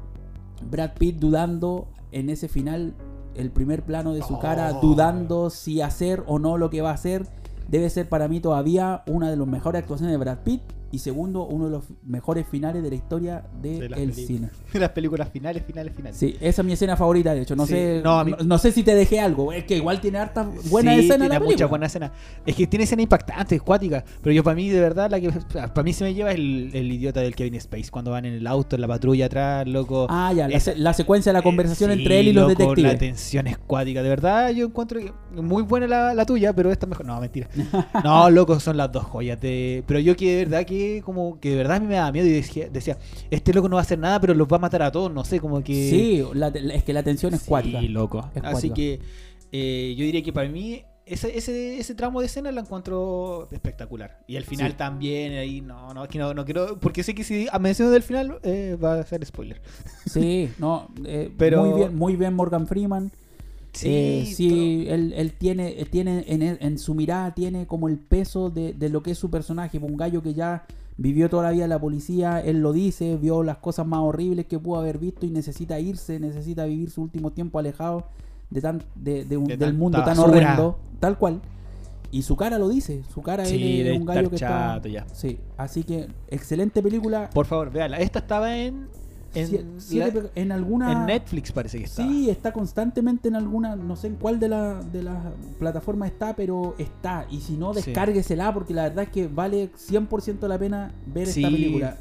Brad 0.70 0.92
Pitt 0.98 1.18
dudando 1.18 1.88
en 2.12 2.30
ese 2.30 2.48
final, 2.48 2.94
el 3.34 3.50
primer 3.50 3.82
plano 3.82 4.14
de 4.14 4.22
su 4.22 4.38
cara, 4.38 4.72
Oh. 4.74 4.80
dudando 4.80 5.50
si 5.50 5.80
hacer 5.82 6.24
o 6.26 6.38
no 6.38 6.56
lo 6.56 6.70
que 6.70 6.80
va 6.80 6.90
a 6.90 6.94
hacer, 6.94 7.26
debe 7.68 7.90
ser 7.90 8.08
para 8.08 8.28
mí 8.28 8.40
todavía 8.40 9.02
una 9.06 9.28
de 9.30 9.36
las 9.36 9.46
mejores 9.46 9.80
actuaciones 9.82 10.12
de 10.12 10.18
Brad 10.18 10.38
Pitt 10.38 10.62
Y 10.92 11.00
segundo, 11.00 11.44
uno 11.46 11.64
de 11.66 11.70
los 11.72 11.84
mejores 12.04 12.46
finales 12.48 12.82
de 12.82 12.88
la 12.90 12.94
historia 12.94 13.44
del 13.60 13.88
De 13.90 14.02
el 14.02 14.14
cine. 14.14 14.50
Las 14.72 14.90
películas 14.90 15.28
finales, 15.30 15.64
finales, 15.66 15.92
finales. 15.94 16.16
Sí, 16.16 16.36
esa 16.40 16.62
es 16.62 16.66
mi 16.66 16.72
escena 16.74 16.96
favorita, 16.96 17.34
de 17.34 17.42
hecho. 17.42 17.56
No 17.56 17.66
Sí, 17.66 17.72
sé 17.72 18.00
no, 18.04 18.24
mí- 18.24 18.30
no, 18.38 18.44
no 18.44 18.58
sé 18.58 18.70
si 18.70 18.82
te 18.84 18.94
dejé 18.94 19.18
algo. 19.20 19.52
Es 19.52 19.64
que 19.64 19.76
igual 19.76 20.00
tiene 20.00 20.18
harta 20.18 20.48
buena 20.70 20.92
Sí, 20.94 21.00
escena 21.00 21.24
tiene 21.24 21.28
la 21.34 21.40
mucha 21.40 21.46
película. 21.48 21.66
buena 21.66 21.86
escena. 21.86 22.12
Es 22.46 22.54
que 22.54 22.66
tiene 22.68 22.84
escena 22.84 23.02
impactante, 23.02 23.58
cuática. 23.60 24.04
Pero 24.22 24.32
yo 24.32 24.44
para 24.44 24.54
mí, 24.54 24.68
de 24.68 24.80
verdad, 24.80 25.10
la 25.10 25.20
que 25.20 25.30
para 25.30 25.82
mí 25.82 25.92
se 25.92 26.04
me 26.04 26.14
lleva 26.14 26.30
el, 26.32 26.70
el 26.72 26.92
idiota 26.92 27.20
del 27.20 27.34
Kevin 27.34 27.56
Space. 27.56 27.90
Cuando 27.90 28.12
van 28.12 28.24
en 28.24 28.34
el 28.34 28.46
auto, 28.46 28.76
en 28.76 28.82
la 28.82 28.88
patrulla 28.88 29.26
atrás, 29.26 29.66
loco. 29.66 30.06
Ah, 30.08 30.32
ya, 30.32 30.48
la, 30.76 30.92
secuencia 30.94 31.32
de 31.32 31.38
la 31.38 31.42
conversación 31.42 31.90
Eh, 31.90 31.94
sí, 31.94 32.00
entre 32.02 32.20
él 32.20 32.28
y 32.28 32.32
los 32.32 32.48
loco, 32.48 32.58
detectives. 32.60 32.92
La 32.92 32.98
tensión 32.98 33.46
es 33.48 33.58
cuática. 33.58 34.02
De 34.04 34.08
verdad, 34.08 34.50
yo 34.50 34.66
encuentro 34.66 35.00
que 35.00 35.12
muy 35.42 35.64
buena 35.64 35.86
la, 35.88 36.14
la 36.14 36.24
tuya, 36.24 36.52
pero 36.54 36.70
esta 36.70 36.86
mejor. 36.86 37.04
No, 37.06 37.20
mentira. 37.20 37.48
No, 38.04 38.30
loco, 38.30 38.60
son 38.60 38.76
las 38.76 38.92
dos 38.92 39.04
joyas. 39.04 39.40
de- 39.40 39.82
Pero 39.86 39.98
yo 40.00 40.14
que 40.16 40.36
de 40.36 40.44
verdad 40.44 40.64
que 40.64 40.75
como 41.04 41.38
que 41.40 41.50
de 41.50 41.56
verdad 41.56 41.76
a 41.76 41.80
mí 41.80 41.86
me 41.86 41.94
daba 41.94 42.12
miedo 42.12 42.26
y 42.26 42.30
decía, 42.32 42.68
decía, 42.70 42.98
este 43.30 43.52
loco 43.52 43.68
no 43.68 43.76
va 43.76 43.82
a 43.82 43.84
hacer 43.84 43.98
nada, 43.98 44.20
pero 44.20 44.34
los 44.34 44.46
va 44.48 44.56
a 44.56 44.60
matar 44.60 44.82
a 44.82 44.90
todos. 44.92 45.12
No 45.12 45.24
sé, 45.24 45.40
como 45.40 45.62
que. 45.62 45.72
Sí, 45.90 46.24
la 46.34 46.48
es 46.48 46.84
que 46.84 46.92
la 46.92 47.02
tensión 47.02 47.34
es 47.34 47.40
Sí, 47.42 47.48
cuática. 47.48 47.80
loco. 47.82 48.30
Es 48.34 48.42
Así 48.44 48.70
que 48.70 49.00
eh, 49.52 49.94
yo 49.96 50.04
diría 50.04 50.22
que 50.22 50.32
para 50.32 50.48
mí 50.48 50.82
ese, 51.04 51.38
ese, 51.38 51.78
ese 51.78 51.94
tramo 51.94 52.18
de 52.20 52.26
escena 52.26 52.50
lo 52.50 52.60
encuentro 52.60 53.48
espectacular. 53.52 54.18
Y 54.26 54.34
el 54.36 54.44
final 54.44 54.72
Sí. 54.72 54.76
también, 54.76 55.34
ahí 55.34 55.60
no, 55.60 55.94
no, 55.94 56.02
es 56.02 56.08
que 56.10 56.18
no, 56.18 56.34
no 56.34 56.44
quiero, 56.44 56.78
porque 56.80 57.04
sé 57.04 57.14
que 57.14 57.22
si 57.22 57.46
menciono 57.60 57.92
del 57.92 58.02
final 58.02 58.38
eh, 58.42 58.76
va 58.82 58.94
a 58.98 59.02
ser 59.04 59.24
spoiler. 59.24 59.62
Sí, 60.06 60.48
no, 60.58 60.88
eh, 61.04 61.30
Pero- 61.38 61.64
muy 61.64 61.78
bien, 61.78 61.94
muy 61.96 62.16
bien 62.16 62.34
Morgan 62.34 62.66
Freeman. 62.66 63.12
Eh, 63.84 64.32
sí, 64.34 64.86
él, 64.88 65.12
él 65.16 65.32
tiene, 65.32 65.78
él 65.80 65.88
tiene 65.90 66.24
en, 66.28 66.42
él- 66.42 66.58
en 66.60 66.78
su 66.78 66.94
mirada 66.94 67.34
tiene 67.34 67.66
como 67.66 67.88
el 67.88 67.98
peso 67.98 68.50
de, 68.50 68.72
de 68.72 68.88
lo 68.88 69.02
que 69.02 69.10
es 69.12 69.18
su 69.18 69.30
personaje. 69.30 69.78
Un 69.78 69.96
gallo 69.96 70.22
que 70.22 70.34
ya 70.34 70.64
vivió 70.96 71.28
toda 71.28 71.42
la 71.44 71.50
vida 71.50 71.66
la 71.68 71.78
policía, 71.78 72.40
él 72.40 72.60
lo 72.62 72.72
dice, 72.72 73.16
vio 73.16 73.42
las 73.42 73.58
cosas 73.58 73.86
más 73.86 74.00
horribles 74.00 74.46
que 74.46 74.58
pudo 74.58 74.78
haber 74.78 74.98
visto 74.98 75.26
y 75.26 75.30
necesita 75.30 75.78
irse, 75.78 76.18
necesita 76.18 76.64
vivir 76.64 76.90
su 76.90 77.02
último 77.02 77.32
tiempo 77.32 77.58
alejado 77.58 78.06
de 78.48 78.60
tan, 78.62 78.82
de, 78.94 79.24
de 79.24 79.36
del 79.56 79.74
mundo 79.74 79.98
tan 79.98 80.16
basura. 80.16 80.28
horrendo, 80.28 80.78
tal 81.00 81.18
cual. 81.18 81.40
Y 82.12 82.22
su 82.22 82.36
cara 82.36 82.58
lo 82.58 82.68
dice, 82.68 83.02
su 83.12 83.20
cara 83.20 83.44
Sí, 83.44 83.80
es 83.80 83.98
un 83.98 84.06
gallo 84.06 84.20
estar 84.22 84.30
que 84.30 84.36
chato 84.38 84.86
está... 84.86 84.88
ya. 84.88 85.06
Sí, 85.12 85.38
así 85.58 85.82
que 85.82 86.06
excelente 86.28 86.82
película. 86.82 87.28
Por 87.34 87.44
favor, 87.46 87.70
véala. 87.70 87.98
Esta 87.98 88.20
estaba 88.20 88.56
en, 88.56 88.86
en, 89.40 89.48
Sie- 89.48 89.64
siete 89.78 90.06
la- 90.22 90.28
pe- 90.28 90.40
en 90.40 90.52
alguna... 90.52 90.92
en 90.92 91.06
Netflix, 91.06 91.52
parece 91.52 91.78
que 91.78 91.84
estaba. 91.84 92.08
Sí, 92.08 92.30
está 92.30 92.52
constantemente 92.52 93.28
en 93.28 93.36
alguna, 93.36 93.76
no 93.76 93.96
sé 93.96 94.08
en 94.08 94.16
cuál 94.16 94.40
de 94.40 94.48
las 94.48 94.92
de 94.92 95.02
las 95.02 95.16
plataformas 95.58 96.10
está, 96.10 96.34
pero 96.36 96.74
está. 96.78 97.26
Y 97.30 97.40
si 97.40 97.56
no, 97.56 97.72
Sí. 97.74 97.82
descárguesela 97.84 98.52
porque 98.54 98.74
la 98.74 98.84
verdad 98.84 99.04
es 99.04 99.10
que 99.10 99.28
vale 99.28 99.70
100% 99.76 100.48
la 100.48 100.58
pena 100.58 100.92
ver 101.06 101.26
Sí. 101.26 101.40
esta 101.44 101.50
película. 101.52 101.96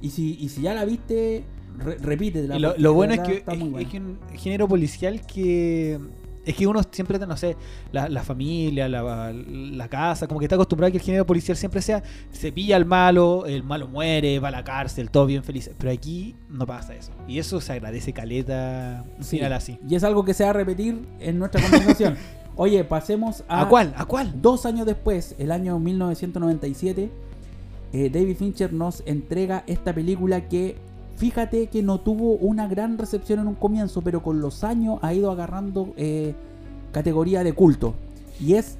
Y 0.00 0.10
si, 0.10 0.36
y 0.40 0.48
si 0.48 0.62
ya 0.62 0.74
la 0.74 0.84
viste, 0.84 1.44
re- 1.78 1.98
repítela. 1.98 2.56
Y 2.56 2.60
lo, 2.60 2.74
lo 2.78 2.94
bueno 2.94 3.14
es 3.14 3.20
que 3.20 3.34
está 3.38 3.52
es, 3.52 3.58
muy 3.58 3.82
es 3.82 3.88
que 3.88 3.98
un 3.98 4.18
género 4.34 4.66
policial 4.66 5.20
que 5.26 5.98
es 6.50 6.56
que 6.56 6.66
uno 6.66 6.80
siempre, 6.90 7.18
no 7.18 7.36
sé, 7.36 7.56
la, 7.92 8.08
la 8.08 8.22
familia, 8.22 8.88
la, 8.88 9.32
la 9.32 9.88
casa, 9.88 10.26
como 10.26 10.40
que 10.40 10.46
está 10.46 10.56
acostumbrado 10.56 10.88
a 10.88 10.92
que 10.92 10.98
el 10.98 11.04
género 11.04 11.26
policial 11.26 11.56
siempre 11.56 11.82
sea, 11.82 12.02
se 12.30 12.52
pilla 12.52 12.76
al 12.76 12.84
malo, 12.84 13.46
el 13.46 13.62
malo 13.62 13.88
muere, 13.88 14.38
va 14.38 14.48
a 14.48 14.52
la 14.52 14.64
cárcel, 14.64 15.10
todo 15.10 15.26
bien 15.26 15.44
feliz. 15.44 15.70
Pero 15.78 15.92
aquí 15.92 16.36
no 16.48 16.66
pasa 16.66 16.94
eso. 16.94 17.12
Y 17.26 17.38
eso 17.38 17.60
se 17.60 17.72
agradece 17.72 18.12
caleta. 18.12 19.04
Sí. 19.20 19.36
Mírala 19.36 19.56
así. 19.56 19.78
Y 19.88 19.94
es 19.94 20.04
algo 20.04 20.24
que 20.24 20.34
se 20.34 20.44
va 20.44 20.50
a 20.50 20.54
repetir 20.54 21.06
en 21.18 21.38
nuestra 21.38 21.60
conversación. 21.62 22.16
Oye, 22.56 22.84
pasemos 22.84 23.44
a, 23.48 23.62
¿A 23.62 23.68
cuál? 23.68 23.94
¿A 23.96 24.04
cuál? 24.04 24.42
Dos 24.42 24.66
años 24.66 24.84
después, 24.86 25.34
el 25.38 25.50
año 25.50 25.78
1997, 25.78 27.10
eh, 27.92 28.10
David 28.10 28.36
Fincher 28.36 28.72
nos 28.72 29.02
entrega 29.06 29.64
esta 29.66 29.94
película 29.94 30.48
que, 30.48 30.76
fíjate 31.20 31.66
que 31.66 31.82
no 31.82 32.00
tuvo 32.00 32.32
una 32.36 32.66
gran 32.66 32.96
recepción 32.96 33.40
en 33.40 33.46
un 33.46 33.54
comienzo, 33.54 34.00
pero 34.00 34.22
con 34.22 34.40
los 34.40 34.64
años 34.64 34.98
ha 35.02 35.12
ido 35.12 35.30
agarrando 35.30 35.92
eh, 35.98 36.34
categoría 36.92 37.44
de 37.44 37.52
culto. 37.52 37.94
Y 38.40 38.54
es 38.54 38.78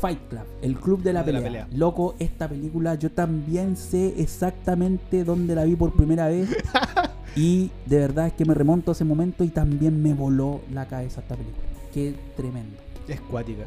Fight 0.00 0.18
Club, 0.28 0.42
el 0.62 0.76
club 0.76 1.00
de 1.04 1.12
la, 1.12 1.22
De 1.22 1.32
la 1.32 1.38
pelea. 1.38 1.66
pelea. 1.66 1.78
Loco, 1.78 2.16
esta 2.18 2.48
película 2.48 2.96
yo 2.96 3.12
también 3.12 3.76
sé 3.76 4.14
exactamente 4.20 5.22
dónde 5.22 5.54
la 5.54 5.62
vi 5.62 5.76
por 5.76 5.92
primera 5.92 6.26
vez. 6.26 6.48
y 7.36 7.70
de 7.86 7.98
verdad 7.98 8.26
es 8.26 8.32
que 8.32 8.44
me 8.44 8.54
remonto 8.54 8.90
a 8.90 8.94
ese 8.94 9.04
momento 9.04 9.44
y 9.44 9.48
también 9.48 10.02
me 10.02 10.12
voló 10.12 10.62
la 10.72 10.88
cabeza 10.88 11.20
esta 11.20 11.36
película. 11.36 11.68
Qué 11.94 12.16
tremendo. 12.36 12.78
Es 13.06 13.20
cuática. 13.20 13.66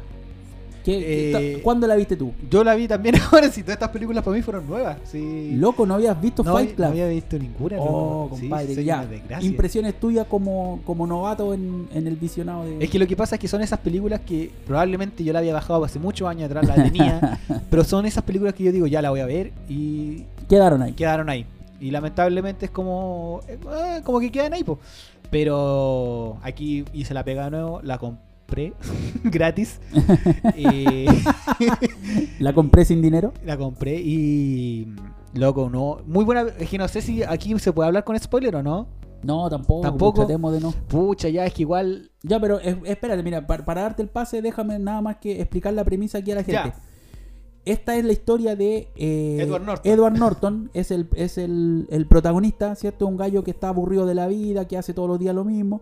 ¿Qué- 0.84 1.54
Eh, 1.56 1.60
¿Cuándo 1.62 1.86
la 1.86 1.96
viste 1.96 2.14
tú? 2.16 2.32
Yo 2.50 2.62
la 2.62 2.74
vi 2.74 2.86
también 2.86 3.14
ahora, 3.32 3.50
si 3.50 3.62
todas 3.62 3.74
estas 3.76 3.88
películas 3.88 4.22
para 4.22 4.36
mí 4.36 4.42
fueron 4.42 4.66
nuevas. 4.68 4.98
Sí. 5.04 5.52
Loco, 5.56 5.86
¿no 5.86 5.94
habías 5.94 6.20
visto 6.20 6.42
no, 6.44 6.52
Fight 6.52 6.74
Club? 6.74 6.86
no 6.86 6.92
había 6.92 7.08
visto 7.08 7.38
ninguna. 7.38 7.76
oh, 7.80 8.28
no. 8.30 8.36
Sí, 8.36 8.42
compadre, 8.42 8.84
ya. 8.84 9.06
Impresiones 9.40 9.98
tuyas 9.98 10.26
como, 10.26 10.80
como 10.84 11.06
novato 11.06 11.54
en, 11.54 11.88
en 11.94 12.06
el 12.06 12.16
visionado 12.16 12.64
de... 12.64 12.84
Es 12.84 12.90
que 12.90 12.98
lo 12.98 13.06
que 13.06 13.16
pasa 13.16 13.36
es 13.36 13.40
que 13.40 13.48
son 13.48 13.62
esas 13.62 13.78
películas 13.78 14.20
que 14.26 14.50
probablemente 14.66 15.24
yo 15.24 15.32
la 15.32 15.38
había 15.38 15.54
bajado 15.54 15.84
hace 15.84 15.98
muchos 15.98 16.28
años 16.28 16.44
atrás, 16.50 16.66
la 16.66 16.74
tenía, 16.74 17.40
pero 17.70 17.82
son 17.84 18.04
esas 18.06 18.22
películas 18.24 18.52
que 18.54 18.64
yo 18.64 18.72
digo, 18.72 18.86
ya 18.86 19.00
la 19.00 19.10
voy 19.10 19.20
a 19.20 19.26
ver 19.26 19.52
y 19.68 20.24
Quedaron 20.48 20.82
ahí. 20.82 20.92
quedaron 20.92 21.28
ahí. 21.30 21.46
Y 21.80 21.90
lamentablemente 21.90 22.66
es 22.66 22.70
como, 22.70 23.40
eh, 23.48 23.58
como 24.04 24.20
que 24.20 24.30
quedan 24.30 24.52
ahí, 24.52 24.62
po. 24.64 24.78
Pero 25.30 26.38
aquí 26.42 26.84
hice 26.92 27.12
la 27.14 27.24
pega 27.24 27.44
de 27.46 27.50
nuevo, 27.52 27.80
la 27.82 27.98
compré 27.98 28.22
gratis. 29.24 29.80
Eh, 30.56 31.06
La 32.38 32.52
compré 32.52 32.84
sin 32.84 33.00
dinero. 33.02 33.32
la 33.44 33.56
compré 33.56 34.00
y, 34.00 34.94
loco, 35.34 35.68
no. 35.70 35.98
Muy 36.06 36.24
buena. 36.24 36.46
Es 36.58 36.68
que 36.68 36.78
no 36.78 36.86
sé 36.88 37.00
si 37.02 37.22
aquí 37.22 37.58
se 37.58 37.72
puede 37.72 37.86
hablar 37.88 38.04
con 38.04 38.18
spoiler 38.18 38.56
o 38.56 38.62
no. 38.62 38.88
No, 39.22 39.48
tampoco. 39.48 39.80
Tampoco. 39.82 40.20
Tratemos 40.20 40.52
de 40.52 40.60
no. 40.60 40.72
Pucha, 40.88 41.28
ya 41.30 41.46
es 41.46 41.54
que 41.54 41.62
igual. 41.62 42.10
Ya, 42.22 42.38
pero 42.40 42.60
es- 42.60 42.76
espérate, 42.84 43.22
mira, 43.22 43.46
para, 43.46 43.64
para 43.64 43.82
darte 43.82 44.02
el 44.02 44.08
pase, 44.08 44.42
déjame 44.42 44.78
nada 44.78 45.00
más 45.00 45.16
que 45.16 45.40
explicar 45.40 45.72
la 45.72 45.84
premisa 45.84 46.18
aquí 46.18 46.32
a 46.32 46.36
la 46.36 46.44
gente. 46.44 46.52
Ya. 46.52 46.74
Esta 47.64 47.96
es 47.96 48.04
la 48.04 48.12
historia 48.12 48.54
de 48.56 48.88
eh, 48.94 49.38
Edward 49.40 49.62
Norton. 49.64 49.90
Edward 49.92 50.18
Norton 50.18 50.70
es 50.74 50.90
el, 50.90 51.08
es 51.14 51.38
el, 51.38 51.86
el 51.90 52.06
protagonista, 52.06 52.74
¿cierto? 52.74 53.06
Un 53.06 53.16
gallo 53.16 53.42
que 53.42 53.52
está 53.52 53.70
aburrido 53.70 54.04
de 54.04 54.14
la 54.14 54.26
vida, 54.26 54.68
que 54.68 54.76
hace 54.76 54.92
todos 54.92 55.08
los 55.08 55.18
días 55.18 55.34
lo 55.34 55.44
mismo. 55.46 55.80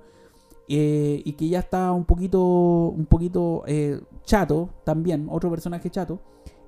Eh, 0.68 1.22
y 1.24 1.32
que 1.34 1.48
ya 1.48 1.60
está 1.60 1.92
un 1.92 2.04
poquito, 2.04 2.40
un 2.40 3.06
poquito 3.06 3.62
eh, 3.66 4.00
chato 4.24 4.70
también, 4.84 5.28
otro 5.30 5.50
personaje 5.50 5.90
chato. 5.90 6.20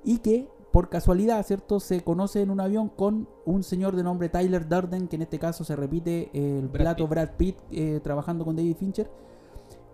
Y 0.03 0.19
que 0.19 0.47
por 0.75 0.89
casualidad, 0.89 1.45
¿cierto? 1.45 1.79
Se 1.79 2.03
conoce 2.03 2.41
en 2.41 2.49
un 2.49 2.59
avión 2.59 2.89
con 2.89 3.29
un 3.45 3.63
señor 3.63 3.95
de 3.95 4.03
nombre 4.03 4.27
Tyler 4.27 4.67
Durden, 4.67 5.07
que 5.07 5.15
en 5.15 5.21
este 5.21 5.39
caso 5.39 5.63
se 5.63 5.73
repite 5.73 6.29
el 6.33 6.67
Brad 6.67 6.81
plato 6.83 7.05
Pitt. 7.05 7.09
Brad 7.09 7.29
Pitt 7.37 7.57
eh, 7.71 8.01
trabajando 8.03 8.43
con 8.43 8.57
David 8.57 8.75
Fincher. 8.75 9.09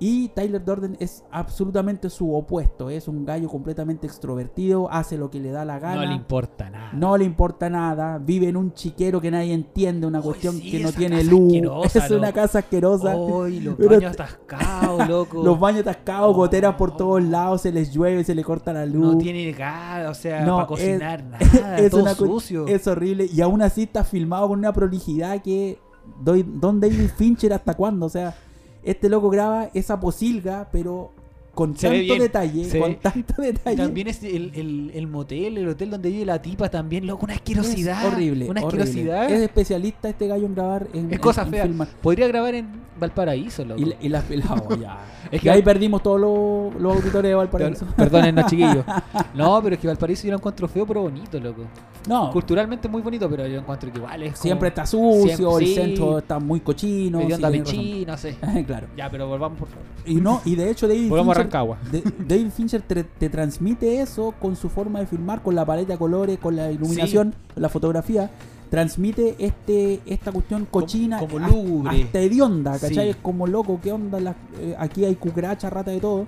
Y 0.04 0.30
Tyler 0.30 0.66
Durden 0.66 0.98
es 1.00 1.24
absolutamente 1.30 2.10
su 2.10 2.34
opuesto. 2.36 2.90
Es 2.90 3.08
un 3.08 3.24
gallo 3.24 3.48
completamente 3.48 4.08
extrovertido, 4.08 4.92
hace 4.92 5.16
lo 5.16 5.30
que 5.30 5.40
le 5.40 5.52
da 5.52 5.64
la 5.64 5.78
gana. 5.78 6.02
No 6.02 6.08
le 6.10 6.16
importa 6.16 6.70
nada. 6.72 6.90
No 6.94 7.18
le 7.18 7.24
importa 7.24 7.70
nada, 7.70 8.18
vive 8.18 8.48
en 8.48 8.58
un 8.58 8.74
chiquero 8.74 9.22
que 9.22 9.30
nadie 9.30 9.54
entiende, 9.54 10.08
una 10.08 10.18
Uy, 10.18 10.24
cuestión 10.26 10.56
sí, 10.56 10.72
que 10.72 10.80
no 10.80 10.92
tiene 10.92 11.24
luz, 11.24 11.54
es 11.96 12.10
una 12.10 12.34
casa 12.34 12.60
asquerosa, 12.60 13.16
Uy, 13.16 13.60
los 13.60 13.76
Pero 13.76 13.90
baños 13.92 14.14
atascados, 14.14 15.08
loco. 15.08 15.44
los 15.44 15.60
baños 15.60 15.82
atascados, 15.82 16.32
Oh. 16.32 16.34
goteras 16.34 16.74
por 16.78 16.98
todos 16.98 17.22
lados, 17.24 17.62
se 17.62 17.72
les 17.72 17.92
llueve, 17.94 18.24
se 18.24 18.34
le 18.34 18.44
corta 18.44 18.74
la 18.74 18.88
luz. 18.88 19.14
No 19.14 19.18
tiene 19.20 19.52
gas, 19.52 20.10
o 20.10 20.14
sea, 20.20 20.44
No, 20.44 20.56
para 20.56 20.68
cocinar 20.68 21.24
es- 21.40 21.54
nada, 21.62 21.78
es 21.78 21.92
todo 21.92 22.02
una 22.02 22.16
cu- 22.16 22.26
sucio. 22.26 22.66
Es 22.66 22.88
horrible 22.88 23.30
y 23.32 23.40
aún 23.42 23.62
así 23.62 23.84
está 23.84 24.04
filmado 24.04 24.48
con 24.48 24.58
una 24.58 24.74
prolijidad 24.74 25.44
que 25.44 25.78
Don 26.24 26.80
David 26.80 27.10
Fincher 27.16 27.54
hasta 27.54 27.76
cuándo, 27.76 28.08
o 28.08 28.10
sea, 28.10 28.36
este 28.84 29.10
loco 29.10 29.30
graba 29.30 29.70
esa 29.74 30.00
posilga, 30.00 30.70
pero 30.72 31.14
con 31.54 31.76
Se 31.76 31.90
tanto 31.90 32.16
detalle, 32.24 32.64
se 32.66 32.80
con 32.80 32.96
tanto 32.96 33.42
detalle. 33.42 33.76
También 33.78 34.08
es 34.08 34.24
el, 34.24 34.52
el, 34.56 34.92
el 34.94 35.08
motel, 35.08 35.58
el 35.58 35.68
hotel 35.68 35.90
donde 35.92 36.10
vive 36.10 36.26
la 36.26 36.42
tipa 36.42 36.70
también, 36.70 37.06
loco, 37.06 37.26
una 37.26 37.34
asquerosidad. 37.34 38.06
Es 38.08 38.14
horrible. 38.14 38.50
Una 38.50 38.62
horrible. 38.64 38.84
asquerosidad. 38.84 39.30
Es 39.32 39.42
especialista 39.42 40.10
este 40.10 40.28
gallo 40.28 40.46
en 40.46 40.56
grabar 40.56 40.88
en, 40.94 41.14
Es 41.14 41.20
cosa 41.20 41.44
en 41.44 41.50
fea. 41.50 41.70
Podría 42.02 42.28
grabar 42.30 42.56
en 42.56 42.68
Valparaíso, 43.00 43.66
loco. 43.66 43.82
Y, 43.82 43.86
la- 43.86 43.96
y 44.02 44.10
las 44.10 44.24
oh, 44.50 44.76
ya. 44.76 45.00
Es 45.32 45.40
Y 45.40 45.44
que- 45.44 45.52
ahí 45.52 45.62
perdimos 45.62 46.02
todos 46.04 46.20
los, 46.20 46.82
los 46.82 46.96
auditores 46.98 47.30
de 47.30 47.36
Valparaíso. 47.36 47.86
Per- 47.86 47.96
Perdónennos, 47.96 48.46
chiquillos. 48.48 48.84
No, 49.36 49.62
pero 49.64 49.76
es 49.76 49.82
que 49.82 49.88
Valparaíso 49.88 50.24
yo 50.26 50.32
lo 50.32 50.38
encuentro 50.38 50.68
feo, 50.68 50.86
pero 50.86 51.02
bonito, 51.04 51.40
loco. 51.40 51.64
No, 52.08 52.32
Culturalmente 52.32 52.88
muy 52.88 53.02
bonito, 53.02 53.30
pero 53.30 53.46
yo 53.48 53.60
encuentro 53.60 53.92
que 53.92 53.98
igual 54.00 54.24
es. 54.24 54.34
como 54.34 54.42
siempre 54.42 54.68
está 54.70 54.86
sucio, 54.86 55.36
Siempre- 55.36 55.66
el 55.66 55.68
sí. 55.68 55.76
centro 55.76 56.18
está 56.20 56.40
muy 56.40 56.60
cochino. 56.62 57.22
sí, 57.66 58.04
no 58.08 58.18
sé. 58.18 58.36
claro. 58.66 58.88
Ya, 58.98 59.10
pero 59.10 59.28
volvamos 59.28 59.60
por 59.60 59.68
favor. 59.68 59.84
Y 60.06 60.16
no, 60.16 60.42
y 60.46 60.56
de 60.56 60.70
hecho 60.72 60.88
David 60.88 61.10
Volvamos 61.10 61.38
a 61.38 61.41
Fincher, 61.50 61.78
de- 61.92 62.04
David 62.28 62.52
Fincher 62.52 62.82
te, 62.82 63.04
te 63.04 63.30
transmite 63.30 64.02
eso 64.02 64.34
con 64.40 64.56
su 64.56 64.70
forma 64.70 65.00
de 65.00 65.06
filmar, 65.08 65.42
con 65.42 65.56
la 65.56 65.66
paleta 65.66 65.94
de 65.94 66.00
colores, 66.00 66.38
con 66.40 66.56
la 66.56 66.72
iluminación, 66.72 67.34
con 67.54 67.62
la 67.64 67.70
fotografía. 67.70 68.30
Transmite 68.70 69.36
este 69.40 70.00
esta 70.06 70.32
cuestión 70.32 70.66
cochina, 70.66 71.20
como 71.20 71.38
hasta- 71.40 71.50
lúgubre. 71.56 72.04
hasta 72.04 72.20
hedionda, 72.20 72.72
¿cachai? 72.74 72.94
Sí. 72.94 73.10
Es 73.10 73.16
como 73.18 73.46
loco, 73.48 73.80
¿qué 73.84 73.92
onda? 73.92 74.20
La- 74.20 74.36
eh, 74.60 74.76
aquí 74.80 75.04
hay 75.04 75.16
cucaracha, 75.16 75.70
rata 75.70 75.92
de 75.92 76.00
todo. 76.00 76.26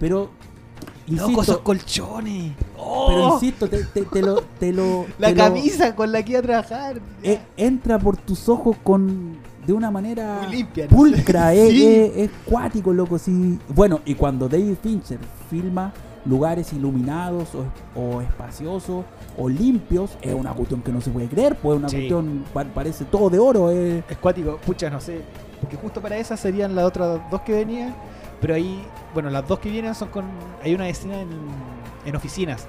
Pero, 0.00 0.30
Loco, 1.08 1.30
insisto, 1.30 1.42
esos 1.42 1.58
colchones. 1.58 2.52
pero 2.74 3.34
insisto, 3.34 3.68
te, 3.68 3.84
te- 3.84 4.02
te 4.02 4.22
lo, 4.22 4.40
te 4.58 4.72
lo- 4.72 5.04
La 5.18 5.28
te 5.28 5.34
lo- 5.34 5.42
camisa 5.44 5.94
con 5.94 6.10
la 6.12 6.22
que 6.22 6.32
iba 6.32 6.38
a 6.40 6.42
trabajar. 6.42 7.00
eh, 7.22 7.38
entra 7.58 7.98
por 7.98 8.16
tus 8.16 8.48
ojos 8.48 8.76
con 8.82 9.36
de 9.68 9.74
una 9.74 9.90
manera 9.90 10.40
Muy 10.44 10.56
limpia, 10.56 10.86
no 10.90 10.96
pulcra, 10.96 11.52
es, 11.54 11.70
Sí. 11.70 11.86
es- 11.86 12.16
es 12.16 12.30
cuático, 12.46 12.92
loco. 12.92 13.18
Sí. 13.18 13.58
Bueno, 13.68 14.00
y 14.06 14.14
cuando 14.14 14.48
David 14.48 14.74
Fincher 14.82 15.18
filma 15.50 15.92
lugares 16.24 16.72
iluminados 16.72 17.48
o, 17.54 17.64
o 18.00 18.20
espaciosos 18.22 19.04
o 19.36 19.48
limpios, 19.48 20.16
es 20.22 20.34
una 20.34 20.52
cuestión 20.54 20.80
que 20.82 20.90
no 20.90 21.00
se 21.02 21.10
puede 21.10 21.28
creer, 21.28 21.54
pues 21.56 21.78
una 21.78 21.88
Sí. 21.88 21.96
cuestión 21.96 22.44
pa- 22.52 22.64
parece 22.64 23.04
todo 23.04 23.28
de 23.30 23.38
oro. 23.38 23.70
eh. 23.70 24.02
Es 24.08 24.16
cuático, 24.16 24.56
pucha, 24.56 24.88
no 24.90 25.00
sé. 25.00 25.20
Porque 25.60 25.76
justo 25.76 26.00
para 26.00 26.16
esas 26.16 26.40
serían 26.40 26.74
las 26.74 26.84
otras 26.86 27.20
dos 27.30 27.42
que 27.42 27.52
venían. 27.52 27.94
Pero 28.40 28.54
ahí, 28.54 28.82
bueno, 29.12 29.28
las 29.30 29.46
dos 29.46 29.58
que 29.58 29.68
vienen 29.70 29.94
son 29.94 30.08
con. 30.08 30.24
Hay 30.64 30.74
una 30.74 30.88
escena 30.88 31.20
en, 31.20 31.28
en 32.06 32.16
oficinas. 32.16 32.66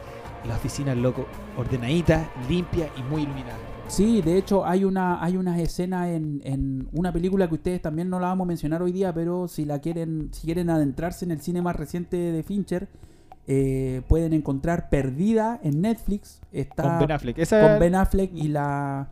La 0.48 0.56
oficina, 0.56 0.96
loco, 0.96 1.26
ordenadita, 1.58 2.30
limpia 2.50 2.90
y 2.98 3.04
muy 3.04 3.22
iluminada. 3.24 3.58
Sí, 3.90 4.22
de 4.22 4.38
hecho 4.38 4.66
hay 4.66 4.86
una 4.86 5.22
hay 5.22 5.36
una 5.36 5.60
escena 5.60 6.12
en, 6.12 6.42
en 6.46 6.88
una 6.94 7.12
película 7.12 7.50
que 7.50 7.56
ustedes 7.56 7.82
también 7.82 8.08
no 8.10 8.20
la 8.20 8.28
vamos 8.28 8.46
a 8.46 8.48
mencionar 8.48 8.84
hoy 8.84 8.92
día, 8.92 9.12
pero 9.14 9.48
si 9.48 9.66
la 9.66 9.80
quieren 9.80 10.30
si 10.32 10.46
quieren 10.46 10.70
adentrarse 10.70 11.26
en 11.26 11.32
el 11.32 11.42
cine 11.42 11.64
más 11.64 11.76
reciente 11.76 12.16
de 12.16 12.44
Fincher, 12.44 12.88
eh, 13.48 14.04
pueden 14.08 14.34
encontrar 14.34 14.90
Perdida 14.90 15.60
en 15.64 15.82
Netflix. 15.82 16.40
Está 16.52 16.84
Con 16.84 17.00
Ben 17.00 17.12
Affleck. 17.12 17.38
Esa 17.40 17.62
con 17.62 17.80
Ben 17.80 17.96
Affleck 17.96 18.32
y 18.36 18.50
la 18.50 19.10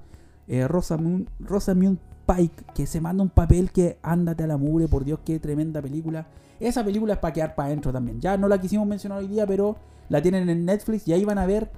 eh, 0.47 0.67
Rosamund, 0.67 1.27
Rosamund 1.39 1.97
Pike, 2.27 2.63
que 2.75 2.85
se 2.85 3.01
manda 3.01 3.23
un 3.23 3.29
papel 3.29 3.71
que 3.71 3.97
ándate 4.03 4.43
a 4.43 4.47
la 4.47 4.57
mugre, 4.57 4.87
por 4.87 5.03
Dios, 5.03 5.21
qué 5.25 5.39
tremenda 5.39 5.81
película. 5.81 6.27
Esa 6.59 6.83
película 6.83 7.13
es 7.13 7.19
para 7.19 7.33
quedar 7.33 7.55
para 7.55 7.67
adentro 7.67 7.91
también. 7.91 8.21
Ya 8.21 8.37
no 8.37 8.47
la 8.47 8.61
quisimos 8.61 8.85
mencionar 8.85 9.17
hoy 9.17 9.27
día, 9.27 9.47
pero 9.47 9.77
la 10.09 10.21
tienen 10.21 10.47
en 10.49 10.65
Netflix 10.65 11.07
y 11.07 11.13
ahí 11.13 11.25
van 11.25 11.39
a 11.39 11.47
ver 11.47 11.71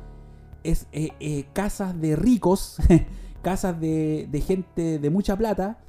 es, 0.63 0.87
eh, 0.91 1.09
eh, 1.19 1.45
casas 1.53 1.99
de 1.99 2.15
ricos, 2.15 2.77
casas 3.41 3.79
de, 3.79 4.27
de 4.31 4.41
gente 4.41 4.99
de 4.99 5.09
mucha 5.09 5.37
plata, 5.37 5.79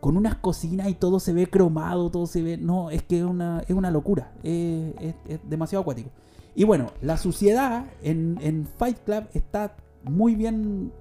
con 0.00 0.16
unas 0.16 0.36
cocinas 0.36 0.88
y 0.88 0.94
todo 0.94 1.20
se 1.20 1.32
ve 1.32 1.48
cromado, 1.48 2.10
todo 2.10 2.26
se 2.26 2.42
ve... 2.42 2.56
No, 2.56 2.90
es 2.90 3.02
que 3.02 3.18
es 3.18 3.24
una, 3.24 3.64
es 3.66 3.74
una 3.74 3.90
locura, 3.90 4.32
eh, 4.42 4.94
es, 5.00 5.14
es 5.34 5.40
demasiado 5.48 5.82
acuático. 5.82 6.10
Y 6.54 6.64
bueno, 6.64 6.92
la 7.02 7.16
suciedad 7.16 7.86
en, 8.02 8.38
en 8.40 8.66
Fight 8.66 8.98
Club 9.04 9.24
está 9.34 9.76
muy 10.04 10.34
bien 10.34 10.92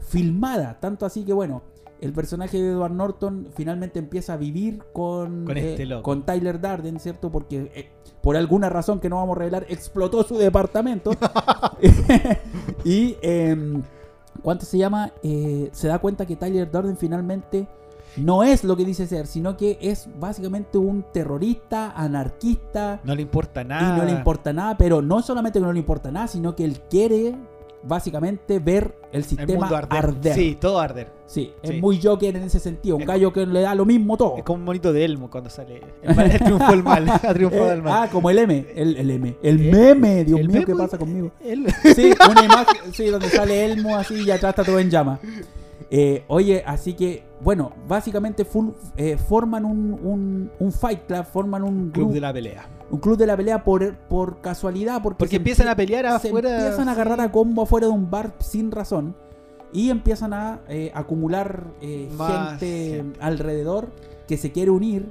filmada, 0.00 0.78
tanto 0.80 1.06
así 1.06 1.24
que 1.24 1.32
bueno, 1.32 1.62
el 2.00 2.12
personaje 2.12 2.60
de 2.60 2.70
Edward 2.70 2.92
Norton 2.92 3.48
finalmente 3.54 3.98
empieza 3.98 4.34
a 4.34 4.36
vivir 4.36 4.82
con, 4.92 5.44
Con 5.44 5.56
este 5.56 5.82
eh, 5.82 6.02
con 6.02 6.24
Tyler 6.24 6.60
Darden, 6.60 7.00
¿cierto? 7.00 7.30
Porque 7.30 7.70
eh, 7.74 7.90
por 8.22 8.36
alguna 8.36 8.68
razón 8.68 9.00
que 9.00 9.08
no 9.08 9.16
vamos 9.16 9.36
a 9.36 9.40
revelar, 9.40 9.66
explotó 9.68 10.22
su 10.22 10.36
departamento. 10.36 11.10
y, 12.84 13.16
eh, 13.22 13.80
¿cuánto 14.42 14.64
se 14.64 14.78
llama? 14.78 15.12
Eh, 15.22 15.68
se 15.72 15.88
da 15.88 15.98
cuenta 15.98 16.26
que 16.26 16.36
Tyler 16.36 16.70
Darden 16.70 16.96
finalmente 16.96 17.66
no 18.16 18.42
es 18.42 18.64
lo 18.64 18.76
que 18.76 18.84
dice 18.84 19.06
ser, 19.06 19.26
sino 19.26 19.56
que 19.56 19.78
es 19.80 20.08
básicamente 20.18 20.78
un 20.78 21.04
terrorista, 21.12 21.92
anarquista, 21.92 23.00
no 23.04 23.14
le 23.14 23.22
importa 23.22 23.64
nada. 23.64 23.94
y 23.96 23.98
no 23.98 24.04
le 24.04 24.12
importa 24.12 24.52
nada, 24.52 24.76
pero 24.76 25.02
no 25.02 25.22
solamente 25.22 25.58
que 25.58 25.64
no 25.64 25.72
le 25.72 25.78
importa 25.78 26.10
nada, 26.10 26.26
sino 26.26 26.56
que 26.56 26.64
él 26.64 26.80
quiere 26.90 27.36
básicamente 27.82 28.58
ver 28.58 28.94
el 29.12 29.24
sistema 29.24 29.66
arder. 29.68 29.98
arder. 30.04 30.34
Sí, 30.34 30.56
todo 30.60 30.78
arder. 30.80 31.08
Sí, 31.26 31.52
Sí. 31.62 31.70
es 31.74 31.80
muy 31.80 32.00
Joker 32.02 32.34
en 32.36 32.42
ese 32.44 32.58
sentido, 32.58 32.96
un 32.96 33.02
Es- 33.02 33.08
gallo 33.08 33.32
que 33.32 33.44
le 33.46 33.60
da 33.60 33.74
lo 33.74 33.84
mismo 33.84 34.16
todo. 34.16 34.36
Es 34.38 34.44
como 34.44 34.58
un 34.58 34.64
monito 34.64 34.92
de 34.92 35.04
Elmo 35.04 35.30
cuando 35.30 35.50
sale. 35.50 35.80
El 36.02 36.14
mal 36.16 36.38
triunfó 36.38 36.72
el 36.72 36.82
mal. 36.82 37.08
Ha 37.08 37.34
triunfado 37.34 37.70
Eh, 37.70 37.74
el 37.74 37.82
mal. 37.82 38.02
ah, 38.04 38.08
como 38.10 38.30
el 38.30 38.38
M, 38.38 38.66
el, 38.74 38.96
el 38.96 39.10
M, 39.10 39.36
el 39.42 39.66
¿Eh? 39.66 39.72
meme, 39.72 40.24
Dios 40.24 40.40
mío, 40.46 40.62
¿qué 40.66 40.74
pasa 40.74 40.98
conmigo? 40.98 41.30
Sí, 41.94 42.12
una 42.30 42.44
imagen, 42.44 42.92
sí, 42.92 43.06
donde 43.06 43.28
sale 43.28 43.64
Elmo 43.64 43.96
así 43.96 44.14
y 44.22 44.30
atrás 44.30 44.50
está 44.50 44.64
todo 44.64 44.78
en 44.78 44.90
llama. 44.90 45.18
Eh, 45.90 46.24
oye, 46.28 46.62
así 46.66 46.92
que, 46.92 47.22
bueno, 47.40 47.72
básicamente 47.86 48.44
full- 48.44 48.74
eh, 48.96 49.16
forman 49.16 49.64
un, 49.64 49.98
un, 50.02 50.50
un 50.58 50.72
fight 50.72 51.06
club, 51.06 51.24
forman 51.24 51.62
un 51.62 51.90
Club 51.90 51.92
club, 51.92 52.12
de 52.12 52.20
la 52.20 52.32
pelea. 52.32 52.66
Un 52.90 52.98
club 53.00 53.16
de 53.18 53.26
la 53.26 53.36
pelea 53.36 53.64
por, 53.64 53.96
por 54.08 54.40
casualidad, 54.40 55.02
porque, 55.02 55.18
Porque 55.18 55.30
se 55.30 55.36
empiezan 55.36 55.66
empie- 55.66 55.70
a 55.72 55.76
pelear 55.76 56.20
se 56.20 56.28
afuera. 56.28 56.56
empiezan 56.58 56.88
a 56.88 56.92
agarrar 56.92 57.20
a 57.20 57.30
combo 57.32 57.62
afuera 57.62 57.86
de 57.86 57.92
un 57.92 58.10
bar 58.10 58.32
sin 58.40 58.70
razón 58.70 59.14
y 59.72 59.90
empiezan 59.90 60.32
a 60.32 60.60
eh, 60.68 60.90
acumular 60.94 61.64
eh, 61.82 62.08
gente. 62.58 63.04
alrededor 63.20 63.90
que 64.26 64.36
se 64.38 64.52
quiere 64.52 64.70
unir. 64.70 65.10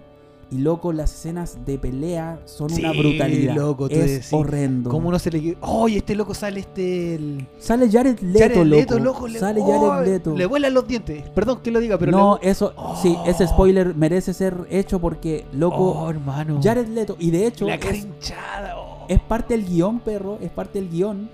Y 0.49 0.59
loco, 0.59 0.93
las 0.93 1.13
escenas 1.13 1.57
de 1.65 1.77
pelea 1.77 2.39
son 2.45 2.71
una 2.71 2.93
brutalidad. 2.93 3.53
loco, 3.53 3.89
es 3.89 3.99
decís, 3.99 4.29
horrendo. 4.31 4.89
¿Cómo 4.89 5.11
no 5.11 5.19
se 5.19 5.29
le 5.29 5.57
¡Oye, 5.59 5.97
este 5.97 6.15
loco 6.15 6.33
sale 6.33 6.61
este. 6.61 7.15
El... 7.15 7.47
Sale 7.57 7.91
Jared 7.91 8.17
Leto, 8.21 8.39
Jared 8.39 8.63
Leto, 8.65 8.93
loco. 8.99 9.03
loco, 9.19 9.27
le- 9.27 9.39
Sale 9.39 9.59
¡Oh! 9.61 9.89
Jared 9.89 10.07
Leto. 10.07 10.35
Le 10.37 10.45
vuelan 10.45 10.73
los 10.73 10.87
dientes. 10.87 11.23
Perdón 11.31 11.59
que 11.61 11.69
lo 11.69 11.81
diga, 11.81 11.97
pero. 11.97 12.11
no, 12.13 12.39
le... 12.41 12.49
eso, 12.49 12.73
sí, 13.01 13.17
ese 13.25 13.43
Oh. 13.43 13.47
spoiler 13.47 13.93
merece 13.93 14.33
ser 14.33 14.55
hecho 14.69 14.99
porque, 14.99 15.45
loco, 15.51 15.75
Oh, 15.91 16.09
hermano. 16.09 16.61
Jared 16.63 16.87
Leto, 16.87 17.17
y 17.19 17.29
de 17.31 17.45
hecho, 17.47 17.65
La 17.67 17.77
cara 17.77 17.93
es, 17.95 18.05
hinchada. 18.05 18.77
oh. 18.77 19.05
es 19.09 19.19
parte 19.19 19.53
del 19.57 19.65
guion, 19.65 19.99
perro, 19.99 20.37
es 20.41 20.49
parte 20.49 20.79
del 20.79 20.89
guion 20.89 21.29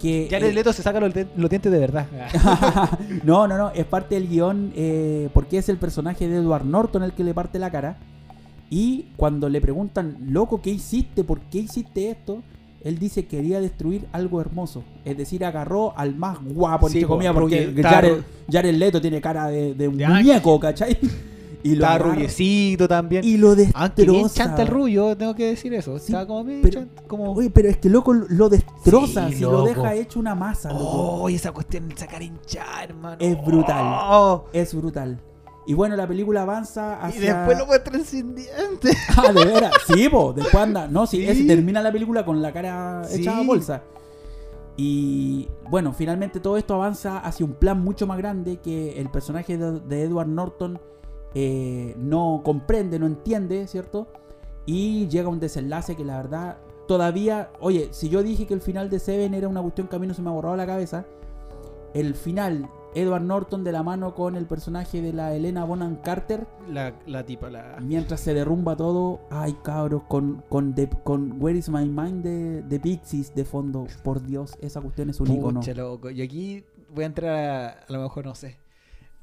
que... 0.00 0.28
Jared 0.30 0.50
eh, 0.50 0.52
Leto 0.52 0.72
se 0.72 0.82
saca 0.84 1.00
los, 1.00 1.12
los 1.36 1.50
dientes 1.50 1.70
de 1.72 1.78
verdad. 1.80 2.06
no, 3.24 3.46
no, 3.48 3.56
no, 3.58 3.70
es 3.70 3.84
parte 3.86 4.14
del 4.14 4.28
guion 4.28 4.72
eh, 4.76 5.28
porque 5.34 5.58
es 5.58 5.68
el 5.68 5.78
personaje 5.78 6.28
de 6.28 6.36
Edward 6.38 6.64
Norton 6.64 7.02
el 7.02 7.12
que 7.12 7.24
le 7.24 7.34
parte 7.34 7.58
la 7.58 7.70
cara. 7.70 7.98
Y 8.74 9.08
cuando 9.16 9.50
le 9.50 9.60
preguntan, 9.60 10.16
loco, 10.30 10.62
¿qué 10.62 10.70
hiciste? 10.70 11.24
¿Por 11.24 11.40
qué 11.42 11.58
hiciste 11.58 12.08
esto? 12.10 12.42
Él 12.82 12.98
dice 12.98 13.26
que 13.26 13.36
quería 13.36 13.60
destruir 13.60 14.06
algo 14.12 14.40
hermoso. 14.40 14.82
Es 15.04 15.14
decir, 15.14 15.44
agarró 15.44 15.92
al 15.94 16.14
más 16.16 16.38
guapo, 16.42 16.88
Sí, 16.88 17.02
comillas, 17.02 17.34
porque 17.34 17.64
está 17.76 17.90
Jared, 17.90 18.22
Jared 18.50 18.74
Leto 18.74 18.98
tiene 18.98 19.20
cara 19.20 19.48
de, 19.48 19.74
de 19.74 19.88
un 19.88 19.98
De 19.98 20.08
muñeco, 20.08 20.58
¿cachai? 20.58 20.96
Y 21.64 21.76
lo 21.76 21.84
Está 21.84 21.98
rubiecito 21.98 22.88
también. 22.88 23.22
y 23.24 23.36
lo 23.36 23.50
Aunque 23.50 24.02
bien 24.04 24.22
destroza. 24.22 24.34
chanta 24.34 24.62
el 24.62 24.68
rubio, 24.68 25.16
tengo 25.16 25.32
que 25.36 25.46
decir 25.48 25.72
eso. 25.74 25.96
Sí, 25.98 26.06
Está 26.06 26.26
como 26.26 26.44
pero- 26.44 26.70
chanta, 26.70 27.02
como... 27.06 27.30
Oye, 27.34 27.50
pero 27.50 27.68
es 27.68 27.76
que 27.76 27.88
loco 27.90 28.12
lo 28.14 28.48
destroza, 28.48 29.28
Sí, 29.28 29.34
si 29.36 29.40
lo 29.42 29.62
deja 29.64 29.94
hecho 29.94 30.18
una 30.18 30.34
masa, 30.34 30.72
loco. 30.72 30.84
Oh, 31.22 31.28
y 31.30 31.36
esa 31.36 31.52
cuestión 31.52 31.88
de 31.88 31.96
sacar 31.96 32.20
hinchar, 32.20 32.88
hermano. 32.88 33.16
Es 33.20 33.36
brutal. 33.44 33.84
Oh. 34.10 34.44
Es 34.52 34.74
brutal. 34.74 35.20
Y 35.66 35.74
bueno, 35.74 35.94
la 35.94 36.08
película 36.08 36.42
avanza 36.42 37.00
hacia... 37.00 37.20
Y 37.20 37.26
después 37.26 37.58
lo 37.58 37.66
muestran 37.66 38.04
sin 38.04 38.34
dientes. 38.34 38.96
Ah, 39.16 39.32
de 39.32 39.44
veras. 39.44 39.72
Sí, 39.86 40.08
po. 40.08 40.32
Después 40.32 40.62
anda. 40.62 40.88
No, 40.88 41.06
sí, 41.06 41.24
termina 41.46 41.80
la 41.80 41.92
película 41.92 42.24
con 42.24 42.42
la 42.42 42.52
cara 42.52 43.04
Sí. 43.04 43.20
echada 43.20 43.38
a 43.38 43.46
bolsa. 43.46 43.82
Y 44.76 45.48
bueno, 45.68 45.92
finalmente 45.92 46.40
todo 46.40 46.56
esto 46.56 46.74
avanza 46.74 47.18
hacia 47.18 47.44
un 47.46 47.52
plan 47.52 47.82
mucho 47.82 48.06
más 48.06 48.18
grande 48.18 48.56
que 48.56 48.98
el 49.00 49.10
personaje 49.10 49.56
de, 49.58 49.80
de 49.80 50.02
Edward 50.02 50.28
Norton 50.28 50.80
eh, 51.34 51.94
no 51.98 52.40
comprende, 52.44 52.98
no 52.98 53.06
entiende, 53.06 53.66
¿cierto? 53.68 54.06
Y 54.66 55.08
llega 55.08 55.28
un 55.28 55.40
desenlace 55.40 55.94
que 55.94 56.04
la 56.04 56.16
verdad 56.16 56.56
todavía, 56.88 57.50
oye, 57.60 57.88
si 57.92 58.08
yo 58.08 58.22
dije 58.22 58.46
que 58.46 58.54
el 58.54 58.60
final 58.60 58.88
de 58.90 58.98
Seven 58.98 59.34
era 59.34 59.46
una 59.48 59.60
cuestión 59.62 59.88
que 59.88 59.96
a 59.96 59.98
mí 59.98 60.06
no 60.06 60.14
se 60.14 60.22
me 60.22 60.30
ha 60.30 60.32
borrado 60.32 60.56
la 60.56 60.66
cabeza, 60.66 61.04
el 61.94 62.14
final, 62.14 62.68
Edward 62.94 63.22
Norton 63.22 63.64
de 63.64 63.72
la 63.72 63.82
mano 63.82 64.14
con 64.14 64.36
el 64.36 64.46
personaje 64.46 65.00
de 65.00 65.12
la 65.12 65.34
Elena 65.34 65.64
Bonham 65.64 65.96
Carter, 66.02 66.46
La, 66.70 66.92
la 67.06 67.24
tipa, 67.24 67.48
la... 67.50 67.78
mientras 67.80 68.20
se 68.20 68.34
derrumba 68.34 68.76
todo, 68.76 69.20
ay 69.30 69.56
cabros, 69.64 70.02
con, 70.08 70.42
con, 70.48 70.74
The- 70.74 70.90
con 71.02 71.40
Where 71.42 71.58
is 71.58 71.68
My 71.70 71.86
Mind 71.86 72.22
de, 72.22 72.62
de 72.62 72.80
Pixies 72.80 73.34
de 73.34 73.44
fondo, 73.44 73.86
por 74.02 74.22
Dios, 74.22 74.56
esa 74.60 74.80
cuestión 74.80 75.10
es 75.10 75.20
un 75.20 75.30
icono. 75.32 75.60
Pucha, 75.60 75.74
loco. 75.74 76.10
Y 76.10 76.20
aquí 76.22 76.64
voy 76.94 77.04
a 77.04 77.06
entrar 77.06 77.30
a, 77.30 77.68
a 77.88 77.92
lo 77.92 78.02
mejor, 78.02 78.26
no 78.26 78.34
sé. 78.34 78.58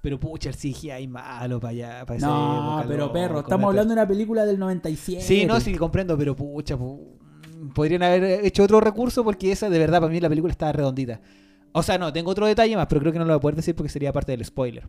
Pero 0.02 0.20
pucha, 0.20 0.50
el 0.50 0.56
CGI 0.56 1.08
malo 1.08 1.60
para 1.60 1.72
allá, 1.72 2.06
para 2.06 2.20
No, 2.20 2.84
pero 2.88 3.00
loco, 3.04 3.14
perro, 3.14 3.40
estamos 3.42 3.68
hablando 3.68 3.94
de 3.94 4.00
una 4.00 4.08
película 4.08 4.46
del 4.46 4.58
97. 4.58 5.22
Sí, 5.22 5.46
no, 5.46 5.60
sí, 5.60 5.76
comprendo, 5.76 6.18
pero 6.18 6.36
pucha, 6.36 6.78
pu- 6.78 7.18
podrían 7.76 8.04
haber 8.04 8.46
hecho 8.46 8.64
otro 8.64 8.80
recurso 8.80 9.24
porque 9.26 9.52
esa, 9.52 9.70
de 9.70 9.78
verdad, 9.78 10.00
para 10.00 10.12
mí 10.12 10.20
la 10.22 10.30
película 10.30 10.52
estaba 10.52 10.72
redondita. 10.72 11.20
O 11.72 11.84
sea, 11.84 11.98
no, 11.98 12.12
tengo 12.12 12.32
otro 12.32 12.46
detalle 12.48 12.76
más, 12.76 12.88
pero 12.88 13.02
creo 13.02 13.14
que 13.14 13.20
no 13.20 13.26
lo 13.26 13.34
voy 13.34 13.38
a 13.38 13.42
poder 13.42 13.56
decir 13.56 13.76
porque 13.76 13.90
sería 13.92 14.12
parte 14.12 14.32
del 14.32 14.44
spoiler. 14.44 14.88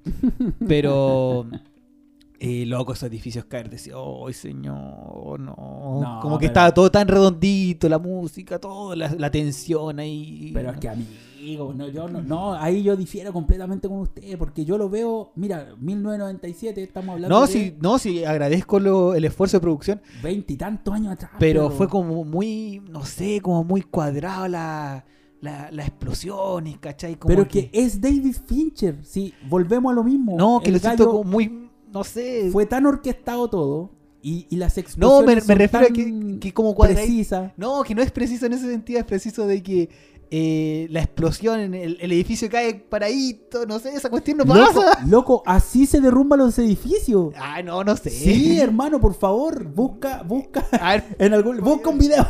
Pero, 0.66 1.46
eh, 2.40 2.64
loco, 2.66 2.92
esos 2.94 3.08
edificios 3.08 3.44
caer, 3.44 3.68
decía, 3.70 3.94
¡ay, 4.26 4.32
señor! 4.32 5.38
No. 5.40 6.00
No, 6.00 6.18
Como 6.22 6.38
que 6.38 6.44
pero- 6.44 6.50
estaba 6.50 6.74
todo 6.74 6.90
tan 6.90 7.06
redondito, 7.08 7.88
la 7.88 7.98
música, 7.98 8.58
todo, 8.58 8.94
la, 8.96 9.14
la 9.18 9.30
tensión 9.30 9.98
ahí. 9.98 10.50
Pero 10.54 10.70
es 10.70 10.78
que 10.78 10.88
amigo, 10.88 11.72
no, 11.74 11.88
yo 11.88 12.08
no, 12.08 12.22
no, 12.22 12.54
ahí 12.54 12.82
yo 12.82 12.96
difiero 12.96 13.32
completamente 13.32 13.86
con 13.88 13.98
usted, 13.98 14.38
porque 14.38 14.64
yo 14.64 14.78
lo 14.78 14.88
veo, 14.88 15.32
mira, 15.36 15.74
1997, 15.78 16.82
estamos 16.82 17.14
hablando 17.14 17.34
No, 17.40 17.46
de 17.46 17.52
sí, 17.52 17.76
no, 17.80 17.98
sí, 17.98 18.24
agradezco 18.24 18.80
lo- 18.80 19.14
el 19.14 19.24
esfuerzo 19.24 19.58
de 19.58 19.60
producción, 19.60 20.00
veintitantos 20.22 20.94
años 20.94 21.12
atrás. 21.12 21.32
pero 21.38 21.70
fue 21.70 21.88
como 21.88 22.24
muy, 22.24 22.82
no 22.90 23.04
sé, 23.04 23.40
como 23.42 23.64
muy 23.64 23.82
cuadrado 23.82 24.48
la, 24.48 25.04
la, 25.40 25.70
las 25.70 25.88
explosiones, 25.88 26.78
¿cachai? 26.78 27.16
Como 27.16 27.34
Pero 27.34 27.48
que 27.48 27.70
es 27.72 28.00
David 28.00 28.36
Fincher, 28.46 28.98
sí, 29.02 29.34
volvemos 29.48 29.92
a 29.92 29.94
lo 29.94 30.04
mismo. 30.04 30.36
No, 30.36 30.60
que 30.60 30.68
El 30.68 30.74
lo 30.74 30.78
siento 30.80 31.08
como 31.08 31.24
muy, 31.24 31.70
no 31.92 32.04
sé. 32.04 32.48
Fue 32.52 32.66
tan 32.66 32.86
orquestado 32.86 33.48
todo 33.48 33.90
y, 34.22 34.46
y 34.50 34.56
las 34.56 34.76
no, 34.76 34.80
explosiones 34.82 35.26
me, 35.26 35.34
me 35.34 35.40
son 35.40 35.58
refiero 35.58 35.86
a 35.86 35.90
que, 35.90 36.38
que 36.40 36.52
como 36.52 36.74
cuadradito. 36.74 37.06
precisas. 37.06 37.52
No, 37.56 37.82
que 37.82 37.94
no 37.94 38.02
es 38.02 38.10
preciso 38.10 38.46
en 38.46 38.52
ese 38.52 38.68
sentido, 38.70 39.00
es 39.00 39.06
preciso 39.06 39.46
de 39.46 39.62
que 39.62 39.88
eh, 40.32 40.86
la 40.90 41.00
explosión, 41.00 41.58
en 41.58 41.74
el, 41.74 41.98
el 42.00 42.12
edificio 42.12 42.48
cae 42.48 42.74
paradito, 42.74 43.66
no 43.66 43.78
sé, 43.80 43.94
esa 43.94 44.08
cuestión 44.10 44.36
no 44.38 44.44
Loco, 44.44 44.80
pasa. 44.80 45.04
loco, 45.08 45.42
así 45.44 45.86
se 45.86 46.00
derrumban 46.00 46.38
los 46.38 46.58
edificios. 46.58 47.34
Ay, 47.36 47.64
no, 47.64 47.82
no 47.82 47.96
sé. 47.96 48.10
Sí, 48.10 48.60
hermano, 48.60 49.00
por 49.00 49.14
favor, 49.14 49.64
busca, 49.64 50.22
busca 50.22 50.64
A 50.80 50.92
ver, 50.92 51.04
en 51.18 51.34
algún, 51.34 51.58
busca 51.58 51.90
un 51.90 51.98
video. 51.98 52.24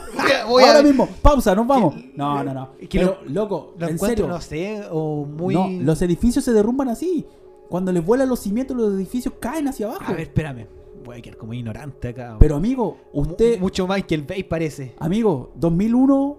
voy 0.48 0.64
Ahora 0.64 0.82
mismo, 0.82 1.06
pausa, 1.20 1.54
nos 1.54 1.66
vamos. 1.66 1.94
No, 2.16 2.42
no, 2.42 2.54
no. 2.54 2.70
que 2.88 2.98
Pero, 3.00 3.18
loco, 3.26 3.74
lo 3.78 3.86
en 3.88 3.94
encuentro, 3.94 4.24
serio. 4.24 4.28
no 4.28 4.40
sé, 4.40 4.88
o 4.90 5.26
muy... 5.26 5.54
No, 5.54 5.68
los 5.84 6.00
edificios 6.02 6.44
se 6.44 6.52
derrumban 6.52 6.88
así. 6.88 7.26
Cuando 7.68 7.92
les 7.92 8.04
vuelan 8.04 8.28
los 8.28 8.40
cimientos, 8.40 8.76
los 8.76 8.94
edificios 8.94 9.34
caen 9.38 9.68
hacia 9.68 9.86
abajo. 9.86 10.04
A 10.06 10.12
ver, 10.12 10.20
espérame. 10.22 10.66
Voy 11.04 11.18
a 11.18 11.22
quedar 11.22 11.36
como 11.38 11.54
ignorante 11.54 12.08
acá. 12.08 12.36
Pero 12.40 12.56
amigo, 12.56 12.96
usted, 13.12 13.54
Mu- 13.58 13.66
Mucho 13.66 13.86
más 13.86 14.02
que 14.04 14.14
el 14.14 14.22
Bay 14.22 14.42
parece. 14.42 14.94
amigo, 14.98 15.52
2001, 15.56 16.38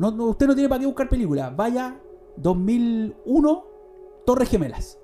no, 0.00 0.10
no, 0.10 0.24
usted 0.26 0.46
no 0.46 0.54
tiene 0.54 0.68
para 0.68 0.80
qué 0.80 0.86
buscar 0.86 1.08
películas. 1.10 1.54
Vaya, 1.54 2.00
2001, 2.36 3.64
Torres 4.24 4.48
Gemelas. 4.48 4.98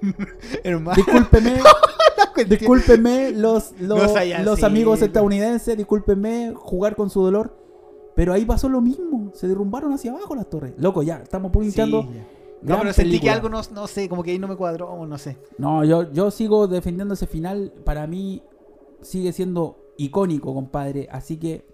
Hermano. 0.64 0.96
Discúlpeme, 0.96 1.60
discúlpeme 2.48 3.30
los, 3.32 3.78
los, 3.78 4.14
No 4.42 4.66
amigos 4.66 5.02
estadounidenses, 5.02 5.76
discúlpeme 5.76 6.54
jugar 6.56 6.96
con 6.96 7.10
su 7.10 7.22
dolor. 7.22 7.58
Pero 8.14 8.32
ahí 8.32 8.46
pasó 8.46 8.70
lo 8.70 8.80
mismo, 8.80 9.32
se 9.34 9.48
derrumbaron 9.48 9.92
hacia 9.92 10.12
abajo 10.12 10.34
las 10.34 10.48
torres. 10.48 10.72
Loco, 10.78 11.02
ya, 11.02 11.18
estamos 11.18 11.50
Sí, 11.50 11.52
publicando. 11.52 12.02
ya. 12.04 12.26
No, 12.62 12.78
pero 12.78 12.92
sentí 12.94 13.20
que 13.20 13.28
algo 13.28 13.50
no, 13.50 13.60
no 13.74 13.86
sé, 13.86 14.08
como 14.08 14.22
que 14.22 14.30
ahí 14.30 14.38
no 14.38 14.48
me 14.48 14.56
cuadró, 14.56 15.04
no 15.04 15.18
sé. 15.18 15.36
No, 15.58 15.84
yo, 15.84 16.10
yo 16.10 16.30
sigo 16.30 16.68
defendiendo 16.68 17.14
ese 17.14 17.26
final. 17.26 17.72
Para 17.84 18.06
mí 18.06 18.42
sigue 19.02 19.32
siendo 19.32 19.78
icónico, 19.98 20.54
compadre. 20.54 21.08
Así 21.10 21.38
que 21.38 21.66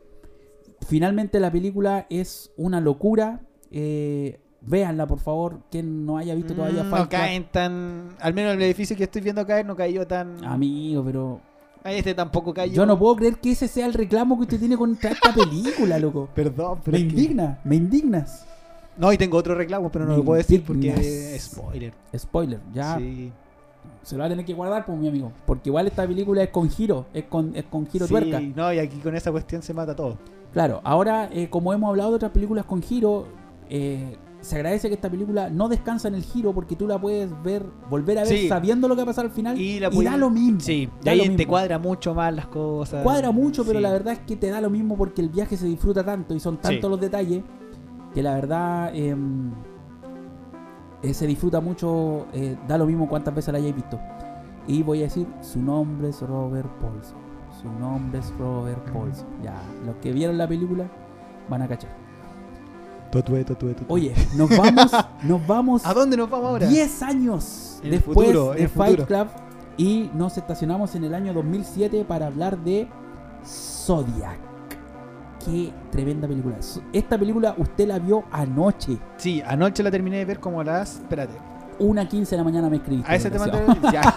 finalmente 0.86 1.40
la 1.40 1.50
película 1.50 2.06
es 2.10 2.50
una 2.56 2.80
locura. 2.80 3.40
Eh, 3.70 4.40
véanla, 4.60 5.06
por 5.06 5.18
favor. 5.20 5.60
Quien 5.70 6.04
no 6.06 6.18
haya 6.18 6.34
visto 6.34 6.54
todavía 6.54 6.84
Mm, 6.84 6.90
no 6.90 7.08
caen 7.08 7.46
tan. 7.50 8.08
Al 8.20 8.34
menos 8.34 8.54
el 8.54 8.62
edificio 8.62 8.96
que 8.96 9.04
estoy 9.04 9.22
viendo 9.22 9.46
caer 9.46 9.66
no 9.66 9.76
cayó 9.76 10.06
tan. 10.06 10.44
Amigo, 10.44 11.04
pero 11.04 11.40
Este 11.84 12.14
tampoco 12.14 12.52
cayó. 12.52 12.72
yo 12.72 12.86
no 12.86 12.98
puedo 12.98 13.16
creer 13.16 13.36
que 13.38 13.52
ese 13.52 13.68
sea 13.68 13.86
el 13.86 13.94
reclamo 13.94 14.36
que 14.36 14.42
usted 14.42 14.58
tiene 14.58 14.76
contra 14.76 15.10
esta 15.10 15.32
película, 15.32 15.98
loco. 15.98 16.28
Perdón, 16.34 16.80
pero. 16.84 16.98
Me 16.98 17.04
que- 17.06 17.10
indigna, 17.10 17.60
me 17.64 17.76
indignas. 17.76 18.46
No, 18.96 19.12
y 19.12 19.16
tengo 19.16 19.36
otro 19.38 19.54
reclamo, 19.54 19.90
pero 19.92 20.04
no 20.06 20.10
Me 20.12 20.16
lo 20.18 20.24
puedo 20.24 20.38
decir 20.38 20.64
porque 20.66 20.88
es 20.90 21.40
spoiler. 21.52 21.92
Spoiler, 22.16 22.58
ya 22.74 22.98
Sí. 22.98 23.30
se 24.02 24.16
lo 24.16 24.20
va 24.20 24.26
a 24.26 24.28
tener 24.28 24.44
que 24.44 24.54
guardar, 24.54 24.84
pues, 24.84 24.98
mi 24.98 25.06
amigo. 25.06 25.30
Porque 25.46 25.68
igual 25.68 25.86
esta 25.86 26.04
película 26.04 26.42
es 26.42 26.48
con 26.50 26.68
giro, 26.68 27.06
es 27.14 27.22
con, 27.26 27.54
es 27.54 27.62
con 27.66 27.86
giro 27.86 28.06
Sí, 28.06 28.10
tuerca. 28.12 28.40
No, 28.40 28.72
y 28.72 28.80
aquí 28.80 28.96
con 28.98 29.14
esa 29.14 29.30
cuestión 29.30 29.62
se 29.62 29.72
mata 29.72 29.94
todo. 29.94 30.18
Claro, 30.52 30.80
ahora, 30.84 31.28
eh, 31.32 31.48
como 31.50 31.72
hemos 31.72 31.88
hablado 31.90 32.10
de 32.10 32.16
otras 32.16 32.32
películas 32.32 32.64
con 32.64 32.82
giro, 32.82 33.26
eh, 33.68 34.16
se 34.40 34.56
agradece 34.56 34.88
que 34.88 34.94
esta 34.94 35.10
película 35.10 35.50
no 35.50 35.68
descansa 35.68 36.08
en 36.08 36.14
el 36.14 36.22
giro 36.22 36.52
porque 36.54 36.74
tú 36.76 36.86
la 36.86 36.98
puedes 37.00 37.30
ver, 37.42 37.66
volver 37.90 38.18
a 38.18 38.22
ver 38.22 38.30
Sí. 38.32 38.48
sabiendo 38.48 38.86
lo 38.88 38.94
que 38.94 39.00
va 39.00 39.02
a 39.02 39.06
pasar 39.06 39.26
al 39.26 39.30
final 39.32 39.58
Y 39.60 39.72
y, 39.76 39.80
la 39.80 39.88
da 39.90 39.94
puedes- 39.94 40.16
lo 40.16 40.30
mismo. 40.30 40.60
Sí, 40.60 40.88
y 41.00 41.04
da 41.04 41.10
ahí 41.12 41.20
te 41.22 41.28
mismo. 41.30 41.48
cuadra 41.50 41.78
mucho 41.78 42.14
más 42.14 42.32
las 42.34 42.46
cosas. 42.46 43.02
Cuadra 43.02 43.30
mucho, 43.32 43.64
pero 43.64 43.78
Sí. 43.78 43.82
la 43.82 43.90
verdad 43.92 44.12
es 44.14 44.20
que 44.20 44.36
te 44.36 44.48
da 44.48 44.60
lo 44.60 44.70
mismo 44.70 44.96
porque 44.96 45.20
el 45.22 45.28
viaje 45.28 45.56
se 45.56 45.66
disfruta 45.66 46.04
tanto 46.04 46.34
y 46.34 46.40
son 46.40 46.56
tantos 46.56 46.80
Sí. 46.84 46.88
los 46.88 47.00
detalles 47.00 47.42
que 48.14 48.22
la 48.22 48.34
verdad 48.34 48.90
em, 48.94 49.50
eh, 51.02 51.14
se 51.14 51.26
disfruta 51.26 51.60
mucho, 51.60 52.26
da 52.66 52.78
lo 52.78 52.86
mismo 52.86 53.08
cuántas 53.08 53.34
veces 53.34 53.52
la 53.52 53.58
hayáis 53.58 53.74
visto. 53.74 53.98
Y 54.66 54.82
voy 54.82 55.00
a 55.00 55.02
decir, 55.04 55.26
su 55.40 55.60
nombre 55.60 56.08
es 56.10 56.20
Robert 56.22 56.68
Paulson. 56.80 57.18
Su 57.60 57.68
nombre 57.72 58.20
es 58.20 58.32
Robert 58.38 58.84
Paulson. 58.92 59.26
Ya, 59.42 59.60
los 59.84 59.96
que 59.96 60.12
vieron 60.12 60.38
la 60.38 60.46
película 60.46 60.86
van 61.48 61.62
a 61.62 61.68
cachar. 61.68 61.90
Totue, 63.10 63.44
totue, 63.44 63.72
totue. 63.74 63.86
Oye, 63.88 64.14
nos 64.36 64.54
vamos, 64.56 64.92
nos 65.22 65.46
vamos 65.46 65.86
¿A 65.86 65.94
dónde 65.94 66.16
nos 66.16 66.28
vamos 66.28 66.50
ahora? 66.50 66.68
10 66.68 67.02
años 67.02 67.80
el 67.82 67.92
después 67.92 68.14
futuro, 68.14 68.52
de 68.52 68.68
Fight 68.68 69.00
futuro. 69.00 69.06
Club 69.06 69.28
y 69.76 70.10
nos 70.14 70.36
estacionamos 70.36 70.94
en 70.94 71.04
el 71.04 71.14
año 71.14 71.32
2007 71.32 72.04
para 72.04 72.26
hablar 72.26 72.58
de 72.58 72.88
Zodiac. 73.44 74.38
Qué 75.44 75.72
tremenda 75.90 76.28
película. 76.28 76.58
Esta 76.92 77.18
película 77.18 77.54
usted 77.56 77.88
la 77.88 77.98
vio 77.98 78.24
anoche. 78.30 78.98
Sí, 79.16 79.42
anoche 79.46 79.82
la 79.82 79.90
terminé 79.90 80.18
de 80.18 80.24
ver 80.24 80.40
como 80.40 80.60
a 80.60 80.64
las. 80.64 80.96
Espérate. 80.96 81.47
Una 81.80 82.08
15 82.08 82.30
de 82.32 82.36
la 82.38 82.44
mañana 82.44 82.68
me 82.68 82.76
escribiste. 82.76 83.10
A 83.10 83.14
ese 83.14 83.30
te 83.30 83.38
desgraciado. 83.38 83.66
mandé. 83.68 83.88
Ya. 83.92 84.14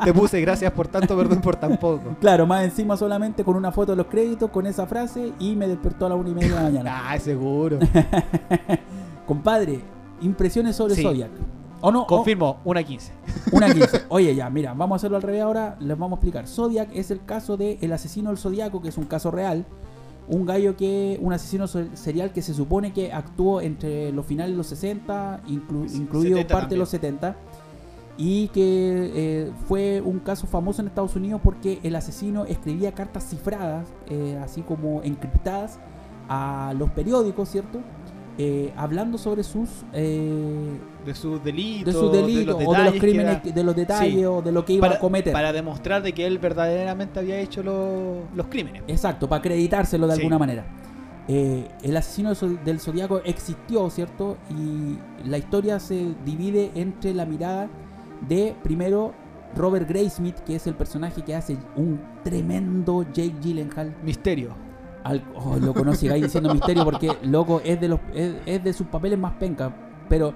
te 0.04 0.12
puse 0.12 0.40
gracias 0.40 0.70
por 0.72 0.86
tanto, 0.88 1.16
perdón 1.16 1.40
por 1.40 1.56
tan 1.56 1.76
poco. 1.78 2.16
Claro, 2.20 2.46
más 2.46 2.64
encima 2.64 2.96
solamente 2.96 3.42
con 3.44 3.56
una 3.56 3.72
foto 3.72 3.92
de 3.92 3.96
los 3.96 4.06
créditos, 4.06 4.50
con 4.50 4.66
esa 4.66 4.86
frase 4.86 5.32
y 5.38 5.56
me 5.56 5.66
despertó 5.66 6.06
a 6.06 6.10
la 6.10 6.14
una 6.14 6.28
y 6.28 6.34
media 6.34 6.48
de 6.48 6.54
la 6.54 6.62
mañana. 6.62 7.02
Ah, 7.10 7.18
seguro. 7.18 7.78
Compadre, 9.26 9.80
impresiones 10.20 10.76
sobre 10.76 10.94
Sí. 10.94 11.02
Zodiac. 11.02 11.30
¿O 11.80 11.92
no? 11.92 12.06
Confirmo, 12.06 12.58
una 12.64 12.82
15. 12.82 13.12
Una 13.52 13.72
15. 13.72 14.06
Oye, 14.08 14.34
ya, 14.34 14.50
mira, 14.50 14.74
vamos 14.74 14.94
a 14.94 14.96
hacerlo 14.96 15.16
al 15.16 15.22
revés 15.22 15.42
ahora. 15.42 15.76
Les 15.80 15.96
vamos 15.96 16.16
a 16.16 16.20
explicar. 16.20 16.46
Zodiac 16.48 16.88
es 16.92 17.10
el 17.10 17.24
caso 17.24 17.56
de 17.56 17.78
El 17.80 17.92
asesino 17.92 18.30
del 18.30 18.38
Zodiaco, 18.38 18.82
que 18.82 18.88
es 18.88 18.98
un 18.98 19.04
caso 19.04 19.30
real. 19.30 19.64
Un 20.28 20.44
gallo 20.44 20.76
que, 20.76 21.18
un 21.22 21.32
asesino 21.32 21.66
serial 21.66 22.32
que 22.32 22.42
se 22.42 22.52
supone 22.54 22.92
que 22.92 23.12
actuó 23.12 23.60
entre 23.60 24.12
los 24.12 24.26
finales 24.26 24.52
de 24.52 24.56
los 24.58 24.66
60, 24.66 25.40
inclu- 25.46 25.90
incluido 25.94 26.36
70 26.36 26.54
parte 26.54 26.74
de 26.74 26.78
los 26.78 26.88
70. 26.90 27.36
Y 28.20 28.48
que 28.48 29.12
eh, 29.14 29.52
fue 29.68 30.00
un 30.00 30.18
caso 30.18 30.46
famoso 30.48 30.82
en 30.82 30.88
Estados 30.88 31.14
Unidos 31.16 31.40
porque 31.42 31.78
el 31.84 31.94
asesino 31.96 32.44
escribía 32.46 32.92
cartas 32.92 33.28
cifradas, 33.30 33.86
eh, 34.10 34.38
así 34.42 34.62
como 34.62 35.02
encriptadas, 35.04 35.78
a 36.28 36.74
los 36.76 36.90
periódicos, 36.90 37.48
¿cierto? 37.48 37.78
Eh, 38.40 38.72
hablando 38.76 39.18
sobre 39.18 39.42
sus 39.42 39.68
eh, 39.92 40.78
De 41.04 41.12
sus 41.14 41.42
delitos. 41.42 41.92
de 41.92 42.00
sus 42.00 42.12
delitos 42.12 42.46
los 42.62 42.68
o 42.68 42.72
de 42.72 42.84
los 42.84 42.94
crímenes, 42.94 43.40
era- 43.44 43.52
de 43.54 43.64
los 43.64 43.74
detalles 43.74 44.14
Sí. 44.14 44.24
o 44.24 44.40
de 44.42 44.52
lo 44.52 44.64
que 44.64 44.74
iba 44.74 44.86
para, 44.86 44.96
a 44.96 45.00
cometer. 45.00 45.32
para 45.32 45.52
demostrar 45.52 46.02
de 46.02 46.12
que 46.12 46.24
él 46.24 46.38
verdaderamente 46.38 47.18
había 47.18 47.38
hecho 47.40 47.64
lo- 47.64 48.22
los 48.36 48.46
crímenes. 48.46 48.84
Exacto, 48.86 49.28
para 49.28 49.40
acreditárselo 49.40 50.06
de 50.06 50.14
Sí. 50.14 50.20
alguna 50.20 50.38
manera. 50.38 50.64
Eh, 51.26 51.66
el 51.82 51.96
asesino 51.96 52.32
del 52.64 52.78
zodiaco 52.80 53.20
existió, 53.24 53.90
¿cierto? 53.90 54.36
Y 54.50 54.98
la 55.28 55.36
historia 55.36 55.80
se 55.80 56.14
divide 56.24 56.70
entre 56.76 57.12
la 57.14 57.26
mirada 57.26 57.68
de, 58.28 58.54
primero, 58.62 59.14
Robert 59.56 59.88
Graysmith, 59.88 60.36
que 60.40 60.54
es 60.54 60.66
el 60.68 60.74
personaje 60.74 61.22
que 61.22 61.34
hace 61.34 61.56
un 61.76 62.00
tremendo 62.22 63.02
Jake 63.12 63.34
Gyllenhaal. 63.42 63.94
Misterio. 64.04 64.67
Oh, 65.34 65.56
loco, 65.56 65.84
no 65.84 65.94
sigáis 65.94 66.22
diciendo 66.22 66.52
misterio 66.52 66.84
porque, 66.84 67.10
loco, 67.22 67.60
es 67.64 67.80
de, 67.80 67.88
los, 67.88 68.00
es, 68.14 68.62
de 68.62 68.72
sus 68.72 68.86
papeles 68.86 69.18
más 69.18 69.32
penca. 69.34 69.74
Pero, 70.08 70.34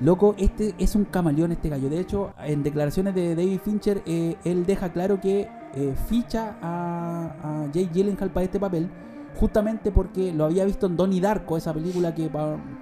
loco, 0.00 0.34
este 0.38 0.74
es 0.78 0.94
un 0.94 1.04
camaleón, 1.04 1.52
este 1.52 1.68
gallo. 1.68 1.88
De 1.88 2.00
hecho, 2.00 2.32
en 2.42 2.62
declaraciones 2.62 3.14
de 3.14 3.34
David 3.34 3.60
Fincher, 3.64 4.02
eh, 4.06 4.36
él 4.44 4.66
deja 4.66 4.90
claro 4.92 5.20
que 5.20 5.48
eh, 5.74 5.94
ficha 6.08 6.56
a, 6.60 7.34
a 7.42 7.66
Jake 7.72 7.90
Gyllenhaal 7.92 8.30
para 8.30 8.44
este 8.44 8.60
papel 8.60 8.90
justamente 9.36 9.90
porque 9.90 10.32
lo 10.32 10.44
había 10.44 10.64
visto 10.64 10.86
en 10.86 10.96
Donnie 10.96 11.20
Darko, 11.20 11.56
esa 11.56 11.72
película 11.72 12.14
que, 12.14 12.30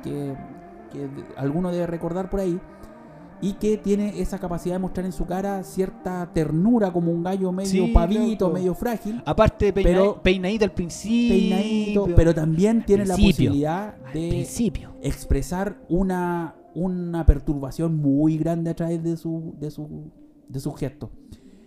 que, 0.03 0.35
que 0.91 1.09
alguno 1.37 1.71
debe 1.71 1.87
recordar 1.87 2.31
por 2.31 2.41
ahí. 2.41 2.61
Y 3.41 3.53
que 3.55 3.77
tiene 3.77 4.21
esa 4.21 4.39
capacidad 4.39 4.75
de 4.75 4.79
mostrar 4.81 5.07
en 5.07 5.13
su 5.13 5.25
cara 5.25 5.63
cierta 5.63 6.29
ternura 6.35 6.93
como 6.93 7.13
un 7.13 7.23
gallo 7.23 7.53
medio 7.53 7.71
Sí, 7.87 7.93
pavito, 7.93 8.47
loco. 8.47 8.59
medio 8.59 8.75
frágil 8.75 9.23
Aparte, 9.25 9.73
peina- 9.73 9.91
Pero- 9.91 10.23
peinadito 10.23 10.65
al 10.65 10.73
principio. 10.73 11.37
peinadito, 11.37 12.09
pero 12.17 12.35
también 12.35 12.85
tiene 12.85 13.07
la 13.07 13.15
posibilidad 13.17 13.97
de 14.13 14.29
principio. 14.29 14.91
expresar 15.03 15.81
una, 15.89 16.57
una 16.75 17.25
perturbación 17.27 17.97
muy 17.97 18.39
grande 18.39 18.71
a 18.71 18.75
través 18.75 19.03
de 19.05 19.17
su, 19.17 19.55
de 19.61 19.71
su, 19.71 20.11
de 20.49 20.59
su 20.61 20.73
gesto. 20.73 21.11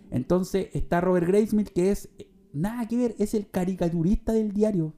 Entonces 0.09 0.67
está 0.74 0.99
Robert 0.99 1.26
Graysmith, 1.28 1.69
que 1.69 1.91
es 1.91 2.09
nada 2.51 2.86
que 2.88 2.97
ver, 2.97 3.15
es 3.17 3.34
el 3.34 3.49
caricaturista 3.49 4.34
del 4.34 4.51
diario. 4.51 4.93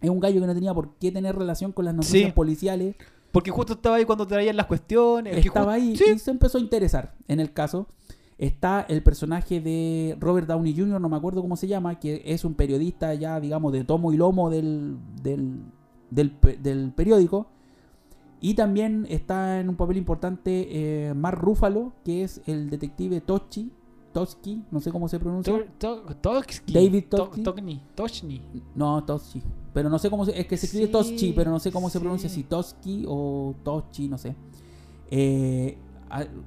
Es 0.00 0.10
un 0.10 0.18
gallo 0.18 0.40
que 0.40 0.46
no 0.48 0.54
tenía 0.54 0.74
por 0.74 0.96
qué 0.96 1.12
tener 1.12 1.36
relación 1.36 1.70
con 1.70 1.84
las 1.84 1.94
noticias 1.94 2.26
Sí. 2.30 2.32
policiales. 2.32 2.96
Porque 3.32 3.50
justo 3.50 3.72
estaba 3.72 3.96
ahí 3.96 4.04
cuando 4.04 4.26
traían 4.26 4.56
las 4.56 4.66
cuestiones. 4.66 5.44
Estaba 5.44 5.72
ahí 5.74 5.96
Sí. 5.96 6.04
y 6.14 6.18
se 6.18 6.30
empezó 6.30 6.58
a 6.58 6.60
interesar 6.60 7.14
en 7.28 7.40
el 7.40 7.52
caso. 7.52 7.86
Está 8.38 8.84
el 8.88 9.02
personaje 9.02 9.60
de 9.60 10.16
Robert 10.20 10.46
Downey 10.48 10.74
Jr., 10.76 11.00
no 11.00 11.08
me 11.08 11.16
acuerdo 11.16 11.40
cómo 11.42 11.56
se 11.56 11.68
llama, 11.68 11.98
que 12.00 12.22
es 12.24 12.44
un 12.44 12.54
periodista 12.54 13.14
ya, 13.14 13.38
digamos, 13.40 13.72
de 13.72 13.84
tomo 13.84 14.12
y 14.12 14.16
lomo 14.16 14.50
del, 14.50 14.96
del, 15.22 15.60
del 16.10 16.92
periódico. 16.94 17.46
Y 18.40 18.54
también 18.54 19.06
está 19.08 19.60
en 19.60 19.68
un 19.68 19.76
papel 19.76 19.96
importante 19.96 20.66
eh, 21.08 21.14
Mark 21.14 21.38
Ruffalo, 21.40 21.92
que 22.04 22.24
es 22.24 22.40
el 22.46 22.68
detective 22.70 23.20
Tochi, 23.20 23.70
Toski, 24.12 24.62
no 24.70 24.80
sé 24.80 24.90
cómo 24.92 25.08
se 25.08 25.18
pronuncia. 25.18 25.52
To- 25.78 26.02
to- 26.02 26.16
Toksky. 26.16 26.72
David 26.72 27.04
To-. 27.10 27.30
Tokni. 27.42 27.82
Tochni. 27.94 28.42
No, 28.74 29.02
Tochi. 29.04 29.42
Pero 29.72 29.88
no 29.88 29.98
sé 29.98 30.10
cómo 30.10 30.24
se... 30.26 30.38
Es 30.38 30.46
que 30.46 30.56
se 30.56 30.66
escribe 30.66 30.86
Sí, 30.86 30.92
Toschi, 30.92 31.32
pero 31.32 31.50
no 31.50 31.58
sé 31.58 31.72
cómo 31.72 31.88
se 31.88 31.98
pronuncia, 31.98 32.28
si 32.28 32.42
Toski 32.44 33.04
o 33.08 33.54
Tochi, 33.64 34.08
no 34.08 34.18
sé. 34.18 34.34
Eh, 35.10 35.78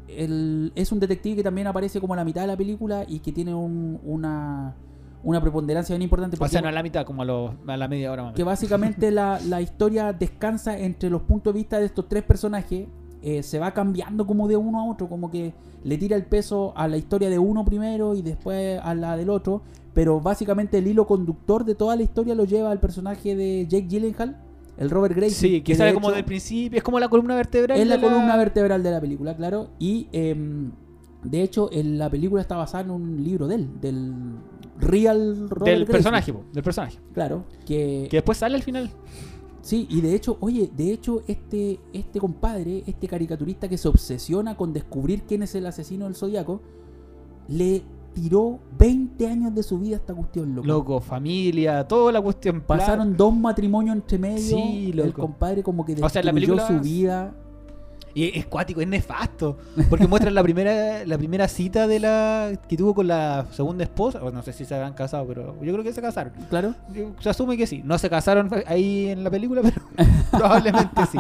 el- 0.08 0.72
es 0.76 0.92
un 0.92 1.00
detective 1.00 1.38
que 1.38 1.44
también 1.44 1.68
aparece 1.68 2.00
como 2.00 2.14
a 2.14 2.18
la 2.18 2.24
mitad 2.26 2.42
de 2.42 2.48
la 2.48 2.58
película 2.58 3.04
y 3.08 3.20
que 3.20 3.32
tiene 3.32 3.54
un- 3.54 4.00
una, 4.04 4.76
una 5.24 5.42
preponderancia 5.42 5.94
bien 5.96 6.04
importante. 6.04 6.38
O 6.40 6.48
sea, 6.48 6.62
no 6.62 6.68
a 6.68 6.72
la 6.72 6.84
mitad, 6.84 7.04
como 7.06 7.24
a, 7.24 7.26
los- 7.26 7.52
a 7.68 7.78
la 7.78 7.88
media 7.88 8.12
hora 8.12 8.24
más. 8.24 8.36
que 8.36 8.44
básicamente 8.44 9.10
la, 9.12 9.40
la 9.48 9.60
historia 9.62 10.14
descansa 10.14 10.78
entre 10.78 11.10
los 11.10 11.24
puntos 11.24 11.54
de 11.54 11.60
vista 11.60 11.80
de 11.80 11.86
estos 11.88 12.08
tres 12.08 12.24
personajes. 12.24 12.88
Eh, 13.26 13.42
se 13.42 13.58
va 13.58 13.74
cambiando 13.74 14.28
como 14.28 14.48
de 14.48 14.56
uno 14.56 14.80
a 14.80 14.86
otro, 14.86 15.10
como 15.10 15.32
que 15.32 15.52
le 15.84 15.98
tira 15.98 16.16
el 16.16 16.26
peso 16.26 16.74
a 16.76 16.88
la 16.88 16.96
historia 16.96 17.28
de 17.28 17.40
uno 17.40 17.66
primero 17.66 18.14
y 18.14 18.22
después 18.22 18.80
a 18.80 18.94
la 18.94 19.18
del 19.18 19.32
otro. 19.32 19.64
Pero 19.96 20.22
básicamente 20.22 20.78
el 20.78 20.86
hilo 20.86 21.08
conductor 21.08 21.66
de 21.66 21.74
toda 21.74 21.96
la 21.96 22.04
historia 22.04 22.36
lo 22.36 22.44
lleva 22.44 22.72
el 22.72 22.78
personaje 22.78 23.36
de 23.36 23.66
Jake 23.68 23.88
Gyllenhaal, 23.88 24.38
el 24.78 24.92
Robert 24.92 25.16
Gracie. 25.16 25.36
Sí, 25.36 25.62
que 25.62 25.74
de 25.74 25.78
sale 25.80 25.96
como 25.96 26.10
hecho 26.10 26.18
del 26.18 26.26
principio, 26.26 26.78
es 26.78 26.84
como 26.84 27.00
la 27.00 27.10
columna 27.10 27.36
vertebral. 27.36 27.80
Es 27.80 27.88
la 27.88 28.00
columna 28.00 28.38
vertebral 28.38 28.84
de 28.84 28.92
la 28.92 29.02
película, 29.02 29.36
claro. 29.36 29.70
Y 29.80 30.08
em, 30.12 30.72
de 31.24 31.42
hecho, 31.42 31.70
en 31.72 31.98
la 31.98 32.12
película 32.12 32.44
está 32.44 32.56
basada 32.58 32.84
en 32.84 32.92
un 32.92 33.24
libro 33.24 33.48
de 33.48 33.56
él, 33.56 33.70
del 33.82 34.14
Real 34.78 35.50
Robert 35.50 35.78
Del 35.80 35.88
personaje, 35.88 36.32
po, 36.32 36.44
del 36.54 36.64
personaje. 36.64 37.00
Claro, 37.12 37.46
que 37.66 38.06
Que 38.08 38.18
después 38.18 38.38
sale 38.38 38.56
al 38.56 38.62
final. 38.62 38.92
Sí, 39.66 39.88
y 39.90 40.00
de 40.02 40.14
hecho, 40.14 40.38
oye, 40.42 40.70
de 40.78 40.92
hecho, 40.94 41.24
este, 41.28 41.80
este 41.92 42.20
compadre, 42.20 42.84
este 42.86 43.08
caricaturista 43.08 43.68
que 43.68 43.80
se 43.80 43.88
obsesiona 43.88 44.56
con 44.56 44.72
descubrir 44.74 45.24
quién 45.24 45.42
es 45.42 45.56
el 45.56 45.66
asesino 45.66 46.06
del 46.06 46.14
zodiaco, 46.14 46.62
le 47.48 47.82
tiró 48.14 48.60
20 48.78 49.28
años 49.28 49.56
de 49.56 49.64
su 49.64 49.80
vida 49.80 49.96
a 49.96 50.00
esta 50.00 50.14
cuestión, 50.14 50.54
loco. 50.54 50.68
Loco, 50.68 51.02
familia, 51.02 51.88
toda 51.88 52.12
la 52.12 52.22
cuestión. 52.22 52.62
Pasaron 52.62 53.18
dos 53.18 53.36
matrimonios 53.36 53.96
entre 53.96 54.20
medio. 54.20 54.38
Sí, 54.56 54.90
El 54.92 54.98
loco. 54.98 55.22
compadre 55.24 55.64
como 55.64 55.84
que 55.84 55.94
O 55.94 55.96
destruyó 55.96 56.14
sea, 56.14 56.24
la 56.24 56.32
película- 56.34 56.68
su 56.68 56.80
vida. 56.82 57.36
Y 58.16 58.36
es 58.40 58.46
cuático, 58.46 58.80
es 58.82 58.88
nefasto. 58.88 59.58
Porque 59.90 60.08
muestran 60.08 60.34
la 60.34 60.42
primera 60.42 61.06
la 61.06 61.18
primera 61.18 61.48
cita 61.50 61.86
de 61.86 62.00
la 62.00 62.52
que 62.68 62.78
tuvo 62.78 62.96
con 62.96 63.08
la 63.08 63.46
segunda 63.52 63.84
esposa. 63.84 64.24
O 64.24 64.32
no 64.32 64.42
sé 64.42 64.54
si 64.54 64.64
se 64.66 64.74
habían 64.74 64.94
casado, 64.94 65.28
pero 65.28 65.54
yo 65.62 65.74
creo 65.74 65.84
que 65.84 65.92
se 65.94 66.02
casaron. 66.02 66.32
Claro. 66.50 66.74
Se 67.20 67.30
asume 67.30 67.58
que 67.58 67.68
sí. 67.68 67.82
No 67.84 67.98
se 67.98 68.10
casaron 68.10 68.50
ahí 68.68 69.10
en 69.10 69.24
la 69.24 69.30
película, 69.30 69.62
pero 69.62 69.82
probablemente 70.32 71.06
sí. 71.12 71.18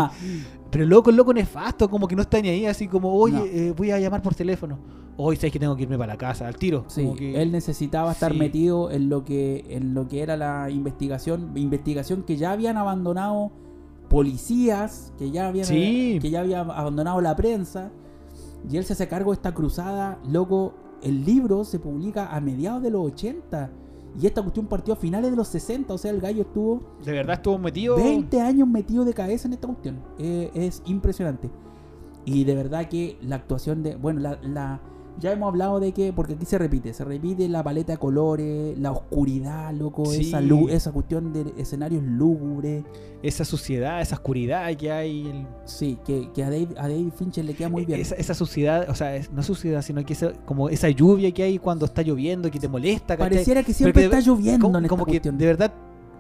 Pero 0.71 0.85
loco, 0.85 1.11
loco 1.11 1.33
nefasto, 1.33 1.89
como 1.89 2.07
que 2.07 2.15
no 2.15 2.21
está 2.21 2.41
ni 2.41 2.49
ahí, 2.49 2.65
así 2.65 2.87
como, 2.87 3.13
oye, 3.13 3.37
No. 3.37 3.45
eh, 3.45 3.73
voy 3.75 3.91
a 3.91 3.99
llamar 3.99 4.21
por 4.21 4.33
teléfono. 4.35 4.79
Hoy 5.17 5.37
sabes 5.37 5.53
que 5.53 5.59
tengo 5.59 5.75
que 5.77 5.83
irme 5.83 5.97
para 5.97 6.13
la 6.13 6.17
casa, 6.17 6.47
al 6.47 6.57
tiro. 6.57 6.83
Sí, 6.87 7.03
Como 7.03 7.15
que- 7.15 7.41
él 7.41 7.51
necesitaba 7.51 8.11
estar 8.11 8.33
Sí. 8.33 8.37
metido 8.39 8.91
en 8.91 9.07
lo 9.09 9.23
que 9.23 9.65
en 9.69 9.93
lo 9.93 10.07
que 10.09 10.21
era 10.21 10.35
la 10.35 10.69
investigación, 10.69 11.51
investigación 11.55 12.23
que 12.23 12.35
ya 12.35 12.51
habían 12.51 12.75
abandonado 12.77 13.51
policías, 14.15 15.11
que 15.17 15.29
ya 15.29 15.47
habían 15.49 15.65
Sí. 15.65 16.19
que 16.21 16.29
ya 16.29 16.39
había 16.39 16.61
abandonado 16.61 17.19
la 17.19 17.35
prensa 17.35 17.91
y 18.69 18.77
él 18.77 18.85
se 18.85 18.93
hace 18.93 19.07
cargo 19.09 19.31
de 19.31 19.35
esta 19.35 19.53
cruzada, 19.53 20.19
loco, 20.27 20.73
el 21.03 21.25
libro 21.25 21.65
se 21.65 21.79
publica 21.79 22.33
a 22.33 22.39
mediados 22.39 22.81
de 22.81 22.91
los 22.91 23.05
80 23.05 23.69
y 24.17 24.25
esta 24.25 24.41
cuestión 24.41 24.67
partió 24.67 24.93
a 24.93 24.97
finales 24.97 25.31
de 25.31 25.35
los 25.37 25.49
60, 25.49 25.93
o 25.93 25.97
sea, 25.97 26.11
el 26.11 26.21
gallo 26.21 26.43
estuvo 26.43 26.79
de 27.03 27.11
verdad 27.11 27.35
estuvo 27.35 27.57
metido. 27.57 27.97
20 27.97 28.39
años 28.39 28.67
metido 28.69 29.03
de 29.03 29.13
cabeza 29.13 29.47
en 29.49 29.53
esta 29.55 29.67
cuestión. 29.67 29.99
Eh, 30.17 30.49
es 30.53 30.81
impresionante. 30.85 31.49
Y 32.23 32.45
de 32.45 32.55
verdad 32.55 32.87
que 32.87 33.17
la 33.21 33.35
actuación 33.35 33.83
de. 33.83 33.97
Bueno, 33.97 34.21
la, 34.21 34.39
la- 34.41 34.79
ya 35.19 35.31
hemos 35.31 35.47
hablado 35.49 35.79
de 35.79 35.91
que. 35.91 36.13
Porque 36.13 36.33
aquí 36.33 36.45
se 36.45 36.57
repite. 36.57 36.93
Se 36.93 37.03
repite 37.03 37.47
la 37.47 37.63
paleta 37.63 37.93
de 37.93 37.97
colores, 37.97 38.77
la 38.77 38.91
oscuridad, 38.91 39.73
loco. 39.73 40.05
Sí. 40.05 40.27
Esa, 40.29 40.41
luz, 40.41 40.71
esa 40.71 40.91
cuestión 40.91 41.33
de 41.33 41.53
escenarios 41.57 42.03
lúgubres. 42.03 42.83
Esa 43.23 43.43
suciedad, 43.43 44.01
esa 44.01 44.15
oscuridad 44.15 44.71
que 44.75 44.91
hay. 44.91 45.27
el- 45.27 45.47
Sí, 45.65 45.97
que, 46.05 46.29
que 46.33 46.43
a, 46.43 46.49
Dave, 46.49 46.67
a 46.77 46.87
David 46.87 47.09
Fincher 47.17 47.43
le 47.45 47.53
queda 47.55 47.69
muy 47.69 47.85
bien. 47.85 47.99
Esa, 47.99 48.15
esa 48.15 48.33
suciedad, 48.35 48.87
o 48.89 48.93
sea, 48.95 49.15
es- 49.15 49.31
no 49.31 49.41
suciedad, 49.41 49.81
sino 49.81 50.05
que 50.05 50.13
esa, 50.13 50.33
como 50.45 50.69
esa 50.69 50.89
lluvia 50.89 51.31
que 51.31 51.43
hay 51.43 51.57
cuando 51.57 51.85
está 51.85 52.01
lloviendo, 52.03 52.51
que 52.51 52.59
te 52.59 52.67
molesta. 52.67 53.17
¿cachai? 53.17 53.29
Pareciera 53.31 53.63
que 53.63 53.73
siempre 53.73 53.93
Pero 53.93 54.11
que 54.11 54.17
está 54.17 54.29
lloviendo 54.29 54.65
como, 54.67 54.77
en 54.77 54.85
esta 54.85 54.89
como 54.89 55.05
que 55.05 55.11
cuestión. 55.13 55.37
de 55.37 55.45
verdad, 55.45 55.73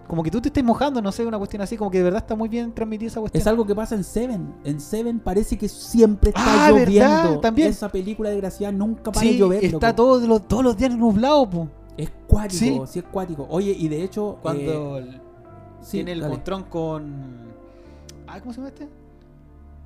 como 0.07 0.21
que 0.23 0.29
tú 0.31 0.39
te 0.41 0.49
estés 0.49 0.63
mojando, 0.63 1.01
no 1.01 1.11
sé, 1.11 1.25
una 1.25 1.37
cuestión 1.37 1.61
así, 1.61 1.77
como 1.77 1.89
que 1.91 1.97
de 1.97 2.03
verdad 2.03 2.21
está 2.21 2.35
muy 2.35 2.47
bien 2.49 2.73
transmitida 2.73 3.07
esa 3.07 3.19
cuestión. 3.19 3.41
Es 3.41 3.47
algo 3.47 3.65
que 3.65 3.73
pasa 3.75 3.95
en 3.95 4.03
Seven. 4.03 4.53
En 4.63 4.79
Seven 4.79 5.19
parece 5.19 5.57
que 5.57 5.67
siempre 5.67 6.29
está 6.29 6.65
Ah, 6.65 6.69
lloviendo. 6.69 6.91
¿verdad? 6.93 7.39
También. 7.39 7.69
Esa 7.69 7.89
película 7.89 8.29
desgraciada 8.29 8.71
nunca 8.71 9.11
para 9.11 9.19
sí, 9.21 9.33
de 9.33 9.37
llover. 9.37 9.65
está 9.65 9.87
loco. 9.89 9.95
todos 9.95 10.23
los, 10.23 10.47
todos 10.47 10.63
los 10.63 10.77
días 10.77 10.95
nublado, 10.95 11.49
po. 11.49 11.67
Es 11.97 12.11
cuático, 12.27 12.59
Sí. 12.59 12.81
sí. 12.87 12.99
es 12.99 13.05
cuático. 13.05 13.47
Oye, 13.49 13.71
y 13.71 13.87
de 13.87 14.03
hecho. 14.03 14.37
Cuando 14.41 14.99
eh, 14.99 15.21
sí, 15.81 15.91
tiene 15.97 16.11
el 16.11 16.19
dale. 16.21 16.33
montrón 16.33 16.63
con. 16.63 17.13
Ah, 18.27 18.39
¿cómo 18.39 18.51
se 18.53 18.57
llama 18.57 18.69
este? 18.69 18.87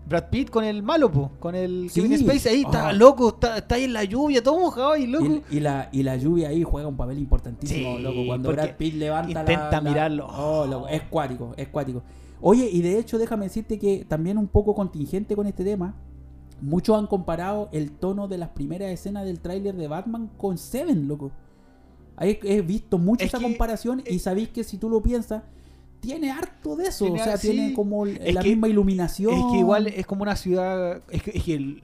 Brad 0.08 0.30
Pitt 0.32 0.50
con 0.50 0.64
el 0.64 0.82
malo, 0.82 1.12
po. 1.12 1.32
Con 1.40 1.54
el 1.56 1.90
Sí. 1.92 2.02
Kevin 2.02 2.18
Spacey 2.18 2.54
ahí, 2.56 2.62
está 2.64 2.92
loco, 2.94 3.30
está, 3.30 3.58
está 3.60 3.76
ahí 3.76 3.84
en 3.84 3.94
la 3.94 4.04
lluvia, 4.04 4.42
todo 4.44 4.60
mojado 4.60 4.96
y 4.98 5.06
loco. 5.06 5.26
Y, 5.52 5.58
y 5.58 5.60
la, 5.60 5.90
y 5.92 6.02
la 6.04 6.16
lluvia 6.18 6.50
ahí 6.50 6.64
juega 6.64 6.88
un 6.88 6.98
papel 6.98 7.20
importantísimo, 7.20 7.98
Sí, 7.98 8.02
loco. 8.04 8.26
Cuando 8.26 8.52
Brad 8.52 8.76
Pitt 8.76 8.96
levanta 8.96 9.34
la- 9.34 9.40
intenta 9.42 9.82
la, 9.82 9.90
mirarlo. 9.90 10.28
Oh, 10.28 10.66
loco, 10.66 10.88
es 10.88 11.04
cuático, 11.04 11.54
es 11.58 11.68
cuático. 11.68 12.02
Oye, 12.42 12.70
y 12.72 12.82
de 12.82 12.98
hecho, 12.98 13.18
déjame 13.20 13.46
decirte 13.46 13.78
que 13.78 14.06
también 14.08 14.38
un 14.38 14.48
poco 14.48 14.74
contingente 14.74 15.36
con 15.36 15.46
este 15.46 15.64
tema. 15.64 15.96
Muchos 16.62 16.98
han 16.98 17.08
comparado 17.08 17.70
el 17.72 17.92
tono 17.92 18.28
de 18.28 18.38
las 18.38 18.50
primeras 18.50 18.90
escenas 18.92 19.26
del 19.26 19.40
tráiler 19.40 19.76
de 19.76 19.88
Batman 19.88 20.30
con 20.38 20.58
Seven, 20.58 21.08
loco. 21.08 21.32
Ahí 22.18 22.38
he 22.44 22.62
visto 22.62 22.98
mucho 22.98 23.24
Es 23.24 23.30
esa 23.30 23.38
que- 23.38 23.44
comparación 23.44 24.04
y 24.06 24.20
sabéis 24.20 24.50
que 24.50 24.64
si 24.64 24.78
tú 24.78 24.90
lo 24.90 25.02
piensas, 25.02 25.44
tiene 26.00 26.32
harto 26.32 26.76
de 26.76 26.88
eso. 26.88 27.06
Tiene- 27.06 27.22
o 27.22 27.24
sea, 27.24 27.38
sí. 27.38 27.52
tiene 27.52 27.74
como 27.74 28.06
Es 28.06 28.34
la 28.34 28.42
que- 28.42 28.50
misma 28.50 28.68
iluminación. 28.68 29.34
Es 29.34 29.44
que 29.52 29.58
igual 29.60 29.88
es 29.88 30.06
como 30.06 30.24
una 30.24 30.36
ciudad. 30.36 31.02
Es 31.10 31.24
que, 31.24 31.32
es 31.32 31.44
que 31.44 31.54
el- 31.56 31.84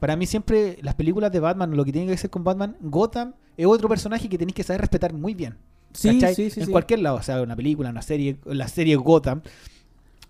para 0.00 0.16
mí, 0.16 0.26
siempre 0.26 0.78
las 0.82 0.94
películas 0.94 1.32
de 1.32 1.40
Batman, 1.40 1.76
lo 1.76 1.84
que 1.84 1.92
tiene 1.92 2.06
que 2.08 2.14
hacer 2.14 2.30
con 2.30 2.44
Batman, 2.44 2.76
Gotham 2.80 3.32
es 3.56 3.66
otro 3.66 3.88
personaje 3.88 4.28
que 4.28 4.36
tenéis 4.38 4.54
que 4.54 4.62
saber 4.62 4.82
respetar 4.82 5.12
muy 5.12 5.34
bien. 5.34 5.56
Sí, 5.92 6.20
sí, 6.34 6.50
sí, 6.50 6.60
en 6.60 6.70
cualquier 6.70 7.00
lado, 7.00 7.16
o 7.16 7.22
sea, 7.22 7.40
una 7.40 7.56
película, 7.56 7.88
una 7.88 8.02
serie, 8.02 8.36
la 8.44 8.68
serie 8.68 8.96
Gotham 8.96 9.40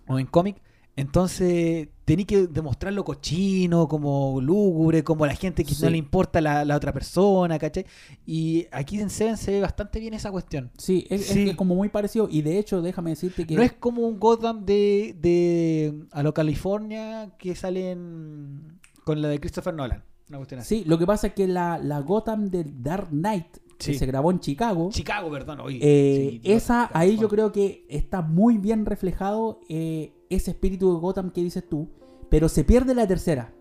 o 0.07 0.17
en 0.17 0.25
cómic. 0.25 0.55
Entonces, 0.97 1.87
tenéis 2.05 2.27
que 2.27 2.47
demostrarlo 2.47 3.05
cochino, 3.05 3.87
como 3.87 4.41
lúgubre, 4.41 5.03
como 5.03 5.25
la 5.25 5.35
gente 5.35 5.63
que 5.63 5.73
Sí. 5.75 5.83
no 5.83 5.89
le 5.91 5.97
importa 5.97 6.41
la, 6.41 6.65
la 6.65 6.75
otra 6.75 6.91
persona, 6.91 7.57
¿cachai? 7.59 7.85
Y 8.25 8.65
aquí 8.71 8.99
en 8.99 9.09
Seven 9.09 9.37
se 9.37 9.51
ve 9.51 9.61
bastante 9.61 9.99
bien 9.99 10.13
esa 10.15 10.31
cuestión. 10.31 10.71
Sí, 10.77 11.05
es, 11.09 11.27
Sí. 11.27 11.53
como 11.55 11.75
muy 11.75 11.89
parecido. 11.89 12.27
Y 12.29 12.41
de 12.41 12.57
hecho, 12.57 12.81
déjame 12.81 13.11
decirte 13.11 13.45
que. 13.45 13.55
No 13.55 13.61
es 13.61 13.73
como 13.73 14.01
un 14.07 14.19
Gotham 14.19 14.65
de, 14.65 15.15
de 15.21 15.93
a 16.11 16.23
lo 16.23 16.33
California 16.33 17.31
que 17.37 17.55
salen 17.55 18.79
con 19.05 19.21
la 19.21 19.27
de 19.29 19.39
Christopher 19.39 19.73
Nolan. 19.73 20.03
Una 20.29 20.39
cuestión 20.39 20.59
así. 20.59 20.79
Sí, 20.79 20.83
lo 20.85 20.97
que 20.97 21.05
pasa 21.05 21.27
es 21.27 21.33
que 21.33 21.47
la, 21.47 21.77
la 21.77 21.99
Gotham 22.01 22.49
de 22.49 22.65
Dark 22.65 23.09
Knight, 23.11 23.45
Sí. 23.79 23.91
que 23.93 23.99
se 23.99 24.05
grabó 24.05 24.31
en 24.31 24.39
Chicago, 24.39 24.89
Chicago, 24.91 25.29
perdón. 25.31 25.59
oye, 25.59 25.79
eh, 25.81 26.29
sí, 26.31 26.39
Dios, 26.39 26.63
esa 26.63 26.89
ahí 26.93 27.17
yo 27.17 27.29
creo 27.29 27.51
que 27.51 27.85
está 27.89 28.21
muy 28.21 28.57
bien 28.57 28.85
reflejado 28.85 29.59
eh, 29.69 30.13
ese 30.29 30.51
espíritu 30.51 30.93
de 30.93 30.99
Gotham 30.99 31.29
que 31.31 31.43
dices 31.43 31.67
tú, 31.69 31.87
pero 32.29 32.49
se 32.49 32.63
pierde 32.63 32.95
la 32.95 33.05
tercera. 33.07 33.53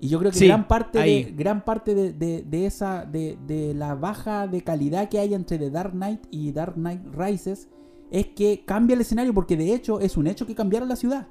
Y 0.00 0.08
yo 0.08 0.18
creo 0.18 0.32
que 0.32 0.38
Sí, 0.38 0.46
gran 0.48 0.68
parte, 0.68 0.98
ahí. 0.98 1.24
de, 1.24 1.32
gran 1.32 1.64
parte 1.64 1.94
de, 1.94 2.12
de- 2.12 2.42
de 2.42 2.66
esa 2.66 3.06
de, 3.06 3.38
de 3.46 3.72
la 3.72 3.94
baja 3.94 4.46
de 4.46 4.60
calidad 4.62 5.08
que 5.08 5.18
hay 5.18 5.32
entre 5.32 5.56
The 5.58 5.70
Dark 5.70 5.92
Knight 5.92 6.20
y 6.30 6.52
Dark 6.52 6.74
Knight 6.74 7.00
Rises 7.14 7.68
es 8.10 8.26
que 8.28 8.64
cambia 8.66 8.94
el 8.94 9.00
escenario 9.00 9.32
porque 9.32 9.56
de 9.56 9.72
hecho 9.72 10.00
es 10.00 10.16
un 10.18 10.26
hecho 10.26 10.46
que 10.46 10.54
cambiaron 10.54 10.88
la 10.90 10.96
ciudad. 10.96 11.28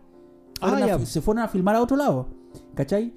Fueron 0.59 0.81
Ah, 0.89 0.95
a 0.95 1.05
se 1.05 1.21
fueron 1.21 1.43
a 1.43 1.47
filmar 1.49 1.75
a 1.75 1.81
otro 1.81 1.97
lado. 1.97 2.27
¿Cachai? 2.73 3.13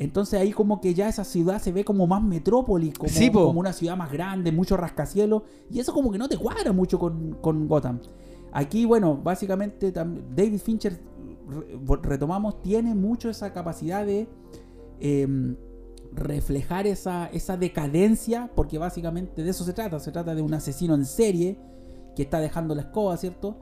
Entonces 0.00 0.40
ahí 0.40 0.52
como 0.52 0.80
que 0.80 0.94
ya 0.94 1.08
esa 1.08 1.24
ciudad 1.24 1.60
se 1.60 1.72
ve 1.72 1.84
como 1.84 2.06
más 2.06 2.22
metrópoli, 2.22 2.92
como, 2.92 3.10
Sí, 3.10 3.30
po. 3.30 3.46
como 3.46 3.58
una 3.60 3.72
ciudad 3.72 3.96
más 3.96 4.12
grande, 4.12 4.52
mucho 4.52 4.76
rascacielos. 4.76 5.42
Y 5.70 5.80
eso 5.80 5.92
como 5.92 6.12
que 6.12 6.18
no 6.18 6.28
te 6.28 6.36
cuadra 6.38 6.72
mucho 6.72 6.98
con, 7.00 7.36
con 7.40 7.66
Gotham. 7.66 7.98
Aquí, 8.52 8.84
bueno, 8.84 9.16
básicamente 9.16 9.90
David 9.92 10.60
Fincher, 10.60 11.00
re- 11.48 11.98
retomamos, 12.02 12.62
tiene 12.62 12.94
mucho 12.94 13.28
esa 13.28 13.52
capacidad 13.52 14.06
de 14.06 14.28
em, 15.00 15.56
reflejar 16.12 16.86
esa, 16.86 17.26
esa 17.26 17.56
decadencia, 17.56 18.50
porque 18.54 18.78
básicamente 18.78 19.42
de 19.42 19.50
eso 19.50 19.64
se 19.64 19.72
trata. 19.72 19.98
Se 19.98 20.12
trata 20.12 20.34
de 20.34 20.42
un 20.42 20.54
asesino 20.54 20.94
en 20.94 21.04
serie 21.04 21.58
que 22.16 22.22
está 22.22 22.38
dejando 22.40 22.74
la 22.74 22.82
escoba, 22.82 23.16
¿cierto? 23.16 23.58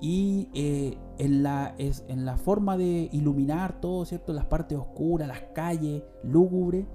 Y 0.00 0.48
eh, 0.54 0.96
en, 1.18 1.42
la, 1.42 1.74
es, 1.78 2.04
en 2.08 2.24
la 2.24 2.36
forma 2.36 2.76
de 2.76 3.08
iluminar 3.12 3.80
todo, 3.80 4.04
¿cierto? 4.04 4.32
Las 4.32 4.44
partes 4.46 4.78
oscuras, 4.78 5.26
las 5.26 5.42
calles, 5.54 6.02
lúgubre, 6.22 6.86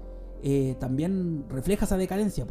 eh, 0.42 0.76
también 0.80 1.44
refleja 1.48 1.84
esa 1.84 1.96
decadencia. 1.96 2.46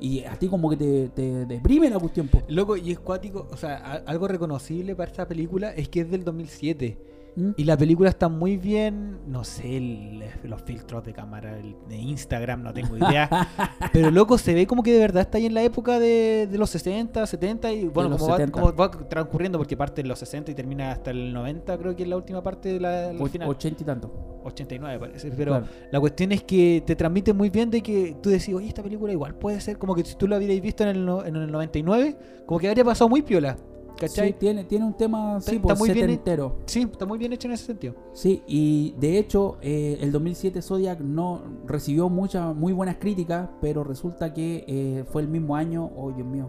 Y 0.00 0.24
a 0.24 0.34
ti 0.36 0.48
como 0.48 0.68
que 0.68 0.76
te, 0.76 1.08
te 1.10 1.46
deprime 1.46 1.88
la 1.88 1.98
cuestión, 2.00 2.26
po. 2.26 2.40
Loco, 2.48 2.76
y 2.76 2.90
es 2.90 2.98
cuático, 2.98 3.46
o 3.52 3.56
sea, 3.56 3.76
a- 3.76 3.92
algo 4.10 4.26
reconocible 4.26 4.96
para 4.96 5.08
esta 5.10 5.28
película 5.28 5.70
es 5.72 5.88
que 5.88 6.00
es 6.00 6.10
del 6.10 6.24
2007. 6.24 6.98
¿Mm? 7.34 7.50
Y 7.56 7.64
la 7.64 7.76
película 7.78 8.10
está 8.10 8.28
muy 8.28 8.58
bien, 8.58 9.20
no 9.26 9.42
sé, 9.42 9.78
el- 9.78 10.22
los 10.44 10.60
filtros 10.62 11.02
de 11.04 11.14
cámara 11.14 11.58
el- 11.58 11.76
de 11.88 11.96
Instagram, 11.96 12.62
no 12.62 12.74
tengo 12.74 12.94
idea. 12.96 13.28
pero 13.92 14.10
loco, 14.10 14.36
se 14.36 14.52
ve 14.52 14.66
como 14.66 14.82
que 14.82 14.92
de 14.92 14.98
verdad 14.98 15.22
está 15.22 15.38
ahí 15.38 15.46
en 15.46 15.54
la 15.54 15.62
época 15.62 15.98
de, 15.98 16.46
de 16.50 16.58
los 16.58 16.68
60, 16.70 17.26
70 17.26 17.72
y 17.72 17.88
bueno, 17.88 18.16
como 18.18 18.28
va, 18.28 18.36
70. 18.36 18.52
como 18.60 18.74
va 18.74 18.90
transcurriendo 18.90 19.56
porque 19.58 19.76
parte 19.78 20.02
en 20.02 20.08
los 20.08 20.18
60 20.18 20.50
y 20.50 20.54
termina 20.54 20.92
hasta 20.92 21.10
el 21.10 21.32
90, 21.32 21.78
creo 21.78 21.96
que 21.96 22.02
es 22.02 22.08
la 22.08 22.16
última 22.16 22.42
parte 22.42 22.70
de 22.74 22.80
la, 22.80 23.12
la 23.12 23.18
Och- 23.18 23.30
final. 23.30 23.48
80 23.48 23.82
y 23.82 23.86
tanto. 23.86 24.28
89 24.44 24.98
parece, 24.98 25.30
pero 25.30 25.52
Claro. 25.52 25.66
la 25.92 26.00
cuestión 26.00 26.32
es 26.32 26.42
que 26.42 26.82
te 26.84 26.96
transmite 26.96 27.32
muy 27.32 27.48
bien 27.48 27.70
de 27.70 27.80
que 27.80 28.16
tú 28.20 28.28
decís, 28.28 28.52
oye, 28.52 28.66
esta 28.68 28.82
película 28.82 29.12
igual 29.12 29.36
puede 29.36 29.60
ser 29.60 29.78
como 29.78 29.94
que 29.94 30.04
si 30.04 30.16
tú 30.16 30.26
la 30.26 30.36
hubierais 30.36 30.60
visto 30.60 30.82
en 30.82 30.88
el, 30.90 31.08
en 31.26 31.36
el 31.36 31.50
99, 31.52 32.16
como 32.44 32.58
que 32.58 32.66
habría 32.68 32.84
pasado 32.84 33.08
muy 33.08 33.22
piola, 33.22 33.56
¿cachai? 33.98 34.28
Sí, 34.28 34.36
tiene, 34.38 34.64
tiene 34.64 34.84
un 34.84 34.94
tema 34.94 35.40
sí, 35.40 35.56
Está 35.56 35.62
pues, 35.68 35.78
muy 35.78 35.90
bien 35.90 36.06
setentero. 36.06 36.56
Sí, 36.66 36.88
está 36.90 37.06
muy 37.06 37.18
bien 37.18 37.32
hecho 37.32 37.48
en 37.48 37.54
ese 37.54 37.66
sentido. 37.66 37.94
Sí, 38.12 38.42
y 38.46 38.94
de 38.98 39.18
hecho, 39.18 39.58
eh, 39.60 39.98
el 40.00 40.12
2007 40.12 40.62
Zodiac 40.62 41.00
no 41.00 41.42
recibió 41.66 42.08
muchas, 42.08 42.54
muy 42.54 42.72
buenas 42.72 42.96
críticas, 42.96 43.48
pero 43.60 43.84
resulta 43.84 44.32
que 44.32 44.64
eh, 44.66 45.04
fue 45.10 45.22
el 45.22 45.28
mismo 45.28 45.56
año. 45.56 45.90
Oh, 45.96 46.12
Dios 46.12 46.26
mío, 46.26 46.48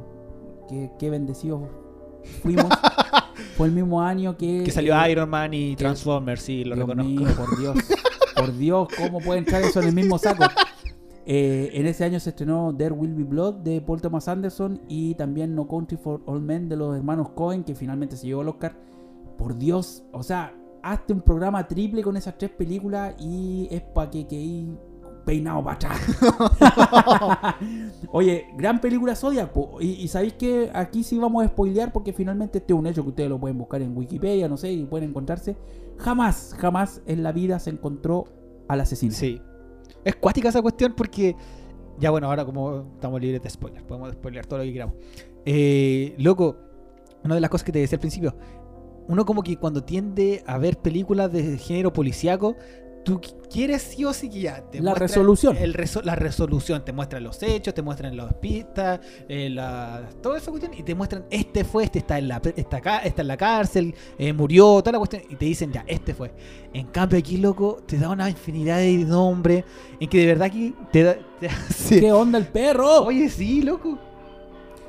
qué, 0.67 0.91
qué 0.99 1.09
bendecidos 1.09 1.61
fuimos. 2.41 2.67
fue 3.57 3.67
el 3.67 3.73
mismo 3.73 4.01
año 4.01 4.37
que. 4.37 4.63
Que 4.63 4.71
salió 4.71 4.95
eh, 4.95 5.11
Iron 5.11 5.29
Man 5.29 5.53
y 5.53 5.75
Transformers, 5.75 6.41
sí, 6.41 6.63
lo 6.63 6.75
Dios 6.75 6.87
reconozco. 6.87 7.11
mío, 7.11 7.35
por 7.35 7.59
Dios. 7.59 7.77
Por 8.35 8.57
Dios, 8.57 8.87
¿cómo 8.97 9.19
puede 9.19 9.39
entrar 9.39 9.61
eso 9.61 9.79
en 9.79 9.89
el 9.89 9.93
mismo 9.93 10.17
saco? 10.17 10.43
Eh, 11.25 11.71
en 11.73 11.85
ese 11.85 12.03
año 12.03 12.19
se 12.19 12.31
estrenó 12.31 12.75
There 12.75 12.93
Will 12.93 13.13
Be 13.13 13.23
Blood 13.23 13.55
de 13.55 13.81
Paul 13.81 14.01
Thomas 14.01 14.27
Anderson 14.27 14.81
y 14.89 15.15
también 15.15 15.55
No 15.55 15.67
Country 15.67 15.97
for 15.97 16.21
Old 16.25 16.43
Men 16.43 16.67
de 16.67 16.75
los 16.75 16.95
hermanos 16.95 17.29
Cohen, 17.29 17.63
que 17.63 17.75
finalmente 17.75 18.17
se 18.17 18.27
llevó 18.27 18.41
el 18.41 18.49
Oscar. 18.49 18.75
Por 19.37 19.57
Dios, 19.57 20.03
o 20.11 20.21
sea, 20.21 20.53
hazte 20.83 21.13
un 21.13 21.21
programa 21.21 21.67
triple 21.67 22.03
con 22.03 22.17
esas 22.17 22.37
tres 22.37 22.51
películas 22.51 23.15
y 23.19 23.67
es 23.71 23.81
para 23.81 24.11
que 24.11 24.27
quede 24.27 24.67
peinado 25.25 25.63
para 25.63 25.75
atrás. 25.75 27.55
Oye, 28.11 28.45
gran 28.57 28.79
película 28.81 29.15
Zodiac. 29.15 29.51
Y, 29.79 29.91
y 29.91 30.07
sabéis 30.09 30.33
que 30.33 30.69
aquí 30.73 31.03
sí 31.03 31.17
vamos 31.17 31.43
a 31.43 31.47
spoilear 31.47 31.91
porque 31.93 32.13
finalmente 32.13 32.59
este 32.59 32.73
es 32.73 32.79
un 32.79 32.85
hecho 32.85 33.03
que 33.03 33.09
ustedes 33.09 33.29
lo 33.29 33.39
pueden 33.39 33.57
buscar 33.57 33.81
en 33.81 33.95
Wikipedia, 33.95 34.47
no 34.47 34.57
sé, 34.57 34.71
y 34.71 34.85
pueden 34.85 35.09
encontrarse. 35.09 35.55
Jamás, 35.97 36.55
jamás 36.59 37.01
en 37.05 37.23
la 37.23 37.31
vida 37.31 37.59
se 37.59 37.69
encontró 37.69 38.25
al 38.67 38.81
asesino. 38.81 39.13
Sí. 39.13 39.41
Es 40.03 40.15
cuática 40.15 40.49
esa 40.49 40.61
cuestión 40.61 40.93
porque. 40.95 41.35
Ya 41.99 42.09
bueno, 42.09 42.27
ahora 42.27 42.43
como 42.43 42.87
estamos 42.95 43.21
libres 43.21 43.43
de 43.43 43.49
spoilers, 43.51 43.83
podemos 43.83 44.11
spoilear 44.13 44.47
todo 44.47 44.59
lo 44.59 44.65
que 44.65 44.73
queramos. 44.73 44.95
Eh, 45.45 46.15
loco, 46.17 46.57
una 47.23 47.35
de 47.35 47.41
las 47.41 47.51
cosas 47.51 47.63
que 47.63 47.71
te 47.71 47.79
decía 47.79 47.97
al 47.97 47.99
principio, 47.99 48.35
uno 49.07 49.25
como 49.25 49.43
que 49.43 49.57
cuando 49.57 49.83
tiende 49.83 50.43
a 50.47 50.57
ver 50.57 50.77
películas 50.77 51.31
de 51.31 51.57
género 51.57 51.93
policíaco, 51.93 52.55
tú 53.03 53.19
qu- 53.19 53.47
quieres 53.49 53.81
sí 53.83 54.03
o 54.05 54.13
sí 54.13 54.29
que 54.29 54.39
ya 54.41 54.61
te 54.71 54.79
La 54.81 54.93
resolución. 54.95 55.55
el 55.57 55.73
reso- 55.73 56.01
la 56.03 56.15
resolución, 56.15 56.83
te 56.85 56.91
muestran 56.93 57.23
los 57.23 57.41
hechos, 57.43 57.73
te 57.73 57.81
muestran 57.81 58.15
las 58.17 58.33
pistas, 58.35 58.99
eh, 59.27 59.49
la- 59.49 60.09
toda 60.21 60.37
esa 60.37 60.49
cuestión, 60.51 60.73
y 60.73 60.83
te 60.83 60.95
muestran, 60.95 61.25
este 61.29 61.63
fue, 61.63 61.83
este 61.83 61.99
está 61.99 62.17
en 62.17 62.27
la, 62.29 62.41
está 62.55 62.77
acá, 62.77 62.99
está 62.99 63.21
en 63.21 63.27
la 63.27 63.37
cárcel, 63.37 63.93
eh, 64.17 64.31
murió, 64.33 64.79
toda 64.81 64.93
la 64.93 64.97
cuestión, 64.99 65.21
y 65.29 65.35
te 65.35 65.45
dicen 65.45 65.71
ya, 65.71 65.83
este 65.87 66.13
fue. 66.13 66.31
En 66.73 66.87
cambio 66.87 67.19
aquí, 67.19 67.37
loco, 67.37 67.79
te 67.85 67.97
da 67.97 68.09
una 68.09 68.29
infinidad 68.29 68.77
de 68.77 68.91
nombres, 68.97 69.63
en 69.99 70.09
que 70.09 70.17
de 70.19 70.25
verdad 70.27 70.47
aquí 70.47 70.73
te 70.91 71.03
da... 71.03 71.15
te 71.39 71.47
hace- 71.47 71.99
¿Qué 71.99 72.11
onda 72.11 72.37
el 72.39 72.47
perro? 72.47 73.03
Oye, 73.03 73.29
sí, 73.29 73.61
loco. 73.61 73.97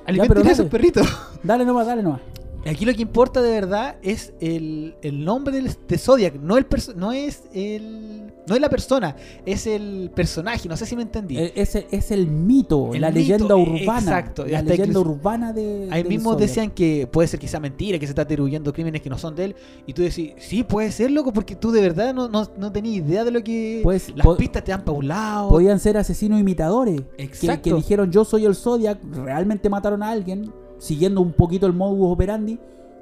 Alimenten 0.06 0.46
a 0.46 0.50
esos 0.52 0.66
perritos. 0.66 1.06
Dale 1.42 1.64
nomás, 1.64 1.86
dale 1.86 2.02
nomás. 2.02 2.20
Aquí 2.66 2.84
lo 2.84 2.94
que 2.94 3.02
importa 3.02 3.42
de 3.42 3.50
verdad 3.50 3.96
es 4.02 4.32
el, 4.40 4.94
el 5.02 5.24
nombre 5.24 5.54
del, 5.54 5.70
de 5.86 5.98
Zodiac, 5.98 6.34
no, 6.36 6.56
el 6.56 6.66
no 6.96 7.12
es 7.12 7.44
el 7.52 8.32
no 8.46 8.54
es 8.54 8.60
la 8.60 8.68
persona, 8.68 9.16
es 9.46 9.66
el 9.66 10.10
personaje, 10.14 10.68
no 10.68 10.76
sé 10.76 10.86
si 10.86 10.96
me 10.96 11.02
entendí. 11.02 11.38
Eh, 11.38 11.52
es 11.56 12.10
el 12.10 12.26
mito, 12.26 12.94
El 12.94 13.00
la 13.00 13.08
mito, 13.08 13.18
leyenda 13.18 13.54
eh, 13.54 13.62
urbana. 13.62 14.00
exacto, 14.00 14.46
La 14.46 14.62
leyenda 14.62 15.00
urbana 15.00 15.52
de. 15.52 15.88
Ahí 15.90 16.04
mismo 16.04 16.32
Zodiac. 16.32 16.48
decían 16.48 16.70
que 16.70 17.08
puede 17.10 17.28
ser 17.28 17.40
quizá 17.40 17.60
mentira, 17.60 17.98
que 17.98 18.06
se 18.06 18.10
está 18.12 18.22
atribuyendo 18.22 18.72
crímenes 18.72 19.00
que 19.02 19.10
no 19.10 19.18
son 19.18 19.34
de 19.34 19.46
él. 19.46 19.56
Y 19.86 19.92
tú 19.92 20.02
decís, 20.02 20.32
sí, 20.38 20.62
puede 20.62 20.92
ser, 20.92 21.10
loco, 21.10 21.32
porque 21.32 21.56
tú 21.56 21.70
de 21.70 21.80
verdad 21.80 22.12
no, 22.14 22.28
no, 22.28 22.48
no 22.58 22.72
tenías 22.72 23.06
idea 23.06 23.24
de 23.24 23.30
lo 23.30 23.42
que... 23.42 23.80
Pues, 23.82 24.12
las 24.14 24.26
pistas 24.36 24.64
te 24.64 24.72
dan 24.72 24.84
para 24.84 24.98
un 24.98 25.08
lado. 25.08 25.48
Podían 25.48 25.80
ser 25.80 25.96
asesinos 25.96 26.38
imitadores. 26.40 27.00
Que, 27.16 27.24
Exacto. 27.24 27.70
que 27.70 27.74
dijeron 27.74 28.10
yo 28.10 28.24
soy 28.24 28.44
el 28.44 28.54
Zodiac, 28.54 28.98
realmente 29.12 29.68
mataron 29.68 30.02
a 30.02 30.10
alguien, 30.10 30.52
siguiendo 30.78 31.20
un 31.20 31.32
poquito 31.32 31.66
el 31.66 31.72
modus 31.72 32.12
operandi, 32.12 32.58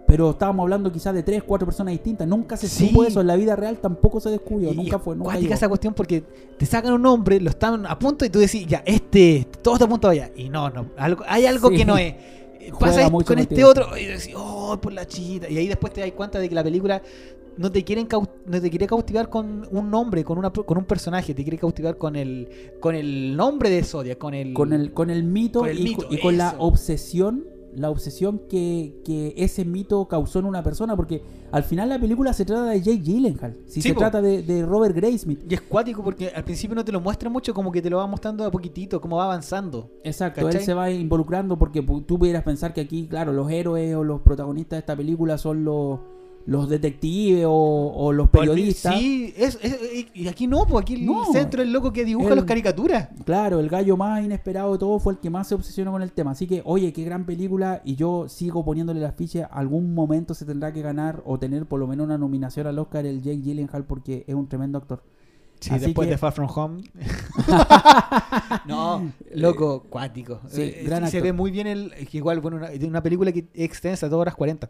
pero 0.06 0.30
estábamos 0.30 0.64
hablando 0.64 0.92
quizás 0.92 1.14
de 1.14 1.22
tres, 1.22 1.42
cuatro 1.42 1.66
personas 1.66 1.92
distintas. 1.92 2.26
Nunca 2.28 2.56
se 2.56 2.68
Sí. 2.68 2.88
supo 2.88 3.04
eso, 3.04 3.20
en 3.20 3.26
la 3.26 3.36
vida 3.36 3.56
real 3.56 3.78
tampoco 3.78 4.20
se 4.20 4.30
descubrió, 4.30 4.72
Y- 4.72 4.76
nunca 4.76 4.98
fue, 4.98 5.16
nunca 5.16 5.36
esa 5.38 5.68
cuestión 5.68 5.94
porque 5.94 6.22
te 6.58 6.66
sacan 6.66 6.92
un 6.92 7.02
nombre, 7.02 7.40
lo 7.40 7.50
están 7.50 7.86
a 7.86 7.98
punto 7.98 8.24
y 8.24 8.30
tú 8.30 8.38
decís, 8.38 8.66
ya, 8.66 8.82
este, 8.84 9.46
todo 9.62 9.74
está 9.74 9.86
a 9.86 9.88
punto 9.88 10.08
allá. 10.08 10.30
Y 10.36 10.48
no, 10.48 10.68
no, 10.70 10.86
algo, 10.96 11.24
hay 11.26 11.46
algo 11.46 11.68
Sí. 11.70 11.76
que 11.76 11.84
no 11.84 11.96
es. 11.96 12.14
Pasa 12.78 13.10
con 13.10 13.38
este 13.38 13.64
otro 13.64 13.96
y 13.96 14.04
decís, 14.06 14.30
oh, 14.36 14.78
por 14.80 14.92
la 14.92 15.04
chita. 15.06 15.48
Y 15.50 15.56
ahí 15.58 15.66
después 15.66 15.92
te 15.92 16.00
das 16.00 16.12
cuenta 16.12 16.38
de 16.38 16.48
que 16.48 16.54
la 16.54 16.62
película 16.62 17.02
no 17.56 17.70
te 17.72 17.82
quieren 17.84 18.06
no 18.46 18.60
te 18.60 18.70
quiere 18.70 18.86
cautivar 18.86 19.28
con 19.28 19.66
un 19.70 19.90
nombre, 19.90 20.22
con 20.24 20.38
una 20.38 20.50
con 20.50 20.78
un 20.78 20.84
personaje, 20.84 21.34
te 21.34 21.42
quiere 21.42 21.58
cautivar 21.58 21.98
con 21.98 22.14
el 22.16 22.48
con 22.80 22.94
el 22.94 23.36
nombre 23.36 23.68
de 23.68 23.82
Zodiac, 23.82 24.16
con 24.18 24.32
el 24.34 24.54
Con 24.54 24.72
el, 24.72 24.92
con 24.92 25.10
el 25.10 25.24
mito, 25.24 25.58
Con 25.60 25.68
el 25.70 25.80
y, 25.80 25.82
mito, 25.84 26.06
co- 26.06 26.14
y 26.14 26.18
con 26.20 26.36
la 26.38 26.54
obsesión, 26.58 27.44
la 27.76 27.90
obsesión 27.90 28.40
que, 28.48 29.00
que 29.04 29.34
ese 29.36 29.64
mito 29.64 30.06
causó 30.08 30.38
en 30.38 30.44
una 30.46 30.62
persona, 30.62 30.94
porque 30.96 31.22
al 31.50 31.64
final 31.64 31.88
la 31.88 31.98
película 31.98 32.32
se 32.32 32.44
trata 32.44 32.64
de 32.66 32.80
Jake 32.80 32.98
Gyllenhaal, 33.02 33.56
si 33.66 33.80
Sí, 33.82 33.88
se 33.88 33.94
po. 33.94 34.00
trata 34.00 34.20
de, 34.22 34.42
de 34.42 34.64
Robert 34.64 34.94
Graysmith. 34.94 35.40
y 35.50 35.54
es 35.54 35.60
cuático 35.62 36.02
porque 36.02 36.28
al 36.28 36.44
principio 36.44 36.74
no 36.74 36.84
te 36.84 36.92
lo 36.92 37.00
muestra 37.00 37.28
mucho, 37.30 37.52
como 37.54 37.72
que 37.72 37.80
te 37.82 37.90
lo 37.90 37.96
va 37.98 38.06
mostrando 38.06 38.44
a 38.44 38.50
poquitito, 38.50 39.00
cómo 39.00 39.16
va 39.16 39.24
avanzando. 39.24 39.90
Exacto, 40.04 40.42
¿Cachai? 40.44 40.60
él 40.60 40.66
se 40.66 40.74
va 40.74 40.90
involucrando 40.90 41.58
porque 41.58 41.82
tú 41.82 42.18
pudieras 42.18 42.42
pensar 42.42 42.72
que 42.74 42.80
aquí, 42.82 43.06
claro, 43.08 43.32
los 43.32 43.50
héroes 43.50 43.94
o 43.94 44.04
los 44.04 44.20
protagonistas 44.22 44.76
de 44.76 44.80
esta 44.80 44.96
película 44.96 45.38
son 45.38 45.64
los, 45.64 45.98
los 46.47 46.68
detectives 46.68 47.45
o, 47.47 47.53
o 47.95 48.12
los 48.12 48.28
periodistas. 48.28 48.99
Sí, 48.99 49.32
es, 49.36 49.59
es- 49.62 49.80
es- 49.80 50.07
y 50.14 50.26
aquí 50.28 50.47
no, 50.47 50.66
pues 50.66 50.82
aquí 50.82 51.01
No. 51.05 51.26
el 51.26 51.32
centro 51.32 51.62
es 51.62 51.66
el 51.68 51.72
loco 51.72 51.93
que 51.93 52.05
dibuja 52.05 52.34
las 52.34 52.45
caricaturas. 52.45 53.09
Claro, 53.24 53.61
el 53.61 53.68
gallo 53.68 53.97
más 53.97 54.24
inesperado 54.24 54.72
de 54.72 54.78
todo 54.78 54.99
fue 54.99 55.12
el 55.12 55.18
que 55.20 55.30
más 55.30 55.47
se 55.49 55.55
obsesionó 55.55 55.93
con 55.93 56.03
el 56.03 56.12
tema. 56.12 56.32
Así 56.32 56.47
que, 56.47 56.62
oye, 56.64 56.93
qué 56.93 57.05
gran 57.05 57.24
película. 57.26 57.80
Y 57.84 57.95
yo 57.97 58.28
sigo 58.28 58.64
poniéndole 58.64 59.01
las 59.01 59.14
fichas. 59.14 59.49
Algún 59.53 59.95
momento 59.95 60.34
se 60.34 60.45
tendrá 60.45 60.72
que 60.72 60.82
ganar 60.82 61.22
o 61.26 61.38
tener 61.38 61.66
por 61.66 61.78
lo 61.78 61.86
menos 61.86 62.05
una 62.07 62.18
nominación 62.18 62.66
al 62.66 62.78
Oscar 62.78 63.07
el 63.07 63.22
Jake 63.22 63.40
Gyllenhaal 63.43 63.84
porque 63.84 64.24
es 64.26 64.34
un 64.34 64.49
tremendo 64.49 64.78
actor. 64.78 65.03
Sí, 65.61 65.70
Así 65.70 65.84
después 65.86 66.07
que- 66.09 66.12
de 66.14 66.18
Far 66.18 66.32
From 66.32 66.49
Home. 66.53 66.82
no, 68.66 69.12
loco, 69.34 69.84
cuático. 69.88 70.40
Sí, 70.49 70.62
Eh, 70.62 70.82
gran 70.84 71.03
se 71.03 71.18
actor. 71.18 71.22
ve 71.22 71.32
muy 71.32 71.51
bien 71.51 71.66
el. 71.66 71.93
Igual, 72.12 72.40
bueno, 72.40 72.61
una, 72.86 73.03
película 73.03 73.32
que 73.32 73.47
extensa, 73.55 74.09
2 74.09 74.18
horas 74.20 74.34
40. 74.34 74.68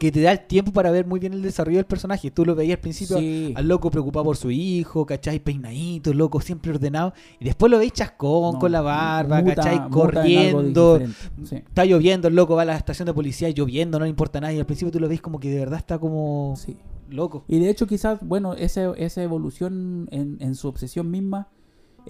Que 0.00 0.10
te 0.10 0.22
da 0.22 0.32
el 0.32 0.46
tiempo 0.46 0.72
para 0.72 0.90
ver 0.90 1.06
muy 1.06 1.20
bien 1.20 1.34
el 1.34 1.42
desarrollo 1.42 1.76
del 1.76 1.84
personaje. 1.84 2.30
Tú 2.30 2.46
lo 2.46 2.54
veías 2.54 2.76
al 2.76 2.80
principio 2.80 3.18
Sí. 3.18 3.52
al 3.54 3.68
loco 3.68 3.90
preocupado 3.90 4.24
por 4.24 4.36
su 4.38 4.50
hijo, 4.50 5.04
¿cachai? 5.04 5.38
Peinadito, 5.40 6.14
loco, 6.14 6.40
siempre 6.40 6.72
ordenado. 6.72 7.12
Y 7.38 7.44
después 7.44 7.70
lo 7.70 7.78
veis 7.78 7.92
chascón, 7.92 8.54
No, 8.54 8.58
con 8.58 8.72
la 8.72 8.80
barba, 8.80 9.42
muta- 9.42 9.56
¿cachai? 9.56 9.90
Corriendo. 9.90 11.00
Sí. 11.44 11.56
Está 11.56 11.84
lloviendo, 11.84 12.28
el 12.28 12.34
loco 12.34 12.56
va 12.56 12.62
a 12.62 12.64
la 12.64 12.76
estación 12.76 13.06
de 13.06 13.14
policía 13.14 13.50
lloviendo, 13.50 13.98
no 13.98 14.04
le 14.06 14.10
importa 14.10 14.38
a 14.38 14.40
nadie. 14.40 14.58
Al 14.58 14.66
principio 14.66 14.90
tú 14.90 15.00
lo 15.00 15.08
ves 15.08 15.20
como 15.20 15.38
que 15.38 15.50
de 15.50 15.58
verdad 15.58 15.78
está 15.78 15.98
como 15.98 16.54
Sí. 16.56 16.76
loco. 17.10 17.44
Y 17.46 17.58
de 17.58 17.68
hecho 17.68 17.86
quizás, 17.86 18.20
bueno, 18.22 18.54
ese- 18.54 18.92
esa 18.96 19.22
evolución 19.22 20.08
en, 20.10 20.38
en 20.40 20.54
su 20.54 20.66
obsesión 20.68 21.10
misma 21.10 21.48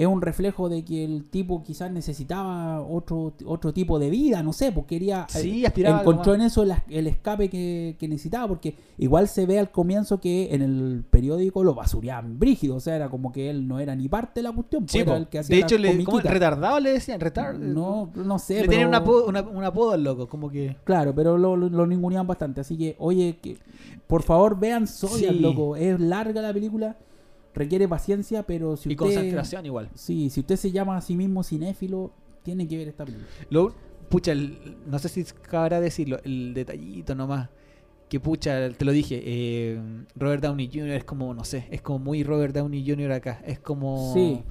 es 0.03 0.07
un 0.07 0.23
reflejo 0.23 0.69
de 0.69 0.85
que 0.85 1.05
el 1.05 1.25
tipo 1.25 1.63
quizás 1.63 1.91
necesitaba 1.93 2.81
otro, 2.81 3.33
otro 3.45 3.73
tipo 3.73 3.99
de 3.99 4.11
vida, 4.11 4.43
no 4.43 4.53
sé, 4.53 4.73
porque 4.73 4.97
quería... 4.97 5.27
eh, 5.35 5.39
Sí, 5.41 5.67
aspiraba 5.67 6.01
encontró 6.01 6.35
en 6.35 6.41
eso 6.41 6.63
el, 6.63 7.07
escape 7.07 7.49
que, 7.51 7.97
que 7.99 8.09
necesitaba, 8.09 8.49
porque 8.49 8.75
igual 8.99 9.29
se 9.29 9.47
ve 9.47 9.59
al 9.59 9.71
comienzo 9.71 10.21
que 10.21 10.55
en 10.55 10.63
el 10.63 11.05
periódico 11.11 11.63
lo 11.65 11.75
basureaban 11.75 12.39
brígido, 12.39 12.77
o 12.77 12.81
sea, 12.81 12.97
era 12.97 13.09
como 13.09 13.33
que 13.33 13.51
él 13.51 13.69
no 13.69 13.79
era 13.79 13.95
ni 13.95 14.09
parte 14.09 14.41
de 14.41 14.45
la 14.45 14.53
cuestión, 14.53 14.85
pues 14.85 14.93
Sí, 14.93 14.99
era 15.01 15.13
po. 15.13 15.17
el 15.19 15.29
que 15.29 15.39
hacía 15.41 15.57
de 15.57 15.63
hecho, 15.63 15.77
le, 15.79 15.93
retardado 16.23 16.81
le 16.81 16.93
decían, 16.93 17.21
retard. 17.21 17.59
No, 17.59 18.11
no 18.15 18.39
sé, 18.39 18.55
le 18.55 18.61
pero... 18.61 18.71
tenían 18.71 18.89
un 18.89 18.95
apodo, 18.95 19.27
una- 19.27 19.43
un 19.43 19.65
apodo 19.65 19.93
al 19.93 20.03
loco, 20.05 20.29
como 20.29 20.49
que. 20.51 20.77
Claro, 20.85 21.15
pero 21.15 21.37
lo, 21.39 21.57
lo, 21.57 21.69
lo 21.69 21.87
ninguneaban 21.87 22.27
bastante. 22.27 22.61
Así 22.63 22.77
que, 22.77 22.97
oye, 22.99 23.37
que 23.43 23.59
por 24.07 24.23
favor 24.23 24.59
vean 24.59 24.87
Zodiac, 24.87 25.33
Sí. 25.33 25.39
loco. 25.41 25.77
Es 25.77 26.01
larga 26.01 26.41
la 26.43 26.53
película, 26.53 26.97
requiere 27.55 27.89
paciencia, 27.89 28.43
pero 28.45 28.77
si 28.77 28.91
y 28.91 28.93
usted. 28.93 29.05
concentración 29.05 29.67
igual. 29.67 29.91
Sí, 29.95 30.31
si 30.31 30.41
usted 30.41 30.57
se 30.57 30.71
llama 30.71 30.97
a 30.97 31.01
sí 31.01 31.17
mismo 31.17 31.43
cinéfilo, 31.43 32.13
tiene 32.43 32.67
que 32.69 32.77
ver 32.77 32.89
esta 32.89 33.05
película. 33.05 33.29
Lo, 33.51 33.75
pucha, 34.09 34.33
el- 34.33 34.77
no 34.87 34.99
sé 34.99 35.09
si 35.09 35.25
cabrá 35.25 35.81
decirlo, 35.81 36.19
el 36.25 36.55
detallito 36.55 37.15
nomás. 37.15 37.49
Que 38.09 38.19
pucha, 38.19 38.71
te 38.71 38.85
lo 38.85 38.91
dije, 38.91 39.21
eh, 39.25 39.81
Robert 40.17 40.43
Downey 40.43 40.69
Jr. 40.73 40.91
es 40.97 41.05
como, 41.05 41.33
no 41.33 41.45
sé, 41.45 41.67
es 41.71 41.81
como 41.81 42.01
muy 42.01 42.25
Robert 42.25 42.53
Downey 42.55 42.85
Jr. 42.89 43.13
acá. 43.13 43.41
Es 43.47 43.61
como. 43.61 44.13
Sí. 44.15 44.43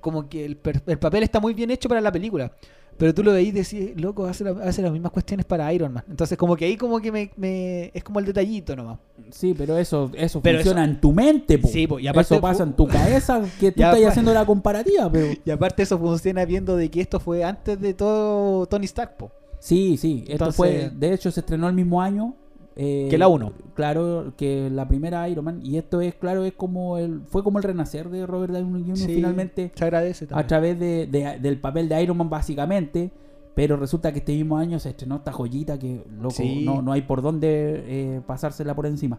Como 0.00 0.28
que 0.28 0.44
el, 0.44 0.58
el 0.86 0.98
papel 1.00 1.24
está 1.24 1.40
muy 1.40 1.52
bien 1.54 1.72
hecho 1.72 1.88
para 1.88 2.00
la 2.00 2.12
película. 2.12 2.52
Pero 2.98 3.14
tú 3.14 3.22
lo 3.22 3.32
veís 3.32 3.48
y 3.48 3.52
decís, 3.52 4.00
loco, 4.00 4.26
hace, 4.26 4.42
la- 4.44 4.50
hace 4.64 4.82
las 4.82 4.90
mismas 4.92 5.12
cuestiones 5.12 5.46
para 5.46 5.72
Iron 5.72 5.92
Man. 5.92 6.04
Entonces, 6.10 6.36
como 6.36 6.56
que 6.56 6.64
ahí 6.64 6.76
como 6.76 7.00
que 7.00 7.12
me, 7.12 7.30
me- 7.36 7.90
es 7.94 8.02
como 8.04 8.18
el 8.18 8.26
detallito 8.26 8.74
nomás. 8.74 8.98
Sí, 9.30 9.54
pero 9.56 9.78
eso, 9.78 10.10
eso 10.14 10.40
Pero 10.42 10.58
funciona 10.58 10.84
en 10.84 11.00
tu 11.00 11.12
mente, 11.12 11.58
po. 11.58 11.68
Sí, 11.68 11.86
po, 11.86 11.98
y 12.00 12.08
aparte 12.08 12.34
eso 12.34 12.40
pasa 12.40 12.64
en 12.64 12.72
tu 12.74 12.86
cabeza 12.88 13.40
que 13.60 13.70
tú 13.72 13.82
estás 13.82 14.04
haciendo 14.04 14.34
la 14.34 14.44
comparativa, 14.44 15.10
pero 15.10 15.28
Y 15.44 15.50
aparte 15.50 15.82
eso 15.84 15.98
funciona 15.98 16.44
viendo 16.44 16.76
de 16.76 16.90
que 16.90 17.00
esto 17.00 17.20
fue 17.20 17.44
antes 17.44 17.80
de 17.80 17.94
todo 17.94 18.66
Tony 18.66 18.86
Stark, 18.86 19.16
po. 19.16 19.30
sí, 19.60 19.96
sí, 19.96 20.24
esto 20.28 20.50
fue, 20.52 20.90
de 20.92 21.14
hecho 21.14 21.30
se 21.30 21.40
estrenó 21.40 21.68
el 21.68 21.74
mismo 21.74 22.02
año 22.02 22.34
eh, 22.80 23.08
Que 23.10 23.18
la 23.18 23.26
uno. 23.28 23.52
Claro, 23.74 24.32
que 24.36 24.70
la 24.70 24.86
primera 24.88 25.28
Iron 25.28 25.44
Man 25.44 25.60
y 25.62 25.76
esto 25.76 26.00
es 26.00 26.14
claro, 26.14 26.44
es 26.44 26.52
como 26.54 26.96
el 26.96 27.22
fue 27.26 27.42
como 27.42 27.58
el 27.58 27.64
renacer 27.64 28.08
de 28.08 28.24
Robert 28.24 28.52
Downey 28.54 28.82
Jr. 28.84 28.96
Sí, 28.96 29.14
finalmente 29.16 29.72
Se 29.74 29.84
agradece 29.84 30.26
a 30.30 30.46
través 30.46 30.78
de, 30.78 31.06
de- 31.06 31.38
del 31.40 31.60
papel 31.60 31.88
de 31.88 32.00
Iron 32.02 32.16
Man 32.16 32.30
básicamente, 32.30 33.10
pero 33.54 33.76
resulta 33.76 34.12
que 34.12 34.20
este 34.20 34.32
mismo 34.32 34.56
año 34.56 34.78
se 34.78 34.90
estrenó 34.90 35.16
esta 35.16 35.32
joyita 35.32 35.78
que 35.78 36.04
loco, 36.20 36.30
Sí. 36.36 36.64
no, 36.64 36.80
no 36.80 36.92
hay 36.92 37.02
por 37.02 37.20
dónde 37.20 37.48
eh, 37.86 38.20
pasársela 38.26 38.74
por 38.76 38.86
encima. 38.86 39.18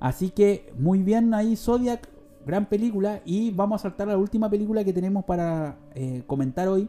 Así 0.00 0.30
que 0.30 0.72
muy 0.78 1.02
bien 1.02 1.34
ahí 1.34 1.56
Zodiac, 1.56 2.08
gran 2.46 2.66
película 2.66 3.22
y 3.24 3.50
vamos 3.50 3.80
a 3.80 3.82
saltar 3.88 4.08
a 4.08 4.12
la 4.12 4.18
última 4.18 4.48
película 4.50 4.84
que 4.84 4.92
tenemos 4.92 5.24
para 5.24 5.76
eh, 5.94 6.22
comentar 6.26 6.68
hoy, 6.68 6.88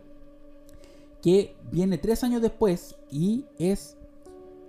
que 1.22 1.56
viene 1.72 1.97
tres 1.97 2.24
años 2.24 2.41
después 2.41 2.95
y 3.12 3.45
es 3.58 3.97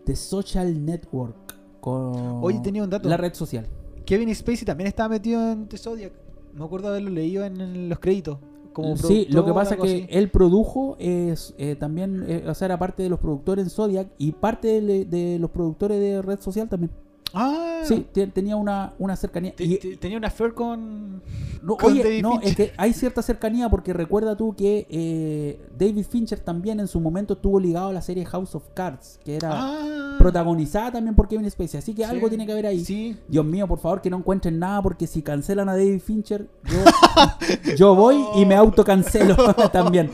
The 0.06 0.16
Social 0.16 0.84
Network. 0.84 1.54
Con 1.80 2.42
Oye, 2.42 2.60
tenía 2.60 2.82
un 2.82 2.90
dato. 2.90 3.08
La 3.08 3.16
red 3.16 3.34
social. 3.34 3.66
Kevin 4.06 4.34
Spacey 4.34 4.64
también 4.64 4.86
estaba 4.86 5.10
metido 5.10 5.52
en 5.52 5.68
The 5.68 5.76
Zodiac. 5.76 6.12
Me 6.54 6.64
acuerdo 6.64 6.88
haberlo 6.88 7.10
leído 7.10 7.44
en, 7.44 7.88
los 7.88 7.98
créditos. 7.98 8.38
Como 8.72 8.96
sí, 8.96 9.26
lo 9.30 9.44
que 9.44 9.52
pasa 9.52 9.74
es 9.74 9.80
que 9.80 9.86
así. 9.86 10.06
él 10.10 10.30
produjo, 10.30 10.96
es, 10.98 11.54
eh, 11.58 11.76
también, 11.76 12.24
eh, 12.28 12.44
o 12.46 12.54
sea, 12.54 12.66
era 12.66 12.78
parte 12.78 13.02
de 13.02 13.08
los 13.08 13.18
productores 13.18 13.64
en 13.64 13.70
Zodiac 13.70 14.08
y 14.18 14.32
parte 14.32 14.80
de, 14.80 15.06
de 15.06 15.38
los 15.38 15.50
productores 15.50 15.98
de 15.98 16.20
Red 16.20 16.40
Social 16.40 16.68
también. 16.68 16.90
Ah, 17.34 17.82
Sí, 17.84 18.06
te- 18.12 18.26
tenía 18.28 18.56
una, 18.56 18.94
una 18.98 19.14
cercanía. 19.16 19.54
te- 19.54 19.64
Y- 19.64 19.76
te- 19.76 19.96
tenía 19.96 20.16
una 20.18 20.28
affair 20.28 20.54
con. 20.54 21.22
no, 21.62 21.76
con 21.76 21.92
oye, 21.92 22.02
David 22.02 22.22
no, 22.22 22.32
Fincher. 22.32 22.48
es 22.48 22.56
que 22.56 22.72
hay 22.76 22.92
cierta 22.92 23.22
cercanía 23.22 23.68
porque 23.68 23.92
recuerda 23.92 24.36
tú 24.36 24.54
que 24.56 24.86
eh, 24.88 25.60
David 25.78 26.06
Fincher 26.08 26.40
también 26.40 26.80
en 26.80 26.88
su 26.88 26.98
momento 27.00 27.34
estuvo 27.34 27.60
ligado 27.60 27.88
a 27.88 27.92
la 27.92 28.00
serie 28.02 28.24
House 28.24 28.54
of 28.54 28.64
Cards, 28.74 29.20
que 29.24 29.36
era 29.36 29.50
Ah, 29.52 30.16
protagonizada 30.18 30.92
también 30.92 31.14
por 31.14 31.28
Kevin 31.28 31.50
Spacey. 31.50 31.78
Así 31.78 31.94
que 31.94 32.04
sí. 32.04 32.10
algo 32.10 32.28
tiene 32.28 32.46
que 32.46 32.54
ver 32.54 32.66
ahí. 32.66 32.84
Sí. 32.84 33.16
Dios 33.28 33.44
mío, 33.44 33.66
por 33.68 33.78
favor, 33.78 34.00
que 34.00 34.08
no 34.10 34.16
encuentren 34.18 34.58
nada 34.58 34.80
porque 34.82 35.06
si 35.06 35.22
cancelan 35.22 35.68
a 35.68 35.72
David 35.76 36.00
Fincher, 36.00 36.48
yo, 36.64 36.78
yo 37.76 37.94
voy 37.94 38.24
y 38.36 38.46
me 38.46 38.54
autocancelo 38.56 39.36
también. 39.72 40.10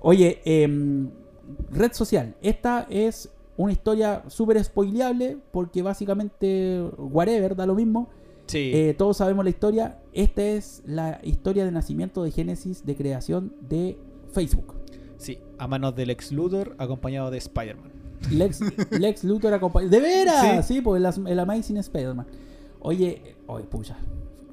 Oye, 0.00 0.40
em, 0.44 1.10
red 1.70 1.92
social. 1.92 2.34
Esta 2.40 2.86
es 2.88 3.28
una 3.62 3.72
historia 3.72 4.22
súper 4.28 4.62
spoileable 4.64 5.36
porque 5.52 5.82
básicamente, 5.82 6.82
whatever, 6.96 7.54
da 7.54 7.66
lo 7.66 7.74
mismo. 7.74 8.08
Sí. 8.46 8.70
Eh, 8.74 8.94
todos 8.96 9.18
sabemos 9.18 9.44
la 9.44 9.50
historia. 9.50 9.98
Esta 10.12 10.42
es 10.42 10.82
la 10.86 11.20
historia 11.22 11.64
de 11.64 11.70
nacimiento, 11.70 12.22
de 12.22 12.30
génesis, 12.30 12.86
de 12.86 12.96
creación 12.96 13.52
de 13.68 13.98
Facebook. 14.32 14.74
sí. 15.18 15.38
A 15.58 15.66
manos 15.66 15.94
del 15.94 16.08
ex 16.08 16.32
Luthor 16.32 16.74
acompañado 16.78 17.30
de 17.30 17.36
Spider-Man. 17.36 17.92
Lex, 18.30 18.60
Lex 18.92 19.24
Luthor 19.24 19.52
acompañado. 19.52 19.90
¡De 19.90 20.00
veras! 20.00 20.66
Sí. 20.66 20.74
Sí, 20.74 20.80
pues 20.80 21.02
el, 21.26 21.38
Amazing 21.38 21.76
Spider-Man. 21.76 22.26
Oye, 22.80 23.36
oye, 23.46 23.64
pucha. 23.64 23.98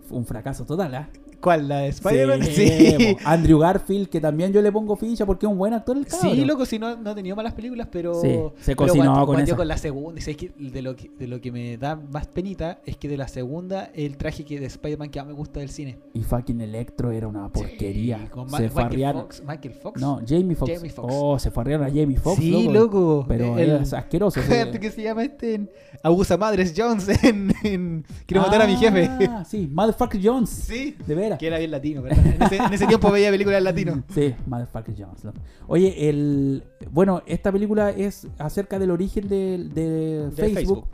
Fue 0.07 0.17
un 0.17 0.25
fracaso 0.25 0.65
total, 0.65 0.95
¿ah? 0.95 1.09
¿Cuál? 1.41 1.67
¿La 1.67 1.77
de 1.79 1.89
Spider-Man? 1.89 2.43
Sí, 2.43 2.95
po. 3.13 3.19
Andrew 3.25 3.59
Garfield, 3.59 4.09
que 4.09 4.19
también 4.19 4.51
yo 4.51 4.61
le 4.61 4.71
pongo 4.71 4.95
ficha 4.95 5.25
porque 5.25 5.45
es 5.45 5.51
un 5.51 5.57
buen 5.57 5.73
actor 5.73 5.95
el 5.97 6.05
cabrón. 6.07 6.35
Sí, 6.35 6.45
loco, 6.45 6.65
si 6.65 6.79
no, 6.79 6.95
no 6.97 7.11
ha 7.11 7.15
tenido 7.15 7.35
malas 7.35 7.53
películas, 7.53 7.87
pero. 7.91 8.15
Sí, 8.15 8.29
se 8.59 8.75
pero 8.75 8.87
cocinó 8.87 9.13
guante- 9.13 9.25
con 9.25 9.39
esa. 9.41 9.55
con 9.55 9.67
la 9.67 9.77
segunda. 9.77 10.19
Y 10.19 10.21
sabes 10.23 10.37
que 10.37 10.51
de, 10.57 10.81
lo 10.81 10.95
que, 10.95 11.11
de 11.17 11.27
lo 11.27 11.39
que 11.39 11.51
me 11.51 11.77
da 11.77 11.95
más 11.95 12.27
penita 12.27 12.79
es 12.85 12.97
que 12.97 13.07
de 13.07 13.17
la 13.17 13.27
segunda, 13.27 13.91
el 13.93 14.17
traje 14.17 14.45
que 14.45 14.59
de 14.59 14.65
Spider-Man 14.65 15.09
que 15.09 15.19
más 15.19 15.27
me 15.27 15.33
gusta 15.33 15.59
del 15.59 15.69
cine. 15.69 15.99
Y 16.13 16.23
fucking 16.23 16.59
Electro 16.61 17.11
era 17.11 17.27
una 17.27 17.49
porquería. 17.49 18.19
Sí, 18.19 18.27
con 18.29 18.49
Ma- 18.49 18.57
se 18.57 18.63
Michael 18.63 18.71
farrearon. 18.83 19.21
Fox. 19.23 19.43
Michael 19.47 19.73
Fox. 19.75 20.01
No, 20.01 20.19
Jamie 20.27 20.55
Foxx. 20.55 20.73
Jamie 20.75 20.89
Foxx. 20.91 21.13
Oh, 21.15 21.37
se 21.39 21.51
farrearon 21.51 21.85
a 21.85 21.89
Jamie 21.89 22.17
Foxx. 22.17 22.39
sí, 22.41 22.63
loco. 22.67 22.73
loco. 22.73 23.25
Pero 23.27 23.57
El- 23.57 23.81
es 23.81 23.93
asqueroso. 23.93 24.39
ese- 24.39 24.71
¿Qué 24.79 24.91
se 24.91 25.03
llama 25.03 25.23
este? 25.23 25.55
En 25.55 25.69
Abusa 26.03 26.37
Madres 26.37 26.73
Jones 26.75 27.07
en, 27.23 27.53
en 27.63 28.05
Quiero 28.25 28.41
matar 28.43 28.61
a 28.61 28.67
mi 28.67 28.75
jefe. 28.75 29.07
Ah, 29.29 29.43
sí, 29.47 29.69
Motherfucker 29.71 30.19
Jones. 30.23 30.49
sí. 30.49 30.95
De 31.05 31.15
veras. 31.27 31.39
Que 31.39 31.47
era 31.47 31.57
bien 31.57 31.71
latino, 31.71 32.01
¿verdad? 32.01 32.25
En 32.25 32.41
ese, 32.41 32.57
en 32.57 32.73
ese 32.73 32.87
tiempo 32.87 33.11
veía 33.11 33.29
películas 33.29 33.57
en 33.59 33.63
latino. 33.63 34.03
Sí, 34.13 34.33
Motherfucker 34.45 34.95
Jones. 34.97 35.35
Oye, 35.67 36.09
el 36.09 36.63
bueno, 36.91 37.21
esta 37.25 37.51
película 37.51 37.91
es 37.91 38.27
acerca 38.37 38.79
del 38.79 38.91
origen 38.91 39.27
de, 39.27 39.69
de 39.73 40.29
De 40.29 40.31
Facebook. 40.31 40.85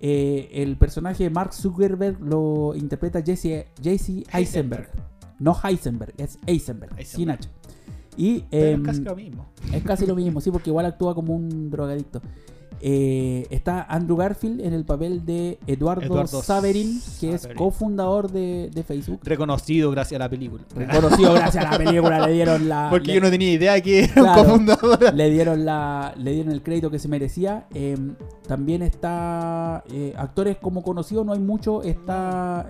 Eh, 0.00 0.50
el 0.52 0.76
personaje 0.76 1.24
de 1.24 1.30
Mark 1.30 1.54
Zuckerberg 1.54 2.20
lo 2.20 2.74
interpreta 2.74 3.22
Jesse, 3.22 3.66
Jesse 3.82 4.24
Eisenberg. 4.32 4.88
No 5.38 5.56
Heisenberg, 5.62 6.14
es 6.18 6.38
Eisenberg, 6.46 6.92
sin. 7.04 7.30
H. 7.30 7.48
Y 8.16 8.40
Pero 8.50 8.66
em, 8.66 8.80
es 8.80 8.86
casi 8.86 9.02
lo 9.02 9.16
mismo. 9.16 9.46
es 9.72 9.82
casi 9.82 10.06
lo 10.06 10.14
mismo, 10.14 10.40
sí, 10.40 10.50
porque 10.50 10.70
igual 10.70 10.86
actúa 10.86 11.14
como 11.14 11.34
un 11.34 11.70
drogadicto. 11.70 12.22
Eh, 12.80 13.46
está 13.50 13.82
Andrew 13.82 14.16
Garfield 14.16 14.60
en 14.60 14.72
el 14.74 14.84
papel 14.84 15.24
de 15.24 15.58
Eduardo, 15.66 16.02
Eduardo 16.04 16.42
Saverin, 16.42 17.00
que 17.20 17.32
es 17.34 17.48
cofundador 17.56 18.30
de, 18.30 18.70
de 18.72 18.82
Facebook. 18.82 19.20
Reconocido 19.24 19.90
gracias 19.90 20.20
a 20.20 20.24
la 20.24 20.28
película. 20.28 20.62
Reconocido 20.74 21.32
gracias 21.34 21.64
a 21.64 21.70
la 21.70 21.78
película, 21.78 22.26
le 22.26 22.32
dieron 22.34 22.68
la. 22.68 22.88
Porque 22.90 23.08
le- 23.08 23.14
yo 23.14 23.20
no 23.20 23.30
tenía 23.30 23.52
idea 23.52 23.80
que 23.80 24.04
era 24.04 24.12
Claro. 24.14 24.40
un 24.42 24.46
cofundador. 24.66 25.14
le 25.14 25.30
dieron 25.30 25.64
la 25.64 26.12
le 26.16 26.32
dieron 26.32 26.52
el 26.52 26.62
crédito 26.62 26.90
que 26.90 26.98
se 26.98 27.08
merecía 27.08 27.66
Eh, 27.74 27.96
también 28.46 28.82
está 28.82 29.82
eh, 29.92 30.12
actores 30.16 30.56
como 30.58 30.82
conocidos 30.82 31.24
no 31.26 31.32
hay 31.32 31.38
mucho 31.40 31.82
está 31.82 32.66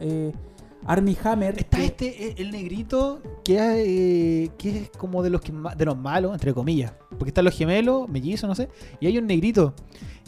Armie 0.86 1.16
Hammer 1.24 1.54
Está 1.58 1.78
que- 1.78 1.84
este, 1.86 2.28
eh, 2.28 2.34
el 2.38 2.50
negrito, 2.50 3.20
que, 3.44 3.56
eh, 3.58 4.50
que 4.58 4.68
es 4.78 4.90
como 4.90 5.22
de 5.22 5.30
los, 5.30 5.40
que, 5.40 5.52
de 5.76 5.84
los 5.84 5.96
malos, 5.98 6.32
entre 6.32 6.52
comillas. 6.54 6.92
Porque 7.10 7.30
están 7.30 7.44
los 7.44 7.54
gemelos, 7.54 8.08
mellizos, 8.08 8.48
no 8.48 8.54
sé. 8.54 8.68
Y 9.00 9.06
hay 9.06 9.18
un 9.18 9.26
negrito. 9.26 9.74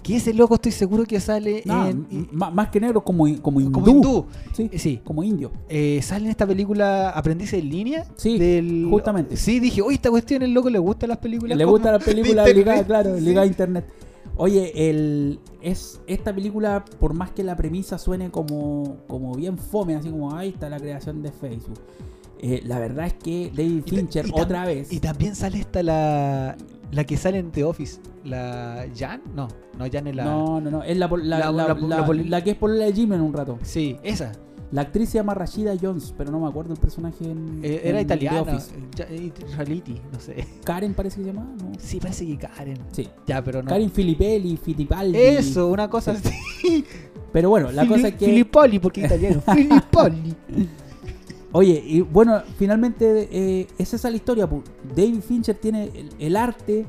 Que 0.02 0.16
ese 0.16 0.32
loco 0.32 0.54
estoy 0.54 0.70
seguro 0.70 1.04
que 1.04 1.18
sale 1.18 1.60
no, 1.64 1.86
en... 1.88 2.28
más, 2.30 2.68
que 2.68 2.80
negro 2.80 3.02
como, 3.02 3.24
como 3.42 3.60
hindú, 3.60 3.72
como 3.72 3.88
hindú. 3.90 4.26
Sí, 4.54 4.70
Eh, 4.72 4.78
Sí. 4.78 5.00
como 5.04 5.24
indio 5.24 5.50
Eh, 5.68 5.98
sale 6.02 6.26
en 6.26 6.30
esta 6.30 6.46
película 6.46 7.10
Aprendiz 7.10 7.52
en 7.52 7.68
línea. 7.68 8.04
Sí, 8.16 8.38
del- 8.38 8.86
justamente. 8.88 9.36
Sí, 9.36 9.58
dije, 9.58 9.82
oye, 9.82 9.96
esta 9.96 10.08
cuestión, 10.10 10.42
el 10.42 10.52
loco 10.54 10.70
le 10.70 10.78
gustan 10.78 11.08
las 11.08 11.18
películas. 11.18 11.58
le 11.58 11.64
como 11.64 11.72
gusta 11.76 11.90
la 11.92 11.98
de 11.98 12.04
película 12.04 12.42
internet". 12.42 12.56
ligada 12.56 12.84
claro 12.86 13.16
Sí. 13.16 13.20
ligada 13.24 13.42
a 13.42 13.46
internet 13.46 13.84
oye 14.38 14.88
el 14.88 15.38
es 15.60 16.00
esta 16.06 16.34
película 16.34 16.84
por 16.98 17.12
más 17.12 17.30
que 17.32 17.44
la 17.44 17.54
premisa 17.56 17.98
suene 17.98 18.30
como 18.30 18.96
como 19.06 19.34
bien 19.34 19.58
fome 19.58 19.94
así 19.96 20.08
como 20.10 20.34
ahí 20.34 20.48
está 20.50 20.70
la 20.70 20.78
creación 20.78 21.22
de 21.22 21.30
Facebook 21.32 21.78
eh, 22.40 22.62
la 22.64 22.78
verdad 22.78 23.06
es 23.08 23.14
que 23.14 23.50
David 23.54 23.82
Fincher 23.84 24.26
y 24.26 24.30
otra 24.32 24.64
vez 24.64 24.92
Y 24.92 25.00
también 25.00 25.34
sale 25.34 25.58
esta 25.58 25.82
la... 25.82 26.56
La 26.92 27.04
que 27.04 27.16
sale 27.18 27.38
en 27.38 27.50
The 27.50 27.64
Office. 27.64 28.00
La... 28.24 28.86
¿Jan? 28.96 29.20
No, 29.34 29.48
no, 29.76 29.84
Jan 29.92 30.06
es 30.06 30.14
la... 30.16 30.24
No, 30.24 30.60
no, 30.60 30.70
no. 30.70 30.82
Es 30.84 30.96
la, 30.96 31.08
la, 31.08 31.50
La- 31.50 32.06
la- 32.28 32.44
que 32.44 32.50
es 32.52 32.56
por 32.56 32.70
la 32.70 32.90
Jim 32.92 33.12
en 33.12 33.20
un 33.20 33.32
rato. 33.34 33.58
Sí, 33.62 33.96
esa. 34.02 34.32
La 34.70 34.82
actriz 34.82 35.08
se 35.08 35.16
llama 35.18 35.32
Rashida 35.34 35.74
Jones, 35.80 36.12
pero 36.16 36.30
no 36.30 36.40
me 36.40 36.48
acuerdo 36.48 36.74
el 36.74 36.78
personaje 36.80 37.24
en. 37.24 37.60
Eh, 37.62 37.80
era 37.84 38.00
en 38.00 38.06
The 38.06 38.14
italiana. 38.16 38.58
Ya- 38.94 39.06
eh, 39.08 39.32
Israeliti, 39.48 40.00
no 40.12 40.20
sé. 40.20 40.46
Karen 40.64 40.92
parece 40.92 41.16
que 41.16 41.22
se 41.24 41.32
llama, 41.32 41.46
¿no? 41.62 41.72
Sí, 41.78 41.98
parece 41.98 42.26
que 42.26 42.36
Karen. 42.36 42.76
Sí. 42.92 43.08
Ya, 43.26 43.42
pero 43.42 43.62
no. 43.62 43.68
Karen 43.70 43.90
Filippelli, 43.90 44.56
Fittipaldi. 44.58 45.16
Eso, 45.16 45.68
una 45.68 45.88
cosa 45.88 46.14
Sí. 46.16 46.28
así. 46.28 46.84
Pero 47.32 47.48
bueno, 47.50 47.70
la 47.72 47.86
cosa 47.86 48.08
es 48.08 48.14
que. 48.16 48.26
Filippoli, 48.26 48.78
porque 48.78 49.00
italiano. 49.06 49.40
Filippoli. 49.54 50.34
Oye, 51.52 51.82
y 51.86 52.00
bueno, 52.02 52.42
finalmente 52.58 53.28
eh, 53.32 53.66
es 53.78 53.94
esa 53.94 54.10
la 54.10 54.16
historia. 54.16 54.46
David 54.94 55.20
Fincher 55.22 55.56
tiene 55.56 55.84
el, 55.94 56.10
el 56.18 56.36
arte 56.36 56.84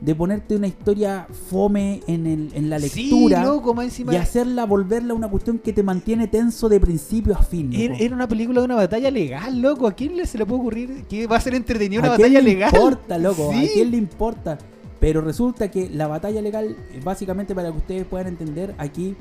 de 0.00 0.14
ponerte 0.14 0.56
una 0.56 0.66
historia 0.66 1.26
fome 1.50 2.00
en, 2.06 2.26
el, 2.26 2.50
en 2.54 2.70
la 2.70 2.78
lectura 2.78 3.40
Sí, 3.40 3.44
loco, 3.46 3.74
más 3.74 3.84
encima. 3.84 4.14
y 4.14 4.16
hacerla 4.16 4.64
volverla 4.64 5.12
una 5.12 5.28
cuestión 5.28 5.58
que 5.58 5.72
te 5.74 5.82
mantiene 5.82 6.26
tenso 6.26 6.68
de 6.70 6.80
principio 6.80 7.34
a 7.36 7.42
fin. 7.42 7.70
Era, 7.74 8.14
una 8.14 8.26
película 8.26 8.60
de 8.60 8.64
una 8.64 8.76
batalla 8.76 9.10
legal, 9.10 9.60
loco. 9.60 9.86
¿A 9.86 9.92
quién 9.92 10.16
le 10.16 10.26
se 10.26 10.38
le 10.38 10.46
puede 10.46 10.60
ocurrir 10.60 11.04
que 11.08 11.26
va 11.26 11.36
a 11.36 11.40
ser 11.40 11.54
entretenida 11.54 12.00
una 12.00 12.08
¿A 12.08 12.12
batalla 12.12 12.40
le 12.40 12.50
legal? 12.50 12.70
importa, 12.74 13.18
loco? 13.18 13.50
Sí. 13.52 13.66
¿A 13.66 13.72
quién 13.74 13.90
le 13.90 13.96
importa? 13.98 14.58
Pero 15.00 15.20
resulta 15.20 15.70
que 15.70 15.88
la 15.90 16.06
batalla 16.06 16.40
legal, 16.42 16.76
eh, 16.92 17.00
básicamente 17.04 17.54
para 17.54 17.70
que 17.70 17.76
ustedes 17.78 18.04
puedan 18.06 18.26
entender, 18.28 18.74
aquí 18.78 19.16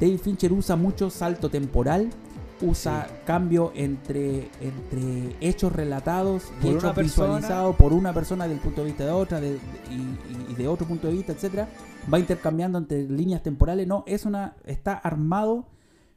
David 0.00 0.18
Fincher 0.18 0.52
usa 0.52 0.74
mucho 0.76 1.08
salto 1.10 1.48
temporal, 1.50 2.10
usa 2.62 3.06
cambio 3.24 3.72
entre, 3.74 4.48
entre 4.60 5.36
hechos 5.40 5.72
relatados 5.72 6.44
y 6.62 6.68
hechos 6.68 6.92
persona. 6.92 7.02
visualizados 7.02 7.76
por 7.76 7.92
una 7.92 8.12
persona 8.14 8.44
desde 8.44 8.56
el 8.56 8.60
punto 8.62 8.80
de 8.82 8.86
vista 8.86 9.04
de 9.04 9.10
otra 9.12 9.40
de- 9.40 9.58
y, 9.90 10.52
y 10.52 10.54
de 10.54 10.66
otro 10.68 10.86
punto 10.86 11.06
de 11.08 11.12
vista, 11.14 11.32
etcétera 11.32 11.68
Va 12.12 12.18
intercambiando 12.20 12.78
entre 12.78 13.02
líneas 13.08 13.42
temporales. 13.42 13.86
No, 13.86 14.04
es 14.06 14.24
una 14.26 14.54
está 14.64 14.94
armado 14.94 15.66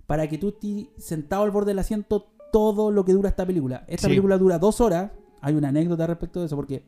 para 0.06 0.28
que 0.28 0.38
tú 0.38 0.50
estés 0.50 0.88
sentado 1.03 1.44
al 1.44 1.52
borde 1.52 1.72
del 1.72 1.80
asiento 1.80 2.28
todo 2.52 2.91
lo 2.91 3.03
que 3.06 3.14
dura 3.14 3.30
esta 3.30 3.45
película. 3.45 3.84
Esta 3.88 4.03
Sí. 4.07 4.11
película 4.11 4.38
dura 4.38 4.60
dos 4.60 4.82
horas. 4.82 5.11
Hay 5.41 5.56
una 5.56 5.70
anécdota 5.70 6.06
respecto 6.07 6.40
de 6.40 6.45
eso 6.45 6.56
porque 6.56 6.84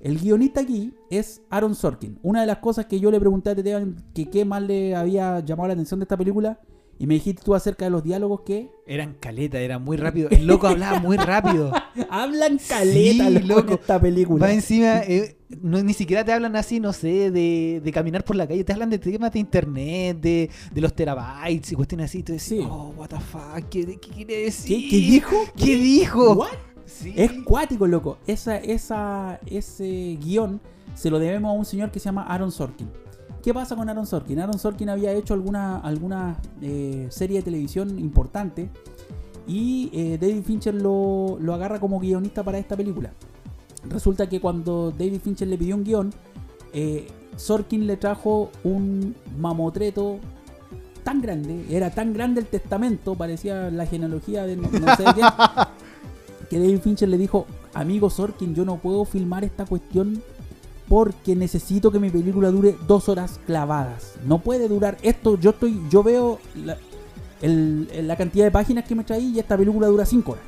El 0.00 0.18
guionista 0.18 0.62
aquí 0.62 0.92
es 1.10 1.42
Aaron 1.48 1.76
Sorkin. 1.76 2.18
Una 2.24 2.40
de 2.40 2.46
las 2.48 2.58
cosas 2.58 2.86
que 2.86 2.98
yo 2.98 3.10
le 3.12 3.20
pregunté 3.20 3.50
a 3.50 3.54
Teteban 3.54 4.02
que 4.12 4.28
qué 4.28 4.44
más 4.44 4.60
le 4.60 4.96
había 4.96 5.38
llamado 5.40 5.68
la 5.68 5.74
atención 5.74 6.00
de 6.00 6.04
esta 6.04 6.16
película, 6.16 6.58
y 7.02 7.06
me 7.08 7.14
dijiste 7.14 7.42
tú 7.44 7.52
acerca 7.56 7.84
de 7.84 7.90
los 7.90 8.04
diálogos 8.04 8.42
que 8.42 8.70
Eran 8.86 9.14
caleta, 9.18 9.58
era 9.58 9.80
muy 9.80 9.96
rápido. 9.96 10.28
El 10.30 10.46
loco 10.46 10.68
hablaba 10.68 11.00
muy 11.00 11.16
rápido. 11.16 11.72
hablan 12.08 12.58
caleta 12.58 13.28
Sí, 13.28 13.38
loco, 13.44 13.74
esta 13.74 14.00
película. 14.00 14.46
Va 14.46 14.52
encima, 14.52 15.00
eh, 15.00 15.36
no, 15.60 15.82
ni 15.82 15.94
siquiera 15.94 16.24
te 16.24 16.32
hablan 16.32 16.54
así, 16.54 16.78
no 16.78 16.92
sé, 16.92 17.32
de, 17.32 17.80
de 17.84 17.92
caminar 17.92 18.24
por 18.24 18.36
la 18.36 18.46
calle, 18.46 18.62
te 18.62 18.72
hablan 18.72 18.88
de 18.88 18.98
temas 19.00 19.32
de 19.32 19.40
internet, 19.40 20.18
de, 20.20 20.48
de 20.72 20.80
los 20.80 20.94
terabytes 20.94 21.72
y 21.72 21.74
cuestiones 21.74 22.08
así. 22.10 22.22
Tú 22.22 22.32
decís, 22.34 22.46
Sí. 22.46 22.60
oh, 22.64 22.94
what 22.96 23.08
the 23.08 23.18
fuck, 23.18 23.68
¿qué, 23.68 23.84
qué 23.84 23.98
quiere 23.98 24.36
decir? 24.44 24.76
¿Qué, 24.82 24.88
qué 24.88 24.96
dijo? 24.96 25.36
¿Qué 25.56 25.76
dijo? 25.76 26.32
What? 26.34 26.48
Sí. 26.86 27.12
Es 27.16 27.32
cuático, 27.44 27.88
loco. 27.88 28.18
Esa, 28.28 28.58
esa, 28.58 29.40
ese 29.46 30.16
guion 30.22 30.60
se 30.94 31.10
lo 31.10 31.18
debemos 31.18 31.50
a 31.50 31.52
un 31.58 31.64
señor 31.64 31.90
que 31.90 31.98
se 31.98 32.04
llama 32.04 32.22
Aaron 32.28 32.52
Sorkin. 32.52 32.88
¿Qué 33.42 33.52
pasa 33.52 33.74
con 33.74 33.88
Aaron 33.88 34.06
Sorkin? 34.06 34.38
Aaron 34.38 34.58
Sorkin 34.58 34.88
había 34.88 35.12
hecho 35.12 35.34
alguna, 35.34 35.78
alguna 35.78 36.36
eh, 36.60 37.08
serie 37.10 37.38
de 37.38 37.42
televisión 37.42 37.98
importante 37.98 38.70
y 39.48 39.90
eh, 39.92 40.16
David 40.20 40.44
Fincher 40.44 40.74
lo, 40.74 41.38
lo 41.40 41.52
agarra 41.52 41.80
como 41.80 41.98
guionista 41.98 42.44
para 42.44 42.58
esta 42.58 42.76
película. 42.76 43.12
Resulta 43.88 44.28
que 44.28 44.40
cuando 44.40 44.92
David 44.92 45.20
Fincher 45.20 45.48
le 45.48 45.58
pidió 45.58 45.74
un 45.74 45.82
guion, 45.82 46.10
eh, 46.72 47.08
Sorkin 47.36 47.86
le 47.88 47.96
trajo 47.96 48.50
un 48.62 49.16
mamotreto 49.36 50.20
tan 51.02 51.20
grande, 51.20 51.66
era 51.68 51.90
tan 51.90 52.12
grande 52.12 52.42
el 52.42 52.46
testamento, 52.46 53.16
parecía 53.16 53.70
la 53.70 53.86
genealogía 53.86 54.46
de 54.46 54.56
no, 54.56 54.68
no 54.70 54.94
sé 54.94 55.04
qué, 55.16 55.22
que 56.48 56.60
David 56.60 56.78
Fincher 56.78 57.08
le 57.08 57.18
dijo, 57.18 57.46
amigo 57.74 58.08
Sorkin, 58.08 58.54
yo 58.54 58.64
no 58.64 58.76
puedo 58.76 59.04
filmar 59.04 59.42
esta 59.42 59.66
cuestión 59.66 60.22
porque 60.88 61.34
necesito 61.36 61.90
que 61.90 61.98
mi 61.98 62.10
película 62.10 62.50
dure 62.50 62.76
dos 62.86 63.08
horas 63.08 63.40
clavadas. 63.46 64.14
No 64.26 64.38
puede 64.38 64.68
durar 64.68 64.98
esto. 65.02 65.38
Yo 65.38 65.50
estoy, 65.50 65.80
yo 65.90 66.02
veo 66.02 66.38
la, 66.64 66.76
el- 67.40 67.88
la 68.06 68.16
cantidad 68.16 68.44
de 68.44 68.50
páginas 68.50 68.84
que 68.84 68.94
me 68.94 69.04
traí 69.04 69.32
y 69.34 69.38
esta 69.38 69.56
película 69.56 69.86
dura 69.86 70.04
cinco 70.06 70.32
horas. 70.32 70.44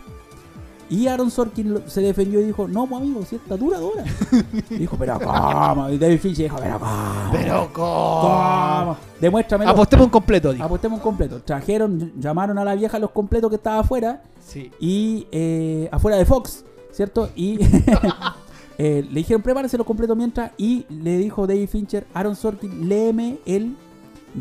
Y 0.91 1.07
Aaron 1.07 1.31
Sorkin 1.31 1.79
se 1.87 2.03
defendió 2.03 2.41
y 2.41 2.45
dijo, 2.45 2.69
no, 2.69 2.87
pues, 2.87 3.01
amigo, 3.01 3.25
si 3.25 3.37
esta 3.37 3.57
dura. 3.57 3.79
Y 4.69 4.75
dijo, 4.81 4.97
pero 4.99 5.19
¿cómo? 5.19 5.89
Y 5.89 5.97
David 5.97 6.19
Fincher 6.21 6.45
dijo, 6.45 6.57
pero 6.61 6.79
¿cómo? 6.79 7.33
Pero 7.33 7.71
¿cómo? 7.73 8.97
Demuéstramelo. 9.19 9.71
Apostemos 9.71 10.05
un 10.05 10.11
completo, 10.11 10.53
dijo. 10.53 10.63
Apostemos 10.65 10.99
un 10.99 11.03
completo. 11.03 11.41
Trajeron, 11.41 12.13
llamaron 12.21 12.59
a 12.59 12.65
la 12.65 12.75
vieja 12.75 12.99
los 12.99 13.11
completos 13.13 13.49
que 13.49 13.57
estaba 13.57 13.79
afuera 13.81 14.23
Sí. 14.47 14.71
y 14.79 15.27
eh, 15.33 15.89
afuera 15.91 16.19
de 16.19 16.27
Fox, 16.27 16.65
¿cierto? 16.93 17.31
Y 17.35 17.59
eh, 18.79 19.07
le 19.09 19.15
dijeron 19.21 19.43
prepárese 19.43 19.79
los 19.79 19.87
completos 19.87 20.17
mientras 20.17 20.53
y 20.57 20.85
le 20.89 21.19
dijo 21.19 21.47
David 21.47 21.69
Fincher, 21.69 22.07
Aaron 22.15 22.35
Sorkin, 22.37 22.89
léeme 22.89 23.39
el 23.47 23.77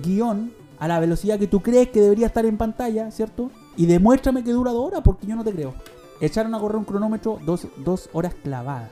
guion 0.04 0.52
a 0.80 0.88
la 0.88 1.00
velocidad 1.00 1.38
que 1.40 1.48
tú 1.48 1.62
crees 1.62 1.90
que 1.90 2.02
debería 2.02 2.28
estar 2.28 2.46
en 2.46 2.58
pantalla, 2.58 3.12
¿cierto? 3.12 3.52
Y 3.78 3.86
demuéstrame 3.86 4.44
que 4.44 4.52
dura 4.52 4.72
dos 4.72 4.88
horas 4.88 5.02
porque 5.04 5.28
yo 5.28 5.36
no 5.36 5.44
te 5.44 5.52
creo. 5.52 5.74
Echaron 6.20 6.54
a 6.56 6.60
correr 6.60 6.78
un 6.78 6.86
cronómetro 6.86 7.40
dos, 7.46 7.68
dos 7.78 8.10
horas 8.14 8.34
clavadas. 8.44 8.90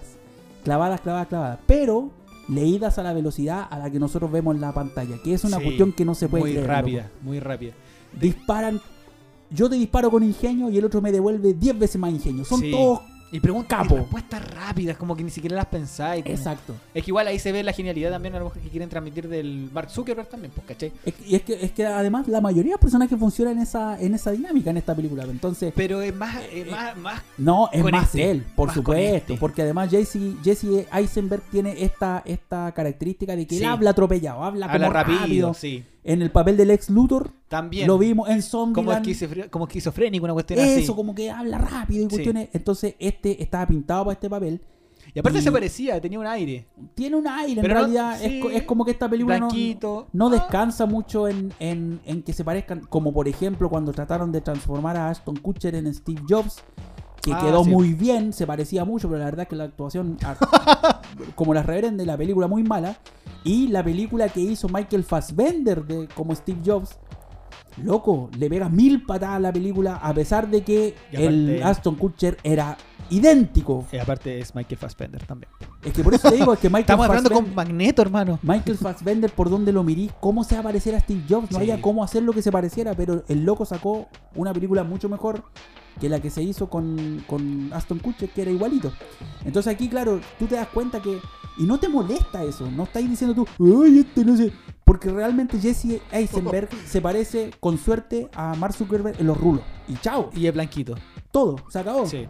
Clavadas, 0.64 1.02
clavadas, 1.02 1.28
clavadas. 1.28 1.60
Pero 1.66 2.10
leídas 2.48 2.98
a 3.00 3.04
la 3.04 3.14
velocidad 3.14 3.66
a 3.70 3.78
la 3.80 3.90
que 3.90 4.00
nosotros 4.00 4.32
vemos 4.32 4.56
en 4.56 4.62
la 4.62 4.74
pantalla, 4.74 5.18
que 5.24 5.34
es 5.34 5.44
una 5.44 5.58
Sí, 5.58 5.64
cuestión 5.64 5.92
que 5.94 6.06
no 6.06 6.14
se 6.16 6.28
puede 6.30 6.44
Muy 6.44 6.52
creer. 6.54 6.68
rápida, 6.68 7.02
loco. 7.04 7.16
muy 7.24 7.40
rápida. 7.40 7.74
Disparan. 8.20 8.80
Yo 9.50 9.70
te 9.70 9.76
disparo 9.76 10.10
con 10.12 10.24
ingenio 10.24 10.70
y 10.70 10.78
el 10.78 10.86
otro 10.86 11.02
me 11.02 11.12
devuelve 11.12 11.54
10 11.54 11.78
veces 11.80 12.00
más 12.00 12.12
ingenio. 12.12 12.46
Son 12.46 12.60
Sí. 12.62 12.72
todos 12.72 13.02
Y 13.34 13.40
preguntas 13.40 13.80
Capo. 13.84 13.96
y 13.96 13.98
respuestas 14.00 14.54
rápidas, 14.54 14.98
como 14.98 15.16
que 15.16 15.24
ni 15.24 15.30
siquiera 15.30 15.56
las 15.56 15.66
pensáis. 15.68 16.24
como- 16.24 16.36
Exacto. 16.36 16.76
Es 16.94 17.04
que 17.04 17.12
igual 17.12 17.28
ahí 17.28 17.40
se 17.40 17.52
ve 17.52 17.64
la 17.64 17.72
genialidad 17.74 18.12
también 18.12 18.36
a 18.36 18.40
lo 18.40 18.46
mejor 18.46 18.62
que 18.62 18.68
quieren 18.70 18.90
transmitir 18.90 19.28
del 19.30 19.70
Mark 19.72 19.90
Zuckerberg 19.90 20.28
también, 20.28 20.52
pues, 20.54 20.68
¿cachai? 20.68 20.92
Es 21.06 21.14
que, 21.14 21.26
y 21.28 21.36
es 21.36 21.42
que, 21.44 21.54
es 21.66 21.72
que 21.72 21.86
además 21.86 22.28
la 22.28 22.42
mayoría 22.42 22.72
de 22.72 22.76
los 22.76 22.82
personajes 22.82 23.18
funcionan 23.18 23.58
en 23.58 23.64
esa, 23.64 24.00
en 24.02 24.14
esa 24.16 24.32
dinámica 24.32 24.70
en 24.70 24.78
esta 24.78 24.94
película. 24.96 25.24
Entonces, 25.24 25.72
Pero 25.76 26.02
es 26.02 26.14
más, 26.16 26.38
es 26.52 26.70
más, 26.70 26.98
más 26.98 27.22
no, 27.38 27.70
es 27.72 27.84
más 27.84 28.06
este, 28.08 28.32
él, 28.32 28.46
por 28.56 28.68
más 28.68 28.76
supuesto. 28.76 29.16
este. 29.16 29.38
Porque 29.38 29.62
además 29.62 29.90
Jesse, 29.90 30.18
Jesse 30.44 30.86
Eisenberg 30.94 31.42
tiene 31.52 31.84
esta, 31.84 32.24
esta 32.26 32.72
característica 32.74 33.36
de 33.36 33.48
que 33.48 33.56
Sí. 33.56 33.64
él 33.64 33.70
habla 33.70 33.92
atropellado, 33.92 34.44
habla, 34.44 34.66
habla 34.66 34.78
como 34.88 34.94
rápido, 34.94 35.20
rápido. 35.20 35.54
sí. 35.54 35.86
En 36.04 36.22
el 36.22 36.32
papel 36.32 36.58
del 36.58 36.72
ex 36.72 36.90
Luthor 36.90 37.32
También. 37.48 37.86
lo 37.88 37.98
vimos 37.98 38.28
en 38.30 38.42
como, 38.74 38.92
esquizofre- 38.92 39.50
como 39.50 39.66
esquizofrénico, 39.66 40.24
una 40.26 40.34
cuestión 40.34 40.60
Eso, 40.60 40.80
así. 40.80 40.94
como 40.96 41.14
que 41.14 41.30
habla 41.30 41.60
rápido 41.60 42.00
y 42.02 42.04
Sí. 42.06 42.10
cuestiones. 42.10 42.50
Entonces, 42.54 42.96
este 42.98 43.42
estaba 43.44 43.68
pintado 43.68 44.06
para 44.06 44.14
este 44.14 44.30
papel. 44.30 44.62
Y 45.14 45.20
aparte 45.20 45.40
y- 45.40 45.42
se 45.42 45.52
parecía, 45.52 46.00
tenía 46.00 46.20
un 46.20 46.26
aire. 46.28 46.68
Tiene 46.96 47.18
un 47.18 47.28
aire, 47.28 47.62
Pero 47.62 47.74
en 47.74 47.80
no- 47.80 47.88
realidad. 47.98 48.18
sí, 48.20 48.42
es, 48.50 48.56
es 48.56 48.64
como 48.64 48.86
que 48.86 48.92
esta 48.92 49.10
película 49.10 49.40
no- 49.40 49.50
no 50.14 50.28
Ah. 50.28 50.30
descansa 50.32 50.86
mucho 50.86 51.28
en, 51.28 51.52
en- 51.60 52.00
en 52.06 52.24
que 52.24 52.32
se 52.34 52.44
parezcan, 52.46 52.80
como 52.82 53.12
por 53.14 53.28
ejemplo 53.28 53.70
cuando 53.70 53.92
trataron 53.92 54.32
de 54.32 54.42
transformar 54.42 54.96
a 54.98 55.10
Ashton 55.10 55.36
Kutcher 55.36 55.76
en 55.76 55.94
Steve 55.94 56.22
Jobs, 56.30 56.64
que 57.22 57.32
Ah, 57.34 57.40
quedó 57.42 57.64
sí. 57.64 57.70
muy 57.70 57.94
bien, 57.94 58.34
se 58.34 58.48
parecía 58.48 58.84
mucho, 58.86 59.08
pero 59.08 59.20
la 59.20 59.26
verdad 59.26 59.42
es 59.44 59.48
que 59.50 59.56
la 59.56 59.66
actuación, 59.66 60.18
ah, 60.26 61.02
como 61.36 61.54
las 61.54 61.66
reverende, 61.66 62.06
la 62.06 62.18
película 62.18 62.48
muy 62.48 62.64
mala, 62.64 62.98
y 63.44 63.68
la 63.68 63.84
película 63.84 64.30
que 64.30 64.40
hizo 64.42 64.68
Michael 64.70 65.04
Fassbender 65.04 65.84
de, 65.86 66.08
como 66.16 66.34
Steve 66.36 66.60
Jobs, 66.66 66.98
loco, 67.84 68.30
le 68.38 68.50
pega 68.50 68.70
mil 68.70 69.06
patadas 69.06 69.38
a 69.38 69.40
la 69.40 69.54
película, 69.54 69.96
a 69.96 70.14
pesar 70.14 70.50
de 70.50 70.64
que 70.64 70.96
el 71.12 71.62
Ashton 71.64 71.96
Kutcher 71.96 72.38
era 72.44 72.78
idéntico. 73.10 73.86
Y 73.92 73.98
aparte 73.98 74.40
es 74.40 74.54
Michael 74.56 74.78
Fassbender 74.78 75.24
también. 75.26 75.50
Es 75.84 75.94
que 75.94 76.04
por 76.04 76.14
eso 76.14 76.30
te 76.30 76.36
digo, 76.36 76.54
es 76.54 76.60
que 76.60 76.70
Michael 76.70 76.82
Estamos 76.84 77.08
hablando 77.08 77.30
con 77.32 77.54
Magneto, 77.56 78.02
hermano. 78.02 78.40
Michael 78.44 78.78
Fassbender, 78.78 79.32
por 79.32 79.50
donde 79.50 79.72
lo 79.72 79.84
mirís, 79.84 80.12
cómo 80.20 80.44
se 80.44 80.56
va 80.56 80.62
a 80.62 80.64
parecer 80.64 80.96
a 80.96 81.00
Steve 81.00 81.24
Jobs. 81.30 81.52
No 81.52 81.58
Sí. 81.60 81.64
había 81.72 81.82
cómo 81.82 82.04
hacer 82.04 82.24
lo 82.24 82.34
que 82.34 82.42
se 82.42 82.52
pareciera, 82.52 82.94
pero 82.94 83.24
el 83.28 83.44
loco 83.46 83.66
sacó 83.66 84.08
una 84.36 84.54
película 84.54 84.84
mucho 84.84 85.08
mejor 85.10 85.44
que 86.00 86.10
la 86.10 86.20
que 86.20 86.30
se 86.30 86.42
hizo 86.44 86.70
con, 86.70 87.24
con 87.28 87.72
Aston 87.74 88.00
Kutcher, 88.00 88.30
que 88.30 88.42
era 88.44 88.52
igualito. 88.52 88.92
Entonces 89.46 89.74
aquí, 89.74 89.90
claro, 89.90 90.20
tú 90.40 90.46
te 90.48 90.56
das 90.56 90.68
cuenta 90.68 91.02
que... 91.02 91.20
Y 91.58 91.64
no 91.64 91.80
te 91.80 91.90
molesta 91.90 92.44
eso, 92.44 92.70
no 92.72 92.84
estáis 92.84 93.10
diciendo 93.10 93.36
tú, 93.36 93.84
ay, 93.84 94.00
este 94.00 94.24
no 94.26 94.36
sé... 94.38 94.52
Porque 94.86 95.10
realmente 95.10 95.58
Jesse 95.60 96.02
Eisenberg 96.12 96.70
se 96.86 97.02
parece, 97.02 97.52
con 97.60 97.78
suerte, 97.78 98.30
a 98.36 98.56
Mark 98.56 98.74
Zuckerberg 98.74 99.20
en 99.22 99.28
los 99.28 99.38
rulos. 99.40 99.62
Y 99.88 99.96
chao, 99.98 100.30
Y 100.34 100.48
es 100.48 100.54
blanquito. 100.54 100.96
todo, 101.32 101.56
se 101.70 101.80
acabó. 101.80 102.06
Sí. 102.08 102.28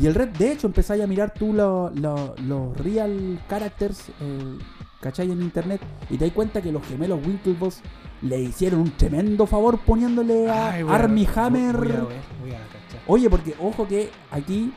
Y 0.00 0.06
el 0.06 0.14
red, 0.14 0.28
de 0.28 0.52
hecho, 0.52 0.66
empezáis 0.66 1.02
a 1.02 1.06
mirar 1.06 1.32
tú 1.32 1.52
lo- 1.52 1.90
lo- 1.90 2.34
los 2.46 2.76
real 2.76 3.40
characters, 3.48 4.10
eh, 4.20 4.58
¿cachai? 5.00 5.30
En 5.32 5.40
internet, 5.42 5.80
y 6.10 6.16
te 6.18 6.26
das 6.26 6.34
cuenta 6.34 6.60
que 6.60 6.70
los 6.70 6.84
gemelos 6.86 7.18
Winklevoss 7.26 7.80
le 8.22 8.40
hicieron 8.42 8.80
un 8.80 8.90
tremendo 8.92 9.46
favor 9.46 9.78
poniéndole 9.78 10.48
a 10.50 10.72
Ay, 10.72 10.82
voy 10.82 10.92
a- 10.92 10.96
Armie 10.96 11.24
voy- 11.26 11.34
Hammer. 11.34 11.76
Voy 11.76 11.90
a 11.92 12.00
voy 12.42 12.50
a. 12.52 12.60
Oye, 13.06 13.30
porque 13.30 13.54
ojo 13.60 13.86
que 13.86 14.10
aquí 14.30 14.72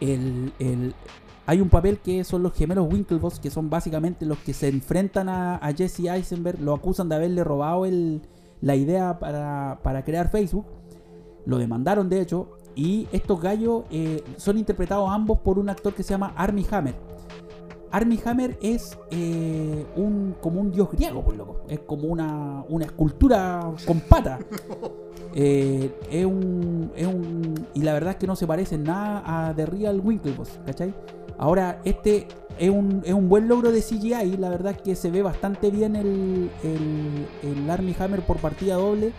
el, 0.00 0.52
el- 0.58 0.94
hay 1.46 1.60
un 1.62 1.70
papel 1.70 1.98
que 1.98 2.24
son 2.24 2.42
los 2.42 2.52
gemelos 2.52 2.92
Winklevoss, 2.92 3.40
que 3.40 3.50
son 3.50 3.70
básicamente 3.70 4.26
los 4.26 4.36
que 4.38 4.52
se 4.52 4.68
enfrentan 4.68 5.28
a, 5.30 5.58
Jesse 5.76 6.00
Eisenberg, 6.00 6.60
lo 6.60 6.74
acusan 6.74 7.08
de 7.08 7.14
haberle 7.16 7.42
robado 7.42 7.86
el- 7.86 8.20
la 8.60 8.76
idea 8.76 9.18
para, 9.18 9.80
para 9.82 10.04
crear 10.04 10.30
Facebook, 10.30 10.66
lo 11.46 11.58
demandaron 11.58 12.08
de 12.08 12.20
hecho, 12.20 12.50
y 12.74 13.08
estos 13.12 13.40
gallos 13.40 13.84
eh, 13.90 14.22
son 14.36 14.58
interpretados 14.58 15.08
ambos 15.10 15.38
por 15.38 15.58
un 15.58 15.68
actor 15.70 15.94
que 15.94 16.02
se 16.02 16.10
llama 16.10 16.32
Armie 16.36 16.66
Hammer. 16.70 16.94
Armie 17.90 18.20
Hammer 18.24 18.58
es 18.60 18.98
eh, 19.10 19.86
un, 19.96 20.36
como 20.42 20.60
un 20.60 20.70
dios 20.70 20.90
griego, 20.90 21.24
por 21.24 21.34
loco. 21.34 21.62
Es 21.68 21.80
como 21.80 22.08
una, 22.08 22.62
una 22.68 22.84
escultura 22.84 23.72
con 23.86 24.00
patas. 24.00 24.40
Eh, 25.34 25.92
es, 26.10 26.24
un, 26.24 26.90
es 26.96 27.06
un. 27.06 27.66
Y 27.74 27.82
la 27.82 27.92
verdad 27.92 28.12
es 28.12 28.16
que 28.16 28.26
no 28.26 28.36
se 28.36 28.46
parece 28.46 28.78
nada 28.78 29.48
a 29.48 29.54
The 29.54 29.66
Real 29.66 30.00
Winklevoss, 30.02 30.58
¿cachai? 30.66 30.94
Ahora, 31.38 31.80
este 31.84 32.26
es 32.58 32.70
un, 32.70 33.02
es 33.04 33.14
un 33.14 33.28
buen 33.28 33.48
logro 33.48 33.70
de 33.70 33.80
CGI. 33.80 34.36
La 34.38 34.48
verdad 34.48 34.72
es 34.76 34.82
que 34.82 34.96
se 34.96 35.10
ve 35.10 35.22
bastante 35.22 35.70
bien 35.70 35.96
el, 35.96 36.50
el, 36.62 37.26
el 37.42 37.70
Armie 37.70 37.94
Hammer 37.98 38.22
por 38.22 38.38
partida 38.38 38.74
doble. 38.74 39.12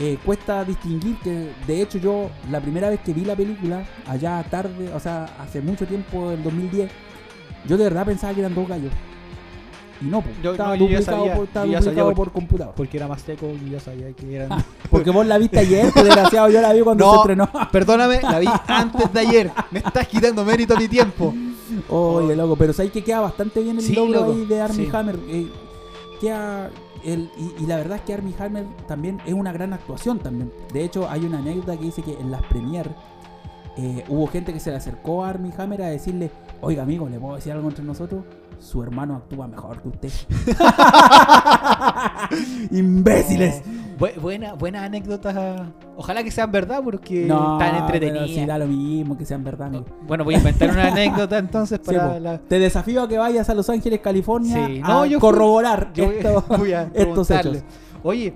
Eh, 0.00 0.16
cuesta 0.24 0.64
distinguir 0.64 1.16
que, 1.24 1.50
de 1.66 1.82
hecho, 1.82 1.98
yo 1.98 2.30
la 2.50 2.60
primera 2.60 2.88
vez 2.88 3.00
que 3.00 3.12
vi 3.12 3.24
la 3.24 3.34
película, 3.34 3.84
allá 4.06 4.44
tarde, 4.48 4.92
o 4.94 5.00
sea, 5.00 5.24
hace 5.40 5.60
mucho 5.60 5.86
tiempo, 5.86 6.30
en 6.30 6.44
2010, 6.44 6.88
yo 7.66 7.76
de 7.76 7.82
verdad 7.82 8.06
pensaba 8.06 8.32
que 8.32 8.40
eran 8.40 8.54
dos 8.54 8.68
gallos. 8.68 8.92
Y 10.00 10.04
no, 10.04 10.20
pues, 10.22 10.34
Yo- 10.42 10.52
estaba 10.52 10.70
no, 10.70 10.74
yo 10.76 10.80
duplicado, 10.88 11.18
sabía, 11.18 11.34
por, 11.34 11.44
estaba 11.46 11.66
yo 11.66 11.72
ya 11.72 11.78
sabía 11.78 11.90
duplicado 12.02 12.14
por- 12.14 12.24
por 12.26 12.32
computador. 12.32 12.74
Porque 12.76 12.96
era 12.96 13.08
más 13.08 13.20
seco 13.22 13.46
y 13.66 13.70
ya 13.70 13.80
sabía 13.80 14.12
que 14.12 14.36
eran. 14.36 14.64
Porque 14.90 15.10
vos 15.10 15.26
la 15.26 15.38
viste 15.38 15.58
ayer, 15.58 15.92
desgraciado, 15.94 16.48
yo 16.50 16.60
la 16.60 16.72
vi 16.72 16.80
cuando 16.82 17.04
No. 17.04 17.12
se 17.12 17.16
estrenó. 17.18 17.48
Perdóname, 17.72 18.20
la 18.22 18.38
vi 18.38 18.46
antes 18.68 19.12
de 19.12 19.20
ayer. 19.20 19.50
Me 19.70 19.80
estás 19.80 20.06
quitando 20.08 20.44
mérito 20.44 20.74
a 20.74 20.78
mi 20.80 20.88
tiempo. 20.88 21.34
Oye, 21.88 22.34
loco, 22.36 22.56
pero 22.56 22.72
sabes 22.72 22.92
que 22.92 23.02
queda 23.04 23.20
bastante 23.20 23.60
bien 23.60 23.76
el 23.76 23.82
Sí, 23.82 23.94
logro 23.94 24.20
loco, 24.20 24.32
ahí 24.32 24.44
de 24.46 24.60
Armie 24.60 24.86
sí. 24.86 24.96
Hammer. 24.96 25.18
eh, 25.28 25.46
queda 26.20 26.70
el, 27.04 27.30
y, 27.38 27.62
y 27.62 27.66
la 27.66 27.76
verdad 27.76 27.96
es 27.98 28.02
que 28.04 28.14
Armie 28.14 28.34
Hammer 28.38 28.64
también 28.86 29.20
es 29.26 29.34
una 29.34 29.52
gran 29.52 29.72
actuación 29.72 30.18
también. 30.18 30.50
De 30.72 30.84
hecho, 30.84 31.08
hay 31.08 31.24
una 31.24 31.38
anécdota 31.38 31.76
que 31.76 31.84
dice 31.84 32.02
que 32.02 32.12
en 32.14 32.30
las 32.30 32.42
premier 32.44 32.88
eh, 33.76 34.04
hubo 34.08 34.26
gente 34.26 34.52
que 34.52 34.60
se 34.60 34.70
le 34.70 34.76
acercó 34.76 35.24
a 35.24 35.28
Armie 35.30 35.52
Hammer 35.58 35.82
a 35.82 35.86
decirle, 35.88 36.30
oiga 36.60 36.82
amigo, 36.82 37.08
¿le 37.08 37.18
puedo 37.20 37.36
decir 37.36 37.52
algo 37.52 37.68
entre 37.68 37.84
nosotros? 37.84 38.24
Su 38.58 38.82
hermano 38.82 39.16
actúa 39.16 39.46
mejor 39.46 39.80
que 39.82 39.88
usted. 39.88 40.10
¡Imbéciles! 42.70 43.62
Bu- 43.98 44.14
buena, 44.20 44.54
buena 44.54 44.84
anécdota. 44.84 45.72
Ojalá 45.96 46.22
que 46.22 46.30
sean 46.30 46.50
verdad 46.52 46.80
porque 46.84 47.26
No, 47.26 47.54
están 47.54 47.70
pero 47.72 47.84
entretenidas. 47.86 48.28
si 48.30 48.46
da 48.46 48.58
lo 48.58 48.66
mismo, 48.66 49.16
que 49.16 49.24
sean 49.24 49.42
verdad. 49.44 49.70
Bueno, 50.06 50.24
voy 50.24 50.34
a 50.36 50.38
inventar 50.38 50.70
una 50.70 50.88
anécdota 50.88 51.38
entonces 51.38 51.80
Sí, 51.82 51.94
para 51.94 52.20
la. 52.20 52.38
Te 52.38 52.58
desafío 52.58 53.02
a 53.02 53.08
que 53.08 53.18
vayas 53.18 53.48
a 53.50 53.54
Los 53.54 53.68
Ángeles, 53.70 54.00
California, 54.00 54.66
Sí. 54.66 54.80
a 54.84 54.88
No, 54.88 55.06
yo 55.06 55.18
fui- 55.18 55.28
corroborar 55.30 55.92
Yo 55.94 56.06
voy, 56.06 56.14
esto- 56.16 56.44
voy 56.58 56.72
a 56.72 56.90
estos 56.94 57.30
hechos. 57.30 57.58
Oye, 58.02 58.34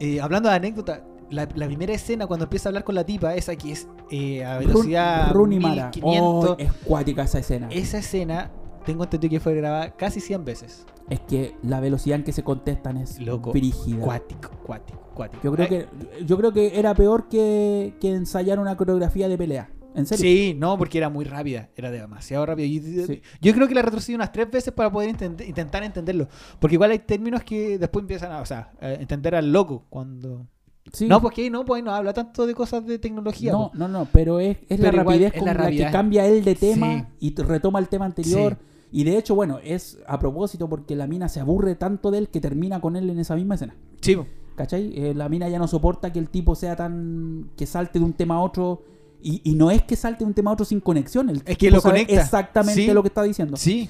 eh, 0.00 0.20
hablando 0.20 0.48
de 0.48 0.54
anécdota, 0.56 1.02
la, 1.30 1.46
la 1.54 1.66
primera 1.66 1.92
escena 1.92 2.26
cuando 2.26 2.44
empieza 2.44 2.68
a 2.68 2.70
hablar 2.70 2.84
con 2.84 2.94
la 2.94 3.04
tipa, 3.04 3.34
esa 3.34 3.54
que 3.56 3.72
es 3.72 3.86
eh, 4.10 4.44
a 4.44 4.58
velocidad 4.58 5.28
Run- 5.28 5.34
Rooney 5.34 5.60
Mara. 5.60 5.90
1500. 5.94 6.50
Oh, 6.50 6.56
es 6.58 6.72
cuática 6.84 7.22
esa 7.24 7.38
escena. 7.40 7.68
Esa 7.70 7.98
escena, 7.98 8.50
tengo 8.84 9.04
entendido 9.04 9.30
que 9.30 9.40
fue 9.40 9.54
grabada 9.54 9.90
casi 9.96 10.20
100 10.20 10.44
veces. 10.44 10.86
Es 11.10 11.20
que 11.20 11.54
la 11.62 11.80
velocidad 11.80 12.18
en 12.18 12.24
que 12.24 12.32
se 12.32 12.42
contestan 12.42 12.96
es 12.96 13.20
Loco, 13.20 13.52
brígida. 13.52 14.02
Cuático, 14.04 14.50
cuático, 14.64 15.00
cuático. 15.14 15.42
Yo 15.42 15.52
creo 15.52 15.66
Ay, 15.70 15.76
que 16.16 16.24
yo 16.24 16.36
creo 16.36 16.52
que 16.52 16.78
era 16.78 16.94
peor 16.94 17.28
que, 17.28 17.94
que 18.00 18.10
ensayar 18.14 18.58
una 18.58 18.76
coreografía 18.76 19.28
de 19.28 19.36
pelea. 19.36 19.70
¿En 19.94 20.06
serio? 20.06 20.22
Sí, 20.22 20.56
no, 20.58 20.78
porque 20.78 20.96
era 20.96 21.10
muy 21.10 21.26
rápida, 21.26 21.68
era 21.76 21.90
demasiado 21.90 22.46
rápida. 22.46 22.66
Sí. 23.06 23.20
Yo 23.42 23.52
creo 23.52 23.68
que 23.68 23.74
la 23.74 23.82
retrocedí 23.82 24.14
unas 24.14 24.32
tres 24.32 24.50
veces 24.50 24.72
para 24.72 24.90
poder 24.90 25.10
entender- 25.10 25.46
intentar 25.46 25.82
entenderlo. 25.82 26.28
Porque 26.58 26.76
igual 26.76 26.92
hay 26.92 27.00
términos 27.00 27.44
que 27.44 27.78
después 27.78 28.02
empiezan 28.02 28.32
a, 28.32 28.40
o 28.40 28.46
sea, 28.46 28.72
a 28.80 28.92
entender 28.92 29.34
al 29.34 29.52
loco 29.52 29.84
cuando... 29.90 30.46
Sí. 30.92 31.06
No, 31.06 31.20
porque 31.20 31.42
ahí 31.42 31.50
no, 31.50 31.64
pues 31.64 31.78
ahí 31.78 31.82
no 31.84 31.92
habla 31.94 32.12
tanto 32.14 32.46
de 32.46 32.54
cosas 32.54 32.84
de 32.86 32.98
tecnología. 32.98 33.52
no, 33.52 33.70
po. 33.70 33.76
no, 33.78 33.86
no, 33.86 34.08
pero 34.10 34.40
es, 34.40 34.56
es 34.68 34.80
la 34.80 34.88
igual 34.88 35.06
rapidez 35.06 35.32
es 35.34 35.38
con 35.38 35.46
la 35.46 35.54
la, 35.54 35.70
que 35.70 35.90
cambia 35.92 36.26
él 36.26 36.42
de 36.42 36.54
tema 36.54 37.08
Sí. 37.20 37.26
y 37.28 37.34
retoma 37.42 37.78
el 37.78 37.88
tema 37.88 38.06
anterior. 38.06 38.56
Y 38.92 39.04
de 39.04 39.16
hecho, 39.16 39.34
bueno, 39.34 39.58
es 39.64 39.98
a 40.06 40.18
propósito 40.18 40.68
porque 40.68 40.94
la 40.94 41.06
mina 41.06 41.28
se 41.28 41.40
aburre 41.40 41.74
tanto 41.74 42.10
de 42.10 42.18
él 42.18 42.28
que 42.28 42.40
termina 42.40 42.80
con 42.80 42.94
él 42.96 43.08
en 43.10 43.18
esa 43.18 43.34
misma 43.34 43.54
escena. 43.54 43.74
Sí. 44.02 44.16
¿Cachai? 44.54 44.92
Eh, 44.94 45.14
la 45.14 45.28
mina 45.30 45.48
ya 45.48 45.58
no 45.58 45.66
soporta 45.66 46.12
que 46.12 46.18
el 46.18 46.28
tipo 46.28 46.54
sea 46.54 46.76
tan. 46.76 47.50
que 47.56 47.64
salte 47.66 47.98
de 47.98 48.04
un 48.04 48.12
tema 48.12 48.34
a 48.36 48.40
otro. 48.42 48.82
Y, 49.22 49.40
y 49.44 49.54
no 49.54 49.70
es 49.70 49.82
que 49.82 49.96
salte 49.96 50.24
de 50.24 50.28
un 50.28 50.34
tema 50.34 50.50
a 50.50 50.54
otro 50.54 50.66
sin 50.66 50.80
conexión. 50.80 51.30
El 51.30 51.42
Es 51.46 51.56
que 51.56 51.70
lo 51.70 51.80
conecta. 51.80 52.12
exactamente 52.20 52.82
Sí. 52.84 52.92
lo 52.92 53.02
que 53.02 53.08
está 53.08 53.22
diciendo. 53.22 53.56
sí. 53.56 53.88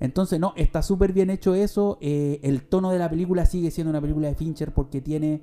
Entonces, 0.00 0.38
no, 0.40 0.52
está 0.56 0.82
súper 0.82 1.12
bien 1.12 1.30
hecho 1.30 1.54
eso. 1.54 1.98
eh, 2.00 2.40
el 2.42 2.62
tono 2.62 2.90
de 2.90 2.98
la 2.98 3.08
película 3.08 3.46
sigue 3.46 3.70
siendo 3.70 3.90
una 3.90 4.00
película 4.00 4.28
de 4.28 4.34
Fincher 4.34 4.72
porque 4.74 5.00
tiene 5.00 5.40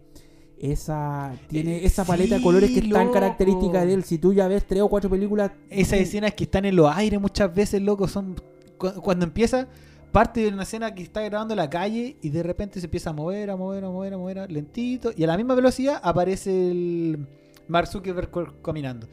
esa 0.59 1.33
tiene 1.47 1.77
Eh, 1.77 1.85
esa 1.85 2.05
paleta 2.05 2.35
de 2.35 2.43
colores 2.43 2.69
que 2.69 2.79
es 2.79 2.89
tan 2.89 3.11
característica 3.11 3.85
de 3.85 3.93
él. 3.95 4.03
Si 4.03 4.17
tú 4.19 4.33
ya 4.33 4.47
ves 4.47 4.65
tres 4.67 4.81
o 4.83 4.89
cuatro 4.89 5.09
películas... 5.09 5.51
Esas 5.69 5.99
escenas 5.99 6.33
que 6.33 6.43
están 6.43 6.65
en 6.65 6.75
los 6.75 6.93
aires 6.95 7.19
muchas 7.19 7.53
veces, 7.53 7.81
loco, 7.81 8.07
son... 8.07 8.35
cu- 8.81 9.01
Cuando 9.01 9.25
empieza, 9.25 9.67
parte 10.11 10.41
de 10.41 10.49
una 10.49 10.63
escena 10.63 10.93
que 10.93 11.03
está 11.03 11.21
grabando 11.21 11.53
en 11.53 11.57
la 11.57 11.69
calle 11.69 12.17
y 12.21 12.29
de 12.29 12.43
repente 12.43 12.79
se 12.79 12.87
empieza 12.87 13.11
a 13.11 13.13
mover, 13.13 13.49
a 13.49 13.55
mover, 13.55 13.83
a 13.85 13.89
mover, 13.89 14.13
a 14.13 14.17
mover, 14.17 14.39
a- 14.39 14.47
lentito. 14.47 15.11
Y 15.15 15.23
a 15.23 15.27
la 15.27 15.37
misma 15.37 15.55
velocidad 15.55 15.99
aparece 16.03 16.71
el 16.71 17.25
Mark 17.67 17.87
Zuckerberg 17.87 18.29
caminando. 18.61 19.07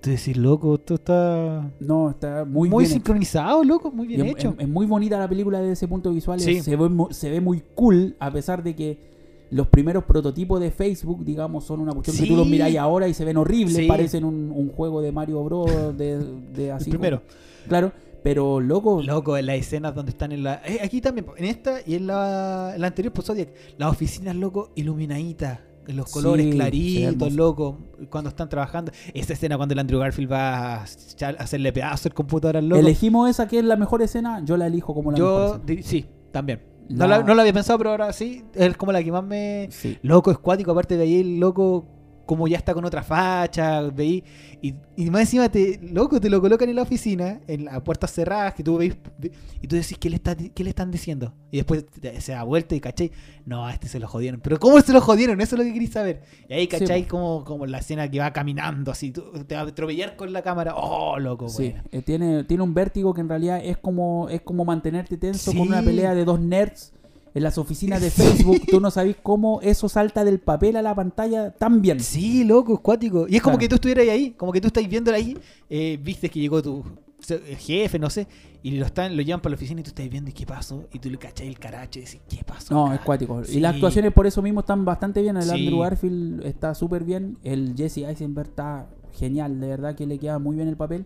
Tú 0.00 0.10
decís, 0.10 0.36
loco, 0.36 0.74
esto 0.76 0.94
está 0.94 1.68
No, 1.80 2.10
está 2.10 2.44
muy, 2.44 2.68
muy, 2.68 2.84
bien 2.84 2.90
hecho. 2.90 2.92
sincronizado, 2.94 3.64
loco, 3.64 3.90
muy 3.90 4.06
bien 4.06 4.20
es, 4.26 4.32
hecho. 4.32 4.50
es- 4.56 4.64
es 4.64 4.68
muy 4.68 4.86
bonita 4.86 5.18
la 5.18 5.26
película 5.28 5.58
desde 5.58 5.72
ese 5.72 5.88
punto 5.88 6.10
visual. 6.12 6.38
Sí. 6.38 6.60
Se, 6.60 6.76
ve, 6.76 6.88
se 7.10 7.30
ve 7.30 7.40
muy 7.40 7.62
cool, 7.74 8.14
a 8.20 8.30
pesar 8.30 8.62
de 8.62 8.76
que 8.76 9.16
los 9.50 9.66
primeros 9.68 10.04
prototipos 10.04 10.60
de 10.60 10.70
Facebook, 10.70 11.24
digamos, 11.24 11.64
son 11.64 11.80
una 11.80 11.92
cuestión 11.92 12.16
que 12.16 12.22
tú 12.24 12.28
Sí. 12.28 12.36
los 12.36 12.46
miráis 12.46 12.76
ahora 12.78 13.08
y 13.08 13.14
se 13.14 13.24
ven 13.24 13.36
horribles, 13.36 13.76
Sí. 13.76 13.86
parecen 13.86 14.24
un, 14.24 14.52
un 14.54 14.68
juego 14.70 15.00
de 15.00 15.12
Mario 15.12 15.42
Bros. 15.44 15.96
de, 15.96 16.18
de 16.52 16.72
así. 16.72 16.90
el 16.90 16.96
primero. 16.98 17.18
como- 17.20 17.68
claro, 17.68 17.92
pero 18.26 18.60
loco, 18.60 19.00
Loco, 19.04 19.36
en 19.36 19.46
las 19.46 19.56
escenas 19.56 19.94
donde 19.94 20.10
están 20.10 20.32
en 20.32 20.42
la. 20.42 20.60
eh, 20.66 20.80
aquí 20.82 21.00
también, 21.00 21.26
en 21.36 21.44
esta 21.44 21.78
y 21.86 21.94
en 21.94 22.08
la, 22.08 22.72
en 22.74 22.80
la 22.80 22.88
anterior, 22.88 23.12
pues 23.12 23.24
Zodiac, 23.28 23.50
las 23.78 23.88
oficinas, 23.88 24.34
loco, 24.34 24.72
iluminaditas. 24.74 25.60
Los 25.86 26.10
colores 26.10 26.46
Sí, 26.46 26.50
claritos, 26.50 27.32
loco, 27.34 27.78
cuando 28.10 28.30
están 28.30 28.48
trabajando. 28.48 28.90
Esa 29.14 29.34
escena 29.34 29.56
cuando 29.56 29.74
el 29.74 29.78
Andrew 29.78 30.00
Garfield 30.00 30.32
va 30.32 30.78
a 30.78 30.82
hacerle 31.38 31.72
pedazo 31.72 32.08
al 32.08 32.14
computador 32.14 32.56
al 32.56 32.68
loco. 32.68 32.80
elegimos 32.80 33.30
esa 33.30 33.46
que 33.46 33.60
es 33.60 33.64
la 33.64 33.76
mejor 33.76 34.02
escena, 34.02 34.42
yo 34.44 34.56
la 34.56 34.66
elijo 34.66 34.92
como 34.92 35.12
la 35.12 35.18
mejor 35.18 35.58
Yo, 35.60 35.64
di- 35.64 35.84
sí, 35.84 36.04
también. 36.32 36.62
No, 36.88 37.06
La- 37.06 37.18
la, 37.18 37.22
no 37.24 37.34
la 37.36 37.42
había 37.42 37.52
pensado, 37.52 37.78
pero 37.78 37.90
ahora 37.90 38.12
sí. 38.12 38.42
Es 38.54 38.76
como 38.76 38.90
la 38.90 39.00
que 39.04 39.12
más 39.12 39.22
me. 39.22 39.68
Sí. 39.70 39.96
Loco, 40.02 40.32
escuático. 40.32 40.72
Aparte 40.72 40.96
de 40.96 41.04
ahí, 41.04 41.20
el 41.20 41.38
loco, 41.38 41.86
como 42.26 42.48
ya 42.48 42.56
está 42.58 42.74
con 42.74 42.84
otra 42.84 43.02
facha, 43.02 43.80
veí. 43.82 44.22
Y, 44.60 44.74
y 44.96 45.10
más 45.10 45.22
encima, 45.22 45.48
te, 45.48 45.78
loco, 45.92 46.20
te 46.20 46.28
lo 46.28 46.40
colocan 46.40 46.68
en 46.68 46.76
la 46.76 46.82
oficina, 46.82 47.40
en 47.46 47.66
las 47.66 47.80
puertas 47.82 48.12
cerradas, 48.12 48.54
que 48.54 48.62
tú 48.64 48.76
veis. 48.78 48.96
ve- 49.18 49.30
Y 49.62 49.68
tú 49.68 49.76
decís, 49.76 49.96
¿qué 49.98 50.10
le, 50.10 50.16
está, 50.16 50.36
¿qué 50.36 50.64
le 50.64 50.70
están 50.70 50.90
diciendo? 50.90 51.32
Y 51.50 51.58
después 51.58 51.84
se 52.18 52.32
da 52.32 52.42
vuelta 52.42 52.74
y 52.74 52.80
cachai. 52.80 53.12
No, 53.44 53.64
a 53.64 53.72
este 53.72 53.86
se 53.88 54.00
lo 54.00 54.08
jodieron. 54.08 54.40
Pero 54.40 54.58
¿cómo 54.58 54.80
se 54.80 54.92
lo 54.92 55.00
jodieron? 55.00 55.40
Eso 55.40 55.54
es 55.54 55.58
lo 55.60 55.64
que 55.64 55.72
queréis 55.72 55.92
saber. 55.92 56.22
Y 56.48 56.54
ahí, 56.54 56.66
cachai, 56.66 57.06
como, 57.06 57.44
como 57.44 57.64
la 57.66 57.78
escena 57.78 58.10
que 58.10 58.18
va 58.18 58.32
caminando, 58.32 58.90
así. 58.90 59.12
tú- 59.12 59.22
te 59.46 59.54
va 59.54 59.60
a 59.62 59.64
atropellar 59.64 60.16
con 60.16 60.32
la 60.32 60.42
cámara. 60.42 60.74
Oh, 60.74 61.18
loco, 61.18 61.48
Sí, 61.48 61.72
eh, 61.92 62.02
tiene, 62.02 62.42
tiene 62.44 62.62
un 62.64 62.74
vértigo 62.74 63.14
que 63.14 63.20
en 63.20 63.28
realidad 63.28 63.60
es 63.62 63.76
como, 63.78 64.28
es 64.28 64.40
como 64.40 64.64
mantenerte 64.64 65.16
tenso 65.16 65.52
Sí. 65.52 65.56
con 65.58 65.68
una 65.68 65.80
pelea 65.82 66.14
de 66.14 66.24
dos 66.24 66.40
nerds 66.40 66.92
en 67.36 67.42
las 67.42 67.58
oficinas 67.58 68.00
de 68.00 68.10
Facebook. 68.50 68.62
Tú 68.68 68.80
no 68.80 68.90
sabes 68.90 69.14
cómo 69.22 69.60
eso 69.62 69.88
salta 69.88 70.24
del 70.24 70.40
papel 70.40 70.76
a 70.76 70.82
la 70.82 70.94
pantalla 70.94 71.50
tan 71.50 71.82
bien. 71.82 72.00
Sí, 72.00 72.44
loco, 72.44 72.74
es 72.74 72.80
cuático. 72.80 73.26
Y 73.28 73.36
es 73.36 73.42
como 73.42 73.52
Claro. 73.56 73.60
que 73.60 73.68
tú 73.68 73.74
estuvieras 73.76 74.08
ahí, 74.08 74.30
como 74.30 74.52
que 74.52 74.60
tú 74.60 74.68
estás 74.68 74.88
viendo 74.88 75.12
ahí, 75.12 75.36
eh, 75.70 75.98
viste 76.02 76.28
que 76.30 76.40
llegó 76.40 76.62
tu 76.62 76.82
jefe, 77.58 77.98
no 77.98 78.08
sé, 78.08 78.26
y 78.62 78.72
lo 78.72 78.86
están, 78.86 79.16
lo 79.16 79.22
llevan 79.22 79.40
para 79.40 79.50
la 79.50 79.56
oficina 79.56 79.80
y 79.80 79.82
tú 79.84 79.88
estás 79.88 80.08
viendo 80.08 80.30
y 80.30 80.32
qué 80.32 80.46
pasó, 80.46 80.86
y 80.92 80.98
tú 80.98 81.10
le 81.10 81.18
cachai 81.18 81.48
el 81.48 81.58
caracho 81.58 81.98
y 81.98 82.02
decís, 82.02 82.20
¿qué 82.28 82.42
pasó? 82.44 82.72
No, 82.74 82.86
acá?". 82.86 82.94
es 82.96 83.00
cuático. 83.02 83.44
Sí. 83.44 83.58
Y 83.58 83.60
las 83.60 83.74
actuaciones 83.74 84.12
por 84.12 84.26
eso 84.26 84.42
mismo 84.42 84.60
están 84.60 84.84
bastante 84.84 85.22
bien. 85.22 85.36
El 85.36 85.42
Sí. 85.42 85.50
Andrew 85.50 85.80
Garfield 85.80 86.44
está 86.46 86.74
súper 86.74 87.04
bien. 87.04 87.36
El 87.42 87.74
Jesse 87.76 87.98
Eisenberg 87.98 88.48
está 88.50 88.88
genial. 89.12 89.60
De 89.60 89.66
verdad 89.68 89.94
que 89.94 90.06
le 90.06 90.18
queda 90.18 90.38
muy 90.38 90.56
bien 90.56 90.68
el 90.68 90.76
papel. 90.76 91.04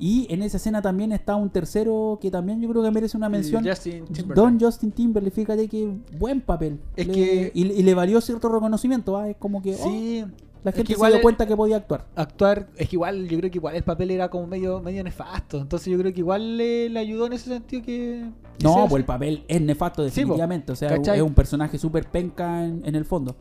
Y 0.00 0.26
en 0.32 0.42
esa 0.42 0.58
escena 0.58 0.80
también 0.80 1.10
está 1.12 1.34
un 1.36 1.50
tercero 1.50 2.18
que 2.20 2.30
también 2.30 2.60
yo 2.60 2.68
creo 2.68 2.82
que 2.82 2.90
merece 2.90 3.16
una 3.16 3.28
mención. 3.28 3.64
Justin. 3.66 4.04
Don 4.34 4.58
Justin 4.60 4.92
Timberlake, 4.92 5.34
fíjate 5.34 5.68
que 5.68 5.92
buen 6.18 6.40
papel. 6.40 6.78
Es 6.96 7.06
Le- 7.06 7.12
que- 7.12 7.50
y, 7.54 7.62
y 7.72 7.82
le 7.82 7.94
valió 7.94 8.20
cierto 8.20 8.48
reconocimiento, 8.48 9.16
¿ah? 9.16 9.28
es 9.28 9.36
como 9.36 9.60
que 9.60 9.74
oh, 9.74 9.78
Sí, 9.78 10.24
la 10.64 10.70
es 10.70 10.76
gente 10.76 10.94
se 10.94 11.06
dio 11.06 11.20
cuenta 11.22 11.46
que 11.46 11.56
podía 11.56 11.76
actuar. 11.78 12.06
actuar, 12.14 12.68
es 12.76 12.88
que 12.88 12.96
igual, 12.96 13.26
yo 13.28 13.38
creo 13.38 13.50
que 13.50 13.58
igual 13.58 13.74
el 13.74 13.82
papel 13.82 14.10
era 14.12 14.28
como 14.28 14.46
medio, 14.46 14.80
medio 14.80 15.02
nefasto, 15.02 15.58
entonces 15.60 15.88
yo 15.92 15.98
creo 15.98 16.12
que 16.12 16.20
igual 16.20 16.56
le, 16.56 16.88
le 16.90 16.98
ayudó 17.00 17.26
en 17.26 17.32
ese 17.32 17.50
sentido 17.50 17.82
que... 17.82 18.28
que 18.58 18.64
No, 18.64 18.86
pues 18.88 19.00
el 19.00 19.04
papel 19.06 19.44
es 19.48 19.60
nefasto 19.60 20.02
Sí, 20.08 20.20
definitivamente. 20.20 20.72
o 20.72 20.76
sea, 20.76 20.90
¿Cachai? 20.90 21.16
es 21.18 21.22
un 21.24 21.34
personaje 21.34 21.76
súper 21.78 22.06
penca 22.08 22.64
en, 22.64 22.82
en 22.84 22.94
el 22.94 23.04
fondo. 23.04 23.36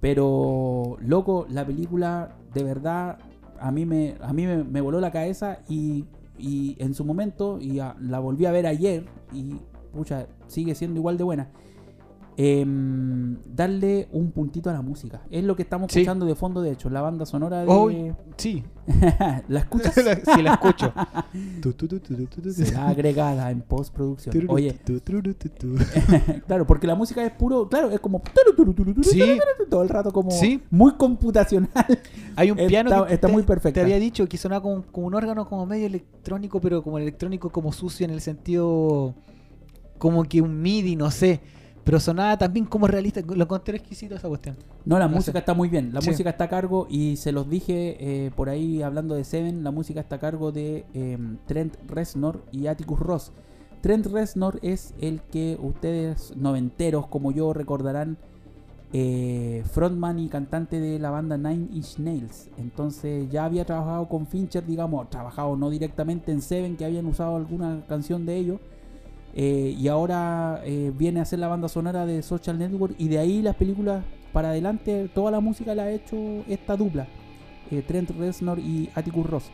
Pero, 0.00 0.96
loco, 1.00 1.46
la 1.48 1.64
película 1.64 2.36
de 2.52 2.62
verdad 2.62 3.18
a 3.60 3.70
mí 3.70 3.86
me, 3.86 4.16
a 4.20 4.32
mí 4.32 4.46
me, 4.46 4.64
me 4.64 4.80
voló 4.80 5.00
la 5.00 5.10
cabeza 5.10 5.58
y, 5.68 6.04
y 6.38 6.76
en 6.78 6.94
su 6.94 7.04
momento, 7.04 7.58
y 7.60 7.72
la 7.72 8.18
volví 8.18 8.46
a 8.46 8.52
ver 8.52 8.66
ayer 8.66 9.04
y, 9.32 9.56
pucha, 9.92 10.26
sigue 10.46 10.74
siendo 10.74 10.98
igual 10.98 11.16
de 11.16 11.24
buena. 11.24 11.50
Em, 12.36 13.36
darle 13.46 14.08
un 14.12 14.32
puntito 14.32 14.68
a 14.68 14.72
la 14.72 14.82
música. 14.82 15.22
Es 15.30 15.44
lo 15.44 15.54
que 15.54 15.62
estamos 15.62 15.92
Sí. 15.92 16.00
escuchando 16.00 16.26
de 16.26 16.34
fondo, 16.34 16.62
de 16.62 16.72
hecho, 16.72 16.90
la 16.90 17.00
banda 17.00 17.24
sonora 17.26 17.60
de... 17.60 17.66
Oh, 17.68 17.88
sí, 18.36 18.64
¿La 19.48 19.60
escuchas? 19.60 19.94
sí 20.34 20.42
la 20.42 20.54
escucho. 20.54 20.92
Será 22.52 22.88
agregada 22.88 23.50
en 23.50 23.60
postproducción. 23.62 24.34
Oye, 24.48 24.76
claro, 26.46 26.66
porque 26.66 26.86
la 26.86 26.94
música 26.94 27.24
es 27.24 27.32
puro, 27.32 27.68
claro, 27.68 27.90
es 27.90 28.00
como 28.00 28.22
Sí. 29.02 29.20
todo 29.68 29.82
el 29.82 29.88
rato 29.88 30.12
como 30.12 30.30
Sí. 30.30 30.60
muy 30.70 30.92
computacional. 30.94 31.70
Hay 32.36 32.50
un 32.50 32.58
Está- 32.58 32.68
piano 32.68 33.06
que 33.06 33.14
está 33.14 33.26
te- 33.28 33.32
muy 33.32 33.42
perfecta. 33.44 33.74
Te 33.80 33.82
había 33.82 33.98
dicho 33.98 34.26
que 34.28 34.36
sonaba 34.36 34.62
como, 34.62 34.82
como 34.90 35.06
un 35.06 35.14
órgano 35.14 35.48
como 35.48 35.66
medio 35.66 35.86
electrónico, 35.86 36.60
pero 36.60 36.82
como 36.82 36.98
electrónico 36.98 37.50
como 37.50 37.72
sucio 37.72 38.04
en 38.04 38.10
el 38.10 38.20
sentido 38.20 39.14
como 39.98 40.24
que 40.24 40.40
un 40.42 40.60
MIDI, 40.60 40.96
no 40.96 41.10
sé. 41.10 41.40
Pero 41.84 42.00
sonaba 42.00 42.38
también 42.38 42.64
como 42.64 42.86
realista. 42.86 43.20
Lo 43.20 43.44
encontré 43.44 43.76
exquisito 43.76 44.14
esa 44.14 44.26
cuestión. 44.28 44.56
No, 44.86 44.98
la 44.98 45.06
No 45.06 45.16
música 45.16 45.32
sé. 45.32 45.38
está 45.38 45.52
muy 45.54 45.68
bien. 45.68 45.92
La 45.92 46.00
Sí. 46.00 46.10
música 46.10 46.30
está 46.30 46.44
a 46.44 46.48
cargo 46.48 46.86
y 46.88 47.16
se 47.16 47.30
los 47.30 47.48
dije 47.48 47.96
eh, 48.00 48.30
por 48.34 48.48
ahí 48.48 48.82
hablando 48.82 49.14
de 49.14 49.24
Seven, 49.24 49.62
la 49.62 49.70
música 49.70 50.00
está 50.00 50.16
a 50.16 50.18
cargo 50.20 50.50
de 50.50 50.86
eh, 50.94 51.18
Trent 51.46 51.76
Reznor 51.86 52.42
y 52.52 52.66
Atticus 52.68 52.98
Ross. 52.98 53.32
Trent 53.82 54.06
Reznor 54.06 54.58
es 54.62 54.94
el 54.98 55.20
que 55.20 55.58
ustedes 55.62 56.34
noventeros 56.36 57.06
como 57.06 57.32
yo 57.32 57.52
recordarán 57.52 58.16
eh, 58.94 59.62
frontman 59.72 60.18
y 60.20 60.28
cantante 60.28 60.78
de 60.80 60.98
la 60.98 61.10
banda 61.10 61.36
Nine 61.36 61.68
Inch 61.72 61.98
Nails. 61.98 62.48
Entonces 62.56 63.28
ya 63.30 63.44
había 63.44 63.64
trabajado 63.64 64.08
con 64.08 64.26
Fincher, 64.26 64.64
digamos, 64.64 65.10
trabajado 65.10 65.56
no 65.56 65.68
directamente 65.68 66.30
en 66.32 66.40
Seven, 66.40 66.76
que 66.76 66.84
habían 66.84 67.04
usado 67.06 67.36
alguna 67.36 67.84
canción 67.88 68.24
de 68.24 68.36
ellos. 68.36 68.60
Eh, 69.34 69.74
y 69.78 69.88
ahora 69.88 70.60
eh, 70.64 70.92
viene 70.96 71.20
a 71.20 71.22
hacer 71.24 71.38
la 71.38 71.48
banda 71.48 71.68
sonora 71.68 72.06
de 72.06 72.22
Social 72.22 72.58
Network. 72.58 72.94
Y 72.98 73.08
de 73.08 73.18
ahí 73.18 73.42
las 73.42 73.56
películas 73.56 74.04
para 74.32 74.50
adelante, 74.50 75.08
toda 75.14 75.30
la 75.30 75.40
música 75.40 75.74
la 75.74 75.84
ha 75.84 75.90
hecho 75.90 76.16
esta 76.48 76.76
dupla. 76.76 77.06
eh, 77.70 77.82
Trent 77.86 78.10
Reznor 78.18 78.58
y 78.58 78.90
Atticus 78.94 79.26
Ross. 79.26 79.44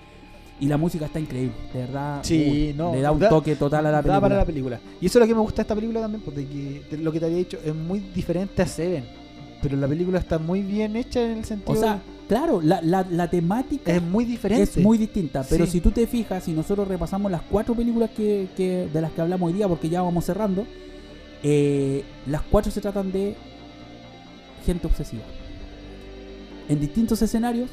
Y 0.59 0.67
la 0.67 0.77
música 0.77 1.07
está 1.07 1.19
increíble, 1.19 1.55
de 1.73 1.79
verdad. 1.81 2.21
Sí, 2.23 2.49
uy, 2.51 2.75
no, 2.77 2.93
Le 2.95 3.01
da 3.01 3.13
un 3.13 3.19
da- 3.19 3.29
toque 3.31 3.57
total 3.57 3.87
a 3.87 3.91
la 3.91 3.97
Da 3.99 4.03
película. 4.03 4.21
para 4.21 4.37
la 4.37 4.45
película. 4.45 4.81
Y 5.01 5.07
eso 5.07 5.19
es 5.19 5.23
lo 5.23 5.27
que 5.27 5.35
me 5.35 5.41
gusta 5.41 5.57
de 5.57 5.63
esta 5.63 5.75
película 5.75 6.01
también, 6.03 6.23
porque 6.23 6.47
que- 6.47 6.97
de 6.97 7.03
lo 7.03 7.11
que 7.13 7.19
te 7.21 7.25
había 7.27 7.39
dicho 7.39 7.59
es 7.65 7.75
muy 7.75 8.01
diferente 8.01 8.61
a 8.61 8.67
Seven. 8.67 9.05
Pero 9.63 9.77
la 9.77 9.87
película 9.89 10.19
está 10.19 10.39
muy 10.39 10.63
bien 10.63 10.97
hecha 10.97 11.23
en 11.23 11.39
el 11.39 11.45
sentido. 11.45 11.73
O 11.73 11.77
sea, 11.77 12.01
claro, 12.29 12.61
la, 12.63 12.81
la, 12.83 13.07
la 13.11 13.29
temática 13.29 13.93
es 13.95 14.03
muy 14.03 14.25
diferente. 14.25 14.63
es 14.63 14.77
muy 14.79 14.97
distinta. 14.97 15.45
Pero 15.49 15.67
Sí. 15.67 15.73
si 15.73 15.81
tú 15.81 15.91
te 15.91 16.07
fijas, 16.07 16.45
si 16.45 16.53
nosotros 16.53 16.89
repasamos 16.89 17.31
las 17.31 17.43
cuatro 17.43 17.75
películas 17.75 18.11
que, 18.11 18.49
que- 18.57 18.89
de 18.93 19.01
las 19.01 19.13
que 19.13 19.21
hablamos 19.21 19.49
hoy 19.49 19.53
día, 19.53 19.69
porque 19.69 19.89
ya 19.91 20.01
vamos 20.03 20.25
cerrando, 20.25 20.67
eh, 21.43 22.05
las 22.27 22.43
cuatro 22.43 22.71
se 22.73 22.81
tratan 22.81 23.13
de 23.13 23.35
gente 24.65 24.87
obsesiva. 24.87 25.23
En 26.69 26.81
distintos 26.81 27.21
escenarios, 27.21 27.71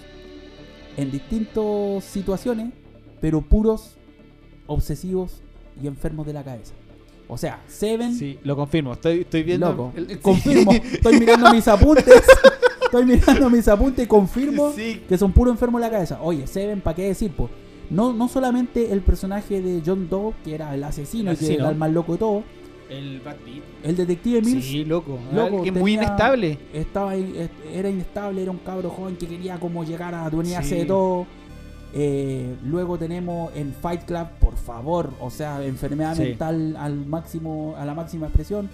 en 0.97 1.11
distintas 1.11 2.03
situaciones, 2.03 2.73
pero 3.21 3.41
puros 3.41 3.95
obsesivos 4.65 5.41
y 5.81 5.87
enfermos 5.87 6.25
de 6.25 6.33
la 6.33 6.43
cabeza. 6.43 6.73
O 7.29 7.37
sea, 7.37 7.61
Seven, 7.67 8.13
Sí, 8.13 8.39
lo 8.43 8.55
confirmo. 8.55 8.93
Estoy, 8.93 9.21
estoy 9.21 9.43
viendo. 9.43 9.69
loco, 9.69 9.91
el- 9.95 10.07
sí. 10.09 10.15
confirmo, 10.17 10.71
estoy 10.93 11.19
mirando 11.19 11.51
mis 11.51 11.67
apuntes, 11.67 12.05
estoy 12.83 13.05
mirando 13.05 13.49
mis 13.49 13.67
apuntes 13.67 14.05
y 14.05 14.07
confirmo 14.07 14.71
Sí. 14.73 15.01
que 15.09 15.17
son 15.17 15.31
puro 15.33 15.51
enfermos 15.51 15.81
de 15.81 15.87
la 15.87 15.91
cabeza. 15.91 16.19
Oye, 16.21 16.47
Seven, 16.47 16.79
¿para 16.81 16.95
qué 16.95 17.03
decir? 17.07 17.31
po? 17.31 17.49
No, 17.89 18.13
no 18.13 18.27
solamente 18.27 18.91
el 18.91 19.01
personaje 19.01 19.61
de 19.61 19.81
John 19.85 20.09
Doe, 20.09 20.33
que 20.43 20.55
era 20.55 20.73
el 20.73 20.83
asesino, 20.83 21.31
El 21.31 21.37
que 21.37 21.45
asesino. 21.45 21.63
era 21.65 21.71
el 21.73 21.77
más 21.77 21.91
loco 21.91 22.13
de 22.13 22.17
todo, 22.17 22.43
El 22.89 23.19
Brad 23.19 23.35
Pitt. 23.45 23.63
el 23.83 23.95
detective 23.97 24.41
Mills 24.41 24.63
Sí, 24.65 24.85
loco. 24.85 25.19
Loco, 25.33 25.63
que 25.63 25.69
es 25.69 25.75
muy 25.75 25.91
tenía- 25.95 26.03
inestable. 26.07 26.57
estaba 26.73 27.13
era 27.15 27.89
inestable, 27.89 28.41
era 28.41 28.51
un 28.51 28.59
cabro 28.59 28.89
joven 28.89 29.17
que 29.17 29.27
quería 29.27 29.59
como 29.59 29.83
llegar 29.83 30.13
a 30.15 30.25
adueñarse 30.25 30.69
Sí. 30.69 30.75
de 30.75 30.85
todo. 30.85 31.27
Eh, 31.99 32.55
luego 32.63 32.99
tenemos 32.99 33.51
en 33.55 33.73
Fight 33.73 34.03
Club, 34.03 34.27
por 34.39 34.55
favor, 34.55 35.09
o 35.19 35.31
sea, 35.31 35.65
enfermedad 35.65 36.15
Sí. 36.15 36.21
mental 36.21 36.75
al 36.77 37.07
máximo, 37.07 37.73
a 37.75 37.85
la 37.85 37.95
máxima 37.95 38.27
expresión. 38.27 38.69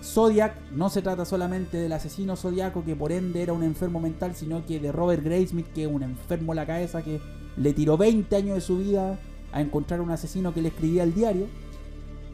Zodiac 0.00 0.54
no 0.70 0.88
se 0.88 1.02
trata 1.02 1.24
solamente 1.24 1.76
del 1.76 1.92
asesino 1.92 2.36
zodiaco 2.36 2.84
que 2.84 2.94
por 2.94 3.10
ende 3.10 3.42
era 3.42 3.52
un 3.52 3.64
enfermo 3.64 3.98
mental, 3.98 4.36
sino 4.36 4.64
que 4.64 4.78
de 4.78 4.92
Robert 4.92 5.24
Graysmith, 5.24 5.66
que 5.72 5.82
es 5.86 5.90
un 5.92 6.04
enfermo 6.04 6.52
en 6.52 6.56
la 6.56 6.66
cabeza 6.66 7.02
que 7.02 7.20
le 7.56 7.72
tiró 7.72 7.96
20 7.96 8.36
años 8.36 8.54
de 8.54 8.60
su 8.60 8.78
vida 8.78 9.18
a 9.50 9.60
encontrar 9.60 10.00
un 10.00 10.12
asesino 10.12 10.54
que 10.54 10.62
le 10.62 10.68
escribía 10.68 11.02
el 11.02 11.14
diario. 11.14 11.46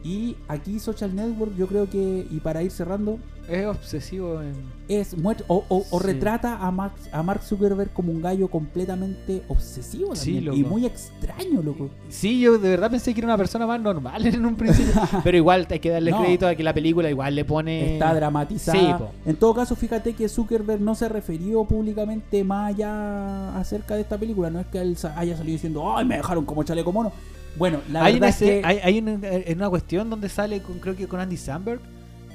Y 0.07 0.35
aquí 0.47 0.79
Social 0.79 1.15
Network, 1.15 1.55
yo 1.57 1.65
creo 1.65 1.89
que, 1.89 2.27
y 2.29 2.39
para 2.39 2.61
ir 2.61 2.69
cerrando, 2.69 3.17
Es 3.49 3.65
obsesivo 3.65 4.39
en. 4.39 4.53
es 4.87 5.17
muestra- 5.17 5.45
o, 5.47 5.63
o- 5.67 5.83
o 5.89 5.99
Sí. 5.99 6.05
retrata 6.05 6.57
a, 6.63 6.69
Max, 6.69 7.09
a 7.11 7.23
Mark 7.23 7.41
Zuckerberg 7.41 7.91
como 7.91 8.11
un 8.11 8.21
gallo 8.21 8.47
completamente 8.47 9.41
obsesivo 9.47 10.15
Sí, 10.15 10.33
también, 10.35 10.45
loco. 10.45 10.57
y 10.59 10.63
muy 10.63 10.85
extraño, 10.85 11.63
loco. 11.63 11.89
Sí, 12.09 12.39
yo 12.39 12.59
de 12.59 12.69
verdad 12.69 12.91
pensé 12.91 13.15
que 13.15 13.19
era 13.21 13.27
una 13.29 13.37
persona 13.37 13.65
más 13.65 13.81
normal 13.81 14.23
en 14.27 14.45
un 14.45 14.55
principio. 14.55 14.93
pero 15.23 15.37
igual 15.37 15.65
hay 15.71 15.79
que 15.79 15.89
darle 15.89 16.11
No. 16.11 16.21
crédito 16.21 16.47
a 16.47 16.53
que 16.53 16.61
la 16.63 16.73
película 16.75 17.09
igual 17.09 17.33
le 17.33 17.43
pone. 17.43 17.93
Está 17.93 18.13
dramatizada. 18.13 18.77
Sí, 18.99 19.05
en 19.25 19.35
todo 19.37 19.55
caso, 19.55 19.75
fíjate 19.75 20.13
que 20.13 20.29
Zuckerberg 20.29 20.81
no 20.81 20.93
se 20.93 21.09
refirió 21.09 21.65
públicamente 21.65 22.43
más 22.43 22.75
allá 22.75 23.57
acerca 23.57 23.95
de 23.95 24.01
esta 24.01 24.19
película. 24.19 24.51
No 24.51 24.59
es 24.59 24.67
que 24.67 24.77
él 24.81 24.95
haya 25.15 25.35
salido 25.35 25.53
diciendo, 25.53 25.97
¡ay, 25.97 26.05
me 26.05 26.17
dejaron 26.17 26.45
como 26.45 26.61
chaleco 26.63 26.91
mono! 26.91 27.11
Bueno, 27.57 27.79
la 27.91 28.03
hay, 28.03 28.13
verdad 28.19 28.27
una, 28.27 28.29
es 28.29 28.37
que... 28.37 28.61
hay, 28.63 28.79
hay 28.83 28.99
una, 28.99 29.19
en 29.21 29.57
una 29.57 29.69
cuestión 29.69 30.09
donde 30.09 30.29
sale 30.29 30.61
con, 30.61 30.79
creo 30.79 30.95
que 30.95 31.07
con 31.07 31.19
Andy 31.19 31.37
Samberg, 31.37 31.79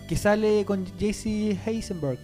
que 0.09 0.17
sale 0.17 0.65
con 0.65 0.85
JC 0.99 1.57
Heisenberg. 1.67 2.19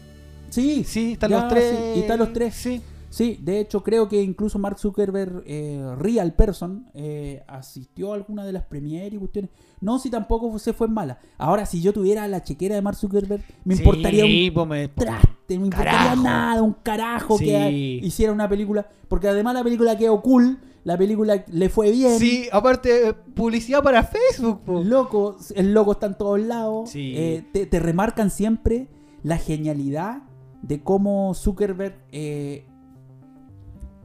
Sí, 0.50 0.84
Sí, 0.84 1.12
están 1.12 1.30
Ya, 1.30 1.40
los 1.40 1.48
tres. 1.48 1.70
sí, 1.70 1.76
y 1.96 2.00
están 2.00 2.18
los 2.18 2.32
tres. 2.32 2.54
Sí. 2.54 2.80
Sí, 3.08 3.38
de 3.40 3.60
hecho 3.60 3.82
creo 3.82 4.08
que 4.08 4.20
incluso 4.20 4.58
Mark 4.58 4.78
Zuckerberg, 4.78 5.42
eh, 5.46 5.82
real 5.96 6.34
person, 6.34 6.86
eh, 6.92 7.42
asistió 7.46 8.12
a 8.12 8.16
alguna 8.16 8.44
de 8.44 8.52
las 8.52 8.64
premieres 8.64 9.14
y 9.14 9.16
cuestiones. 9.16 9.50
No, 9.80 9.98
si 9.98 10.10
tampoco 10.10 10.58
se 10.58 10.72
fue 10.74 10.88
mala. 10.88 11.18
Ahora, 11.38 11.64
si 11.64 11.80
yo 11.80 11.92
tuviera 11.94 12.26
la 12.28 12.42
chequera 12.42 12.74
de 12.74 12.82
Mark 12.82 12.96
Zuckerberg, 12.96 13.42
me 13.64 13.74
Sí, 13.76 13.82
importaría 13.82 14.24
un 14.24 14.90
traste, 14.94 15.58
me 15.58 15.66
importaría 15.66 15.92
Carajo. 15.98 16.22
nada, 16.22 16.62
un 16.62 16.72
carajo 16.82 17.38
Sí. 17.38 17.44
que 17.46 17.70
hiciera 18.02 18.32
una 18.32 18.48
película. 18.48 18.86
Porque 19.08 19.28
además 19.28 19.54
la 19.54 19.62
película 19.64 19.96
quedó 19.96 20.20
cool, 20.20 20.58
la 20.86 20.96
película 20.96 21.44
le 21.48 21.68
fue 21.68 21.90
bien. 21.90 22.16
Sí, 22.20 22.46
aparte, 22.52 23.08
eh, 23.08 23.12
publicidad 23.12 23.82
para 23.82 24.04
Facebook, 24.04 24.60
po. 24.60 24.84
Loco, 24.84 25.36
el 25.56 25.74
loco 25.74 25.90
está 25.92 26.06
en 26.06 26.14
todos 26.16 26.38
lados. 26.38 26.90
Sí. 26.90 27.12
Eh, 27.16 27.44
te, 27.52 27.66
te 27.66 27.80
remarcan 27.80 28.30
siempre 28.30 28.86
la 29.24 29.36
genialidad 29.36 30.22
de 30.62 30.84
cómo 30.84 31.34
Zuckerberg 31.34 31.96
eh, 32.12 32.66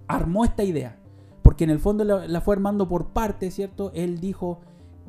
armó 0.08 0.44
esta 0.44 0.64
idea. 0.64 0.98
Porque 1.44 1.66
en 1.66 1.70
el 1.70 1.80
fondo 1.80 2.04
la, 2.04 2.28
la 2.28 2.42
fue 2.42 2.56
armando 2.56 2.88
por 2.88 3.10
partes, 3.10 3.54
¿cierto? 3.54 3.92
Él 3.94 4.20
dijo, 4.20 4.62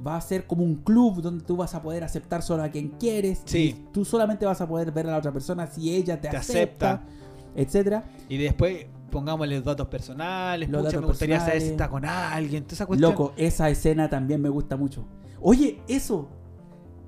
va 0.07 0.16
a 0.16 0.20
ser 0.20 0.47
como 0.47 0.65
un 0.65 0.74
club 0.77 1.23
donde 1.23 1.43
tú 1.43 1.57
vas 1.57 1.74
a 1.74 1.81
poder 1.81 2.05
aceptar 2.05 2.43
solo 2.43 2.65
a 2.65 2.69
quien 2.69 2.89
quieres. 3.01 3.40
Sí. 3.47 3.77
y 3.78 3.93
tú 3.93 4.05
solamente 4.05 4.44
vas 4.44 4.61
a 4.61 4.69
poder 4.69 4.93
ver 4.93 5.07
a 5.07 5.12
la 5.12 5.16
otra 5.19 5.32
persona 5.32 5.66
si 5.66 5.94
ella 5.94 6.20
te, 6.20 6.28
Te 6.28 6.36
acepta, 6.36 6.93
acepta. 6.93 7.12
etcétera. 7.57 8.05
Y 8.28 8.36
después 8.36 8.86
pongámosle 9.13 9.55
los 9.57 9.65
datos 9.65 9.87
personales. 9.87 10.69
Los 10.69 10.81
pucha, 10.81 10.89
datos 10.91 11.01
me 11.03 11.07
gustaría 11.07 11.39
saber 11.39 11.53
personales. 11.53 11.69
si 11.69 11.71
está 11.75 11.89
con 11.89 12.05
alguien. 12.05 12.65
Toda 12.65 12.75
esa 12.75 12.87
cuestión. 12.87 13.11
Loco, 13.13 13.33
esa 13.37 13.71
escena 13.71 14.11
también 14.11 14.43
me 14.43 14.49
gusta 14.49 14.77
mucho. 14.77 15.05
Oye, 15.41 15.81
eso. 15.87 16.29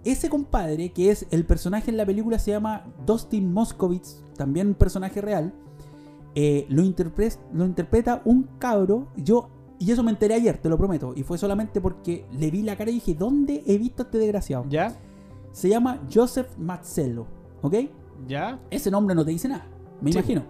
Ese 0.04 0.28
compadre, 0.28 0.92
que 0.92 1.10
es 1.10 1.26
el 1.30 1.46
personaje 1.46 1.90
en 1.90 1.96
la 1.96 2.04
película, 2.06 2.38
se 2.38 2.50
llama 2.52 2.84
Dustin 3.06 3.52
Moskovitz, 3.52 4.22
también 4.36 4.68
un 4.68 4.74
personaje 4.74 5.20
real. 5.20 5.52
eh, 6.36 6.66
lo, 6.68 6.82
interpre- 6.82 7.38
lo 7.52 7.64
interpreta 7.64 8.20
un 8.24 8.42
cabro. 8.58 9.06
Yo, 9.16 9.48
y 9.78 9.90
eso 9.92 10.02
me 10.02 10.10
enteré 10.10 10.34
ayer, 10.34 10.58
te 10.58 10.68
lo 10.68 10.76
prometo. 10.76 11.14
Y 11.16 11.22
fue 11.22 11.38
solamente 11.38 11.80
porque 11.80 12.26
le 12.32 12.50
vi 12.50 12.62
la 12.62 12.76
cara 12.76 12.90
y 12.90 12.94
dije, 12.94 13.14
¿dónde 13.14 13.62
he 13.66 13.78
visto 13.78 14.02
a 14.02 14.04
este 14.06 14.18
desgraciado? 14.18 14.64
¿Ya? 14.68 14.94
Se 15.52 15.68
llama 15.68 16.00
Joseph 16.12 16.48
Mazzello, 16.58 17.26
¿ok? 17.62 17.74
¿Ya? 18.26 18.58
Ese 18.70 18.90
nombre 18.90 19.14
no 19.14 19.24
te 19.24 19.30
dice 19.30 19.46
nada, 19.48 19.66
me 20.00 20.10
Sí. 20.12 20.18
imagino. 20.18 20.42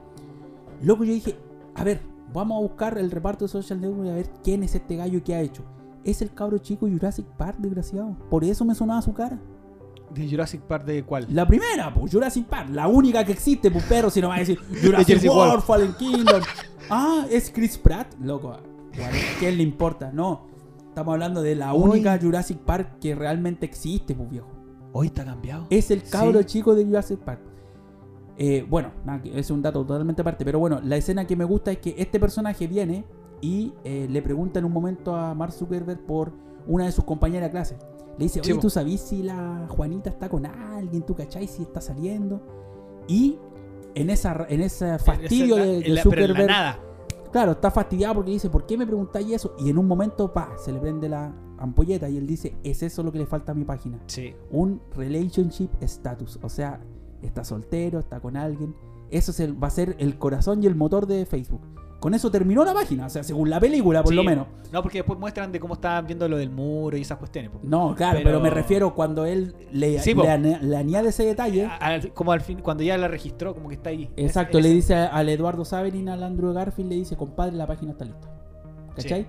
Loco, 0.82 1.04
yo 1.04 1.12
dije, 1.12 1.36
a 1.74 1.84
ver, 1.84 2.00
vamos 2.32 2.56
a 2.58 2.60
buscar 2.62 2.98
el 2.98 3.10
reparto 3.10 3.44
de 3.44 3.48
Social 3.48 3.80
Network 3.80 4.06
y 4.06 4.10
a 4.10 4.14
ver 4.14 4.30
quién 4.42 4.62
es 4.62 4.74
este 4.74 4.96
gallo 4.96 5.18
y 5.18 5.20
qué 5.22 5.34
ha 5.34 5.40
hecho. 5.40 5.62
Es 6.04 6.20
el 6.22 6.32
cabro 6.34 6.58
chico 6.58 6.86
Jurassic 6.88 7.26
Park, 7.36 7.56
desgraciado. 7.58 8.16
Por 8.30 8.44
eso 8.44 8.64
me 8.64 8.74
sonaba 8.74 9.00
su 9.02 9.12
cara. 9.14 9.38
¿De 10.14 10.28
Jurassic 10.28 10.60
Park 10.60 10.84
de 10.84 11.02
cuál? 11.02 11.26
La 11.30 11.46
primera, 11.48 11.92
pues, 11.92 12.12
Jurassic 12.12 12.46
Park. 12.46 12.68
La 12.70 12.86
única 12.88 13.24
que 13.24 13.32
existe, 13.32 13.70
pues, 13.70 13.84
perro, 13.84 14.10
si 14.10 14.20
no 14.20 14.28
va 14.28 14.36
a 14.36 14.38
decir 14.40 14.58
Jurassic 14.82 14.82
Jurassic 15.18 15.30
World, 15.30 15.50
World. 15.50 15.64
Fallen 15.64 15.92
Kingdom. 15.94 16.42
Ah, 16.90 17.26
es 17.30 17.50
Chris 17.50 17.78
Pratt. 17.78 18.14
Loco, 18.20 18.50
¿cuál- 18.96 19.10
¿quién 19.38 19.56
le 19.56 19.62
importa? 19.62 20.12
No. 20.12 20.46
Estamos 20.88 21.14
hablando 21.14 21.42
de 21.42 21.56
la 21.56 21.72
única 21.74 22.16
Jurassic 22.20 22.58
Park 22.58 22.98
que 23.00 23.14
realmente 23.16 23.66
existe, 23.66 24.14
pues, 24.14 24.30
viejo. 24.30 24.48
Hoy 24.92 25.06
está 25.08 25.24
cambiado. 25.24 25.66
Es 25.70 25.90
el 25.90 26.04
cabro 26.04 26.38
Sí. 26.40 26.44
chico 26.46 26.74
de 26.76 26.84
Jurassic 26.84 27.18
Park. 27.18 27.40
Eh, 28.36 28.66
bueno, 28.68 28.90
es 29.24 29.50
un 29.50 29.62
dato 29.62 29.84
totalmente 29.84 30.22
aparte. 30.22 30.44
Pero 30.44 30.58
bueno, 30.58 30.80
la 30.82 30.96
escena 30.96 31.26
que 31.26 31.36
me 31.36 31.44
gusta 31.44 31.70
es 31.72 31.78
que 31.78 31.94
este 31.98 32.18
personaje 32.18 32.66
viene 32.66 33.04
y 33.40 33.72
eh, 33.84 34.06
le 34.10 34.22
pregunta 34.22 34.58
en 34.58 34.64
un 34.64 34.72
momento 34.72 35.14
a 35.14 35.34
Mark 35.34 35.52
Zuckerberg 35.52 36.00
por 36.06 36.32
una 36.66 36.86
de 36.86 36.92
sus 36.92 37.04
compañeras 37.04 37.48
de 37.48 37.50
clase. 37.52 37.76
Le 38.18 38.24
dice, 38.24 38.40
oye. 38.40 38.54
¿tú 38.58 38.70
sabís 38.70 39.00
si 39.00 39.22
la 39.22 39.66
Juanita 39.68 40.08
está 40.10 40.28
con 40.28 40.46
alguien? 40.46 41.02
¿Tú 41.02 41.14
cachai 41.14 41.46
si 41.46 41.62
está 41.62 41.80
saliendo? 41.80 42.40
Y 43.08 43.38
en 43.94 44.10
esa 44.10 44.46
en 44.48 44.60
ese 44.62 44.98
fastidio 44.98 45.56
de, 45.56 45.80
de 45.80 45.88
la- 45.88 46.02
pero 46.02 46.22
Zuckerberg, 46.26 46.46
nada. 46.48 46.78
claro, 47.32 47.52
está 47.52 47.70
fastidiado 47.70 48.14
porque 48.14 48.30
dice, 48.32 48.50
¿por 48.50 48.66
qué 48.66 48.76
me 48.78 48.86
preguntáis 48.86 49.30
eso? 49.32 49.54
Y 49.58 49.68
en 49.70 49.78
un 49.78 49.86
momento, 49.86 50.32
pa, 50.32 50.52
se 50.56 50.72
le 50.72 50.80
prende 50.80 51.08
la 51.08 51.32
ampolleta 51.58 52.08
y 52.08 52.16
él 52.16 52.26
dice, 52.26 52.56
es 52.64 52.82
eso 52.82 53.02
lo 53.02 53.12
que 53.12 53.18
le 53.18 53.26
falta 53.26 53.52
a 53.52 53.54
mi 53.54 53.64
página 53.64 54.00
Sí. 54.06 54.34
un 54.50 54.80
relationship 54.96 55.70
status. 55.80 56.38
O 56.42 56.48
sea, 56.48 56.80
está 57.26 57.44
soltero, 57.44 57.98
está 58.00 58.20
con 58.20 58.36
alguien. 58.36 58.74
Eso 59.10 59.30
es 59.30 59.40
el- 59.40 59.62
va 59.62 59.68
a 59.68 59.70
ser 59.70 59.96
el 59.98 60.18
corazón 60.18 60.62
y 60.62 60.66
el 60.66 60.74
motor 60.74 61.06
de 61.06 61.26
Facebook. 61.26 61.60
Con 62.00 62.12
eso 62.12 62.30
terminó 62.30 62.64
la 62.66 62.74
página, 62.74 63.06
o 63.06 63.08
sea, 63.08 63.22
según 63.22 63.48
la 63.48 63.58
película, 63.58 64.02
por 64.02 64.10
Sí. 64.10 64.16
lo 64.16 64.24
menos. 64.24 64.46
No, 64.70 64.82
porque 64.82 64.98
después 64.98 65.18
muestran 65.18 65.50
de 65.52 65.58
cómo 65.58 65.72
estaban 65.72 66.06
viendo 66.06 66.28
lo 66.28 66.36
del 66.36 66.50
muro 66.50 66.98
y 66.98 67.00
esas 67.00 67.16
cuestiones. 67.16 67.50
po. 67.50 67.60
No, 67.62 67.94
claro, 67.94 68.18
pero, 68.18 68.28
Pero- 68.28 68.40
me 68.40 68.50
refiero 68.50 68.94
cuando 68.94 69.24
él 69.24 69.54
le, 69.72 69.98
Sí, 70.00 70.12
le, 70.12 70.58
le 70.60 70.76
añade 70.76 71.08
ese 71.08 71.24
detalle. 71.24 71.64
A- 71.66 72.00
como 72.12 72.32
al 72.32 72.42
fin, 72.42 72.58
cuando 72.60 72.82
ya 72.82 72.98
la 72.98 73.08
registró, 73.08 73.54
como 73.54 73.70
que 73.70 73.76
está 73.76 73.88
ahí. 73.88 74.10
Exacto, 74.16 74.58
Es- 74.58 74.64
le 74.64 74.70
dice 74.70 74.94
al 74.94 75.28
Eduardo 75.30 75.64
Saverin, 75.64 76.10
al 76.10 76.22
Andrew 76.24 76.52
Garfield, 76.52 76.90
le 76.90 76.96
dice, 76.96 77.16
compadre, 77.16 77.56
la 77.56 77.66
página 77.66 77.92
está 77.92 78.04
lista. 78.04 78.28
¿Cachai? 78.94 79.26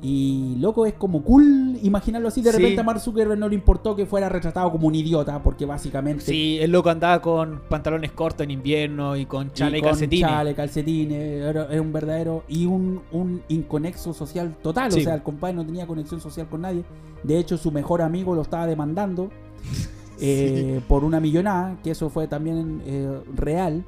Y 0.00 0.54
loco, 0.60 0.86
es 0.86 0.94
como 0.94 1.22
cool 1.24 1.76
imaginarlo 1.82 2.28
así. 2.28 2.40
De 2.40 2.52
Sí. 2.52 2.56
repente 2.58 2.80
a 2.80 2.84
Mark 2.84 3.00
Zuckerberg 3.00 3.36
no 3.38 3.48
le 3.48 3.56
importó 3.56 3.96
que 3.96 4.06
fuera 4.06 4.28
retratado 4.28 4.70
como 4.70 4.86
un 4.86 4.94
idiota, 4.94 5.42
porque 5.42 5.66
básicamente 5.66 6.24
Sí, 6.24 6.56
el 6.60 6.70
loco 6.70 6.88
andaba 6.90 7.20
con 7.20 7.62
pantalones 7.68 8.12
cortos 8.12 8.44
en 8.44 8.52
invierno 8.52 9.16
y 9.16 9.26
con 9.26 9.52
chale 9.52 9.78
y, 9.78 9.80
con 9.80 9.90
calcetines. 9.90 10.28
chale, 10.30 10.54
calcetines, 10.54 11.42
era, 11.42 11.66
era 11.68 11.82
un 11.82 11.92
verdadero 11.92 12.44
y 12.48 12.66
un, 12.66 13.00
un 13.10 13.42
inconexo 13.48 14.14
social 14.14 14.54
total, 14.62 14.92
Sí. 14.92 15.00
o 15.00 15.02
sea, 15.02 15.14
el 15.14 15.22
compadre 15.24 15.56
no 15.56 15.66
tenía 15.66 15.84
conexión 15.86 16.20
social 16.20 16.46
con 16.48 16.60
nadie. 16.60 16.84
De 17.24 17.36
hecho, 17.36 17.56
su 17.56 17.72
mejor 17.72 18.00
amigo 18.00 18.36
lo 18.36 18.42
estaba 18.42 18.66
demandando 18.68 19.30
eh, 20.20 20.80
por 20.88 21.02
una 21.02 21.18
millonada, 21.20 21.76
que 21.82 21.90
eso 21.90 22.08
fue 22.08 22.28
también 22.28 22.82
eh, 22.86 23.18
real. 23.34 23.84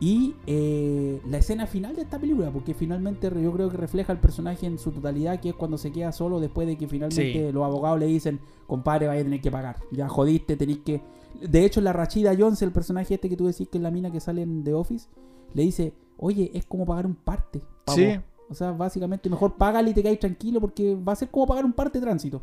Y 0.00 0.36
eh, 0.46 1.20
la 1.28 1.38
escena 1.38 1.66
final 1.66 1.96
de 1.96 2.02
esta 2.02 2.18
película, 2.20 2.50
porque 2.52 2.72
finalmente 2.72 3.28
yo 3.42 3.52
creo 3.52 3.68
que 3.68 3.76
refleja 3.76 4.12
el 4.12 4.18
personaje 4.20 4.66
en 4.66 4.78
su 4.78 4.92
totalidad, 4.92 5.40
que 5.40 5.48
es 5.48 5.54
cuando 5.56 5.76
se 5.76 5.90
queda 5.90 6.12
solo 6.12 6.38
después 6.38 6.68
de 6.68 6.76
que 6.78 6.86
finalmente 6.86 7.46
Sí. 7.48 7.52
los 7.52 7.64
abogados 7.64 7.98
le 7.98 8.06
dicen, 8.06 8.38
compadre, 8.68 9.08
vaya 9.08 9.20
a 9.22 9.24
tener 9.24 9.40
que 9.40 9.50
pagar. 9.50 9.76
Ya 9.90 10.08
jodiste, 10.08 10.56
tenéis 10.56 10.78
que... 10.84 11.02
De 11.42 11.64
hecho, 11.64 11.80
la 11.80 11.92
Rachida 11.92 12.32
Jones, 12.38 12.62
el 12.62 12.70
personaje 12.72 13.14
este 13.14 13.28
que 13.28 13.36
tú 13.36 13.46
decís 13.46 13.68
que 13.68 13.78
es 13.78 13.82
la 13.82 13.90
mina 13.90 14.10
que 14.12 14.20
sale 14.20 14.42
en 14.42 14.62
The 14.62 14.74
Office, 14.74 15.08
le 15.54 15.62
dice, 15.62 15.92
oye, 16.16 16.50
es 16.54 16.64
como 16.64 16.86
pagar 16.86 17.04
un 17.06 17.14
parte. 17.16 17.60
pavo". 17.84 17.98
Sí. 17.98 18.06
O 18.50 18.54
sea, 18.54 18.70
básicamente 18.72 19.28
mejor 19.28 19.56
págale 19.56 19.90
y 19.90 19.94
te 19.94 20.02
caes 20.02 20.18
tranquilo 20.20 20.60
porque 20.60 20.94
va 20.94 21.12
a 21.12 21.16
ser 21.16 21.28
como 21.28 21.46
pagar 21.46 21.64
un 21.64 21.72
parte 21.72 21.98
de 21.98 22.04
tránsito 22.06 22.40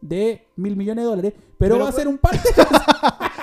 de 0.00 0.46
mil 0.56 0.76
millones 0.76 1.04
de 1.04 1.08
dólares, 1.10 1.32
pero, 1.56 1.74
Pero 1.76 1.84
va 1.84 1.88
a 1.88 1.92
ser 1.92 2.08
un 2.08 2.18
parte. 2.18 2.40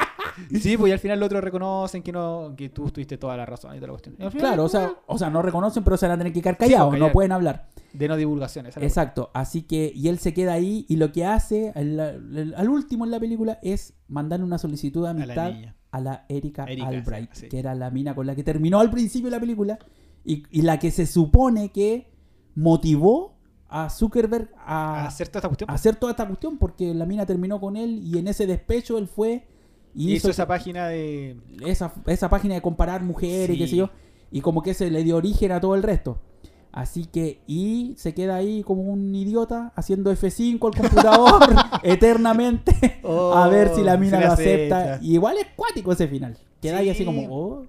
Sí, 0.59 0.77
pues 0.77 0.89
y 0.89 0.93
al 0.93 0.99
final 0.99 1.19
los 1.19 1.27
otros 1.27 1.43
reconocen 1.43 2.01
que 2.03 2.11
no 2.11 2.53
que 2.57 2.69
tú 2.69 2.89
tuviste 2.91 3.17
toda 3.17 3.37
la 3.37 3.45
razón 3.45 3.71
y 3.75 3.77
toda 3.77 3.87
la 3.87 3.93
cuestión. 3.93 4.15
Final, 4.15 4.31
claro, 4.31 4.63
o 4.65 4.69
sea, 4.69 4.93
o 5.05 5.17
sea, 5.17 5.29
no 5.29 5.41
reconocen, 5.41 5.83
pero 5.83 5.97
se 5.97 6.07
van 6.07 6.15
a 6.15 6.17
tener 6.17 6.33
que 6.33 6.41
quedar 6.41 6.57
callados, 6.57 6.89
pues, 6.89 6.99
no 6.99 7.05
callar. 7.05 7.13
pueden 7.13 7.31
hablar. 7.31 7.69
de 7.93 8.07
no 8.07 8.15
divulgación. 8.17 8.65
esa 8.65 8.79
es 8.79 8.81
la 8.81 8.87
Exacto, 8.87 9.31
así 9.33 9.63
que, 9.63 9.91
y 9.95 10.07
él 10.07 10.19
se 10.19 10.33
queda 10.33 10.53
ahí 10.53 10.85
y 10.89 10.95
lo 10.97 11.11
que 11.11 11.25
hace 11.25 11.71
al 11.75 12.69
último 12.69 13.05
en 13.05 13.11
la 13.11 13.19
película 13.19 13.59
es 13.61 13.93
mandarle 14.07 14.45
una 14.45 14.57
solicitud 14.57 15.03
de 15.03 15.09
amistad 15.11 15.45
a 15.45 15.49
la 15.49 15.55
niña. 15.55 15.75
a 15.91 15.99
la 16.01 16.25
Erika, 16.29 16.65
Erika, 16.65 16.87
Albright, 16.87 17.33
sí, 17.33 17.41
sí. 17.41 17.49
que 17.49 17.59
era 17.59 17.75
la 17.75 17.89
mina 17.89 18.15
con 18.15 18.25
la 18.27 18.35
que 18.35 18.43
terminó 18.43 18.79
al 18.79 18.89
principio 18.89 19.29
la 19.29 19.39
película 19.39 19.77
y, 20.23 20.43
y 20.51 20.61
la 20.61 20.79
que 20.79 20.91
se 20.91 21.05
supone 21.05 21.71
que 21.71 22.11
motivó 22.55 23.37
a 23.73 23.89
Zuckerberg 23.89 24.49
a, 24.57 25.03
A 25.03 25.07
hacer 25.07 25.29
toda 25.29 25.39
esta 25.39 25.47
cuestión. 25.47 25.69
a 25.69 25.73
hacer 25.73 25.95
toda 25.95 26.11
esta 26.11 26.27
cuestión 26.27 26.57
porque 26.57 26.93
la 26.93 27.05
mina 27.05 27.25
terminó 27.25 27.59
con 27.59 27.77
él 27.77 28.01
y 28.03 28.17
en 28.17 28.27
ese 28.27 28.45
despecho 28.45 28.97
él 28.97 29.07
fue 29.07 29.47
y 29.95 30.05
hizo 30.13 30.15
hizo 30.27 30.29
esa 30.31 30.47
página 30.47 30.87
de. 30.87 31.37
esa, 31.65 31.93
esa 32.07 32.29
página 32.29 32.55
de 32.55 32.61
comparar 32.61 33.03
mujeres 33.03 33.55
y 33.55 33.59
qué 33.59 33.65
Sí. 33.65 33.71
sé 33.71 33.75
yo, 33.77 33.89
y 34.31 34.41
como 34.41 34.61
que 34.61 34.73
se 34.73 34.89
le 34.89 35.03
dio 35.03 35.17
origen 35.17 35.51
a 35.51 35.59
todo 35.61 35.75
el 35.75 35.83
resto. 35.83 36.17
Así 36.73 37.05
que, 37.05 37.41
y 37.47 37.95
se 37.97 38.13
queda 38.13 38.35
ahí 38.37 38.63
como 38.63 38.83
un 38.83 39.13
idiota 39.13 39.73
haciendo 39.75 40.09
F5 40.09 40.53
al 40.67 40.81
computador 40.81 41.41
eternamente 41.83 43.01
a 43.03 43.47
ver 43.49 43.75
si 43.75 43.81
la 43.81 43.95
Oh, 43.95 43.97
mina 43.97 44.19
lo 44.21 44.31
acepta. 44.31 44.99
Y 45.01 45.13
igual 45.15 45.37
es 45.37 45.47
cuático 45.55 45.91
ese 45.91 46.07
final. 46.07 46.37
Queda 46.61 46.77
ahí 46.77 46.85
Sí. 46.85 46.91
así 46.91 47.05
como, 47.05 47.27
oh. 47.29 47.63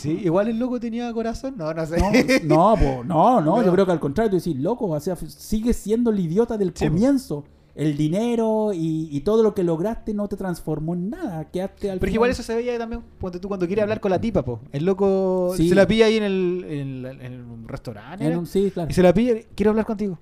Sí, 0.00 0.20
igual 0.24 0.48
el 0.48 0.58
loco 0.58 0.80
tenía 0.80 1.12
corazón. 1.12 1.54
No, 1.56 1.72
no 1.72 1.86
sé. 1.86 1.98
No, 2.42 2.74
no, 2.74 2.76
po, 2.76 3.04
no, 3.04 3.40
no, 3.40 3.56
No. 3.58 3.62
yo 3.64 3.70
creo 3.72 3.86
que 3.86 3.92
al 3.92 4.00
contrario, 4.00 4.30
tú 4.30 4.36
decís, 4.38 4.56
loco, 4.56 4.86
o 4.88 4.98
sea, 4.98 5.14
sigue 5.14 5.72
siendo 5.72 6.10
el 6.10 6.18
idiota 6.18 6.58
del 6.58 6.72
Sí, 6.74 6.88
comienzo. 6.88 7.44
El 7.74 7.96
dinero 7.96 8.72
y, 8.74 9.08
y 9.10 9.20
todo 9.20 9.42
lo 9.42 9.54
que 9.54 9.62
lograste 9.64 10.12
no 10.12 10.28
te 10.28 10.36
transformó 10.36 10.92
en 10.94 11.08
nada. 11.10 11.50
Quedaste 11.50 11.90
al 11.90 11.98
Pero 11.98 12.10
final- 12.10 12.14
igual 12.14 12.30
eso 12.32 12.42
se 12.42 12.54
veía 12.54 12.76
también 12.78 13.02
ponte 13.18 13.38
tú 13.38 13.48
cuando 13.48 13.66
quiere 13.66 13.80
hablar 13.80 13.98
con 14.00 14.10
la 14.10 14.20
tipa, 14.20 14.44
po. 14.44 14.60
El 14.72 14.84
loco 14.84 15.54
Sí. 15.56 15.68
se 15.70 15.74
la 15.74 15.86
pilla 15.86 16.06
ahí 16.06 16.16
en 16.18 16.22
el, 16.24 16.64
en, 16.68 17.06
el- 17.06 17.20
en 17.22 17.40
un 17.50 17.66
restaurante. 17.68 18.26
En 18.26 18.36
un- 18.36 18.46
sí, 18.46 18.70
claro. 18.72 18.90
Y 18.90 18.94
se 18.94 19.02
la 19.02 19.14
pilla, 19.14 19.34
quiero 19.54 19.70
hablar 19.70 19.86
contigo. 19.86 20.18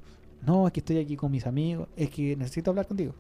No, 0.47 0.66
es 0.66 0.72
que 0.72 0.81
estoy 0.81 0.98
aquí 0.98 1.16
con 1.16 1.31
mis 1.32 1.44
amigos. 1.47 1.89
Es 1.97 2.09
que 2.10 2.36
necesito 2.36 2.70
hablar 2.70 2.86
contigo. 2.86 3.14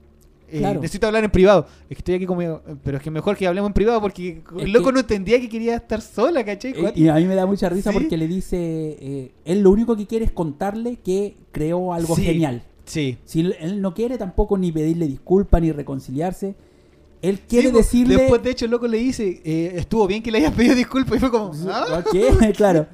Eh, 0.52 0.58
Claro. 0.58 0.80
Necesito 0.80 1.06
hablar 1.06 1.22
en 1.22 1.30
privado. 1.30 1.66
Es 1.82 1.88
que 1.88 1.94
estoy 2.00 2.14
aquí 2.14 2.26
conmigo. 2.26 2.62
Pero 2.82 2.96
es 2.96 3.02
que 3.02 3.10
mejor 3.10 3.36
que 3.36 3.46
hablemos 3.46 3.68
en 3.68 3.74
privado 3.74 4.00
porque 4.00 4.42
Es 4.56 4.62
el 4.64 4.72
loco 4.72 4.86
que- 4.86 4.92
no 4.94 5.00
entendía 5.00 5.40
que 5.40 5.48
quería 5.48 5.76
estar 5.76 6.00
sola, 6.00 6.44
¿cachai? 6.44 6.72
Eh, 6.72 6.92
Y 6.96 7.08
a 7.08 7.14
mí 7.16 7.24
me 7.26 7.34
da 7.36 7.46
mucha 7.46 7.68
risa 7.68 7.90
Sí. 7.92 7.98
porque 7.98 8.16
le 8.16 8.26
dice, 8.26 8.56
eh, 8.58 9.32
él 9.44 9.60
lo 9.60 9.70
único 9.70 9.96
que 9.96 10.06
quiere 10.06 10.24
es 10.24 10.32
contarle 10.32 10.96
que 10.96 11.36
creó 11.52 11.92
algo 11.92 12.16
Sí. 12.16 12.22
genial. 12.22 12.62
Sí. 12.90 13.18
Si 13.24 13.40
él- 13.40 13.80
no 13.80 13.94
quiere 13.94 14.18
tampoco 14.18 14.58
ni 14.58 14.72
pedirle 14.72 15.06
disculpas 15.06 15.62
ni 15.62 15.70
reconciliarse, 15.72 16.54
él 17.22 17.40
quiere 17.40 17.68
Sí, 17.68 17.74
decirle... 17.74 18.16
Después, 18.16 18.42
de 18.42 18.50
hecho, 18.50 18.64
el 18.64 18.70
loco 18.70 18.88
le 18.88 18.98
dice: 18.98 19.40
eh, 19.44 19.72
Estuvo 19.76 20.06
bien 20.06 20.22
que 20.22 20.30
le 20.30 20.38
hayas 20.38 20.54
pedido 20.54 20.74
disculpas. 20.74 21.16
Y 21.16 21.20
fue 21.20 21.30
como: 21.30 21.52
¿Ah? 21.68 22.02
Claro. 22.56 22.86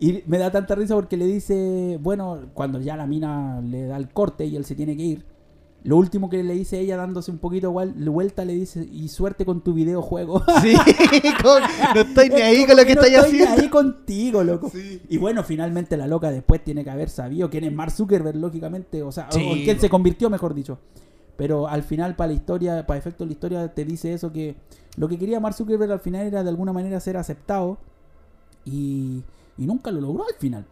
Y 0.00 0.22
me 0.26 0.38
da 0.38 0.50
tanta 0.50 0.74
risa 0.74 0.94
porque 0.94 1.16
le 1.16 1.26
dice, 1.26 1.96
bueno, 2.00 2.46
cuando 2.54 2.80
ya 2.80 2.96
la 2.96 3.06
mina 3.06 3.60
le 3.60 3.86
da 3.86 3.96
el 3.96 4.08
corte 4.08 4.44
y 4.46 4.56
él 4.56 4.64
se 4.64 4.74
tiene 4.74 4.96
que 4.96 5.02
ir, 5.04 5.24
lo 5.84 5.96
último 5.96 6.30
que 6.30 6.42
le 6.44 6.54
dice 6.54 6.78
ella 6.78 6.96
dándose 6.96 7.30
un 7.32 7.38
poquito 7.38 7.72
vuelta 7.72 8.44
le 8.44 8.54
dice, 8.54 8.88
y 8.90 9.08
suerte 9.08 9.44
con 9.44 9.62
tu 9.62 9.74
videojuego. 9.74 10.42
Sí, 10.62 10.74
como, 11.42 11.58
no 11.94 12.00
estoy 12.02 12.28
ni 12.28 12.40
ahí 12.40 12.64
con 12.66 12.76
lo 12.76 12.84
que 12.84 12.94
no 12.94 13.02
estáis 13.02 13.16
estoy 13.18 13.32
ni 13.32 13.40
haciendo. 13.40 13.62
ahí 13.62 13.68
contigo, 13.68 14.44
loco. 14.44 14.70
Sí. 14.70 15.02
Y 15.08 15.18
bueno, 15.18 15.42
finalmente 15.42 15.96
la 15.96 16.06
loca 16.06 16.30
después 16.30 16.62
tiene 16.62 16.84
que 16.84 16.90
haber 16.90 17.10
sabido 17.10 17.50
quién 17.50 17.64
es 17.64 17.72
Mark 17.72 17.90
Zuckerberg, 17.90 18.36
lógicamente. 18.36 19.02
O 19.02 19.10
sea, 19.10 19.28
Sí, 19.30 19.40
o 19.44 19.56
en 19.56 19.64
quién 19.64 19.80
se 19.80 19.88
convirtió, 19.88 20.30
mejor 20.30 20.54
dicho. 20.54 20.78
Pero 21.36 21.66
al 21.66 21.82
final, 21.82 22.14
para 22.14 22.28
la 22.28 22.34
historia, 22.34 22.86
para 22.86 22.98
efecto 22.98 23.24
de 23.24 23.28
la 23.28 23.32
historia, 23.32 23.74
te 23.74 23.84
dice 23.84 24.12
eso 24.12 24.32
que 24.32 24.54
lo 24.96 25.08
que 25.08 25.18
quería 25.18 25.40
Mark 25.40 25.54
Zuckerberg 25.56 25.90
al 25.90 26.00
final 26.00 26.26
era 26.26 26.44
de 26.44 26.48
alguna 26.48 26.72
manera 26.72 27.00
ser 27.00 27.16
aceptado. 27.16 27.78
Y, 28.64 29.22
y 29.58 29.66
nunca 29.66 29.90
lo 29.90 30.00
logró 30.00 30.24
al 30.28 30.34
final. 30.38 30.64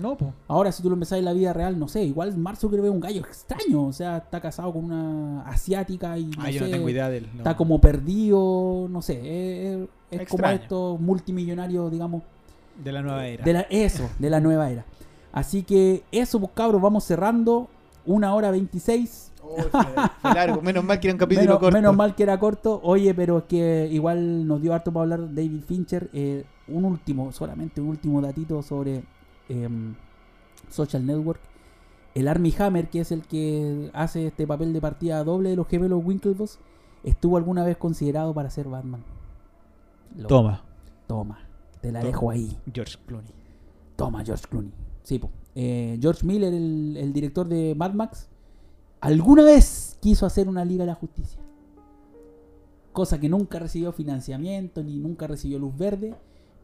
No, 0.00 0.16
po. 0.16 0.32
Ahora, 0.48 0.72
si 0.72 0.82
tú 0.82 0.88
lo 0.90 0.94
empezás 0.94 1.18
en 1.18 1.24
la 1.24 1.32
vida 1.32 1.52
real, 1.52 1.78
no 1.78 1.88
sé, 1.88 2.04
igual 2.04 2.36
Mark 2.36 2.58
Zuckerberg 2.58 2.88
es 2.90 2.94
un 2.94 3.00
gallo 3.00 3.20
extraño. 3.20 3.84
O 3.86 3.92
sea, 3.92 4.18
está 4.18 4.40
casado 4.40 4.72
con 4.72 4.84
una 4.84 5.42
asiática 5.48 6.18
y 6.18 6.26
no 6.26 6.42
Ah, 6.42 6.50
yo 6.50 6.62
no 6.62 6.70
tengo 6.70 6.88
idea 6.88 7.08
de 7.08 7.18
él. 7.18 7.28
no. 7.32 7.38
está 7.38 7.56
como 7.56 7.80
perdido, 7.80 8.88
no 8.90 9.00
sé. 9.02 9.88
Es, 10.10 10.28
como 10.28 10.46
estos 10.46 11.00
multimillonarios, 11.00 11.90
digamos, 11.90 12.22
De 12.82 12.92
la 12.92 13.02
nueva 13.02 13.26
era. 13.26 13.44
de 13.44 13.52
la, 13.52 13.60
eso, 13.70 14.08
de 14.18 14.30
la 14.30 14.40
nueva 14.40 14.70
era. 14.70 14.84
Así 15.32 15.62
que 15.62 16.02
eso, 16.12 16.38
pues 16.40 16.52
cabros, 16.54 16.80
vamos 16.82 17.04
cerrando. 17.04 17.68
Una 18.04 18.34
hora 18.34 18.50
26. 18.52 19.32
Oh, 19.42 19.56
fue, 19.62 19.82
fue 20.22 20.34
largo. 20.34 20.60
Menos 20.62 20.84
mal 20.84 21.00
que 21.00 21.08
era 21.08 21.14
un 21.14 21.18
capítulo 21.18 21.44
Menos, 21.46 21.58
corto. 21.58 21.76
menos 21.76 21.96
mal 21.96 22.14
que 22.14 22.22
era 22.22 22.38
corto. 22.38 22.80
Oye, 22.84 23.14
pero 23.14 23.38
es 23.38 23.44
que 23.44 23.88
igual 23.90 24.46
nos 24.46 24.60
dio 24.62 24.72
harto 24.74 24.92
para 24.92 25.02
hablar 25.04 25.34
David 25.34 25.62
Fincher. 25.66 26.08
Eh, 26.12 26.44
un 26.68 26.84
último, 26.84 27.32
solamente 27.32 27.80
un 27.80 27.88
último 27.88 28.20
datito 28.20 28.62
sobre 28.62 29.02
em, 29.48 29.94
Social 30.70 31.04
Network. 31.06 31.40
El 32.14 32.28
Army 32.28 32.54
Hammer, 32.58 32.88
que 32.88 33.00
es 33.00 33.12
el 33.12 33.22
que 33.26 33.90
hace 33.92 34.26
este 34.28 34.46
papel 34.46 34.72
de 34.72 34.80
partida 34.80 35.22
doble 35.22 35.50
de 35.50 35.56
los 35.56 35.68
gemelos 35.68 36.02
Winklevoss, 36.04 36.58
estuvo 37.04 37.36
alguna 37.36 37.62
vez 37.64 37.76
considerado 37.76 38.32
para 38.32 38.48
ser 38.50 38.68
Batman. 38.68 39.02
Lo- 40.16 40.26
Toma. 40.28 40.64
Toma. 41.06 41.38
Te 41.82 41.92
la 41.92 42.00
Toma. 42.00 42.10
dejo 42.10 42.30
ahí. 42.30 42.56
George 42.72 42.96
Clooney. 43.06 43.32
Toma, 43.96 44.24
George 44.24 44.44
Clooney. 44.48 44.72
Sí, 45.02 45.18
po. 45.18 45.30
Eh, 45.54 45.98
George 46.00 46.26
Miller, 46.26 46.52
el, 46.54 46.96
el 46.96 47.12
director 47.12 47.46
de 47.46 47.74
Mad 47.74 47.92
Max, 47.92 48.28
alguna 49.00 49.42
vez 49.44 49.98
quiso 50.00 50.24
hacer 50.26 50.48
una 50.48 50.64
Liga 50.64 50.84
de 50.84 50.88
la 50.88 50.94
Justicia. 50.94 51.40
Cosa 52.92 53.20
que 53.20 53.28
nunca 53.28 53.58
recibió 53.58 53.92
financiamiento 53.92 54.82
ni 54.82 54.98
nunca 54.98 55.26
recibió 55.26 55.58
luz 55.58 55.76
verde, 55.76 56.14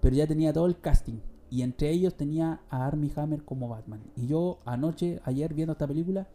pero 0.00 0.16
ya 0.16 0.26
tenía 0.26 0.52
todo 0.52 0.64
el 0.66 0.78
casting. 0.78 1.18
Y 1.52 1.60
entre 1.60 1.90
ellos 1.90 2.14
tenía 2.14 2.60
a 2.70 2.86
Armie 2.86 3.10
Hammer 3.14 3.42
como 3.42 3.68
Batman. 3.68 4.00
Y 4.16 4.26
yo 4.26 4.60
anoche, 4.64 5.20
ayer 5.24 5.52
viendo 5.52 5.72
esta 5.72 5.86
película, 5.86 6.26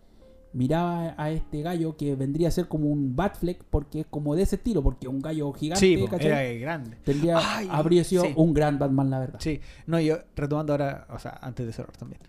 miraba 0.53 1.15
a 1.18 1.31
este 1.31 1.64
gallo 1.64 1.98
que 1.98 2.15
vendría 2.15 2.49
a 2.49 2.52
ser 2.52 2.68
como 2.68 2.88
un 2.89 3.15
Batfleck, 3.15 3.64
porque 3.64 4.02
es 4.02 4.06
como 4.06 4.35
de 4.35 4.44
ese 4.44 4.57
estilo, 4.57 4.84
porque 4.84 5.07
un 5.07 5.19
gallo 5.19 5.52
gigante, 5.53 5.80
Sí, 5.80 6.06
era 6.19 6.44
grande. 6.60 6.98
Tendría, 7.03 7.39
Ay, 7.41 7.68
habría 7.72 8.03
sido 8.03 8.26
sí. 8.26 8.34
un 8.35 8.53
gran 8.53 8.77
Batman, 8.77 9.10
la 9.10 9.18
verdad. 9.19 9.39
Sí, 9.41 9.60
no, 9.88 9.99
yo 9.99 10.19
retomando 10.35 10.73
ahora, 10.73 11.07
o 11.10 11.18
sea, 11.18 11.39
antes 11.41 11.65
de 11.65 11.73
cerrar 11.73 11.98
también. 11.98 12.22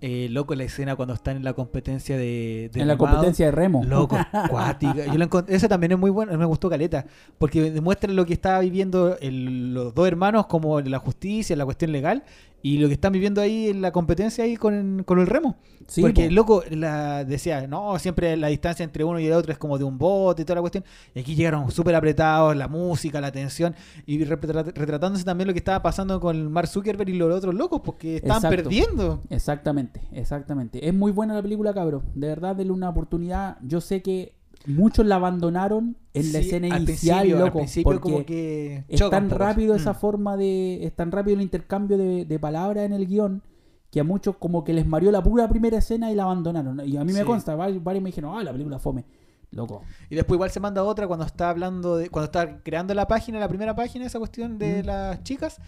Eh, 0.00 0.28
loco 0.30 0.54
la 0.54 0.62
escena 0.62 0.94
cuando 0.94 1.14
están 1.14 1.36
en 1.38 1.44
la 1.44 1.54
competencia 1.54 2.16
de. 2.16 2.70
de 2.72 2.80
en 2.80 2.86
la 2.86 2.94
remado. 2.94 2.98
competencia 3.16 3.46
de 3.46 3.52
remo. 3.52 3.82
Loco, 3.84 4.16
cuática. 4.50 5.06
Yo 5.06 5.18
la 5.18 5.28
esa 5.48 5.68
también 5.68 5.92
es 5.92 5.98
muy 5.98 6.10
buena, 6.10 6.36
me 6.36 6.44
gustó 6.44 6.70
Caleta, 6.70 7.04
porque 7.36 7.70
demuestra 7.72 8.12
lo 8.12 8.24
que 8.24 8.32
estaba 8.32 8.60
viviendo 8.60 9.16
el- 9.20 9.74
los 9.74 9.92
dos 9.94 10.06
hermanos 10.06 10.46
como 10.46 10.80
la 10.80 10.98
justicia, 11.00 11.56
la 11.56 11.64
cuestión 11.64 11.90
legal, 11.90 12.22
y 12.62 12.78
lo 12.78 12.88
que 12.88 12.94
están 12.94 13.12
viviendo 13.12 13.40
ahí 13.40 13.68
en 13.68 13.80
la 13.80 13.92
competencia 13.92 14.44
ahí 14.44 14.56
con, 14.56 15.04
con 15.04 15.20
el 15.20 15.26
remo. 15.26 15.56
Sí, 15.86 16.02
porque 16.02 16.22
po. 16.22 16.28
el 16.28 16.34
loco 16.34 16.62
la, 16.70 17.24
decía, 17.24 17.66
no, 17.66 17.98
siempre 17.98 18.36
la 18.36 18.48
distancia 18.48 18.84
entre 18.84 19.04
uno 19.04 19.18
y 19.18 19.26
el 19.26 19.32
otro 19.32 19.52
es 19.52 19.58
como 19.58 19.78
de 19.78 19.84
un 19.84 19.96
bote 19.96 20.42
y 20.42 20.44
toda 20.44 20.56
la 20.56 20.60
cuestión. 20.60 20.84
Y 21.14 21.20
aquí 21.20 21.34
llegaron 21.34 21.70
súper 21.70 21.94
apretados, 21.94 22.56
la 22.56 22.68
música, 22.68 23.20
la 23.20 23.32
tensión, 23.32 23.74
y 24.06 24.22
retratándose 24.24 25.24
también 25.24 25.46
lo 25.46 25.54
que 25.54 25.60
estaba 25.60 25.82
pasando 25.82 26.20
con 26.20 26.50
Mark 26.52 26.68
Zuckerberg 26.68 27.08
y 27.08 27.14
los 27.14 27.34
otros 27.34 27.54
locos, 27.54 27.80
porque 27.82 28.16
estaban 28.16 28.38
Exacto. 28.38 28.56
perdiendo. 28.56 29.20
Exactamente, 29.30 30.02
exactamente. 30.12 30.86
Es 30.86 30.94
muy 30.94 31.12
buena 31.12 31.34
la 31.34 31.42
película, 31.42 31.72
cabrón. 31.72 32.02
De 32.14 32.26
verdad, 32.26 32.56
denle 32.56 32.72
una 32.72 32.90
oportunidad. 32.90 33.58
Yo 33.62 33.80
sé 33.80 34.02
que 34.02 34.37
muchos 34.68 35.06
la 35.06 35.16
abandonaron 35.16 35.96
en 36.14 36.32
la 36.32 36.38
escena 36.38 36.74
al 36.74 36.82
inicial, 36.82 37.20
al 37.32 37.38
loco. 37.38 37.60
porque 37.82 38.00
como 38.00 38.24
que 38.24 38.84
es 38.88 39.10
tan 39.10 39.30
rápido 39.30 39.74
esa 39.74 39.92
Mm. 39.92 39.96
forma 39.96 40.36
de. 40.36 40.84
Es 40.86 40.94
tan 40.94 41.10
rápido 41.10 41.36
el 41.36 41.42
intercambio 41.42 41.96
de, 41.98 42.24
de 42.24 42.38
palabras 42.38 42.84
en 42.84 42.92
el 42.92 43.06
guion 43.06 43.42
que 43.90 44.00
a 44.00 44.04
muchos 44.04 44.36
como 44.36 44.64
que 44.64 44.72
les 44.74 44.86
mareó 44.86 45.10
la 45.10 45.22
pura 45.22 45.48
primera 45.48 45.78
escena 45.78 46.10
y 46.12 46.14
la 46.14 46.24
abandonaron. 46.24 46.80
Y 46.86 46.96
a 46.96 47.04
mí 47.04 47.12
me 47.12 47.24
consta, 47.24 47.54
varios, 47.54 47.82
varios 47.82 48.02
me 48.02 48.08
dijeron, 48.10 48.38
ah, 48.38 48.44
la 48.44 48.52
película 48.52 48.78
fome. 48.78 49.04
Loco. 49.50 49.82
Y 50.10 50.14
después 50.14 50.36
igual 50.36 50.50
se 50.50 50.60
manda 50.60 50.84
otra 50.84 51.06
cuando 51.06 51.24
está 51.24 51.48
hablando 51.48 51.96
de, 51.96 52.10
cuando 52.10 52.26
está 52.26 52.58
creando 52.62 52.92
la 52.92 53.08
página, 53.08 53.40
la 53.40 53.48
primera 53.48 53.74
página, 53.74 54.04
esa 54.04 54.18
cuestión 54.18 54.58
de 54.58 54.82
Mm. 54.82 54.86
las 54.86 55.22
chicas. 55.24 55.58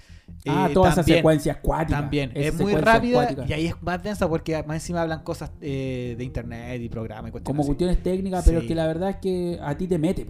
ah, 0.47 0.66
eh, 0.70 0.74
toda 0.74 0.89
esa 0.90 0.97
también, 0.97 1.19
secuencia 1.19 1.52
acuática. 1.55 1.98
También, 2.01 2.31
esa 2.35 2.48
es 2.48 2.61
muy 2.61 2.74
rápida 2.74 3.23
acuática. 3.23 3.47
y 3.48 3.52
ahí 3.55 3.66
es 3.69 3.82
más 3.82 4.02
densa 4.02 4.28
porque 4.28 4.62
más 4.65 4.77
encima 4.77 5.01
hablan 5.02 5.23
cosas 5.23 5.51
eh, 5.62 6.15
de 6.19 6.24
internet 6.24 6.81
y 6.82 6.89
programa 6.90 7.28
y 7.28 7.31
cuestiones 7.32 7.47
Como 7.47 7.62
así. 7.62 7.66
cuestiones 7.69 8.02
técnicas, 8.02 8.44
pero 8.44 8.61
Sí. 8.61 8.66
que 8.66 8.74
la 8.74 8.86
verdad 8.86 9.11
es 9.11 9.16
que 9.16 9.59
a 9.62 9.74
ti 9.77 9.86
te 9.89 9.98
mete. 9.98 10.27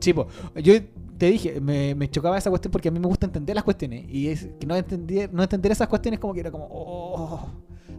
Sí, 0.00 0.12
po. 0.12 0.28
yo 0.62 0.74
te 1.18 1.26
dije, 1.26 1.60
me, 1.60 1.94
me 1.94 2.08
chocaba 2.10 2.36
esa 2.38 2.50
cuestión 2.50 2.70
porque 2.72 2.88
a 2.88 2.90
mí 2.92 2.98
me 3.00 3.06
gusta 3.06 3.26
entender 3.26 3.54
las 3.56 3.64
cuestiones. 3.64 4.04
Y 4.08 4.28
es 4.28 4.48
que 4.60 4.66
no 4.66 4.76
entender, 4.76 5.32
no 5.32 5.42
entender 5.42 5.72
esas 5.72 5.88
cuestiones 5.88 6.20
como 6.20 6.32
que 6.34 6.40
era 6.40 6.50
como, 6.50 6.68
oh. 6.70 7.46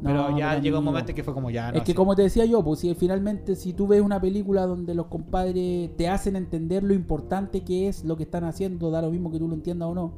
Pero 0.03 0.29
No, 0.31 0.37
ya 0.37 0.59
llegó 0.59 0.79
un 0.79 0.85
momento 0.85 1.11
en 1.11 1.15
que 1.15 1.23
fue 1.23 1.33
como 1.33 1.49
ya, 1.49 1.71
no 1.71 1.77
es 1.77 1.83
que 1.83 1.95
como 1.95 2.15
te 2.15 2.21
decía 2.23 2.45
yo, 2.45 2.63
pues 2.63 2.79
si 2.81 2.93
finalmente 2.95 3.55
si 3.55 3.73
tú 3.73 3.87
ves 3.87 4.01
una 4.01 4.19
película 4.21 4.65
donde 4.65 4.93
los 4.93 5.07
compadres 5.07 5.95
te 5.97 6.07
hacen 6.09 6.35
entender 6.35 6.83
lo 6.83 6.93
importante 6.93 7.63
que 7.63 7.87
es 7.87 8.03
lo 8.05 8.15
que 8.17 8.23
están 8.23 8.43
haciendo, 8.43 8.91
da 8.91 9.01
lo 9.01 9.09
mismo 9.11 9.31
que 9.31 9.39
tú 9.39 9.47
lo 9.47 9.53
entiendas 9.55 9.87
o 9.89 9.95
no, 9.95 10.11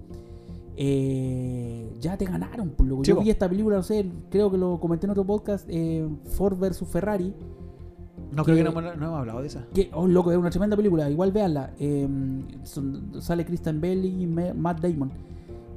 eh, 0.75 1.89
ya 1.99 2.17
te 2.17 2.25
ganaron. 2.25 2.69
Pues, 2.69 2.89
yo 3.07 3.19
vi 3.21 3.29
esta 3.29 3.49
película, 3.49 3.77
no 3.77 3.83
sé, 3.83 4.05
creo 4.29 4.51
que 4.51 4.57
lo 4.57 4.79
comenté 4.79 5.05
en 5.05 5.11
otro 5.11 5.25
podcast, 5.25 5.65
eh, 5.69 6.07
Ford 6.25 6.57
vs 6.59 6.83
Ferrari, 6.87 7.33
No 8.31 8.43
creo 8.43 8.57
que 8.57 8.63
no, 8.63 8.71
hemos- 8.71 8.83
no 8.97 9.05
hemos 9.07 9.19
hablado 9.19 9.41
de 9.41 9.47
esa. 9.47 9.65
que, 9.73 9.89
oh 9.93 10.05
loco, 10.07 10.31
es 10.31 10.37
una 10.37 10.49
tremenda 10.49 10.75
película, 10.75 11.09
igual 11.09 11.31
véanla. 11.31 11.71
eh, 11.79 12.07
son- 12.63 13.11
sale 13.21 13.45
Christian 13.45 13.79
Bale 13.81 14.05
y 14.07 14.27
Matt 14.27 14.81
Damon. 14.81 15.11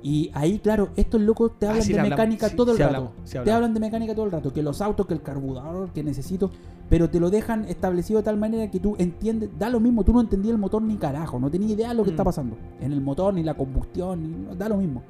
Y 0.03 0.31
ahí, 0.33 0.59
claro, 0.59 0.89
estos 0.97 1.21
locos 1.21 1.53
te 1.59 1.67
Ah, 1.67 1.71
hablan 1.71 1.85
sí, 1.85 1.93
de 1.93 1.99
hablamos, 2.01 2.19
mecánica 2.19 2.49
sí, 2.49 2.57
todo 2.57 2.73
el 2.73 2.79
rato. 2.79 2.89
hablamos, 2.97 3.11
sí 3.25 3.39
te 3.45 3.53
hablan 3.53 3.75
de 3.75 3.81
mecánica 3.81 4.15
todo 4.15 4.25
el 4.25 4.33
rato. 4.33 4.53
Que 4.53 4.63
los 4.63 4.81
autos, 4.81 5.07
que 5.07 5.15
el 5.15 5.23
carburador, 5.23 5.91
que 5.91 6.03
necesito. 6.03 6.51
Pero 6.89 7.09
te 7.11 7.21
lo 7.21 7.31
dejan 7.31 7.67
establecido 7.67 8.19
de 8.21 8.25
tal 8.25 8.37
manera 8.37 8.71
que 8.71 8.81
tú 8.81 8.97
entiendes. 8.99 9.51
Da 9.59 9.69
lo 9.69 9.79
mismo, 9.79 10.03
tú 10.03 10.13
no 10.13 10.21
entendías 10.21 10.55
el 10.55 10.59
motor 10.61 10.83
ni 10.83 10.97
carajo. 10.97 11.39
No 11.39 11.51
tenías 11.51 11.73
idea 11.73 11.89
de 11.91 11.95
lo 11.95 12.03
que 12.05 12.11
Mm. 12.11 12.15
está 12.15 12.25
pasando. 12.25 12.57
En 12.81 12.93
el 12.93 13.01
motor, 13.01 13.35
ni 13.35 13.43
la 13.43 13.55
combustión, 13.55 14.49
ni, 14.49 14.57
da 14.57 14.69
lo 14.69 14.77
mismo. 14.79 15.03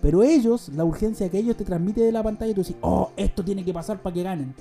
Pero 0.00 0.22
ellos, 0.22 0.68
la 0.76 0.84
urgencia 0.84 1.28
que 1.28 1.38
ellos 1.38 1.56
te 1.56 1.64
transmiten 1.64 2.04
de 2.04 2.12
la 2.12 2.22
pantalla, 2.22 2.54
tú 2.54 2.60
dices, 2.60 2.76
oh, 2.80 3.10
esto 3.16 3.44
tiene 3.44 3.64
que 3.64 3.72
pasar 3.74 4.00
para 4.00 4.14
que 4.14 4.22
ganen. 4.22 4.54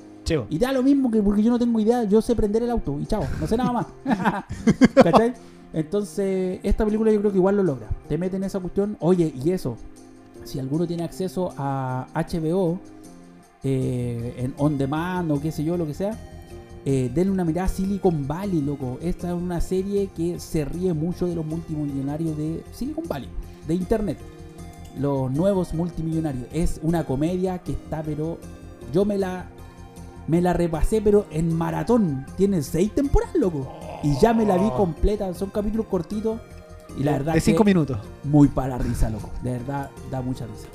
Y 0.50 0.58
da 0.60 0.74
lo 0.74 0.84
mismo 0.84 1.10
que 1.10 1.22
porque 1.22 1.42
yo 1.42 1.50
no 1.52 1.58
tengo 1.60 1.80
idea, 1.80 2.04
yo 2.04 2.22
sé 2.22 2.36
prender 2.36 2.62
el 2.64 2.70
auto 2.72 3.00
y 3.00 3.06
chao, 3.06 3.24
no 3.40 3.48
sé 3.48 3.56
nada 3.56 3.72
más. 3.72 3.86
¿Cachai? 4.96 5.34
Entonces, 5.78 6.60
esta 6.64 6.84
película 6.86 7.12
yo 7.12 7.20
creo 7.20 7.32
que 7.32 7.38
igual 7.38 7.58
lo 7.58 7.62
logra. 7.62 7.88
Te 8.10 8.18
mete 8.18 8.38
en 8.38 8.44
esa 8.44 8.60
cuestión. 8.60 8.98
Oye, 9.00 9.32
y 9.46 9.52
eso, 9.52 9.78
si 10.44 10.58
alguno 10.58 10.88
tiene 10.88 11.04
acceso 11.04 11.54
a 11.56 12.08
HBO, 12.16 12.80
eh, 13.64 14.34
en 14.40 14.56
on 14.58 14.80
demand 14.80 15.32
o 15.32 15.40
qué 15.40 15.52
sé 15.52 15.64
yo, 15.64 15.78
lo 15.78 15.86
que 15.86 15.94
sea, 15.94 16.18
eh, 16.84 17.12
denle 17.14 17.32
una 17.32 17.46
mirada 17.46 17.68
a 17.68 17.70
Silicon 17.70 18.28
Valley, 18.28 18.62
loco. 18.62 18.98
Esta 19.04 19.28
es 19.28 19.36
una 19.36 19.62
serie 19.62 20.10
que 20.18 20.40
se 20.40 20.66
ríe 20.66 20.94
mucho 20.94 21.28
de 21.28 21.36
los 21.36 21.46
multimillonarios 21.46 22.36
de 22.36 22.64
Silicon 22.72 23.08
Valley, 23.08 23.30
de 23.68 23.76
Internet. 23.76 24.18
Los 25.00 25.32
nuevos 25.32 25.76
multimillonarios. 25.76 26.48
Es 26.54 26.80
una 26.82 27.04
comedia 27.06 27.60
que 27.60 27.74
está, 27.74 28.02
pero 28.02 28.40
yo 28.92 29.06
me 29.06 29.20
la 29.20 29.46
me 30.26 30.42
la 30.42 30.54
repasé, 30.54 31.04
pero 31.04 31.28
en 31.30 31.56
maratón. 31.56 32.26
Tiene 32.36 32.64
seis 32.64 32.92
temporadas, 32.96 33.36
loco. 33.36 33.87
Y 34.08 34.18
ya 34.20 34.34
me 34.34 34.46
la 34.46 34.58
vi 34.58 34.70
completa. 34.72 35.34
Son 35.34 35.50
capítulos 35.50 35.88
cortitos. 35.88 36.40
Y 36.98 37.04
la 37.04 37.12
verdad 37.14 37.34
De 37.34 37.42
cinco 37.42 37.60
que 37.60 37.66
minutos. 37.66 37.98
muy 38.24 38.48
para 38.48 38.70
la 38.70 38.78
risa, 38.78 39.10
loco. 39.10 39.30
De 39.44 39.52
verdad, 39.52 39.90
da 40.10 40.22
mucha 40.22 40.46
risa. 40.46 40.68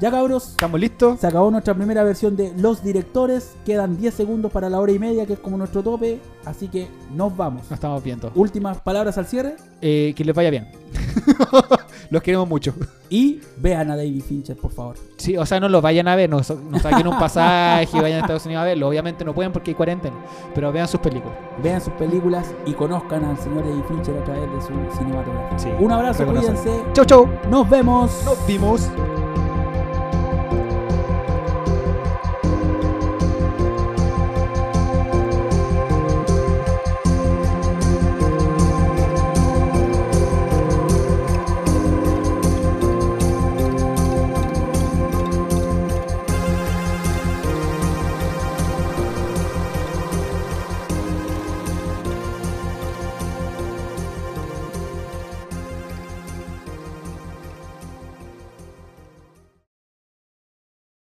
Ya 0.00 0.10
cabros, 0.10 0.50
¿Estamos 0.50 0.80
listos? 0.80 1.20
se 1.20 1.26
acabó 1.26 1.50
nuestra 1.50 1.72
primera 1.74 2.02
versión 2.02 2.36
de 2.36 2.52
Los 2.56 2.82
Directores. 2.82 3.54
Quedan 3.64 3.96
10 3.96 4.12
segundos 4.12 4.50
para 4.50 4.68
la 4.68 4.80
hora 4.80 4.90
y 4.92 4.98
media, 4.98 5.24
que 5.24 5.34
es 5.34 5.38
como 5.38 5.56
nuestro 5.56 5.82
tope. 5.82 6.18
Así 6.44 6.68
que 6.68 6.88
nos 7.14 7.36
vamos. 7.36 7.62
Nos 7.62 7.72
estamos 7.72 8.02
viendo. 8.02 8.30
Últimas 8.34 8.80
palabras 8.80 9.16
al 9.18 9.26
cierre. 9.26 9.56
Eh, 9.80 10.12
que 10.16 10.24
les 10.24 10.34
vaya 10.34 10.50
bien. 10.50 10.68
Los 12.10 12.22
queremos 12.22 12.48
mucho. 12.48 12.74
Y 13.08 13.40
vean 13.58 13.90
a 13.90 13.96
David 13.96 14.22
Fincher, 14.22 14.56
por 14.56 14.72
favor. 14.72 14.96
Sí, 15.16 15.36
o 15.36 15.46
sea, 15.46 15.58
no 15.58 15.68
los 15.68 15.80
vayan 15.82 16.06
a 16.08 16.16
ver, 16.16 16.28
no, 16.28 16.38
no 16.38 16.78
saquen 16.78 17.06
un 17.06 17.18
pasaje 17.18 17.88
y 17.96 18.00
vayan 18.00 18.18
a 18.18 18.20
Estados 18.22 18.44
Unidos 18.44 18.62
a 18.62 18.64
verlo. 18.66 18.88
Obviamente 18.88 19.24
no 19.24 19.34
pueden 19.34 19.52
porque 19.52 19.70
hay 19.70 19.74
cuarentena, 19.74 20.16
pero 20.54 20.70
vean 20.70 20.86
sus 20.86 21.00
películas. 21.00 21.36
Vean 21.62 21.80
sus 21.80 21.92
películas 21.94 22.52
y 22.66 22.72
conozcan 22.74 23.24
al 23.24 23.38
señor 23.38 23.64
David 23.64 23.82
Fincher 23.88 24.18
a 24.18 24.24
través 24.24 24.50
de 24.52 24.60
su 24.60 24.98
cinematografía. 24.98 25.58
Sí, 25.58 25.68
Un 25.80 25.92
abrazo, 25.92 26.26
cuídense. 26.26 26.82
Chau, 26.92 27.04
chau. 27.04 27.28
Nos 27.50 27.68
vemos. 27.70 28.22
Nos 28.24 28.46
vimos. 28.46 28.88